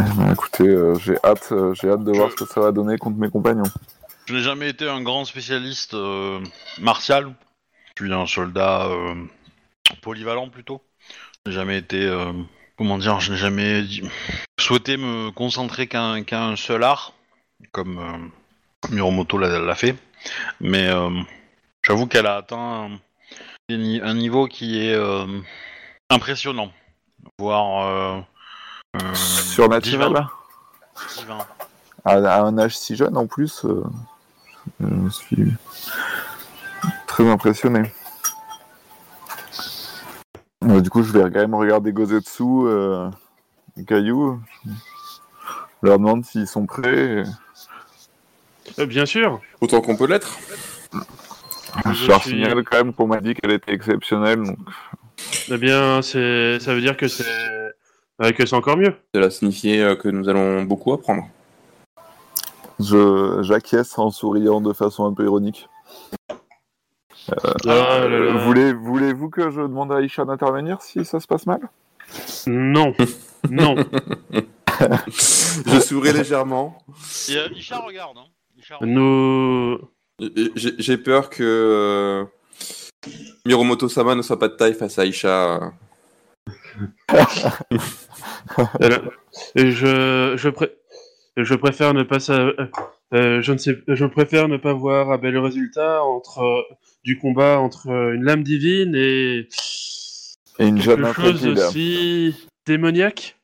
Eh 0.00 0.14
ben, 0.16 0.32
écoutez, 0.32 0.68
euh, 0.68 0.94
j'ai 0.96 1.16
hâte, 1.24 1.48
euh, 1.52 1.74
j'ai 1.74 1.90
hâte 1.90 2.04
de 2.04 2.12
voir 2.12 2.30
ce 2.30 2.36
que 2.36 2.46
ça 2.46 2.60
va 2.60 2.72
donner 2.72 2.98
contre 2.98 3.18
mes 3.18 3.30
compagnons. 3.30 3.64
Je 4.26 4.34
n'ai 4.34 4.42
jamais 4.42 4.68
été 4.68 4.88
un 4.88 5.02
grand 5.02 5.24
spécialiste 5.24 5.94
euh, 5.94 6.40
martial. 6.80 7.34
Je 7.96 8.04
suis 8.04 8.12
un 8.12 8.26
soldat 8.26 8.86
euh, 8.86 9.14
polyvalent 10.02 10.48
plutôt. 10.50 10.82
Je 11.46 11.50
n'ai 11.50 11.56
jamais 11.56 11.78
été, 11.78 12.04
euh, 12.04 12.32
comment 12.76 12.98
dire, 12.98 13.18
je 13.20 13.32
n'ai 13.32 13.38
jamais 13.38 13.82
dit- 13.82 14.08
souhaité 14.60 14.96
me 14.96 15.30
concentrer 15.30 15.86
qu'un 15.86 16.22
qu'un 16.22 16.56
seul 16.56 16.84
art, 16.84 17.14
comme 17.72 17.98
euh, 17.98 18.90
Miromoto 18.90 19.38
l'a 19.38 19.58
l'a 19.58 19.74
fait. 19.74 19.96
Mais 20.60 20.88
euh, 20.88 21.10
j'avoue 21.88 22.06
qu'elle 22.06 22.26
a 22.26 22.36
atteint 22.36 22.90
un, 23.70 23.76
ni- 23.76 24.00
un 24.00 24.14
niveau 24.14 24.46
qui 24.46 24.78
est 24.86 24.94
euh, 24.94 25.26
impressionnant, 26.10 26.70
voire 27.38 27.86
euh, 27.86 28.20
euh, 28.96 29.14
Surnaturel 29.14 30.08
divin. 30.08 30.30
divin. 31.18 31.38
à, 32.04 32.12
à 32.12 32.42
un 32.42 32.58
âge 32.58 32.76
si 32.76 32.94
jeune 32.94 33.16
en 33.16 33.26
plus, 33.26 33.64
euh, 33.64 33.82
je 34.80 35.08
suis 35.08 35.52
très 37.06 37.28
impressionné. 37.28 37.90
Euh, 40.64 40.80
du 40.82 40.90
coup, 40.90 41.02
je 41.02 41.12
vais 41.12 41.22
quand 41.22 41.40
même 41.40 41.54
regarder 41.54 41.92
Gozetsu, 41.92 42.42
euh, 42.42 43.08
Caillou. 43.86 44.42
Je 44.66 45.86
leur 45.88 45.98
demande 45.98 46.24
s'ils 46.26 46.48
sont 46.48 46.66
prêts. 46.66 47.22
Euh, 48.78 48.84
bien 48.86 49.06
sûr. 49.06 49.40
Autant 49.62 49.80
qu'on 49.80 49.96
peut 49.96 50.06
l'être. 50.06 50.36
Je, 51.86 51.92
Je 51.92 52.08
leur 52.08 52.20
suis- 52.22 52.30
signale 52.30 52.62
quand 52.64 52.76
même 52.78 52.92
qu'on 52.92 53.06
m'a 53.06 53.20
dit 53.20 53.34
qu'elle 53.34 53.52
était 53.52 53.72
exceptionnelle. 53.72 54.42
Donc... 54.42 54.58
Eh 55.50 55.56
bien, 55.58 56.02
c'est, 56.02 56.58
ça 56.60 56.74
veut 56.74 56.80
dire 56.80 56.96
que 56.96 57.08
c'est, 57.08 57.24
euh, 58.22 58.32
que 58.32 58.46
c'est 58.46 58.54
encore 58.56 58.76
mieux. 58.76 58.94
Cela 59.14 59.30
signifie 59.30 59.78
euh, 59.80 59.96
que 59.96 60.08
nous 60.08 60.28
allons 60.28 60.62
beaucoup 60.64 60.92
apprendre. 60.92 61.24
Je, 62.80 63.38
j'acquiesce 63.42 63.98
en 63.98 64.10
souriant 64.10 64.60
de 64.60 64.72
façon 64.72 65.04
un 65.06 65.12
peu 65.12 65.24
ironique. 65.24 65.68
Ah 67.30 67.54
là 67.64 68.08
là. 68.08 68.44
Voulez, 68.44 68.72
voulez-vous 68.72 69.28
que 69.28 69.50
je 69.50 69.60
demande 69.60 69.92
à 69.92 70.00
Aisha 70.00 70.24
d'intervenir 70.24 70.80
si 70.80 71.04
ça 71.04 71.20
se 71.20 71.26
passe 71.26 71.46
mal? 71.46 71.60
Non, 72.46 72.94
non. 73.50 73.74
Je 75.66 75.80
souris 75.80 76.12
légèrement. 76.12 76.78
Et 77.28 77.36
euh, 77.36 77.48
Isha 77.54 77.78
regarde. 77.78 78.16
Hein. 78.16 78.26
Isha 78.56 78.76
regarde. 78.76 78.94
Nous, 78.94 79.78
J'ai 80.20 80.74
j'ai 80.78 80.98
peur 80.98 81.30
que 81.30 81.42
euh, 81.44 82.24
Miromoto-sama 83.46 84.14
ne 84.14 84.22
soit 84.22 84.38
pas 84.38 84.48
de 84.48 84.56
taille 84.56 84.74
face 84.74 84.98
à 84.98 85.06
Aisha. 85.06 85.72
euh, 88.82 88.98
je, 89.56 90.34
je, 90.36 90.48
pré- 90.48 90.74
je 91.36 91.54
préfère 91.54 91.94
ne 91.94 92.02
pas, 92.02 92.18
sa- 92.20 92.34
euh, 92.34 92.66
euh, 93.14 93.42
je 93.42 93.52
ne 93.52 93.58
sais, 93.58 93.78
je 93.86 94.04
préfère 94.04 94.48
ne 94.48 94.56
pas 94.56 94.72
voir 94.72 95.10
un 95.12 95.18
bel 95.18 95.38
résultat 95.38 96.02
entre 96.02 96.40
euh, 96.42 96.62
du 97.04 97.18
combat 97.18 97.58
entre 97.60 97.88
euh, 97.88 98.14
une 98.14 98.24
lame 98.24 98.42
divine 98.42 98.94
et 98.94 99.48
Et 100.58 100.66
une 100.66 100.80
jeune 100.80 101.02
quelque 101.02 101.14
chose 101.14 101.46
aussi 101.46 102.34
démoniaque. 102.66 103.37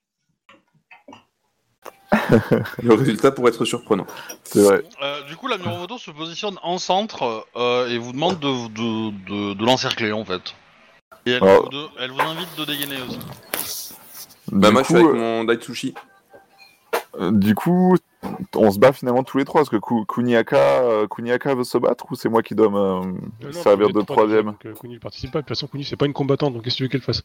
Le 2.83 2.95
résultat 2.95 3.33
pourrait 3.33 3.51
être 3.51 3.65
surprenant. 3.65 4.07
C'est 4.45 4.63
vrai. 4.63 4.83
Euh, 5.03 5.23
du 5.29 5.37
coup, 5.37 5.49
la 5.49 5.59
Miromoto 5.59 5.99
se 5.99 6.11
positionne 6.11 6.59
en 6.63 6.79
centre 6.79 7.47
euh, 7.57 7.89
et 7.89 7.99
vous 7.99 8.13
demande 8.13 8.39
de, 8.39 8.69
de, 8.69 9.11
de, 9.51 9.55
de 9.55 9.65
l'encercler 9.65 10.13
en 10.13 10.25
fait. 10.25 10.55
Et 11.27 11.33
elle, 11.33 11.43
Alors- 11.43 11.65
vous, 11.65 11.69
de- 11.71 11.87
elle 12.01 12.11
vous 12.11 12.21
invite 12.21 12.49
de 12.59 12.65
dégainer 12.65 12.97
aussi. 13.03 13.19
Bah, 14.53 14.69
du, 14.69 14.75
moi, 14.75 14.83
coup, 14.83 14.95
je 14.95 14.99
suis 14.99 15.07
avec 15.09 15.17
mon 15.21 15.45
Daitsushi. 15.45 15.95
euh, 17.19 17.31
du 17.33 17.55
coup, 17.55 17.97
on 18.55 18.71
se 18.71 18.79
bat 18.79 18.93
finalement 18.93 19.23
tous 19.25 19.39
les 19.39 19.45
trois. 19.45 19.63
Parce 19.63 19.71
que 19.71 19.77
Ku- 19.77 20.05
Kuniaka, 20.07 20.57
euh, 20.83 21.07
Kuniaka 21.09 21.55
veut 21.55 21.65
se 21.65 21.79
battre 21.79 22.07
ou 22.11 22.15
c'est 22.15 22.29
moi 22.29 22.43
qui 22.43 22.55
dois 22.55 22.69
me 22.71 23.15
Euh, 23.47 23.53
servir 23.53 23.89
de 23.91 24.01
troisième 24.03 24.55
Kuni 24.81 24.95
ne 24.95 24.99
participe 24.99 25.33
pas. 25.33 25.39
De 25.39 25.43
toute 25.45 25.49
façon, 25.57 25.67
Kuni, 25.67 25.85
c'est 25.85 25.97
pas 25.97 26.07
une 26.07 26.13
combattante, 26.13 26.53
donc 26.55 26.63
qu'est-ce 26.63 26.75
que 26.77 26.79
tu 26.79 26.83
veux 26.85 26.89
qu'elle 26.91 27.01
fasse? 27.01 27.23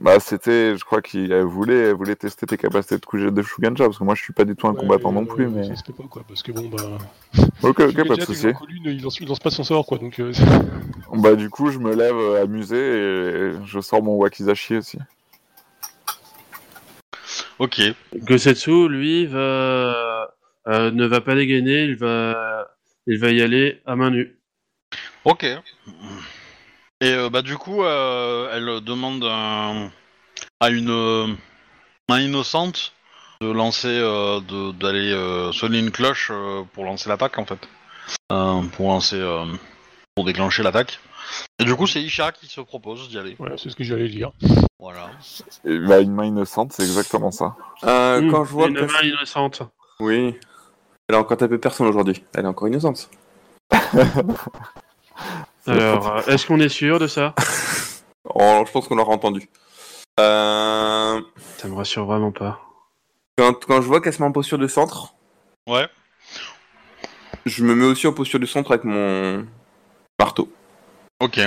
Bah, 0.00 0.20
c'était, 0.20 0.76
je 0.76 0.84
crois 0.84 1.02
qu'il 1.02 1.34
voulait, 1.42 1.92
voulait 1.92 2.14
tester 2.16 2.46
tes 2.46 2.56
capacités 2.56 2.96
de, 2.96 3.30
de 3.30 3.42
Shugenja. 3.42 3.84
Parce 3.86 3.98
que 3.98 4.04
moi, 4.04 4.14
je 4.14 4.22
suis 4.22 4.32
pas 4.32 4.44
du 4.44 4.54
tout 4.54 4.68
un 4.68 4.72
Ouais, 4.72 4.80
combattant 4.80 5.10
mais, 5.12 5.20
non 5.20 5.26
plus. 5.26 5.44
euh, 5.46 5.50
Mais... 5.50 5.64
Ça 5.64 5.76
se 5.76 5.84
fait 5.84 5.92
pas, 5.92 6.04
quoi, 6.08 6.22
parce 6.26 6.42
que 6.42 6.52
bon, 6.52 6.68
bah. 6.68 6.98
Ok, 7.62 7.80
ok, 7.80 7.94
pas 8.06 8.14
de 8.14 8.20
t'es 8.20 8.26
souci. 8.26 8.46
grand 8.48 8.60
connu, 8.60 8.80
il 8.84 9.02
lance, 9.02 9.18
il 9.20 9.26
lance 9.28 9.40
pas 9.40 9.50
son 9.50 9.64
sort, 9.64 9.84
quoi, 9.86 9.98
donc. 9.98 10.20
euh, 10.20 10.32
Bah, 11.14 11.34
du 11.34 11.50
coup, 11.50 11.70
je 11.70 11.78
me 11.78 11.94
lève 11.94 12.14
euh, 12.16 12.42
amusé 12.42 12.76
et 12.76 13.52
je 13.64 13.80
sors 13.80 14.02
mon 14.02 14.14
Wakizashi 14.16 14.76
aussi. 14.76 14.98
Ok. 17.58 17.80
Gosetsu, 18.14 18.88
lui, 18.88 19.26
va, 19.26 20.32
euh, 20.68 20.90
ne 20.92 21.06
va 21.06 21.20
pas 21.20 21.34
dégainer, 21.34 21.84
il 21.84 21.96
va, 21.96 22.68
il 23.08 23.18
va 23.18 23.30
y 23.32 23.42
aller 23.42 23.80
à 23.84 23.96
main 23.96 24.10
nue. 24.10 24.38
Ok. 25.24 25.44
Et 27.00 27.12
euh, 27.12 27.30
bah 27.30 27.42
du 27.42 27.56
coup, 27.56 27.82
euh, 27.84 28.50
elle 28.52 28.84
demande 28.84 29.22
un- 29.24 29.90
à 30.60 30.70
une 30.70 30.90
euh, 30.90 31.26
à 32.10 32.20
innocente 32.20 32.92
de 33.40 33.50
lancer, 33.50 33.86
euh, 33.88 34.40
de- 34.40 34.72
d'aller 34.72 35.12
euh, 35.12 35.52
sonner 35.52 35.78
une 35.78 35.92
cloche 35.92 36.30
euh, 36.32 36.62
pour 36.72 36.84
lancer 36.84 37.08
l'attaque 37.08 37.38
en 37.38 37.44
fait, 37.46 37.58
Euh, 38.32 38.62
pour 38.72 38.88
lancer, 38.88 39.16
euh, 39.20 39.44
pour 40.16 40.24
déclencher 40.24 40.62
l'attaque. 40.64 40.98
Et 41.60 41.64
du 41.64 41.74
coup, 41.76 41.86
c'est 41.86 42.02
Isha 42.02 42.32
qui 42.32 42.46
se 42.46 42.60
propose 42.60 43.08
d'y 43.08 43.18
aller. 43.18 43.36
Voilà, 43.38 43.56
c'est 43.58 43.70
ce 43.70 43.76
que 43.76 43.84
j'allais 43.84 44.08
dire. 44.08 44.32
Voilà. 44.80 45.10
Et, 45.64 45.78
bah, 45.78 46.00
une 46.00 46.12
main 46.14 46.24
innocente, 46.24 46.72
c'est 46.72 46.82
exactement 46.82 47.30
ça. 47.30 47.54
Euh, 47.84 48.20
Mmh, 48.22 48.30
quand 48.30 48.44
je 48.44 48.50
vois 48.52 48.66
une 48.68 48.74
que... 48.74 48.84
main 48.84 49.02
innocente. 49.02 49.62
Oui. 50.00 50.34
Elle 51.08 51.14
a 51.14 51.20
encore 51.20 51.36
tapé 51.36 51.58
personne 51.58 51.86
aujourd'hui. 51.86 52.24
Elle 52.34 52.44
est 52.44 52.48
encore 52.48 52.66
innocente. 52.68 53.08
Alors, 55.68 56.16
euh, 56.16 56.22
est-ce 56.26 56.46
qu'on 56.46 56.60
est 56.60 56.68
sûr 56.68 56.98
de 56.98 57.06
ça? 57.06 57.34
Oh, 58.34 58.62
je 58.66 58.70
pense 58.72 58.86
qu'on 58.86 58.94
l'aura 58.96 59.12
entendu. 59.14 59.48
Euh, 60.20 61.20
Ça 61.56 61.66
me 61.66 61.74
rassure 61.74 62.04
vraiment 62.04 62.30
pas. 62.30 62.60
Quand, 63.38 63.64
quand 63.64 63.80
je 63.80 63.86
vois 63.86 64.02
qu'elle 64.02 64.12
se 64.12 64.20
met 64.20 64.28
en 64.28 64.32
posture 64.32 64.58
de 64.58 64.68
centre, 64.68 65.14
Ouais. 65.66 65.88
je 67.46 67.64
me 67.64 67.74
mets 67.74 67.86
aussi 67.86 68.06
en 68.06 68.12
posture 68.12 68.38
de 68.38 68.44
centre 68.44 68.72
avec 68.72 68.84
mon 68.84 69.46
marteau. 70.18 70.52
Ok. 71.20 71.40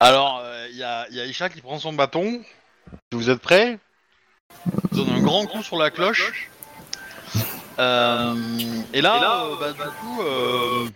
Alors, 0.00 0.42
il 0.70 0.76
y, 0.76 0.82
a, 0.82 1.08
y 1.10 1.20
a 1.20 1.24
Isha 1.24 1.48
qui 1.48 1.62
prend 1.62 1.78
son 1.78 1.94
bâton. 1.94 2.42
Vous 3.12 3.30
êtes 3.30 3.40
prêts, 3.40 3.78
il 4.92 4.98
donne 4.98 5.10
un 5.14 5.22
grand 5.22 5.46
coup 5.46 5.62
sur 5.62 5.76
la 5.78 5.90
cloche. 5.90 6.50
Euh, 7.78 8.34
et 8.92 9.00
là, 9.00 9.44
euh, 9.46 9.56
bah, 9.58 9.72
du 9.72 9.78
coup, 10.00 10.22
euh, 10.22 10.88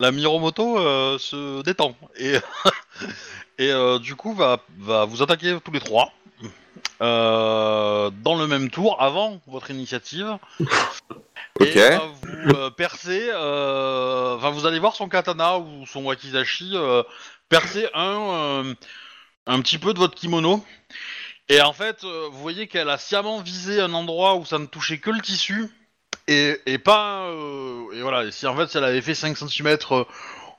la 0.00 0.10
Miromoto 0.10 0.78
euh, 0.78 1.18
se 1.18 1.62
détend. 1.62 1.94
Et, 2.16 2.34
et 3.58 3.70
euh, 3.70 3.98
du 4.00 4.16
coup, 4.16 4.34
va, 4.34 4.58
va 4.78 5.04
vous 5.04 5.22
attaquer 5.22 5.56
tous 5.64 5.70
les 5.70 5.80
trois. 5.80 6.12
euh, 7.02 8.10
dans 8.22 8.34
le 8.34 8.46
même 8.48 8.70
tour, 8.70 9.00
avant 9.00 9.40
votre 9.46 9.70
initiative. 9.70 10.36
Ok. 11.58 11.76
Et 11.76 11.90
va 11.90 11.98
vous 12.22 12.54
euh, 12.56 12.70
percer, 12.70 13.28
euh, 13.34 14.36
enfin 14.36 14.48
vous 14.50 14.64
allez 14.66 14.78
voir 14.78 14.94
son 14.94 15.08
katana 15.10 15.58
ou 15.58 15.84
son 15.84 16.04
wakizashi 16.04 16.70
euh, 16.74 17.02
percer 17.50 17.86
un, 17.92 18.20
euh, 18.64 18.74
un 19.46 19.60
petit 19.60 19.76
peu 19.76 19.92
de 19.92 19.98
votre 19.98 20.14
kimono. 20.14 20.64
Et 21.50 21.60
en 21.60 21.74
fait, 21.74 22.02
euh, 22.04 22.28
vous 22.32 22.40
voyez 22.40 22.66
qu'elle 22.66 22.88
a 22.88 22.96
sciemment 22.96 23.40
visé 23.40 23.80
un 23.80 23.92
endroit 23.92 24.36
où 24.36 24.46
ça 24.46 24.58
ne 24.58 24.66
touchait 24.66 24.98
que 24.98 25.10
le 25.10 25.20
tissu 25.20 25.68
et, 26.30 26.60
et 26.66 26.78
pas. 26.78 27.24
euh, 27.26 27.92
et 27.92 28.00
voilà, 28.02 28.24
et 28.24 28.30
si 28.30 28.46
en 28.46 28.56
fait 28.56 28.68
si 28.68 28.78
elle 28.78 28.84
avait 28.84 29.02
fait 29.02 29.14
5 29.14 29.36
cm 29.36 29.76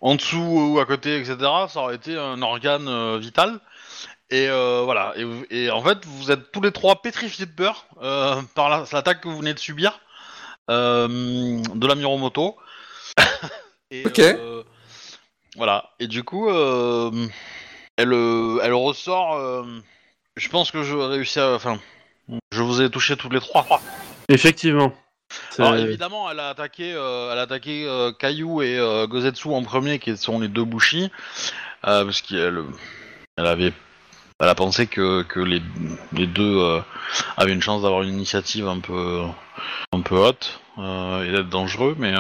en 0.02 0.16
dessous 0.16 0.38
ou 0.74 0.80
à 0.80 0.86
côté, 0.86 1.18
etc., 1.18 1.38
ça 1.70 1.80
aurait 1.82 1.96
été 1.96 2.18
un 2.18 2.42
organe 2.42 2.88
euh, 2.88 3.18
vital. 3.20 3.60
Et 4.30 4.48
euh, 4.50 4.82
voilà, 4.86 5.14
et, 5.18 5.24
vous- 5.26 5.46
et 5.50 5.70
en 5.70 5.82
fait, 5.84 6.06
vous 6.06 6.32
êtes 6.32 6.52
tous 6.52 6.62
les 6.62 6.72
trois 6.72 7.02
pétrifiés 7.02 7.46
de 7.46 7.52
peur 7.52 7.86
euh, 8.02 8.42
par 8.56 8.70
la- 8.70 8.86
l'attaque 8.92 9.22
que 9.22 9.28
vous 9.28 9.38
venez 9.38 9.54
de 9.54 9.60
subir 9.60 10.00
euh, 10.70 11.08
de 11.08 11.88
la 11.88 11.96
Miromoto. 11.96 12.56
et, 13.92 14.04
Ok. 14.06 14.20
euh, 14.20 14.64
voilà, 15.58 15.90
et 16.00 16.08
du 16.08 16.24
coup, 16.24 16.50
euh, 16.50 17.12
elle, 17.98 18.14
euh, 18.14 18.60
elle 18.64 18.74
ressort. 18.74 19.34
euh, 19.36 19.64
je 20.38 20.48
pense 20.48 20.72
que 20.72 20.82
je 20.84 20.96
réussis 20.96 21.40
à. 21.40 21.54
Enfin, 21.54 21.78
je 22.54 22.62
vous 22.62 22.82
ai 22.82 22.90
touché 22.90 23.18
tous 23.18 23.30
les 23.30 23.42
trois. 23.42 23.82
Effectivement. 24.30 24.94
Alors 25.60 25.74
évidemment, 25.86 26.30
elle 26.30 26.40
a 26.40 26.50
attaqué, 26.50 26.94
euh, 26.94 27.32
elle 27.32 27.40
a 27.40 27.44
attaqué 27.44 27.86
euh, 27.88 28.12
Caillou 28.12 28.62
et 28.62 28.78
euh, 28.78 29.08
Gozetsu 29.08 29.50
en 29.50 29.64
premier, 29.64 30.00
qui 30.00 30.16
sont 30.18 30.40
les 30.40 30.48
deux 30.48 30.66
Bushi, 30.66 31.12
euh, 31.88 32.04
parce 32.06 32.22
qu'elle, 32.22 32.64
elle 33.38 33.46
avait, 33.46 33.74
elle 34.40 34.50
a 34.50 34.56
pensé 34.56 34.88
que, 34.88 35.24
que 35.24 35.40
les, 35.40 35.62
les 36.14 36.28
deux 36.28 36.58
euh, 36.60 36.80
avaient 37.38 37.54
une 37.54 37.62
chance 37.62 37.82
d'avoir 37.84 38.04
une 38.04 38.14
initiative 38.14 38.68
un 38.68 38.80
peu, 38.80 39.22
un 39.94 40.02
peu 40.02 40.16
haute 40.18 40.60
euh, 40.78 41.24
et 41.24 41.32
d'être 41.32 41.50
dangereux, 41.50 41.96
mais. 42.00 42.14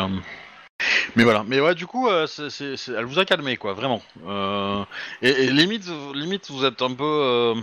mais 1.16 1.24
voilà, 1.24 1.44
mais 1.48 1.60
ouais, 1.60 1.76
du 1.76 1.88
coup, 1.88 2.08
euh, 2.10 2.28
c'est- 2.28 2.50
c'est- 2.50 2.78
c'est- 2.78 2.94
elle 2.94 3.06
vous 3.06 3.20
a 3.20 3.26
calmé, 3.26 3.58
quoi, 3.58 3.74
vraiment. 3.74 4.02
Euh, 4.28 4.84
et, 5.22 5.30
et 5.30 5.52
limite, 5.52 5.86
limite, 6.14 6.50
vous 6.50 6.66
êtes 6.66 6.82
un 6.82 6.94
peu 6.94 7.04
euh, 7.04 7.56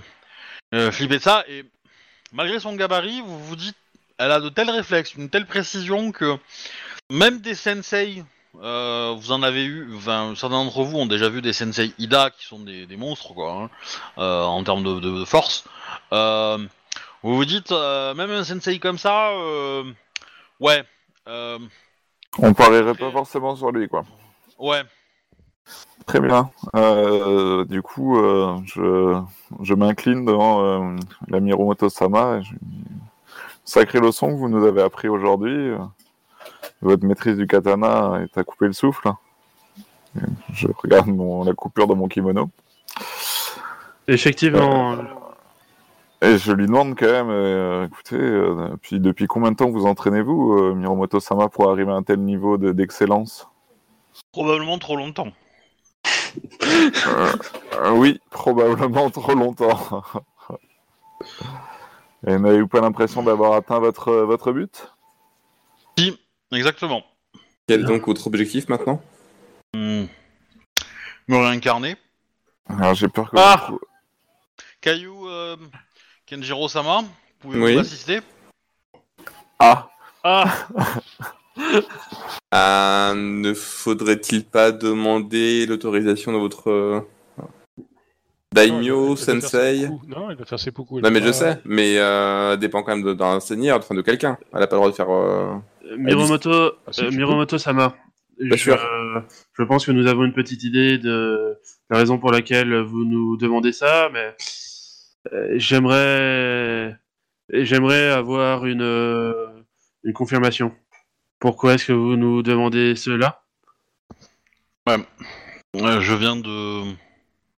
euh, 0.75 0.91
flippé 0.93 1.19
de 1.19 1.23
ça, 1.23 1.45
et 1.49 1.65
malgré 2.33 2.61
son 2.61 2.75
gabarit, 2.75 3.23
vous 3.23 3.39
vous 3.39 3.57
dites 3.57 3.77
elle 4.19 4.33
a 4.33 4.41
de 4.41 4.49
tels 4.49 4.71
réflexes, 4.71 5.15
une 5.15 5.29
telle 5.31 5.47
précision 5.47 6.13
que 6.13 6.37
même 7.11 7.41
des 7.41 7.55
sensei, 7.55 8.23
euh, 8.63 9.15
vous 9.19 9.33
en 9.33 9.43
avez 9.43 9.65
eu, 9.65 9.89
enfin, 9.97 10.35
certains 10.37 10.57
d'entre 10.65 10.83
vous 10.83 10.99
ont 10.99 11.07
déjà 11.07 11.29
vu 11.29 11.41
des 11.43 11.53
sensei 11.53 11.93
Ida 11.99 12.31
qui 12.31 12.45
sont 12.47 12.59
des, 12.61 12.87
des 12.87 12.97
monstres 12.97 13.33
quoi, 13.35 13.53
hein, 13.53 13.71
euh, 14.19 14.43
en 14.45 14.63
termes 14.65 14.83
de, 14.83 15.01
de- 15.01 15.21
de 15.21 15.25
force. 15.25 15.65
Euh, 16.13 16.59
vous 17.23 17.37
vous 17.37 17.45
dites, 17.45 17.71
même 17.71 18.31
un 18.31 18.45
sensei 18.45 18.79
comme 18.79 18.99
ça, 18.99 19.31
ouais, 20.61 20.85
On 21.27 22.53
parierait 22.55 22.95
pas 22.95 23.11
forcément 23.11 23.57
sur 23.57 23.71
lui, 23.73 23.89
quoi. 23.89 24.05
ouais, 24.59 24.83
Très 26.07 26.21
bien. 26.21 26.51
Euh, 26.75 27.65
du 27.67 27.83
coup, 27.83 28.19
euh, 28.19 28.57
je, 28.65 29.21
je 29.63 29.75
m'incline 29.75 30.25
devant 30.25 30.65
euh, 30.65 30.97
la 31.29 31.41
Miromoto-sama. 31.41 32.39
et 32.39 32.43
je- 32.45 32.55
Sacrée 33.69 34.01
leçon 34.01 34.29
que 34.29 34.37
vous 34.37 34.49
nous 34.49 34.65
avez 34.65 34.81
appris 34.81 35.09
aujourd'hui. 35.09 35.53
euh, 35.55 35.77
Votre 36.81 37.05
maîtrise 37.05 37.37
du 37.37 37.47
katana 37.47 38.19
est 38.23 38.39
à 38.39 38.43
couper 38.43 38.65
le 38.67 38.73
souffle. 38.73 39.11
Et 40.17 40.21
Je 40.55 40.69
regarde 40.83 41.09
mon, 41.09 41.45
la 41.45 41.53
coupure 41.53 41.87
de 41.87 41.93
mon 41.93 42.09
kimono. 42.09 42.49
Effectivement. 44.07 44.97
Et 46.23 46.39
je 46.39 46.51
lui 46.53 46.65
demande 46.67 46.99
quand 46.99 47.13
même, 47.13 47.29
euh, 47.29 47.85
écoutez, 47.87 48.17
euh, 48.17 48.71
puis 48.81 49.01
depuis 49.01 49.27
combien 49.27 49.51
de 49.51 49.57
temps 49.57 49.69
vous 49.69 49.85
entraînez-vous, 49.85 50.55
euh, 50.55 50.75
Miromoto-sama, 50.75 51.49
pour 51.51 51.71
arriver 51.71 51.93
à 51.93 51.97
un 51.97 52.03
tel 52.03 52.21
niveau 52.21 52.57
de- 52.57 52.73
d'excellence? 52.73 53.47
Probablement 54.33 54.79
trop 54.79 54.97
longtemps. 54.97 55.29
Euh, 57.07 57.91
oui, 57.93 58.19
probablement 58.31 59.11
trop 59.11 59.35
longtemps. 59.35 60.03
Et 62.27 62.37
n'avez-vous 62.37 62.69
pas 62.69 62.81
l'impression 62.81 63.23
d'avoir 63.23 63.53
atteint 63.55 63.79
votre, 63.79 64.13
votre 64.13 64.53
but? 64.53 64.93
Si, 65.97 66.19
exactement. 66.53 67.05
Quel 67.67 67.81
est 67.83 67.85
donc 67.85 68.07
votre 68.07 68.27
objectif 68.27 68.69
maintenant? 68.69 69.01
Me 69.75 70.07
réincarner. 71.29 71.97
Alors 72.69 72.95
j'ai 72.95 73.09
peur 73.09 73.31
que 73.31 73.37
Ah 73.39 73.67
vous- 73.71 73.81
Caillou 74.81 75.29
euh, 75.29 75.57
Kenjiro-sama, 76.27 77.03
pouvez-vous 77.41 77.65
Oui. 77.65 77.77
m'assister? 77.77 78.21
Ah 79.59 79.89
Ah 80.25 80.69
Ah, 82.51 83.13
Ne 83.15 83.55
faudrait-il 83.55 84.45
pas 84.45 84.73
demander 84.73 85.67
l'autorisation 85.67 86.33
de 86.33 86.39
votre 86.39 86.71
euh, 86.71 87.01
daimyo, 88.55 89.17
sensei. 89.17 89.89
Non, 90.07 90.31
elle 90.31 90.37
va 90.37 90.45
faire 90.45 90.59
ses 90.59 90.71
poucous. 90.73 90.99
elle 90.99 91.05
Non 91.05 91.11
mais 91.11 91.23
je 91.27 91.33
sais, 91.33 91.61
mais 91.65 91.99
euh, 91.99 92.57
dépend 92.57 92.83
quand 92.83 92.97
même 92.97 93.15
d'un 93.15 93.41
seigneur, 93.41 93.79
enfin 93.79 93.95
de 93.95 94.03
quelqu'un. 94.03 94.39
Elle 94.55 94.63
a 94.63 94.67
pas 94.67 94.77
le 94.77 94.81
droit 94.81 94.91
de 94.91 94.95
faire. 94.97 95.11
euh, 95.11 95.55
Miromoto, 95.97 96.51
Ah, 96.87 96.91
euh, 97.01 97.11
Miromoto 97.11 97.59
Sama. 97.59 97.95
Bien 98.41 98.57
je, 98.57 98.63
sûr. 98.63 98.79
je 99.55 99.63
pense 99.65 99.85
que 99.85 99.91
nous 99.91 100.07
avons 100.07 100.25
une 100.25 100.33
petite 100.33 100.63
idée 100.63 100.97
de 100.99 101.57
la 101.91 101.99
raison 101.99 102.19
pour 102.19 102.31
laquelle 102.31 102.73
vous 102.83 103.05
nous 103.05 103.37
demandez 103.37 103.73
ça, 103.73 104.09
mais 104.13 104.35
euh, 105.33 105.55
j'aimerais 105.57 106.97
j'aimerais 107.51 108.11
avoir 108.11 108.65
une 108.67 108.83
euh, 108.83 109.33
une 110.05 110.13
confirmation. 110.13 110.73
Pourquoi 111.41 111.75
est-ce 111.75 111.87
que 111.87 111.93
vous 111.93 112.17
nous 112.17 112.43
demandez 112.43 112.95
cela? 112.95 113.43
Euh, 114.89 116.01
je 116.01 116.15
viens 116.15 116.37
de, 116.37 116.83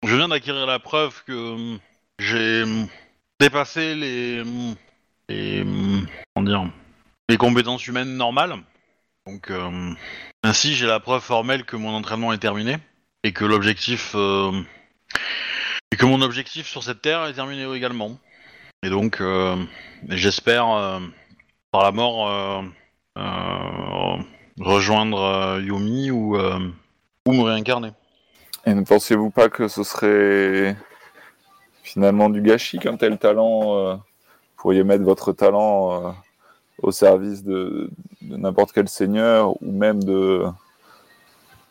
je 0.05 0.17
viens 0.17 0.29
d'acquérir 0.29 0.67
la 0.67 0.79
preuve 0.79 1.23
que 1.25 1.33
hum, 1.33 1.79
j'ai 2.19 2.63
hum, 2.63 2.89
dépassé 3.39 3.95
les, 3.95 4.41
hum, 4.41 4.75
les, 5.29 5.65
comment 6.35 6.47
dire, 6.47 6.71
les 7.29 7.37
compétences 7.37 7.87
humaines 7.87 8.17
normales. 8.17 8.57
Donc 9.27 9.53
ainsi, 10.43 10.75
j'ai 10.75 10.87
la 10.87 10.99
preuve 10.99 11.23
formelle 11.23 11.65
que 11.65 11.77
mon 11.77 11.95
entraînement 11.95 12.33
est 12.33 12.39
terminé 12.39 12.79
et 13.23 13.33
que 13.33 13.45
l'objectif 13.45 14.17
et 14.17 15.97
que 15.97 16.07
mon 16.07 16.23
objectif 16.23 16.67
sur 16.67 16.83
cette 16.83 17.03
terre 17.03 17.27
est 17.27 17.35
terminé 17.35 17.71
également. 17.73 18.19
Et 18.83 18.89
donc, 18.89 19.23
j'espère 20.09 21.01
par 21.71 21.85
la 21.85 21.93
mort 21.93 22.65
rejoindre 24.61 25.21
euh, 25.23 25.61
Yumi 25.61 26.11
ou 26.11 26.37
ou 26.37 27.33
me 27.33 27.43
réincarner. 27.43 27.91
Et 28.67 28.75
ne 28.75 28.83
pensiez-vous 28.83 29.31
pas 29.31 29.49
que 29.49 29.69
ce 29.69 29.83
serait 29.83 30.77
finalement 31.83 32.29
du 32.29 32.43
gâchis 32.43 32.79
qu'un 32.79 32.97
tel 32.97 33.19
talent 33.19 33.77
euh, 33.77 33.95
vous 33.95 34.63
pourriez 34.63 34.85
mettre 34.85 35.03
votre 35.03 35.33
talent 35.33 35.93
euh, 35.93 36.11
au 36.83 36.93
service 36.93 37.43
de, 37.43 37.91
de 38.21 38.37
n'importe 38.37 38.73
quel 38.73 38.89
seigneur 38.89 39.61
ou 39.63 39.73
même 39.73 40.05
de, 40.05 40.45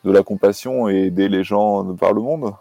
de 0.04 0.10
la 0.10 0.22
compassion 0.24 0.88
et 0.88 1.04
aider 1.04 1.28
les 1.28 1.44
gens 1.44 1.84
de 1.84 1.92
par 1.92 2.12
le 2.12 2.20
monde? 2.20 2.52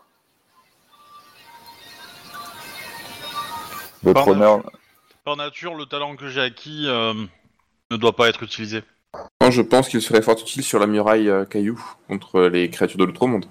Votre 4.04 4.14
Par 4.14 4.28
honneur, 4.28 4.72
Par 5.26 5.36
nature, 5.36 5.76
le 5.76 5.86
talent 5.86 6.16
que 6.16 6.30
j'ai 6.30 6.42
acquis 6.42 6.86
euh, 6.88 7.14
ne 7.92 7.98
doit 7.98 8.16
pas 8.16 8.30
être 8.30 8.44
utilisé. 8.44 8.84
Moi, 9.42 9.50
je 9.50 9.62
pense 9.62 9.90
qu'il 9.90 10.02
serait 10.02 10.22
fort 10.22 10.40
utile 10.40 10.64
sur 10.64 10.80
la 10.80 10.88
muraille 10.88 11.30
euh, 11.30 11.44
caillou 11.44 11.84
contre 12.08 12.42
les 12.42 12.70
créatures 12.70 13.00
de 13.00 13.06
l'autre 13.06 13.28
monde. 13.28 13.46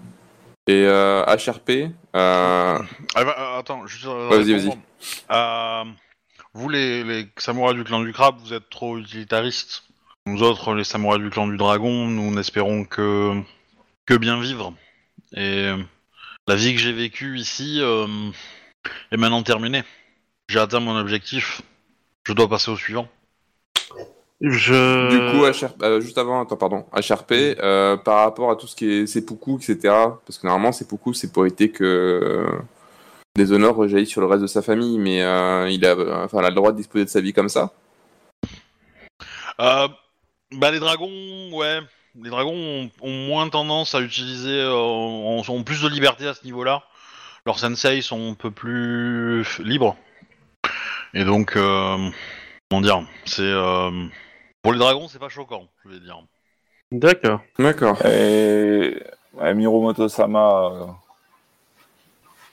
Et 0.68 0.84
euh, 0.84 1.24
HRP, 1.24 1.70
euh, 1.70 1.88
Ah, 2.14 3.24
bah, 3.24 3.36
euh, 3.38 3.58
attends, 3.58 3.86
juste. 3.86 4.04
euh, 4.04 4.28
vas-y. 4.28 4.70
Euh, 5.30 5.84
vous, 6.52 6.68
les, 6.68 7.04
les 7.04 7.26
samouraïs 7.38 7.74
du 7.76 7.84
clan 7.84 8.00
du 8.00 8.12
crabe, 8.12 8.36
vous 8.40 8.52
êtes 8.52 8.68
trop 8.68 8.98
utilitaristes. 8.98 9.84
Nous 10.26 10.42
autres, 10.42 10.74
les 10.74 10.84
samouraïs 10.84 11.22
du 11.22 11.30
clan 11.30 11.46
du 11.48 11.56
dragon, 11.56 12.06
nous 12.06 12.30
n'espérons 12.34 12.84
que 12.84 13.40
que 14.04 14.14
bien 14.14 14.38
vivre. 14.40 14.74
Et 15.34 15.68
euh, 15.68 15.78
la 16.46 16.54
vie 16.54 16.74
que 16.74 16.80
j'ai 16.80 16.92
vécue 16.92 17.38
ici 17.38 17.78
euh, 17.80 18.06
est 19.10 19.16
maintenant 19.16 19.42
terminée. 19.42 19.84
J'ai 20.48 20.58
atteint 20.58 20.80
mon 20.80 20.98
objectif. 20.98 21.62
Je 22.26 22.34
dois 22.34 22.48
passer 22.48 22.70
au 22.70 22.76
suivant. 22.76 23.08
Je 24.40 25.10
du 25.10 25.32
coup, 25.32 25.44
HRP, 25.44 25.82
euh, 25.82 26.00
juste 26.00 26.16
avant, 26.16 26.42
attends, 26.42 26.56
pardon, 26.56 26.86
HRP, 26.92 27.32
euh, 27.32 27.96
par 27.96 28.24
rapport 28.24 28.52
à 28.52 28.56
tout 28.56 28.68
ce 28.68 28.76
qui 28.76 28.88
est 28.88 29.06
seppuku, 29.06 29.56
etc., 29.56 29.78
parce 30.24 30.38
que 30.38 30.46
normalement, 30.46 30.70
seppuku, 30.70 31.12
c'est 31.12 31.32
pour 31.32 31.44
éviter 31.44 31.70
que 31.70 31.84
euh, 31.84 32.58
des 33.34 33.50
honneurs 33.50 33.74
rejaillissent 33.74 34.10
sur 34.10 34.20
le 34.20 34.28
reste 34.28 34.42
de 34.42 34.46
sa 34.46 34.62
famille, 34.62 34.98
mais 34.98 35.22
euh, 35.22 35.68
il, 35.68 35.84
a, 35.84 36.24
enfin, 36.24 36.38
il 36.40 36.44
a 36.44 36.50
le 36.50 36.54
droit 36.54 36.70
de 36.70 36.76
disposer 36.76 37.04
de 37.04 37.10
sa 37.10 37.20
vie 37.20 37.32
comme 37.32 37.48
ça. 37.48 37.72
Euh, 39.60 39.88
bah 40.52 40.70
les 40.70 40.78
dragons, 40.78 41.52
ouais, 41.52 41.80
les 42.22 42.30
dragons 42.30 42.54
ont, 42.54 42.90
ont 43.00 43.26
moins 43.26 43.48
tendance 43.48 43.96
à 43.96 44.00
utiliser, 44.00 44.60
euh, 44.60 44.72
ont, 44.72 45.42
ont 45.48 45.64
plus 45.64 45.82
de 45.82 45.88
liberté 45.88 46.28
à 46.28 46.34
ce 46.34 46.44
niveau-là. 46.44 46.84
Leurs 47.44 47.58
sensei 47.58 48.02
sont 48.02 48.32
un 48.32 48.34
peu 48.34 48.50
plus 48.50 49.58
libres. 49.58 49.96
Et 51.14 51.24
donc, 51.24 51.56
euh, 51.56 52.10
comment 52.70 52.82
dire, 52.82 53.02
c'est 53.24 53.42
euh, 53.42 53.90
pour 54.62 54.72
les 54.72 54.78
dragons, 54.78 55.08
c'est 55.08 55.18
pas 55.18 55.28
choquant, 55.28 55.68
je 55.84 55.90
vais 55.90 56.00
dire. 56.00 56.22
D'accord. 56.90 57.40
D'accord. 57.58 58.04
Et 58.06 59.02
ouais, 59.34 59.54
Miromoto 59.54 60.08
Sama, 60.08 60.70
euh, 60.72 60.86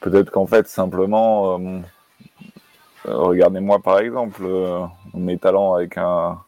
peut-être 0.01 0.29
qu'en 0.29 0.45
fait, 0.45 0.67
simplement, 0.67 1.57
euh, 1.57 1.79
euh, 3.07 3.17
regardez-moi 3.17 3.79
par 3.79 3.99
exemple, 3.99 4.43
euh, 4.43 4.85
mes 5.13 5.37
talents 5.37 5.73
avec 5.73 5.97
un 5.97 6.39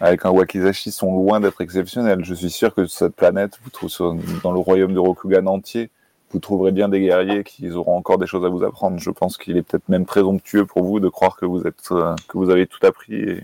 avec 0.00 0.24
un 0.24 0.30
wakizashi 0.30 0.92
sont 0.92 1.12
loin 1.12 1.40
d'être 1.40 1.60
exceptionnels. 1.60 2.24
Je 2.24 2.34
suis 2.34 2.50
sûr 2.50 2.72
que 2.74 2.86
sur 2.86 2.98
cette 2.98 3.16
planète, 3.16 3.58
vous 3.64 3.70
trouvez, 3.70 4.20
dans 4.44 4.52
le 4.52 4.60
royaume 4.60 4.94
de 4.94 5.00
Rokugan 5.00 5.46
entier, 5.46 5.90
vous 6.30 6.38
trouverez 6.38 6.70
bien 6.70 6.88
des 6.88 7.00
guerriers 7.00 7.42
qui 7.42 7.68
auront 7.70 7.96
encore 7.96 8.18
des 8.18 8.26
choses 8.28 8.44
à 8.44 8.48
vous 8.48 8.62
apprendre. 8.62 8.98
Je 9.00 9.10
pense 9.10 9.36
qu'il 9.36 9.56
est 9.56 9.62
peut-être 9.62 9.88
même 9.88 10.06
présomptueux 10.06 10.66
pour 10.66 10.84
vous 10.84 11.00
de 11.00 11.08
croire 11.08 11.36
que 11.36 11.46
vous 11.46 11.66
êtes 11.66 11.88
que 11.88 12.38
vous 12.38 12.50
avez 12.50 12.66
tout 12.66 12.84
appris. 12.86 13.14
Et... 13.14 13.42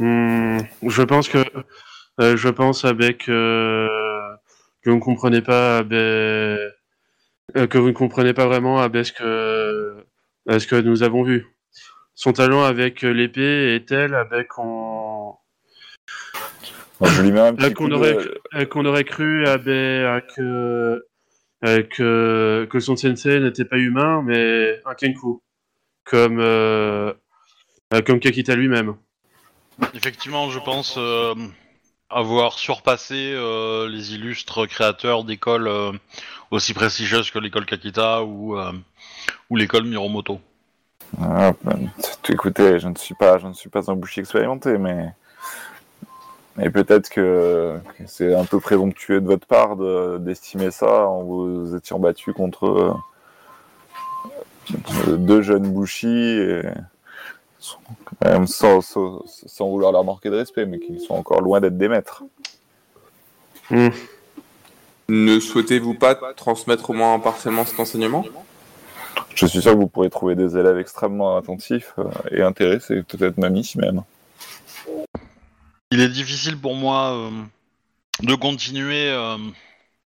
Hmm, 0.00 0.58
je 0.82 1.02
pense 1.02 1.28
que 1.28 1.38
euh, 2.20 2.36
je 2.36 2.48
pense 2.48 2.84
avec 2.84 3.28
euh, 3.28 3.88
que 4.82 4.90
vous 4.90 4.96
ne 4.96 5.00
comprenez 5.00 5.40
pas 5.42 5.82
euh, 7.56 7.66
que 7.66 7.78
vous 7.78 7.88
ne 7.88 7.92
comprenez 7.92 8.34
pas 8.34 8.46
vraiment 8.46 8.80
à 8.80 8.88
ce 9.04 9.12
que 9.12 10.04
à 10.48 10.58
ce 10.58 10.66
que 10.66 10.76
nous 10.76 11.02
avons 11.02 11.22
vu. 11.22 11.46
Son 12.14 12.32
talent 12.32 12.62
avec 12.62 13.04
euh, 13.04 13.10
l'épée 13.12 13.74
est 13.74 13.88
tel 13.88 14.14
avec 14.14 14.58
petit 17.54 17.66
Euh, 17.66 17.70
qu'on 17.74 17.88
de- 17.88 17.94
aurait, 17.94 18.16
euh, 18.54 18.64
qu'on 18.66 18.84
aurait 18.84 19.04
cru 19.04 19.46
ah, 20.06 20.20
que, 20.20 21.04
euh, 21.64 21.82
que, 21.82 22.66
que 22.70 22.80
son 22.80 22.96
sensei 22.96 23.40
n'était 23.40 23.64
pas 23.64 23.78
humain, 23.78 24.22
mais 24.24 24.80
un 24.84 24.94
Kenku, 24.94 25.42
comme, 26.04 26.38
euh, 26.40 27.12
euh, 27.92 28.00
comme 28.02 28.20
Kakita 28.20 28.54
lui-même. 28.54 28.94
Effectivement, 29.94 30.50
je 30.50 30.58
pense 30.58 30.94
euh, 30.98 31.34
avoir 32.10 32.58
surpassé 32.58 33.32
euh, 33.34 33.88
les 33.88 34.14
illustres 34.14 34.66
créateurs 34.66 35.24
d'écoles 35.24 35.68
euh, 35.68 35.92
aussi 36.50 36.74
prestigieuses 36.74 37.30
que 37.30 37.38
l'école 37.38 37.66
Kakita 37.66 38.22
ou, 38.24 38.56
l'école 39.50 39.84
Miromoto. 39.84 40.40
Ah, 41.20 41.52
ben, 41.62 41.90
écoutez, 42.28 42.80
je 42.80 42.88
ne 42.88 42.96
suis 42.96 43.14
pas, 43.14 43.38
je 43.38 43.46
ne 43.46 43.52
suis 43.52 43.68
pas 43.68 43.90
un 43.90 43.94
boucher 43.94 44.20
expérimenté, 44.20 44.78
mais 44.78 45.12
peut-être 46.70 47.08
que, 47.08 47.78
c'est 48.06 48.34
un 48.34 48.44
peu 48.44 48.58
présomptueux 48.60 49.20
de 49.20 49.26
votre 49.26 49.46
part 49.46 49.76
de- 49.76 50.18
d'estimer 50.18 50.70
ça 50.70 51.06
en 51.06 51.22
vous 51.22 51.76
étant 51.76 51.98
battu 51.98 52.32
contre 52.32 52.96
deux 55.06 55.42
jeunes 55.42 55.70
bouchis, 55.70 56.06
et, 56.08 56.62
quand 58.20 58.28
même 58.28 58.46
sans, 58.46 58.80
sans, 58.80 59.22
sans 59.26 59.68
vouloir 59.68 59.92
leur 59.92 60.04
manquer 60.04 60.30
de 60.30 60.36
respect, 60.36 60.66
mais 60.66 60.78
qui 60.78 61.00
sont 61.00 61.14
encore 61.14 61.40
loin 61.40 61.60
d'être 61.60 61.78
des 61.78 61.88
maîtres. 61.88 62.22
Ne 65.08 65.40
souhaitez-vous 65.40 65.94
pas 65.94 66.14
transmettre 66.34 66.90
au 66.90 66.92
moins 66.92 67.18
partiellement 67.18 67.64
cet 67.64 67.78
enseignement? 67.80 68.24
Je 69.34 69.46
suis 69.46 69.60
sûr 69.62 69.72
que 69.72 69.78
vous 69.78 69.88
pourrez 69.88 70.10
trouver 70.10 70.34
des 70.34 70.56
élèves 70.56 70.78
extrêmement 70.78 71.36
attentifs 71.36 71.92
euh, 71.98 72.04
et 72.30 72.42
intéressés, 72.42 73.02
peut-être 73.02 73.36
même 73.36 73.56
ici 73.56 73.78
même. 73.78 74.02
Il 75.90 76.00
est 76.00 76.08
difficile 76.08 76.58
pour 76.58 76.74
moi 76.74 77.12
euh, 77.12 77.30
de 78.22 78.34
continuer 78.34 79.10
euh, 79.10 79.36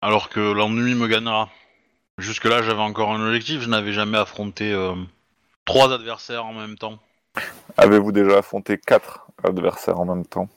alors 0.01 0.29
que 0.29 0.41
l'ennui 0.41 0.95
me 0.95 1.07
gagnera. 1.07 1.49
Jusque-là, 2.19 2.63
j'avais 2.63 2.83
encore 2.83 3.13
un 3.13 3.27
objectif, 3.27 3.61
je 3.61 3.69
n'avais 3.69 3.93
jamais 3.93 4.19
affronté 4.19 4.73
euh, 4.73 4.95
trois 5.65 5.93
adversaires 5.93 6.47
en 6.47 6.53
même 6.53 6.77
temps. 6.77 6.99
Avez-vous 7.77 8.13
déjà 8.13 8.39
affronté 8.39 8.79
quatre 8.79 9.27
adversaires 9.43 9.99
en 9.99 10.05
même 10.05 10.25
temps? 10.25 10.49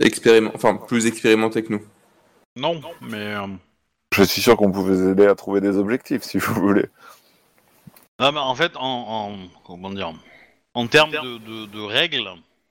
Expériment... 0.00 0.50
Enfin, 0.54 0.76
plus 0.76 1.06
expérimenté 1.06 1.62
que 1.62 1.72
nous. 1.72 1.82
Non, 2.56 2.80
mais 3.00 3.34
euh, 3.34 3.46
Je 4.14 4.22
suis 4.22 4.40
sûr 4.40 4.56
qu'on 4.56 4.70
vous 4.70 5.08
aider 5.08 5.26
à 5.26 5.34
trouver 5.34 5.60
des 5.60 5.76
objectifs 5.76 6.22
si 6.22 6.38
vous 6.38 6.54
voulez. 6.54 6.86
Ah 8.18 8.30
bah, 8.32 8.42
en 8.42 8.54
fait, 8.54 8.76
en, 8.76 8.82
en- 9.32 9.36
comment 9.66 9.90
dire, 9.90 10.12
en 10.74 10.86
termes 10.86 11.10
de, 11.10 11.38
de- 11.38 11.66
de 11.66 11.80
règles, 11.80 12.28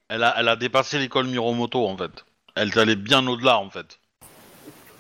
elle 0.10 0.24
a, 0.24 0.34
elle 0.38 0.48
a 0.48 0.56
dépassé 0.56 1.00
l'école 1.00 1.28
Miromoto 1.28 1.86
en 1.86 1.98
fait. 1.98 2.26
Elle 2.56 2.70
est 2.70 2.78
allée 2.78 2.96
bien 2.96 3.26
au-delà 3.28 3.60
en 3.60 3.70
fait. 3.70 4.00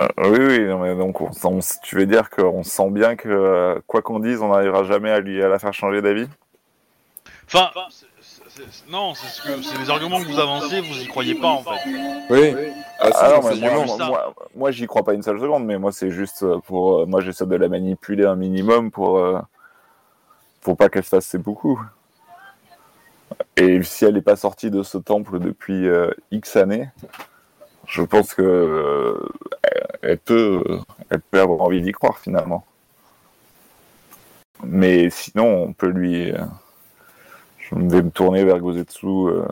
Euh, 0.01 0.07
oui, 0.17 0.39
oui, 0.39 0.59
non, 0.65 0.79
mais 0.79 0.95
donc 0.95 1.21
on, 1.21 1.29
on- 1.43 1.59
tu 1.83 1.95
veux 1.95 2.05
dire 2.05 2.29
qu'on 2.29 2.63
sent 2.63 2.89
bien 2.89 3.15
que 3.15 3.29
euh, 3.29 3.79
quoi 3.87 4.01
qu'on 4.01 4.19
dise, 4.19 4.41
on 4.41 4.49
n'arrivera 4.49 4.83
jamais 4.83 5.11
à 5.11 5.19
lui 5.19 5.41
à 5.41 5.47
la 5.47 5.59
faire 5.59 5.73
changer 5.73 6.01
d'avis? 6.01 6.27
Enfin, 7.45 7.71
c'est- 8.55 8.89
non, 8.89 9.13
c'est 9.15 9.27
ce 9.27 9.41
que 9.41 9.61
c'est 9.61 9.77
les 9.77 9.89
arguments 9.89 10.21
que 10.21 10.27
vous 10.27 10.39
avancez, 10.39 10.81
vous 10.81 11.01
y 11.01 11.07
croyez 11.07 11.35
pas 11.35 11.47
en 11.49 11.63
fait. 11.63 11.89
Oui. 12.29 12.55
Ah, 12.99 13.07
si, 13.07 13.11
Ah 13.19 13.29
sais 13.29 13.41
moi, 13.41 13.51
juste 13.53 13.63
moi, 13.87 13.97
ça. 13.97 14.05
moi, 14.07 14.33
moi, 14.55 14.71
j'y 14.71 14.87
crois 14.87 15.03
pas 15.03 15.13
une 15.13 15.23
seule 15.23 15.39
seconde, 15.39 15.65
mais 15.65 15.77
moi 15.77 15.91
c'est 15.91 16.09
juste 16.11 16.43
euh, 16.43 16.59
pour 16.59 16.99
euh, 17.01 17.05
moi 17.05 17.21
j'essaie 17.21 17.45
de 17.45 17.55
la 17.55 17.67
manipuler 17.67 18.25
un 18.25 18.35
minimum 18.35 18.91
pour 18.91 19.17
euh, 19.17 19.39
pour 20.61 20.77
pas 20.77 20.89
qu'elle 20.89 21.03
fasse 21.03 21.25
ses 21.25 21.37
beaucoup. 21.37 21.81
Et 23.57 23.81
si 23.83 24.05
elle 24.05 24.13
n'est 24.13 24.21
pas 24.21 24.35
sortie 24.35 24.71
de 24.71 24.83
ce 24.83 24.97
temple 24.97 25.39
depuis 25.39 25.87
euh, 25.87 26.11
X 26.31 26.55
années, 26.55 26.89
je 27.87 28.01
pense 28.03 28.33
que 28.33 28.41
euh, 28.41 29.29
elle- 29.63 29.87
elle 30.03 30.17
peut 30.19 30.63
euh, 30.69 30.79
elle 31.09 31.21
peut 31.21 31.41
avoir 31.41 31.61
envie 31.61 31.81
d'y 31.81 31.91
croire 31.91 32.19
finalement. 32.19 32.65
Mais 34.63 35.09
sinon, 35.09 35.63
on 35.63 35.73
peut 35.73 35.87
lui. 35.89 36.31
euh, 36.31 36.37
je 37.75 37.87
vais 37.95 38.01
me 38.01 38.11
tourner 38.11 38.43
vers 38.43 38.59
Gozetsu. 38.59 39.07
euh, 39.07 39.45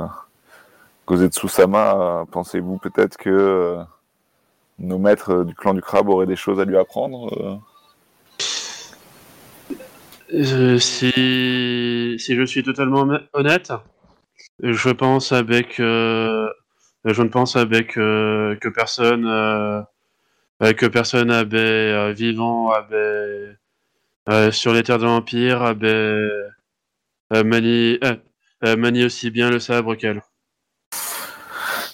Gozetsu-sama, 1.08 2.26
pensez-vous 2.32 2.78
peut-être 2.78 3.18
que 3.18 3.30
euh, 3.30 3.78
nos 4.80 4.98
maîtres 4.98 5.44
du 5.44 5.54
clan 5.56 5.74
du 5.74 5.82
crabe 5.82 6.10
auraient 6.10 6.28
des 6.28 6.36
choses 6.36 6.60
à 6.60 6.66
lui 6.66 6.78
apprendre 6.78 7.60
euh? 10.34 10.78
Si, 10.80 11.12
je 12.18 12.46
suis 12.46 12.64
totalement 12.64 13.06
honnête- 13.34 13.74
je 14.64 14.90
pense 14.90 15.34
avec, 15.34 15.76
je 15.78 16.52
ne 17.04 17.28
pense 17.28 17.58
avec 17.58 17.96
que 17.96 18.70
personne, 18.70 19.26
que 20.62 20.86
personne 20.86 21.32
avait 21.32 22.14
vivant 22.14 22.72
sur 24.52 24.74
les 24.74 24.84
terres 24.84 25.00
de 25.00 25.06
l'Empire 25.06 25.64
avait 25.64 26.30
manie, 27.44 27.98
euh, 28.04 28.16
euh, 28.66 28.76
manie 28.78 29.06
aussi 29.06 29.32
bien 29.32 29.50
le 29.50 29.60
sabre 29.60 29.96
qu'elle. 29.96 30.22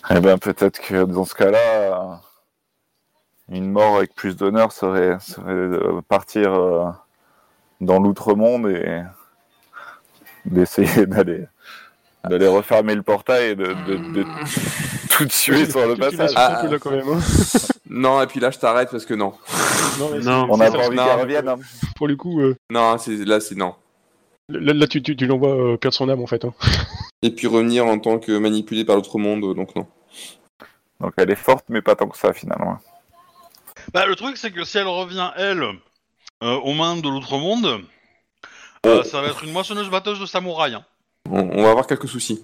Eh 0.09 0.19
bien, 0.19 0.38
peut-être 0.38 0.80
que 0.80 1.03
dans 1.03 1.26
ce 1.26 1.35
cas-là, 1.35 1.57
euh, 1.59 2.15
une 3.49 3.69
mort 3.72 3.97
avec 3.97 4.14
plus 4.15 4.35
d'honneur 4.35 4.72
serait, 4.72 5.18
serait 5.19 5.53
de 5.53 6.01
partir 6.07 6.53
euh, 6.53 6.85
dans 7.81 7.99
l'outre-monde 7.99 8.68
et 8.69 9.01
d'essayer 10.45 11.05
d'aller 11.05 11.45
d'aller 12.23 12.47
refermer 12.47 12.93
le 12.95 13.03
portail 13.03 13.51
et 13.51 13.55
de, 13.55 13.65
de, 13.88 13.95
de 14.14 14.26
tout 15.09 15.26
tuer 15.27 15.65
sur 15.69 15.88
le 15.88 15.95
passage. 15.95 16.31
Ah, 16.35 16.59
un 16.59 16.65
peu 16.65 16.72
là 16.73 16.80
quand 16.80 16.91
même. 16.91 17.07
hein. 17.07 17.19
Non, 17.89 18.22
et 18.22 18.27
puis 18.27 18.41
là, 18.41 18.51
je 18.51 18.59
t'arrête 18.59 18.89
parce 18.91 19.05
que 19.05 19.14
non. 19.14 19.34
Non, 19.97 20.09
mais 20.11 20.19
Non. 20.19 20.45
c'est- 20.45 20.51
On 20.53 20.57
n'a 20.57 20.69
pas 20.72 20.77
envie 20.88 20.97
qu'elle 20.97 21.19
revienne. 21.22 21.47
hein. 21.47 21.55
Pour 21.95 22.09
le 22.09 22.18
coup, 22.18 22.41
euh, 22.41 22.57
Non, 22.69 22.97
c'est 22.97 23.15
là, 23.23 23.39
c'est 23.39 23.55
non. 23.55 23.76
Là, 24.49 24.74
là, 24.74 24.88
tu, 24.88 25.02
tu, 25.03 25.15
tu 25.15 25.26
l'envoies 25.28 25.56
euh, 25.74 25.78
perdre 25.78 25.95
son 25.95 26.10
âme 26.10 26.22
en 26.22 26.28
fait. 26.28 26.45
hein. 26.45 26.53
Et 27.24 27.32
puis 27.32 27.48
revenir 27.48 27.86
en 27.86 27.98
tant 27.99 28.19
que 28.19 28.38
manipulé 28.38 28.86
par 28.86 28.95
l'autre 28.95 29.18
monde, 29.18 29.44
euh, 29.44 29.53
donc 29.53 29.76
non. 29.76 29.88
Donc 30.99 31.14
elle 31.18 31.30
est 31.32 31.36
forte, 31.36 31.65
mais 31.69 31.82
pas 31.82 31.95
tant 31.95 32.07
que 32.07 32.18
ça 32.18 32.34
finalement. 32.34 32.78
Bah, 33.94 34.06
le 34.06 34.15
truc, 34.15 34.38
c'est 34.38 34.52
que 34.52 34.64
si 34.64 34.78
elle 34.78 34.88
revient, 34.88 35.32
elle, 35.38 35.61
euh, 36.44 36.53
aux 36.56 36.74
mains 36.74 36.95
de 36.98 37.07
l'autre 37.10 37.38
monde, 37.38 37.82
euh, 38.86 39.03
ça 39.03 39.22
va 39.22 39.28
être 39.30 39.44
une 39.44 39.52
moissonneuse 39.52 39.90
batteuse 39.90 40.19
de 40.19 40.26
samouraï. 40.26 40.74
hein. 40.76 40.86
On, 41.30 41.40
on 41.40 41.64
va 41.64 41.72
avoir 41.72 41.88
quelques 41.88 42.07
soucis. 42.07 42.44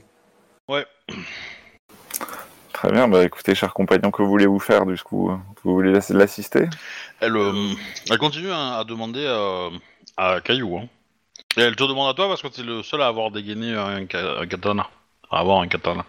Très 2.74 2.92
bien, 2.92 3.08
bah 3.08 3.24
écoutez, 3.24 3.56
cher 3.56 3.74
compagnon, 3.74 4.12
que 4.12 4.24
voulez-vous 4.24 4.60
faire 4.60 4.86
du 4.86 4.98
coup? 4.98 5.32
Vous 5.64 5.74
voulez 5.74 5.92
l'ass- 5.92 6.10
l'assister? 6.10 6.68
Elle, 7.22 7.38
euh, 7.38 7.74
elle 8.10 8.18
continue 8.18 8.52
hein, 8.52 8.74
à 8.80 8.84
demander 8.84 9.24
euh, 9.26 9.70
à 10.18 10.42
Caillou. 10.42 10.78
Hein. 10.78 10.88
Et 11.58 11.62
elle 11.62 11.76
te 11.76 11.84
demande 11.84 12.10
à 12.10 12.14
toi 12.14 12.28
parce 12.28 12.42
que 12.42 12.48
t'es 12.48 12.64
le 12.64 12.82
seul 12.84 13.02
à 13.02 13.08
avoir 13.08 13.32
dégainé 13.32 13.74
un, 13.76 14.06
ka- 14.06 14.40
un 14.40 14.48
katana. 14.48 14.90
À 15.30 15.40
avoir 15.40 15.62
un 15.62 15.68
katana. 15.68 16.06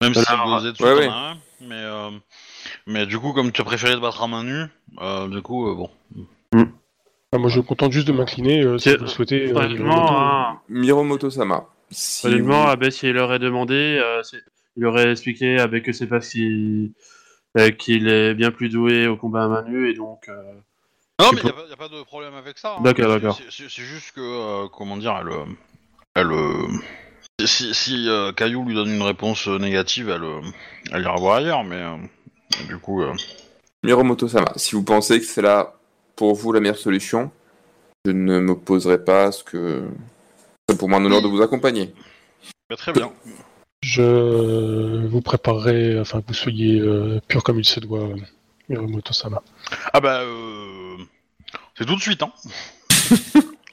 Même 0.00 0.14
si 0.14 0.24
Alors, 0.28 0.62
ouais, 0.62 0.94
ouais. 0.94 1.06
un, 1.06 1.36
mais, 1.60 1.74
euh, 1.74 2.10
mais 2.86 3.06
du 3.06 3.18
coup, 3.18 3.32
comme 3.32 3.50
tu 3.50 3.60
as 3.60 3.64
préféré 3.64 3.94
te 3.94 3.98
battre 4.00 4.22
à 4.22 4.28
main 4.28 4.44
nue, 4.44 4.64
euh, 5.00 5.28
du 5.28 5.42
coup, 5.42 5.68
euh, 5.68 5.74
bon. 5.74 5.90
Ah, 7.32 7.38
moi, 7.38 7.50
je 7.50 7.58
me 7.58 7.62
contente 7.62 7.92
juste 7.92 8.06
de 8.08 8.12
m'incliner 8.12 8.62
euh, 8.62 8.78
si 8.78 8.94
vous 8.96 9.02
le 9.04 9.08
souhaitez. 9.10 9.50
euh, 9.50 9.54
Honnêtement, 9.56 10.18
hein, 10.18 10.60
Miromoto-sama. 10.68 11.66
Si 11.90 12.26
honnêtement, 12.26 12.74
vous- 12.74 12.90
s'il 12.90 13.18
aurait 13.18 13.38
demandé, 13.38 13.74
euh, 14.02 14.22
c'est- 14.22 14.42
il 14.76 14.86
aurait 14.86 15.10
expliqué 15.10 15.56
ben, 15.70 15.82
que 15.82 15.92
c'est 15.92 16.06
parce 16.06 16.28
qu'il 16.30 16.92
euh, 17.56 17.70
qu'il 17.70 18.08
est 18.08 18.34
bien 18.34 18.50
plus 18.50 18.68
doué 18.68 19.06
au 19.08 19.16
combat 19.16 19.44
à 19.44 19.48
main 19.48 19.62
nue 19.62 19.90
et 19.90 19.94
donc. 19.94 20.28
euh, 20.28 20.54
Non, 21.20 21.32
mais 21.32 21.40
il 21.40 21.44
n'y 21.46 21.72
a, 21.72 21.76
pas 21.76 21.88
de 21.88 22.02
problème 22.04 22.34
avec 22.34 22.58
ça. 22.58 22.76
hein. 22.78 22.82
D'accord, 22.82 23.08
d'accord. 23.08 23.38
C'est- 23.50 23.68
juste 23.68 24.12
que, 24.12 24.20
euh, 24.20 24.68
comment 24.68 24.96
dire, 24.96 25.18
elle, 25.20 25.32
euh, 25.32 25.44
elle, 26.14 26.30
euh, 26.30 26.68
si, 27.44 27.74
si 27.74 28.08
euh, 28.08 28.32
Caillou 28.32 28.64
lui 28.64 28.74
donne 28.74 28.90
une 28.90 29.02
réponse 29.02 29.48
négative, 29.48 30.10
elle, 30.10 30.22
euh, 30.22 30.40
elle 30.92 31.02
ira 31.02 31.16
voir 31.16 31.36
ailleurs, 31.36 31.64
mais 31.64 31.76
euh, 31.76 31.96
du 32.68 32.78
coup, 32.78 33.02
euh, 33.02 33.12
Miromoto 33.82 34.28
Sama, 34.28 34.52
si 34.56 34.76
vous 34.76 34.84
pensez 34.84 35.18
que 35.18 35.26
c'est 35.26 35.42
là 35.42 35.74
pour 36.14 36.34
vous 36.34 36.52
la 36.52 36.60
meilleure 36.60 36.78
solution, 36.78 37.30
je 38.04 38.12
ne 38.12 38.38
m'opposerai 38.38 39.04
pas 39.04 39.24
à 39.24 39.32
ce 39.32 39.42
que. 39.42 39.88
C'est 40.68 40.78
pour 40.78 40.88
moi 40.88 40.98
un 40.98 41.04
honneur 41.04 41.22
de 41.22 41.28
vous 41.28 41.42
accompagner. 41.42 41.92
bah, 42.70 42.76
très 42.76 42.92
bien. 42.92 43.12
Je 43.82 45.06
vous 45.06 45.20
préparerai, 45.20 45.98
enfin, 46.00 46.20
que 46.20 46.28
vous 46.28 46.34
soyez 46.34 46.80
euh, 46.80 47.20
pur 47.26 47.42
comme 47.42 47.58
il 47.58 47.64
se 47.64 47.80
doit, 47.80 48.00
euh, 48.00 48.16
Miromoto 48.68 49.12
Sama. 49.12 49.42
Ah 49.92 50.00
bah, 50.00 50.20
euh, 50.22 50.77
c'est 51.78 51.86
tout 51.86 51.94
de 51.96 52.00
suite, 52.00 52.22
hein. 52.22 52.32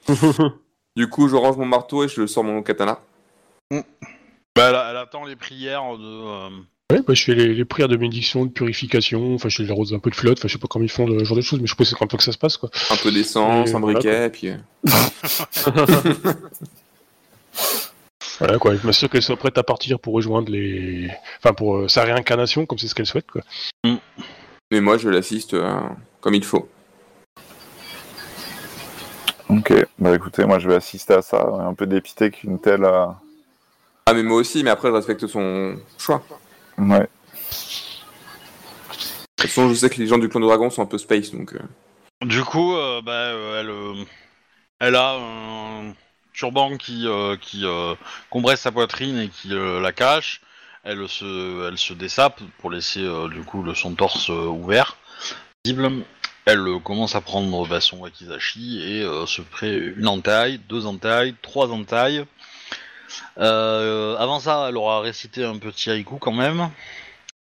Du 0.96 1.08
coup, 1.10 1.28
je 1.28 1.36
range 1.36 1.56
mon 1.58 1.66
marteau 1.66 2.04
et 2.04 2.08
je 2.08 2.26
sors 2.26 2.42
mon 2.44 2.62
katana. 2.62 3.00
Bah, 3.70 3.80
elle, 4.56 4.76
elle 4.90 4.96
attend 4.96 5.24
les 5.26 5.36
prières 5.36 5.82
de. 5.98 6.04
euh, 6.04 6.48
Ouais, 6.92 7.02
bah, 7.06 7.14
je 7.14 7.24
fais 7.24 7.34
les, 7.34 7.52
les 7.52 7.64
prières 7.64 7.88
de 7.88 7.96
bénédiction, 7.96 8.46
de 8.46 8.50
purification, 8.50 9.34
enfin, 9.34 9.48
je 9.48 9.60
les 9.62 9.70
arrose 9.72 9.92
un 9.92 9.98
peu 9.98 10.08
de 10.08 10.14
flotte, 10.14 10.38
enfin, 10.38 10.46
je 10.46 10.52
sais 10.52 10.58
pas 10.60 10.68
comment 10.68 10.84
ils 10.84 10.90
font 10.90 11.04
le 11.06 11.24
genre 11.24 11.36
de 11.36 11.42
choses, 11.42 11.58
mais 11.60 11.66
je 11.66 11.72
suppose 11.72 11.88
que 11.88 11.90
c'est 11.90 11.98
comme 11.98 12.08
ça 12.08 12.16
que 12.16 12.22
ça 12.22 12.30
se 12.32 12.38
passe, 12.38 12.56
quoi. 12.56 12.70
Un 12.90 12.96
peu 12.96 13.10
d'essence, 13.10 13.70
Et 13.70 13.74
un 13.74 13.80
voilà, 13.80 13.94
briquet, 13.98 14.26
et 14.26 14.30
puis. 14.30 14.48
euh, 14.50 14.56
Voilà, 18.38 18.58
quoi. 18.58 18.76
Je 18.76 18.86
m'assure 18.86 19.08
qu'elle 19.08 19.22
soit 19.22 19.36
prête 19.36 19.56
à 19.58 19.62
partir 19.62 19.98
pour 19.98 20.12
rejoindre 20.14 20.50
les. 20.52 21.10
Enfin, 21.38 21.54
pour 21.54 21.76
euh, 21.76 21.88
sa 21.88 22.04
réincarnation, 22.04 22.66
comme 22.66 22.78
c'est 22.78 22.86
ce 22.88 22.94
qu'elle 22.94 23.06
souhaite, 23.06 23.30
quoi. 23.30 23.40
Mais 24.70 24.80
moi, 24.80 24.98
je 24.98 25.08
l'assiste 25.08 25.54
euh, 25.54 25.80
comme 26.20 26.34
il 26.34 26.44
faut. 26.44 26.68
Ok, 29.48 29.72
bah 29.98 30.14
écoutez, 30.14 30.44
moi 30.44 30.58
je 30.58 30.68
vais 30.68 30.74
assister 30.74 31.14
à 31.14 31.22
ça, 31.22 31.40
un 31.42 31.74
peu 31.74 31.86
dépité 31.86 32.30
qu'une 32.30 32.60
telle. 32.60 32.84
euh, 32.84 33.06
Ah, 34.06 34.14
mais 34.14 34.22
moi 34.22 34.38
aussi, 34.38 34.62
mais 34.64 34.70
après, 34.70 34.88
je 34.88 34.94
respecte 34.94 35.26
son 35.26 35.76
choix. 35.98 36.22
Ouais. 36.78 37.00
De 37.00 37.06
toute 39.42 39.50
façon, 39.50 39.68
je 39.68 39.74
sais 39.74 39.90
que 39.90 39.96
les 39.98 40.06
gens 40.06 40.18
du 40.18 40.28
clan 40.28 40.40
de 40.40 40.46
dragon 40.46 40.70
sont 40.70 40.82
un 40.82 40.86
peu 40.86 40.98
space, 40.98 41.30
donc. 41.30 41.54
euh, 41.54 42.26
Du 42.26 42.42
coup, 42.42 42.74
euh, 42.74 43.00
bah, 43.02 43.12
euh, 43.12 43.60
elle, 43.60 43.70
euh, 43.70 44.04
elle 44.80 44.96
a 44.96 45.14
un 45.14 45.92
turban 46.32 46.76
qui, 46.76 47.06
euh, 47.06 47.36
qui 47.40 47.64
euh, 47.64 47.94
compresse 48.30 48.62
sa 48.62 48.72
poitrine 48.72 49.18
et 49.18 49.28
qui 49.28 49.54
euh, 49.54 49.80
la 49.80 49.92
cache. 49.92 50.40
Elle 50.82 51.08
se, 51.08 51.68
elle 51.68 51.78
se 51.78 51.92
dessape 51.94 52.40
pour 52.58 52.70
laisser 52.70 53.04
euh, 53.04 53.28
du 53.28 53.42
coup 53.42 53.62
le, 53.62 53.74
son 53.74 53.94
torse 53.94 54.30
euh, 54.30 54.46
ouvert, 54.46 54.96
visible. 55.64 56.04
Elle 56.46 56.60
euh, 56.60 56.78
commence 56.78 57.16
à 57.16 57.20
prendre 57.20 57.66
bah, 57.66 57.80
son 57.80 57.98
wakizashi 57.98 58.80
et 58.80 59.02
euh, 59.02 59.26
se 59.26 59.42
fait 59.42 59.76
une 59.96 60.06
entaille, 60.06 60.60
deux 60.68 60.86
entailles, 60.86 61.34
trois 61.42 61.72
entailles. 61.72 62.24
Euh, 63.38 64.16
avant 64.16 64.38
ça, 64.38 64.66
elle 64.68 64.76
aura 64.76 65.00
récité 65.00 65.44
un 65.44 65.58
petit 65.58 65.90
haïku 65.90 66.18
quand 66.18 66.32
même. 66.32 66.70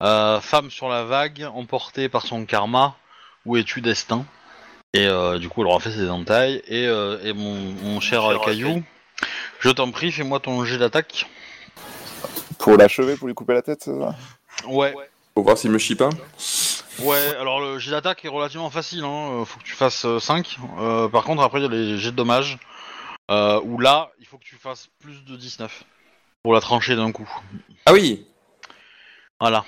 Euh, 0.02 0.40
femme 0.40 0.70
sur 0.70 0.88
la 0.88 1.04
vague, 1.04 1.46
emportée 1.54 2.08
par 2.08 2.22
son 2.26 2.46
karma, 2.46 2.96
où 3.44 3.58
es-tu 3.58 3.82
destin? 3.82 4.24
Et 4.94 5.06
euh, 5.06 5.38
du 5.38 5.50
coup, 5.50 5.60
elle 5.60 5.68
aura 5.68 5.80
fait 5.80 5.90
ses 5.90 6.08
entailles. 6.08 6.62
Et, 6.66 6.86
euh, 6.86 7.18
et 7.22 7.34
mon, 7.34 7.54
mon 7.82 8.00
cher 8.00 8.22
Cher 8.22 8.40
Caillou, 8.40 8.82
je 9.60 9.68
t'en 9.68 9.90
prie, 9.90 10.12
fais-moi 10.12 10.40
ton 10.40 10.64
jet 10.64 10.78
d'attaque. 10.78 11.28
Pour 12.58 12.78
l'achever, 12.78 13.16
pour 13.16 13.28
lui 13.28 13.34
couper 13.34 13.52
la 13.52 13.62
tête, 13.62 13.90
Ouais, 14.66 14.94
Pour 15.34 15.44
voir 15.44 15.58
s'il 15.58 15.70
me 15.70 15.78
chie 15.78 15.94
pas. 15.94 16.08
Ouais, 17.00 17.36
alors 17.40 17.60
le 17.60 17.78
jet 17.78 17.90
d'attaque 17.90 18.24
est 18.24 18.28
relativement 18.28 18.70
facile, 18.70 19.04
hein. 19.04 19.40
euh, 19.40 19.44
faut 19.44 19.58
que 19.58 19.64
tu 19.64 19.74
fasses 19.74 20.06
5. 20.18 20.58
par 21.10 21.24
contre, 21.24 21.42
après, 21.42 21.60
il 21.60 21.62
y 21.62 21.66
a 21.66 21.68
les 21.68 21.98
jets 21.98 22.10
de 22.10 22.16
dommages, 22.16 22.58
euh, 23.30 23.60
où 23.64 23.78
là, 23.78 24.10
il 24.20 24.26
faut 24.26 24.36
que 24.36 24.44
tu 24.44 24.56
fasses 24.56 24.88
plus 25.00 25.24
de 25.24 25.36
19 25.36 25.84
pour 26.42 26.52
la 26.52 26.60
trancher 26.60 26.94
d'un 26.94 27.10
coup. 27.10 27.28
Ah 27.86 27.92
oui 27.92 28.26
Voilà. 29.40 29.64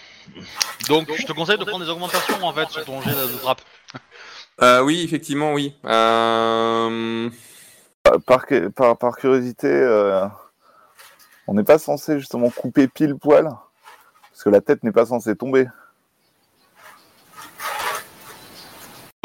Donc, 0.88 1.10
je 1.14 1.24
te 1.24 1.32
conseille 1.32 1.56
de 1.56 1.64
prendre 1.64 1.84
des 1.84 1.90
augmentations 1.90 2.44
en 2.44 2.52
fait 2.52 2.68
sur 2.68 2.84
ton 2.84 3.00
jet 3.00 3.12
de, 3.12 3.38
frappe. 3.38 3.62
euh, 4.62 4.82
Oui, 4.82 5.02
effectivement, 5.02 5.54
oui. 5.54 5.74
Euh... 5.86 7.30
par, 8.02 8.20
par, 8.20 8.46
par, 8.74 8.98
par 8.98 9.16
curiosité, 9.16 9.68
euh, 9.68 10.26
on 11.46 11.54
n'est 11.54 11.64
pas 11.64 11.78
censé 11.78 12.18
justement 12.18 12.50
couper 12.50 12.88
pile 12.88 13.16
poil 13.16 13.48
Parce 14.30 14.44
que 14.44 14.50
la 14.50 14.60
tête 14.60 14.84
n'est 14.84 14.92
pas 14.92 15.06
censée 15.06 15.34
tomber. 15.34 15.66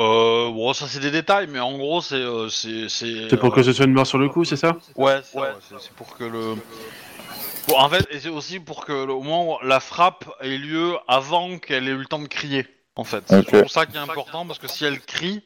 Euh, 0.02 0.49
bon, 0.52 0.73
ça 0.73 0.88
c'est 0.88 0.99
des 0.99 1.11
détails, 1.11 1.48
mais 1.48 1.60
en 1.60 1.78
gros, 1.78 2.02
c'est. 2.02 2.15
euh, 2.15 2.49
c'est 2.49 2.90
c'est 2.90 3.30
C'est 3.30 3.38
pour 3.38 3.52
euh, 3.53 3.56
que 3.56 3.61
ce 3.64 3.72
soit 3.72 3.86
une 3.86 3.94
mort 3.94 4.07
sur 4.07 4.18
le 4.18 4.30
coup, 4.30 4.44
c'est 4.45 4.56
ça? 4.56 4.76
Ouais, 4.95 5.22
c'est 5.23 5.34
ça, 5.34 5.40
ouais, 5.40 5.53
c'est- 5.69 5.76
c'est 5.80 5.94
pour 5.94 6.18
que 6.18 6.23
le. 6.23 6.56
Bon, 7.68 7.78
en 7.78 7.90
fait, 7.90 8.07
et 8.10 8.19
c'est 8.19 8.30
aussi 8.30 8.60
pour 8.60 8.86
que 8.86 8.91
le- 8.91 9.14
au 9.14 9.22
moment 9.22 9.57
où 9.61 9.65
la 9.65 9.80
frappe 9.80 10.26
ait 10.41 10.57
lieu 10.57 10.95
avant 11.07 11.60
qu'elle 11.60 11.88
ait 11.88 11.91
eu 11.91 11.98
le 11.98 12.06
temps 12.06 12.19
de 12.19 12.28
crier. 12.28 12.65
En 12.95 13.03
fait, 13.03 13.23
c'est 13.28 13.38
Ok. 13.40 13.60
pour 13.61 13.69
ça 13.72 13.86
qui 13.86 13.95
est 13.95 13.99
important 13.99 14.45
parce 14.48 14.60
que 14.60 14.68
si 14.68 14.84
elle 14.86 14.99
crie, 14.99 15.44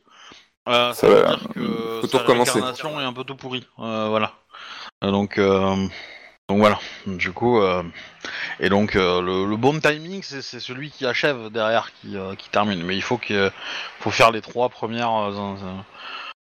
euh, 0.70 0.94
ça, 0.94 1.02
Ça 1.02 1.08
veut 1.08 1.22
va, 1.22 1.28
dire 1.36 1.48
que 1.54 2.00
faut 2.02 2.08
tout 2.08 2.18
sa 2.18 2.24
recommencer. 2.24 2.52
réincarnation 2.52 3.00
est 3.02 3.04
un 3.04 3.14
peu 3.14 3.24
tout 3.26 3.36
pourri. 3.36 3.68
Euh, 3.80 4.08
voilà. 4.10 4.34
Euh, 5.04 5.12
donc, 5.12 5.38
euh, 5.38 5.76
donc 6.50 6.60
voilà. 6.60 6.80
Du 7.08 7.32
coup, 7.32 7.60
euh, 7.60 7.82
et 8.60 8.70
donc 8.70 8.96
euh, 8.96 9.22
le, 9.22 9.46
le 9.50 9.58
bon 9.58 9.80
timing, 9.80 10.22
c'est 10.22 10.42
celui 10.60 10.92
qui 10.92 11.06
achève 11.06 11.50
derrière, 11.50 11.92
qui, 12.02 12.18
euh, 12.18 12.36
qui 12.36 12.50
termine. 12.50 12.84
Mais 12.84 12.96
il 12.96 13.02
faut 13.02 13.18
que, 13.18 13.52
faut 14.00 14.12
faire 14.12 14.32
les 14.32 14.42
trois 14.42 14.70
premières 14.70 15.12
euh, 15.14 15.56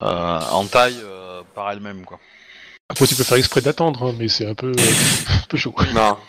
euh, 0.03 0.39
en 0.51 0.65
taille 0.65 0.99
euh, 1.03 1.41
par 1.53 1.69
elles-mêmes, 1.71 2.03
quoi. 2.05 2.19
Après, 2.89 3.07
tu 3.07 3.15
peux 3.15 3.23
faire 3.23 3.37
exprès 3.37 3.61
d'attendre, 3.61 4.03
hein, 4.07 4.15
mais 4.17 4.27
c'est 4.27 4.45
un 4.47 4.55
peu, 4.55 4.71
un 4.71 5.47
peu 5.47 5.57
chaud. 5.57 5.75
Non. 5.93 6.17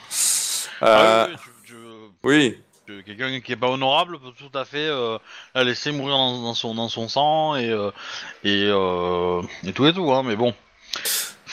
Ah 0.84 1.28
oui, 1.28 1.34
oui, 1.34 1.38
tu- 1.64 1.72
tu- 1.72 1.76
oui. 2.24 2.58
tu- 2.86 3.04
Quelqu'un 3.04 3.40
qui 3.40 3.52
est 3.52 3.56
pas 3.56 3.68
honorable 3.68 4.18
peut 4.18 4.32
tout 4.36 4.58
à 4.58 4.64
fait 4.64 4.88
euh, 4.88 5.16
la 5.54 5.62
laisser 5.62 5.92
mourir 5.92 6.16
dans, 6.16 6.42
dans 6.42 6.54
son, 6.54 6.74
dans 6.74 6.88
son 6.88 7.08
sang 7.08 7.54
et, 7.54 7.70
euh, 7.70 7.92
et, 8.42 8.64
euh, 8.66 9.42
et 9.64 9.72
tout 9.72 9.86
et 9.86 9.92
tout, 9.92 10.12
hein, 10.12 10.24
mais 10.24 10.34
bon. 10.34 10.52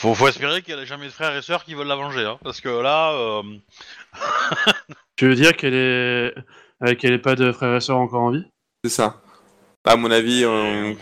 Faut, 0.00 0.14
faut 0.14 0.28
espérer 0.28 0.62
qu'elle 0.62 0.78
ait 0.78 0.86
jamais 0.86 1.06
de 1.06 1.10
frères 1.12 1.36
et 1.36 1.42
sœurs 1.42 1.62
qui 1.62 1.74
veulent 1.74 1.86
la 1.86 1.94
venger, 1.96 2.24
hein, 2.24 2.38
parce 2.42 2.60
que 2.62 2.68
là, 2.70 3.12
euh, 3.12 3.42
Tu 5.16 5.28
veux 5.28 5.34
dire 5.34 5.54
qu'elle 5.56 5.74
est. 5.74 6.34
euh, 6.86 6.94
qu'elle 6.98 7.12
ait 7.12 7.18
pas 7.18 7.34
de 7.36 7.52
frères 7.52 7.76
et 7.76 7.80
sœurs 7.80 7.98
encore 7.98 8.22
en 8.22 8.30
vie? 8.30 8.44
C'est 8.84 8.90
ça. 8.90 9.20
À 9.84 9.96
mon 9.96 10.10
avis, 10.10 10.46
on- 10.46 10.96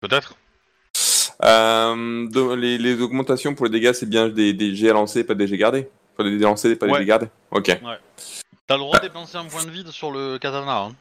peut-être. 0.00 0.36
euh, 1.44 2.56
les, 2.56 2.78
les 2.78 3.00
augmentations 3.02 3.54
pour 3.54 3.66
les 3.66 3.72
dégâts, 3.72 3.92
c'est 3.92 4.08
bien 4.08 4.28
des, 4.28 4.52
des 4.52 4.76
jets 4.76 4.90
à 4.90 4.92
lancer, 4.92 5.24
pas 5.24 5.34
des 5.34 5.48
jets 5.48 5.56
gardés. 5.58 5.88
Pas 6.16 6.22
des 6.24 6.32
jets 6.38 6.44
lancés, 6.44 6.76
pas 6.76 6.86
des 6.86 6.92
Ouais. 6.92 6.98
jets 7.00 7.06
gardés. 7.06 7.28
Ok. 7.50 7.66
T'as 8.66 8.74
le 8.76 8.80
droit 8.80 8.98
de 8.98 9.02
dépenser 9.08 9.36
un 9.38 9.44
point 9.46 9.64
de 9.64 9.70
vide 9.70 9.88
sur 9.88 10.12
le 10.12 10.38
katana. 10.38 10.82
Hein. 10.82 10.92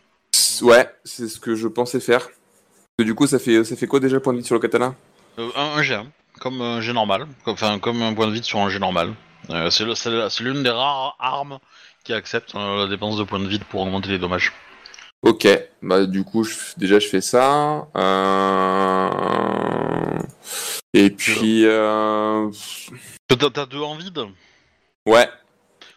Ouais, 0.61 0.89
c'est 1.03 1.27
ce 1.27 1.39
que 1.39 1.53
je 1.53 1.67
pensais 1.67 1.99
faire. 1.99 2.27
Et 2.97 3.03
du 3.03 3.13
coup, 3.13 3.27
ça 3.27 3.37
fait, 3.37 3.63
ça 3.63 3.75
fait 3.75 3.85
quoi 3.87 3.99
déjà 3.99 4.19
point 4.19 4.33
de 4.33 4.39
vie 4.39 4.43
sur 4.45 4.55
le 4.55 4.61
katana? 4.61 4.95
Euh, 5.37 5.49
un, 5.55 5.77
un 5.77 5.81
jet, 5.83 5.93
hein, 5.95 6.07
comme 6.39 6.61
un 6.61 6.81
jet 6.81 6.93
normal, 6.93 7.27
comme, 7.43 7.53
enfin 7.53 7.79
comme 7.79 8.01
un 8.01 8.13
point 8.13 8.27
de 8.27 8.31
vide 8.33 8.43
sur 8.43 8.59
un 8.59 8.69
jet 8.69 8.79
normal. 8.79 9.13
Euh, 9.49 9.69
c'est 9.69 9.85
l'une 10.43 10.63
des 10.63 10.69
rares 10.69 11.15
armes 11.19 11.59
qui 12.03 12.13
accepte 12.13 12.55
euh, 12.55 12.83
la 12.83 12.87
dépense 12.87 13.17
de 13.17 13.23
points 13.23 13.39
de 13.39 13.47
vide 13.47 13.63
pour 13.65 13.81
augmenter 13.81 14.09
les 14.09 14.19
dommages. 14.19 14.51
Ok, 15.21 15.47
bah 15.81 16.05
du 16.05 16.23
coup, 16.23 16.43
je- 16.45 16.55
déjà 16.77 16.99
je 16.99 17.07
fais 17.07 17.19
ça. 17.21 17.87
Euh... 19.29 20.19
Et 20.93 21.09
puis, 21.09 21.65
euh... 21.65 22.49
T'as 23.27 23.65
deux 23.65 23.81
en 23.81 23.95
vide, 23.95 24.19
ouais, 25.05 25.29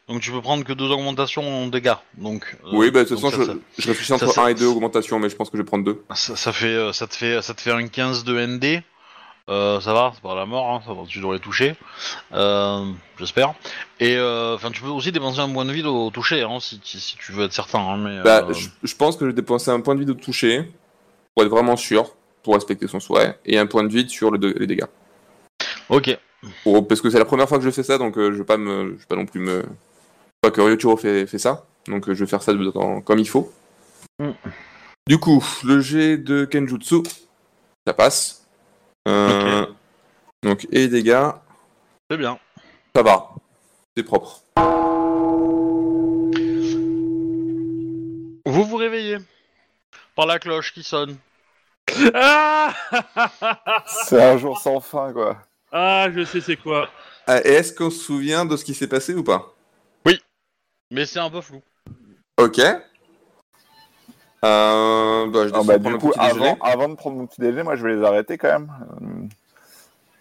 donc 0.09 0.21
tu 0.21 0.31
peux 0.33 0.41
prendre 0.43 0.65
que 0.65 0.73
deux 0.73 0.91
augmentations 0.91 1.65
en 1.65 1.67
dégâts. 1.69 1.95
Donc, 2.19 2.57
oui, 2.73 2.91
bah 2.91 3.05
de 3.05 3.09
toute 3.09 3.21
façon, 3.21 3.31
ça, 3.45 3.53
je, 3.79 3.83
je 3.83 3.89
réfléchis 3.89 4.13
entre 4.13 4.27
ça, 4.27 4.33
ça- 4.33 4.43
1 4.45 4.49
et 4.49 4.55
2 4.55 4.67
augmentations, 4.67 5.19
mais 5.19 5.29
je 5.31 5.37
pense 5.37 5.49
que 5.51 5.57
je 5.57 5.63
vais 5.63 5.67
prendre 5.67 5.85
2. 5.85 6.03
ça, 6.15 6.53
fait, 6.53 6.93
ça 6.93 7.07
te 7.07 7.15
fait, 7.15 7.41
ça 7.43 7.55
te 7.55 7.61
fait 7.61 7.71
un 7.73 7.87
15 7.87 8.25
de 8.25 8.37
ND. 8.47 8.83
Euh, 9.49 9.81
ça 9.81 9.93
va, 9.93 10.13
c'est 10.15 10.23
pas 10.23 10.35
la 10.37 10.47
mort, 10.47 10.71
hein, 10.71 10.83
ça 10.87 10.93
va, 10.95 11.03
tu 11.07 11.19
dois 11.21 11.35
les 11.35 11.41
toucher, 11.41 11.75
euh, 12.33 12.85
j'espère. 13.19 13.55
Et 13.99 14.17
euh, 14.17 14.55
enfin, 14.55 14.71
tu 14.71 14.81
peux 14.83 14.89
aussi 14.89 15.11
dépenser 15.11 15.41
un 15.41 15.49
point 15.53 15.65
de 15.65 15.73
vide 15.73 15.87
au 15.87 16.11
toucher, 16.11 16.43
hein, 16.43 16.59
si, 16.61 16.81
si, 16.85 17.01
si 17.01 17.17
tu 17.17 17.33
veux 17.33 17.45
être 17.47 17.53
certain. 17.53 17.81
Hein, 17.81 17.97
mais, 17.97 18.23
Bah, 18.23 18.47
euh, 18.49 18.53
je, 18.53 18.69
je 18.85 18.95
pense 18.97 19.17
que 19.17 19.25
je 19.25 19.31
vais 19.31 19.35
dépenser 19.35 19.71
un 19.73 19.81
point 19.81 19.95
de 19.97 20.01
vide 20.01 20.11
au 20.11 20.15
toucher, 20.15 20.71
pour 21.35 21.45
être 21.45 21.51
vraiment 21.51 21.77
sûr, 21.77 22.15
pour 22.45 22.55
respecter 22.55 22.87
son 22.87 23.01
souhait, 23.01 23.37
et 23.45 23.59
un 23.59 23.67
point 23.67 23.83
de 23.83 23.89
vide 23.93 24.11
sur 24.11 24.31
le 24.31 24.39
de- 24.39 24.55
les 24.57 24.67
dégâts. 24.69 24.87
Ok. 25.89 26.17
Pour- 26.63 26.87
parce 26.87 27.01
que 27.01 27.11
c'est 27.11 27.19
la 27.19 27.25
première 27.25 27.49
fois 27.49 27.59
que 27.59 27.65
je 27.65 27.71
fais 27.71 27.83
ça, 27.83 27.99
donc 27.99 28.17
je 28.17 28.31
vais 28.31 28.45
pas 28.45 28.57
me, 28.59 28.93
je 28.95 29.01
vais 29.01 29.07
pas 29.09 29.17
non 29.17 29.27
plus 29.27 29.41
me. 29.41 29.65
Pas 30.41 30.51
que 30.53 30.61
Ryotaro 30.61 30.97
fait, 30.97 31.27
fait 31.27 31.39
ça, 31.39 31.67
donc 31.89 32.07
je 32.07 32.19
vais 32.25 32.27
faire 32.27 32.43
ça 32.43 32.53
dans- 32.55 33.01
comme 33.01 33.19
il 33.19 33.29
faut. 33.29 33.53
Mm. 34.21 34.31
Du 35.09 35.19
coup, 35.19 35.45
le 35.65 35.81
jet 35.81 36.17
de 36.17 36.45
Kenjutsu, 36.45 37.03
ça 37.87 37.93
passe. 37.93 38.42
Euh, 39.09 39.67
Donc, 40.43 40.65
et 40.71 40.79
les 40.79 40.89
dégâts, 40.89 41.31
C'est 42.11 42.17
bien. 42.17 42.39
ça 42.95 43.03
va. 43.03 43.31
C'est 43.97 44.03
propre. 44.03 44.43
Vous 48.45 48.65
vous 48.65 48.77
réveillez 48.77 49.19
par 50.15 50.27
la 50.27 50.39
cloche 50.39 50.73
qui 50.73 50.83
sonne. 50.83 51.17
Ah 52.15 52.75
C'est 53.87 54.23
un 54.23 54.37
jour 54.39 54.59
sans 54.59 54.81
fin, 54.81 55.13
quoi. 55.13 55.39
Ah, 55.71 56.09
je 56.15 56.25
sais 56.25 56.41
c'est 56.41 56.57
quoi. 56.57 56.89
Ah, 57.27 57.41
et 57.45 57.49
est-ce 57.53 57.73
qu'on 57.73 57.91
se 57.91 58.03
souvient 58.03 58.45
de 58.45 58.57
ce 58.57 58.65
qui 58.65 58.75
s'est 58.75 58.89
passé 58.89 59.15
ou 59.15 59.25
pas? 59.25 59.55
Mais 60.91 61.07
c'est 61.07 61.21
un 61.21 61.31
peu 61.31 61.41
flou. 61.41 61.63
Ok. 62.37 62.61
Euh, 64.45 65.27
bah, 65.31 65.47
je 65.47 65.53
Ah, 65.55 65.61
bah, 65.65 65.79
du 65.79 65.97
coup, 65.99 66.13
avant, 66.19 66.57
avant 66.61 66.89
de 66.89 66.95
prendre 66.95 67.17
mon 67.17 67.27
petit 67.27 67.41
déjeuner, 67.41 67.63
moi 67.63 67.77
je 67.77 67.87
vais 67.87 67.95
les 67.97 68.05
arrêter 68.05 68.39
quand 68.39 68.49
même. 68.49 68.73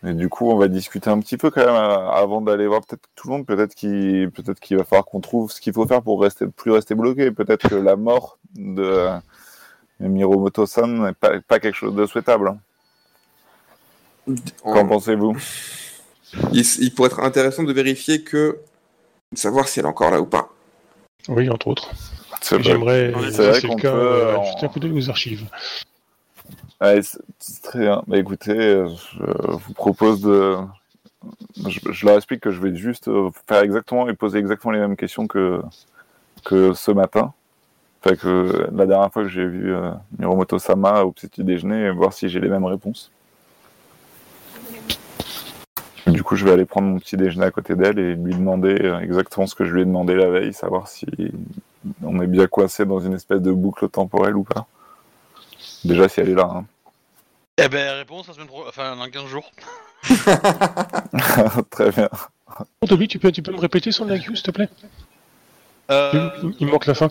Euh, 0.04 0.10
Et 0.10 0.14
du 0.14 0.30
coup, 0.30 0.50
on 0.52 0.58
va 0.58 0.68
discuter 0.68 1.10
un 1.10 1.20
petit 1.20 1.38
peu 1.38 1.50
quand 1.50 1.66
même 1.66 1.70
euh, 1.76 2.10
avant 2.12 2.42
d'aller 2.42 2.68
voir 2.68 2.82
peut-être 2.82 3.08
tout 3.16 3.28
le 3.30 3.34
monde. 3.38 3.46
Peut-être 3.48 3.74
qu'il 3.76 4.30
peut 4.32 4.44
qu'il 4.62 4.78
va 4.78 4.84
falloir 4.84 5.06
qu'on 5.06 5.22
trouve 5.22 5.52
ce 5.52 5.60
qu'il 5.62 5.74
faut 5.74 5.88
faire 5.88 6.02
pour 6.04 6.22
rester 6.22 6.46
plus 6.48 6.72
rester 6.72 6.94
bloqué. 6.96 7.32
Peut-être 7.32 7.68
que 7.68 7.76
la 7.76 7.96
mort 7.96 8.38
de 8.56 8.84
euh, 8.84 9.18
Miromoto-san 10.00 10.88
n'est 11.06 11.14
pas, 11.14 11.40
pas 11.42 11.60
quelque 11.60 11.76
chose 11.76 11.96
de 11.96 12.06
souhaitable. 12.06 12.48
hein. 12.50 14.36
Qu'en 14.64 14.82
En- 14.82 14.88
pensez-vous? 14.88 15.36
Il, 16.54 16.64
il 16.80 16.94
pourrait 16.94 17.10
être 17.10 17.20
intéressant 17.22 17.64
de 17.64 17.74
vérifier 17.74 18.24
que. 18.24 18.60
de 19.32 19.38
savoir 19.38 19.68
si 19.68 19.80
elle 19.80 19.86
est 19.86 19.90
encore 19.90 20.12
là 20.12 20.22
ou 20.22 20.26
pas. 20.28 20.50
Oui, 21.28 21.50
entre 21.50 21.68
autres. 21.68 21.90
J'aimerais, 22.60 23.14
si 23.30 23.34
c'est 23.34 23.64
le 23.64 23.76
cas, 23.76 23.92
peut, 23.92 23.98
euh, 23.98 24.38
en- 24.38 24.44
jeter 24.44 24.66
un 24.66 24.70
coup 24.70 24.80
d'œil 24.80 24.92
aux 24.92 25.10
archives. 25.10 25.46
Ouais, 26.82 27.00
c'est 27.40 27.62
très 27.62 27.80
bien. 27.80 28.04
Bah, 28.08 28.18
écoutez, 28.18 28.58
euh, 28.58 28.88
je 28.88 29.52
vous 29.52 29.74
propose 29.74 30.22
de. 30.22 30.58
Je, 31.68 31.80
je 31.92 32.06
leur 32.06 32.16
explique 32.16 32.42
que 32.42 32.50
je 32.52 32.60
vais 32.60 32.76
juste 32.76 33.08
euh, 33.08 33.30
faire 33.48 33.62
exactement 33.62 34.10
et 34.10 34.14
poser 34.14 34.40
exactement 34.40 34.72
les 34.72 34.80
mêmes 34.80 34.96
questions 34.96 35.28
que, 35.28 35.62
que 36.44 36.74
ce 36.74 36.92
matin. 36.92 37.34
Enfin, 38.04 38.16
que 38.16 38.68
la 38.74 38.88
dernière 38.88 39.14
fois 39.14 39.22
que 39.22 39.30
j'ai 39.30 39.46
vu 39.46 39.76
euh, 39.76 39.92
Miromoto 40.18 40.58
Sama 40.58 41.04
au 41.04 41.12
petit 41.12 41.44
déjeuner, 41.44 41.86
et 41.86 41.92
voir 41.92 42.14
si 42.14 42.28
j'ai 42.30 42.40
les 42.40 42.50
mêmes 42.50 42.66
réponses. 42.66 43.12
Du 46.08 46.24
coup, 46.24 46.36
je 46.36 46.44
vais 46.46 46.52
aller 46.52 46.66
prendre 46.66 46.88
mon 46.88 46.98
petit 46.98 47.16
déjeuner 47.16 47.46
à 47.46 47.52
côté 47.52 47.76
d'elle 47.76 48.00
et 48.00 48.16
lui 48.16 48.34
demander 48.34 48.76
euh, 48.82 49.00
exactement 49.00 49.46
ce 49.46 49.54
que 49.54 49.66
je 49.66 49.72
lui 49.72 49.84
ai 49.84 49.86
demandé 49.86 50.16
la 50.16 50.30
veille, 50.32 50.52
savoir 50.54 50.88
si 50.88 51.06
on 52.04 52.22
est 52.22 52.28
bien 52.28 52.48
coincé 52.48 52.86
dans 52.86 53.00
une 53.00 53.14
espèce 53.14 53.42
de 53.42 53.52
boucle 53.52 53.90
temporelle 53.90 54.36
ou 54.36 54.44
pas? 54.44 54.68
Déjà, 55.84 56.08
si 56.10 56.20
elle 56.20 56.30
est 56.30 56.36
là. 56.36 56.50
hein. 56.52 56.66
Eh 57.58 57.68
ben, 57.68 57.98
réponse 57.98 58.28
la 58.28 58.34
semaine 58.34 58.48
pro... 58.48 58.68
enfin, 58.68 58.96
dans 58.96 59.10
15 59.10 59.26
jours. 59.26 59.52
Très 61.70 61.92
bien. 61.92 62.10
Oh, 62.82 62.88
Toby, 62.88 63.08
tu 63.08 63.20
peux, 63.20 63.32
tu 63.32 63.42
peux 63.42 63.52
me 63.52 63.60
répéter 63.60 63.92
son 63.92 64.10
IQ, 64.10 64.36
s'il 64.36 64.46
te 64.46 64.52
plaît? 64.52 64.70
Euh, 65.90 66.30
il, 66.60 66.68
manque 66.68 66.86
la 66.86 66.94
fin. 66.94 67.10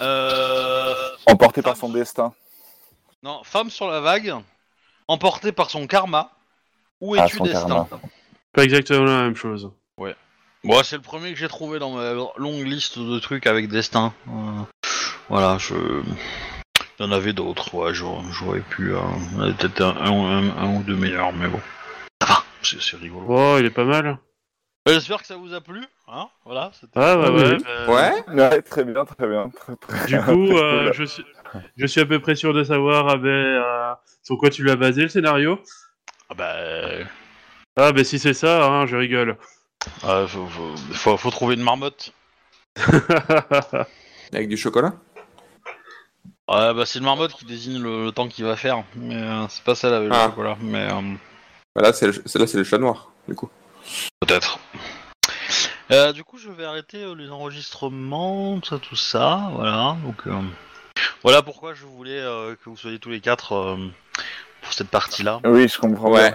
euh, 0.00 0.94
Emporté 1.26 1.62
par 1.62 1.76
son 1.76 1.88
destin. 1.88 2.32
Non, 3.22 3.40
femme 3.44 3.70
sur 3.70 3.88
la 3.88 4.00
vague, 4.00 4.34
emportée 5.08 5.52
par 5.52 5.70
son 5.70 5.86
karma. 5.86 6.30
Où 7.00 7.14
Ah, 7.14 7.24
es-tu 7.24 7.40
destin 7.40 7.68
karma. 7.68 7.88
Pas 8.52 8.64
exactement 8.64 9.04
la 9.04 9.22
même 9.22 9.36
chose. 9.36 9.70
Bon, 10.66 10.82
c'est 10.82 10.96
le 10.96 11.02
premier 11.02 11.32
que 11.32 11.38
j'ai 11.38 11.48
trouvé 11.48 11.78
dans 11.78 11.92
ma 11.92 12.12
longue 12.38 12.66
liste 12.66 12.98
de 12.98 13.18
trucs 13.20 13.46
avec 13.46 13.68
destin. 13.68 14.12
Euh, 14.28 14.62
voilà, 15.28 15.58
je. 15.58 15.74
Il 16.98 17.04
y 17.04 17.08
en 17.08 17.12
avait 17.12 17.32
d'autres, 17.32 17.74
ouais, 17.74 17.94
j'aurais 17.94 18.60
pu. 18.60 18.92
euh, 18.94 18.98
il 19.32 19.36
y 19.36 19.40
en 19.40 19.42
avait 19.44 19.52
peut-être 19.52 19.80
un, 19.82 19.96
un- 20.00 20.56
un 20.56 20.74
ou 20.76 20.82
deux 20.82 20.96
meilleurs, 20.96 21.32
mais 21.32 21.46
bon. 21.46 21.60
Ça 22.22 22.28
va, 22.28 22.42
c'est 22.62 22.96
rigolo. 22.96 23.26
Oh, 23.28 23.56
il 23.58 23.64
est 23.66 23.70
pas 23.70 23.84
mal. 23.84 24.18
Euh, 24.88 24.94
J'espère 24.94 25.20
que 25.20 25.26
ça 25.26 25.36
vous 25.36 25.52
a 25.52 25.60
plu, 25.60 25.84
hein 26.08 26.28
Voilà. 26.44 26.70
Ah, 26.94 27.16
bah 27.16 27.30
ouais. 27.30 27.56
oui. 27.56 27.64
bah, 27.64 27.92
Ouais 27.92 28.34
Ouais, 28.34 28.62
très 28.62 28.84
bien, 28.84 29.04
très 29.04 29.28
bien. 29.28 29.50
Très, 29.50 29.76
très... 29.76 30.06
Du 30.06 30.18
coup, 30.20 30.46
très 30.46 30.56
euh, 30.62 30.84
cool. 30.86 30.92
je, 30.94 31.04
suis, 31.04 31.24
je 31.76 31.86
suis 31.86 32.00
à 32.00 32.06
peu 32.06 32.18
près 32.20 32.34
sûr 32.34 32.52
de 32.54 32.64
savoir 32.64 33.08
ah 33.08 33.16
ben, 33.16 33.28
euh, 33.28 33.92
sur 34.22 34.38
quoi 34.38 34.48
tu 34.50 34.64
l'as 34.64 34.76
basé 34.76 35.02
le 35.02 35.08
scénario. 35.08 35.60
Ah 36.30 36.34
bah. 36.34 36.52
euh, 36.56 37.04
Ah, 37.76 37.92
ben 37.92 38.04
si 38.04 38.18
c'est 38.18 38.34
ça, 38.34 38.64
hein, 38.66 38.86
je 38.86 38.96
rigole. 38.96 39.36
Ouais, 40.04 40.26
faut, 40.28 40.46
faut, 40.46 40.74
faut- 40.92 41.16
faut 41.16 41.30
trouver 41.30 41.54
une 41.54 41.62
marmotte. 41.62 42.12
Avec 44.32 44.48
du 44.48 44.56
chocolat 44.56 44.92
Ouais, 46.48 46.72
bah 46.74 46.84
c'est 46.86 46.98
une 47.00 47.04
marmotte 47.04 47.32
qui 47.32 47.44
désigne 47.44 47.82
le, 47.82 48.04
le 48.04 48.12
temps 48.12 48.28
qu'il 48.28 48.44
va 48.44 48.54
faire. 48.56 48.84
Mais 48.94 49.16
euh, 49.16 49.46
c'est 49.48 49.64
pas 49.64 49.74
celle 49.74 49.94
avec 49.94 50.10
Ah. 50.12 50.24
le 50.26 50.30
chocolat, 50.30 50.56
mais. 50.60 50.92
euh, 50.92 51.14
Bah 51.74 51.82
Là, 51.82 51.92
c'est 51.92 52.06
le, 52.06 52.22
c'est 52.24 52.38
le 52.54 52.64
chat 52.64 52.78
noir, 52.78 53.10
du 53.28 53.34
coup. 53.34 53.50
Peut-être. 54.20 54.58
Euh, 55.90 56.12
du 56.12 56.22
coup, 56.24 56.38
je 56.38 56.48
vais 56.50 56.64
arrêter 56.64 57.02
euh, 57.02 57.14
les 57.14 57.30
enregistrements, 57.30 58.58
tout 58.60 58.70
ça, 58.70 58.78
tout 58.78 58.96
ça, 58.96 59.50
voilà. 59.54 59.96
Donc, 60.04 60.26
euh, 60.26 60.40
voilà 61.22 61.42
pourquoi 61.42 61.74
je 61.74 61.84
voulais 61.84 62.20
euh, 62.20 62.54
que 62.54 62.68
vous 62.70 62.76
soyez 62.76 62.98
tous 63.00 63.10
les 63.10 63.20
quatre 63.20 63.52
euh, 63.54 63.76
pour 64.62 64.72
cette 64.72 64.88
partie-là. 64.90 65.40
Oui, 65.44 65.68
je 65.68 65.78
comprends. 65.78 66.10
Ouais. 66.12 66.32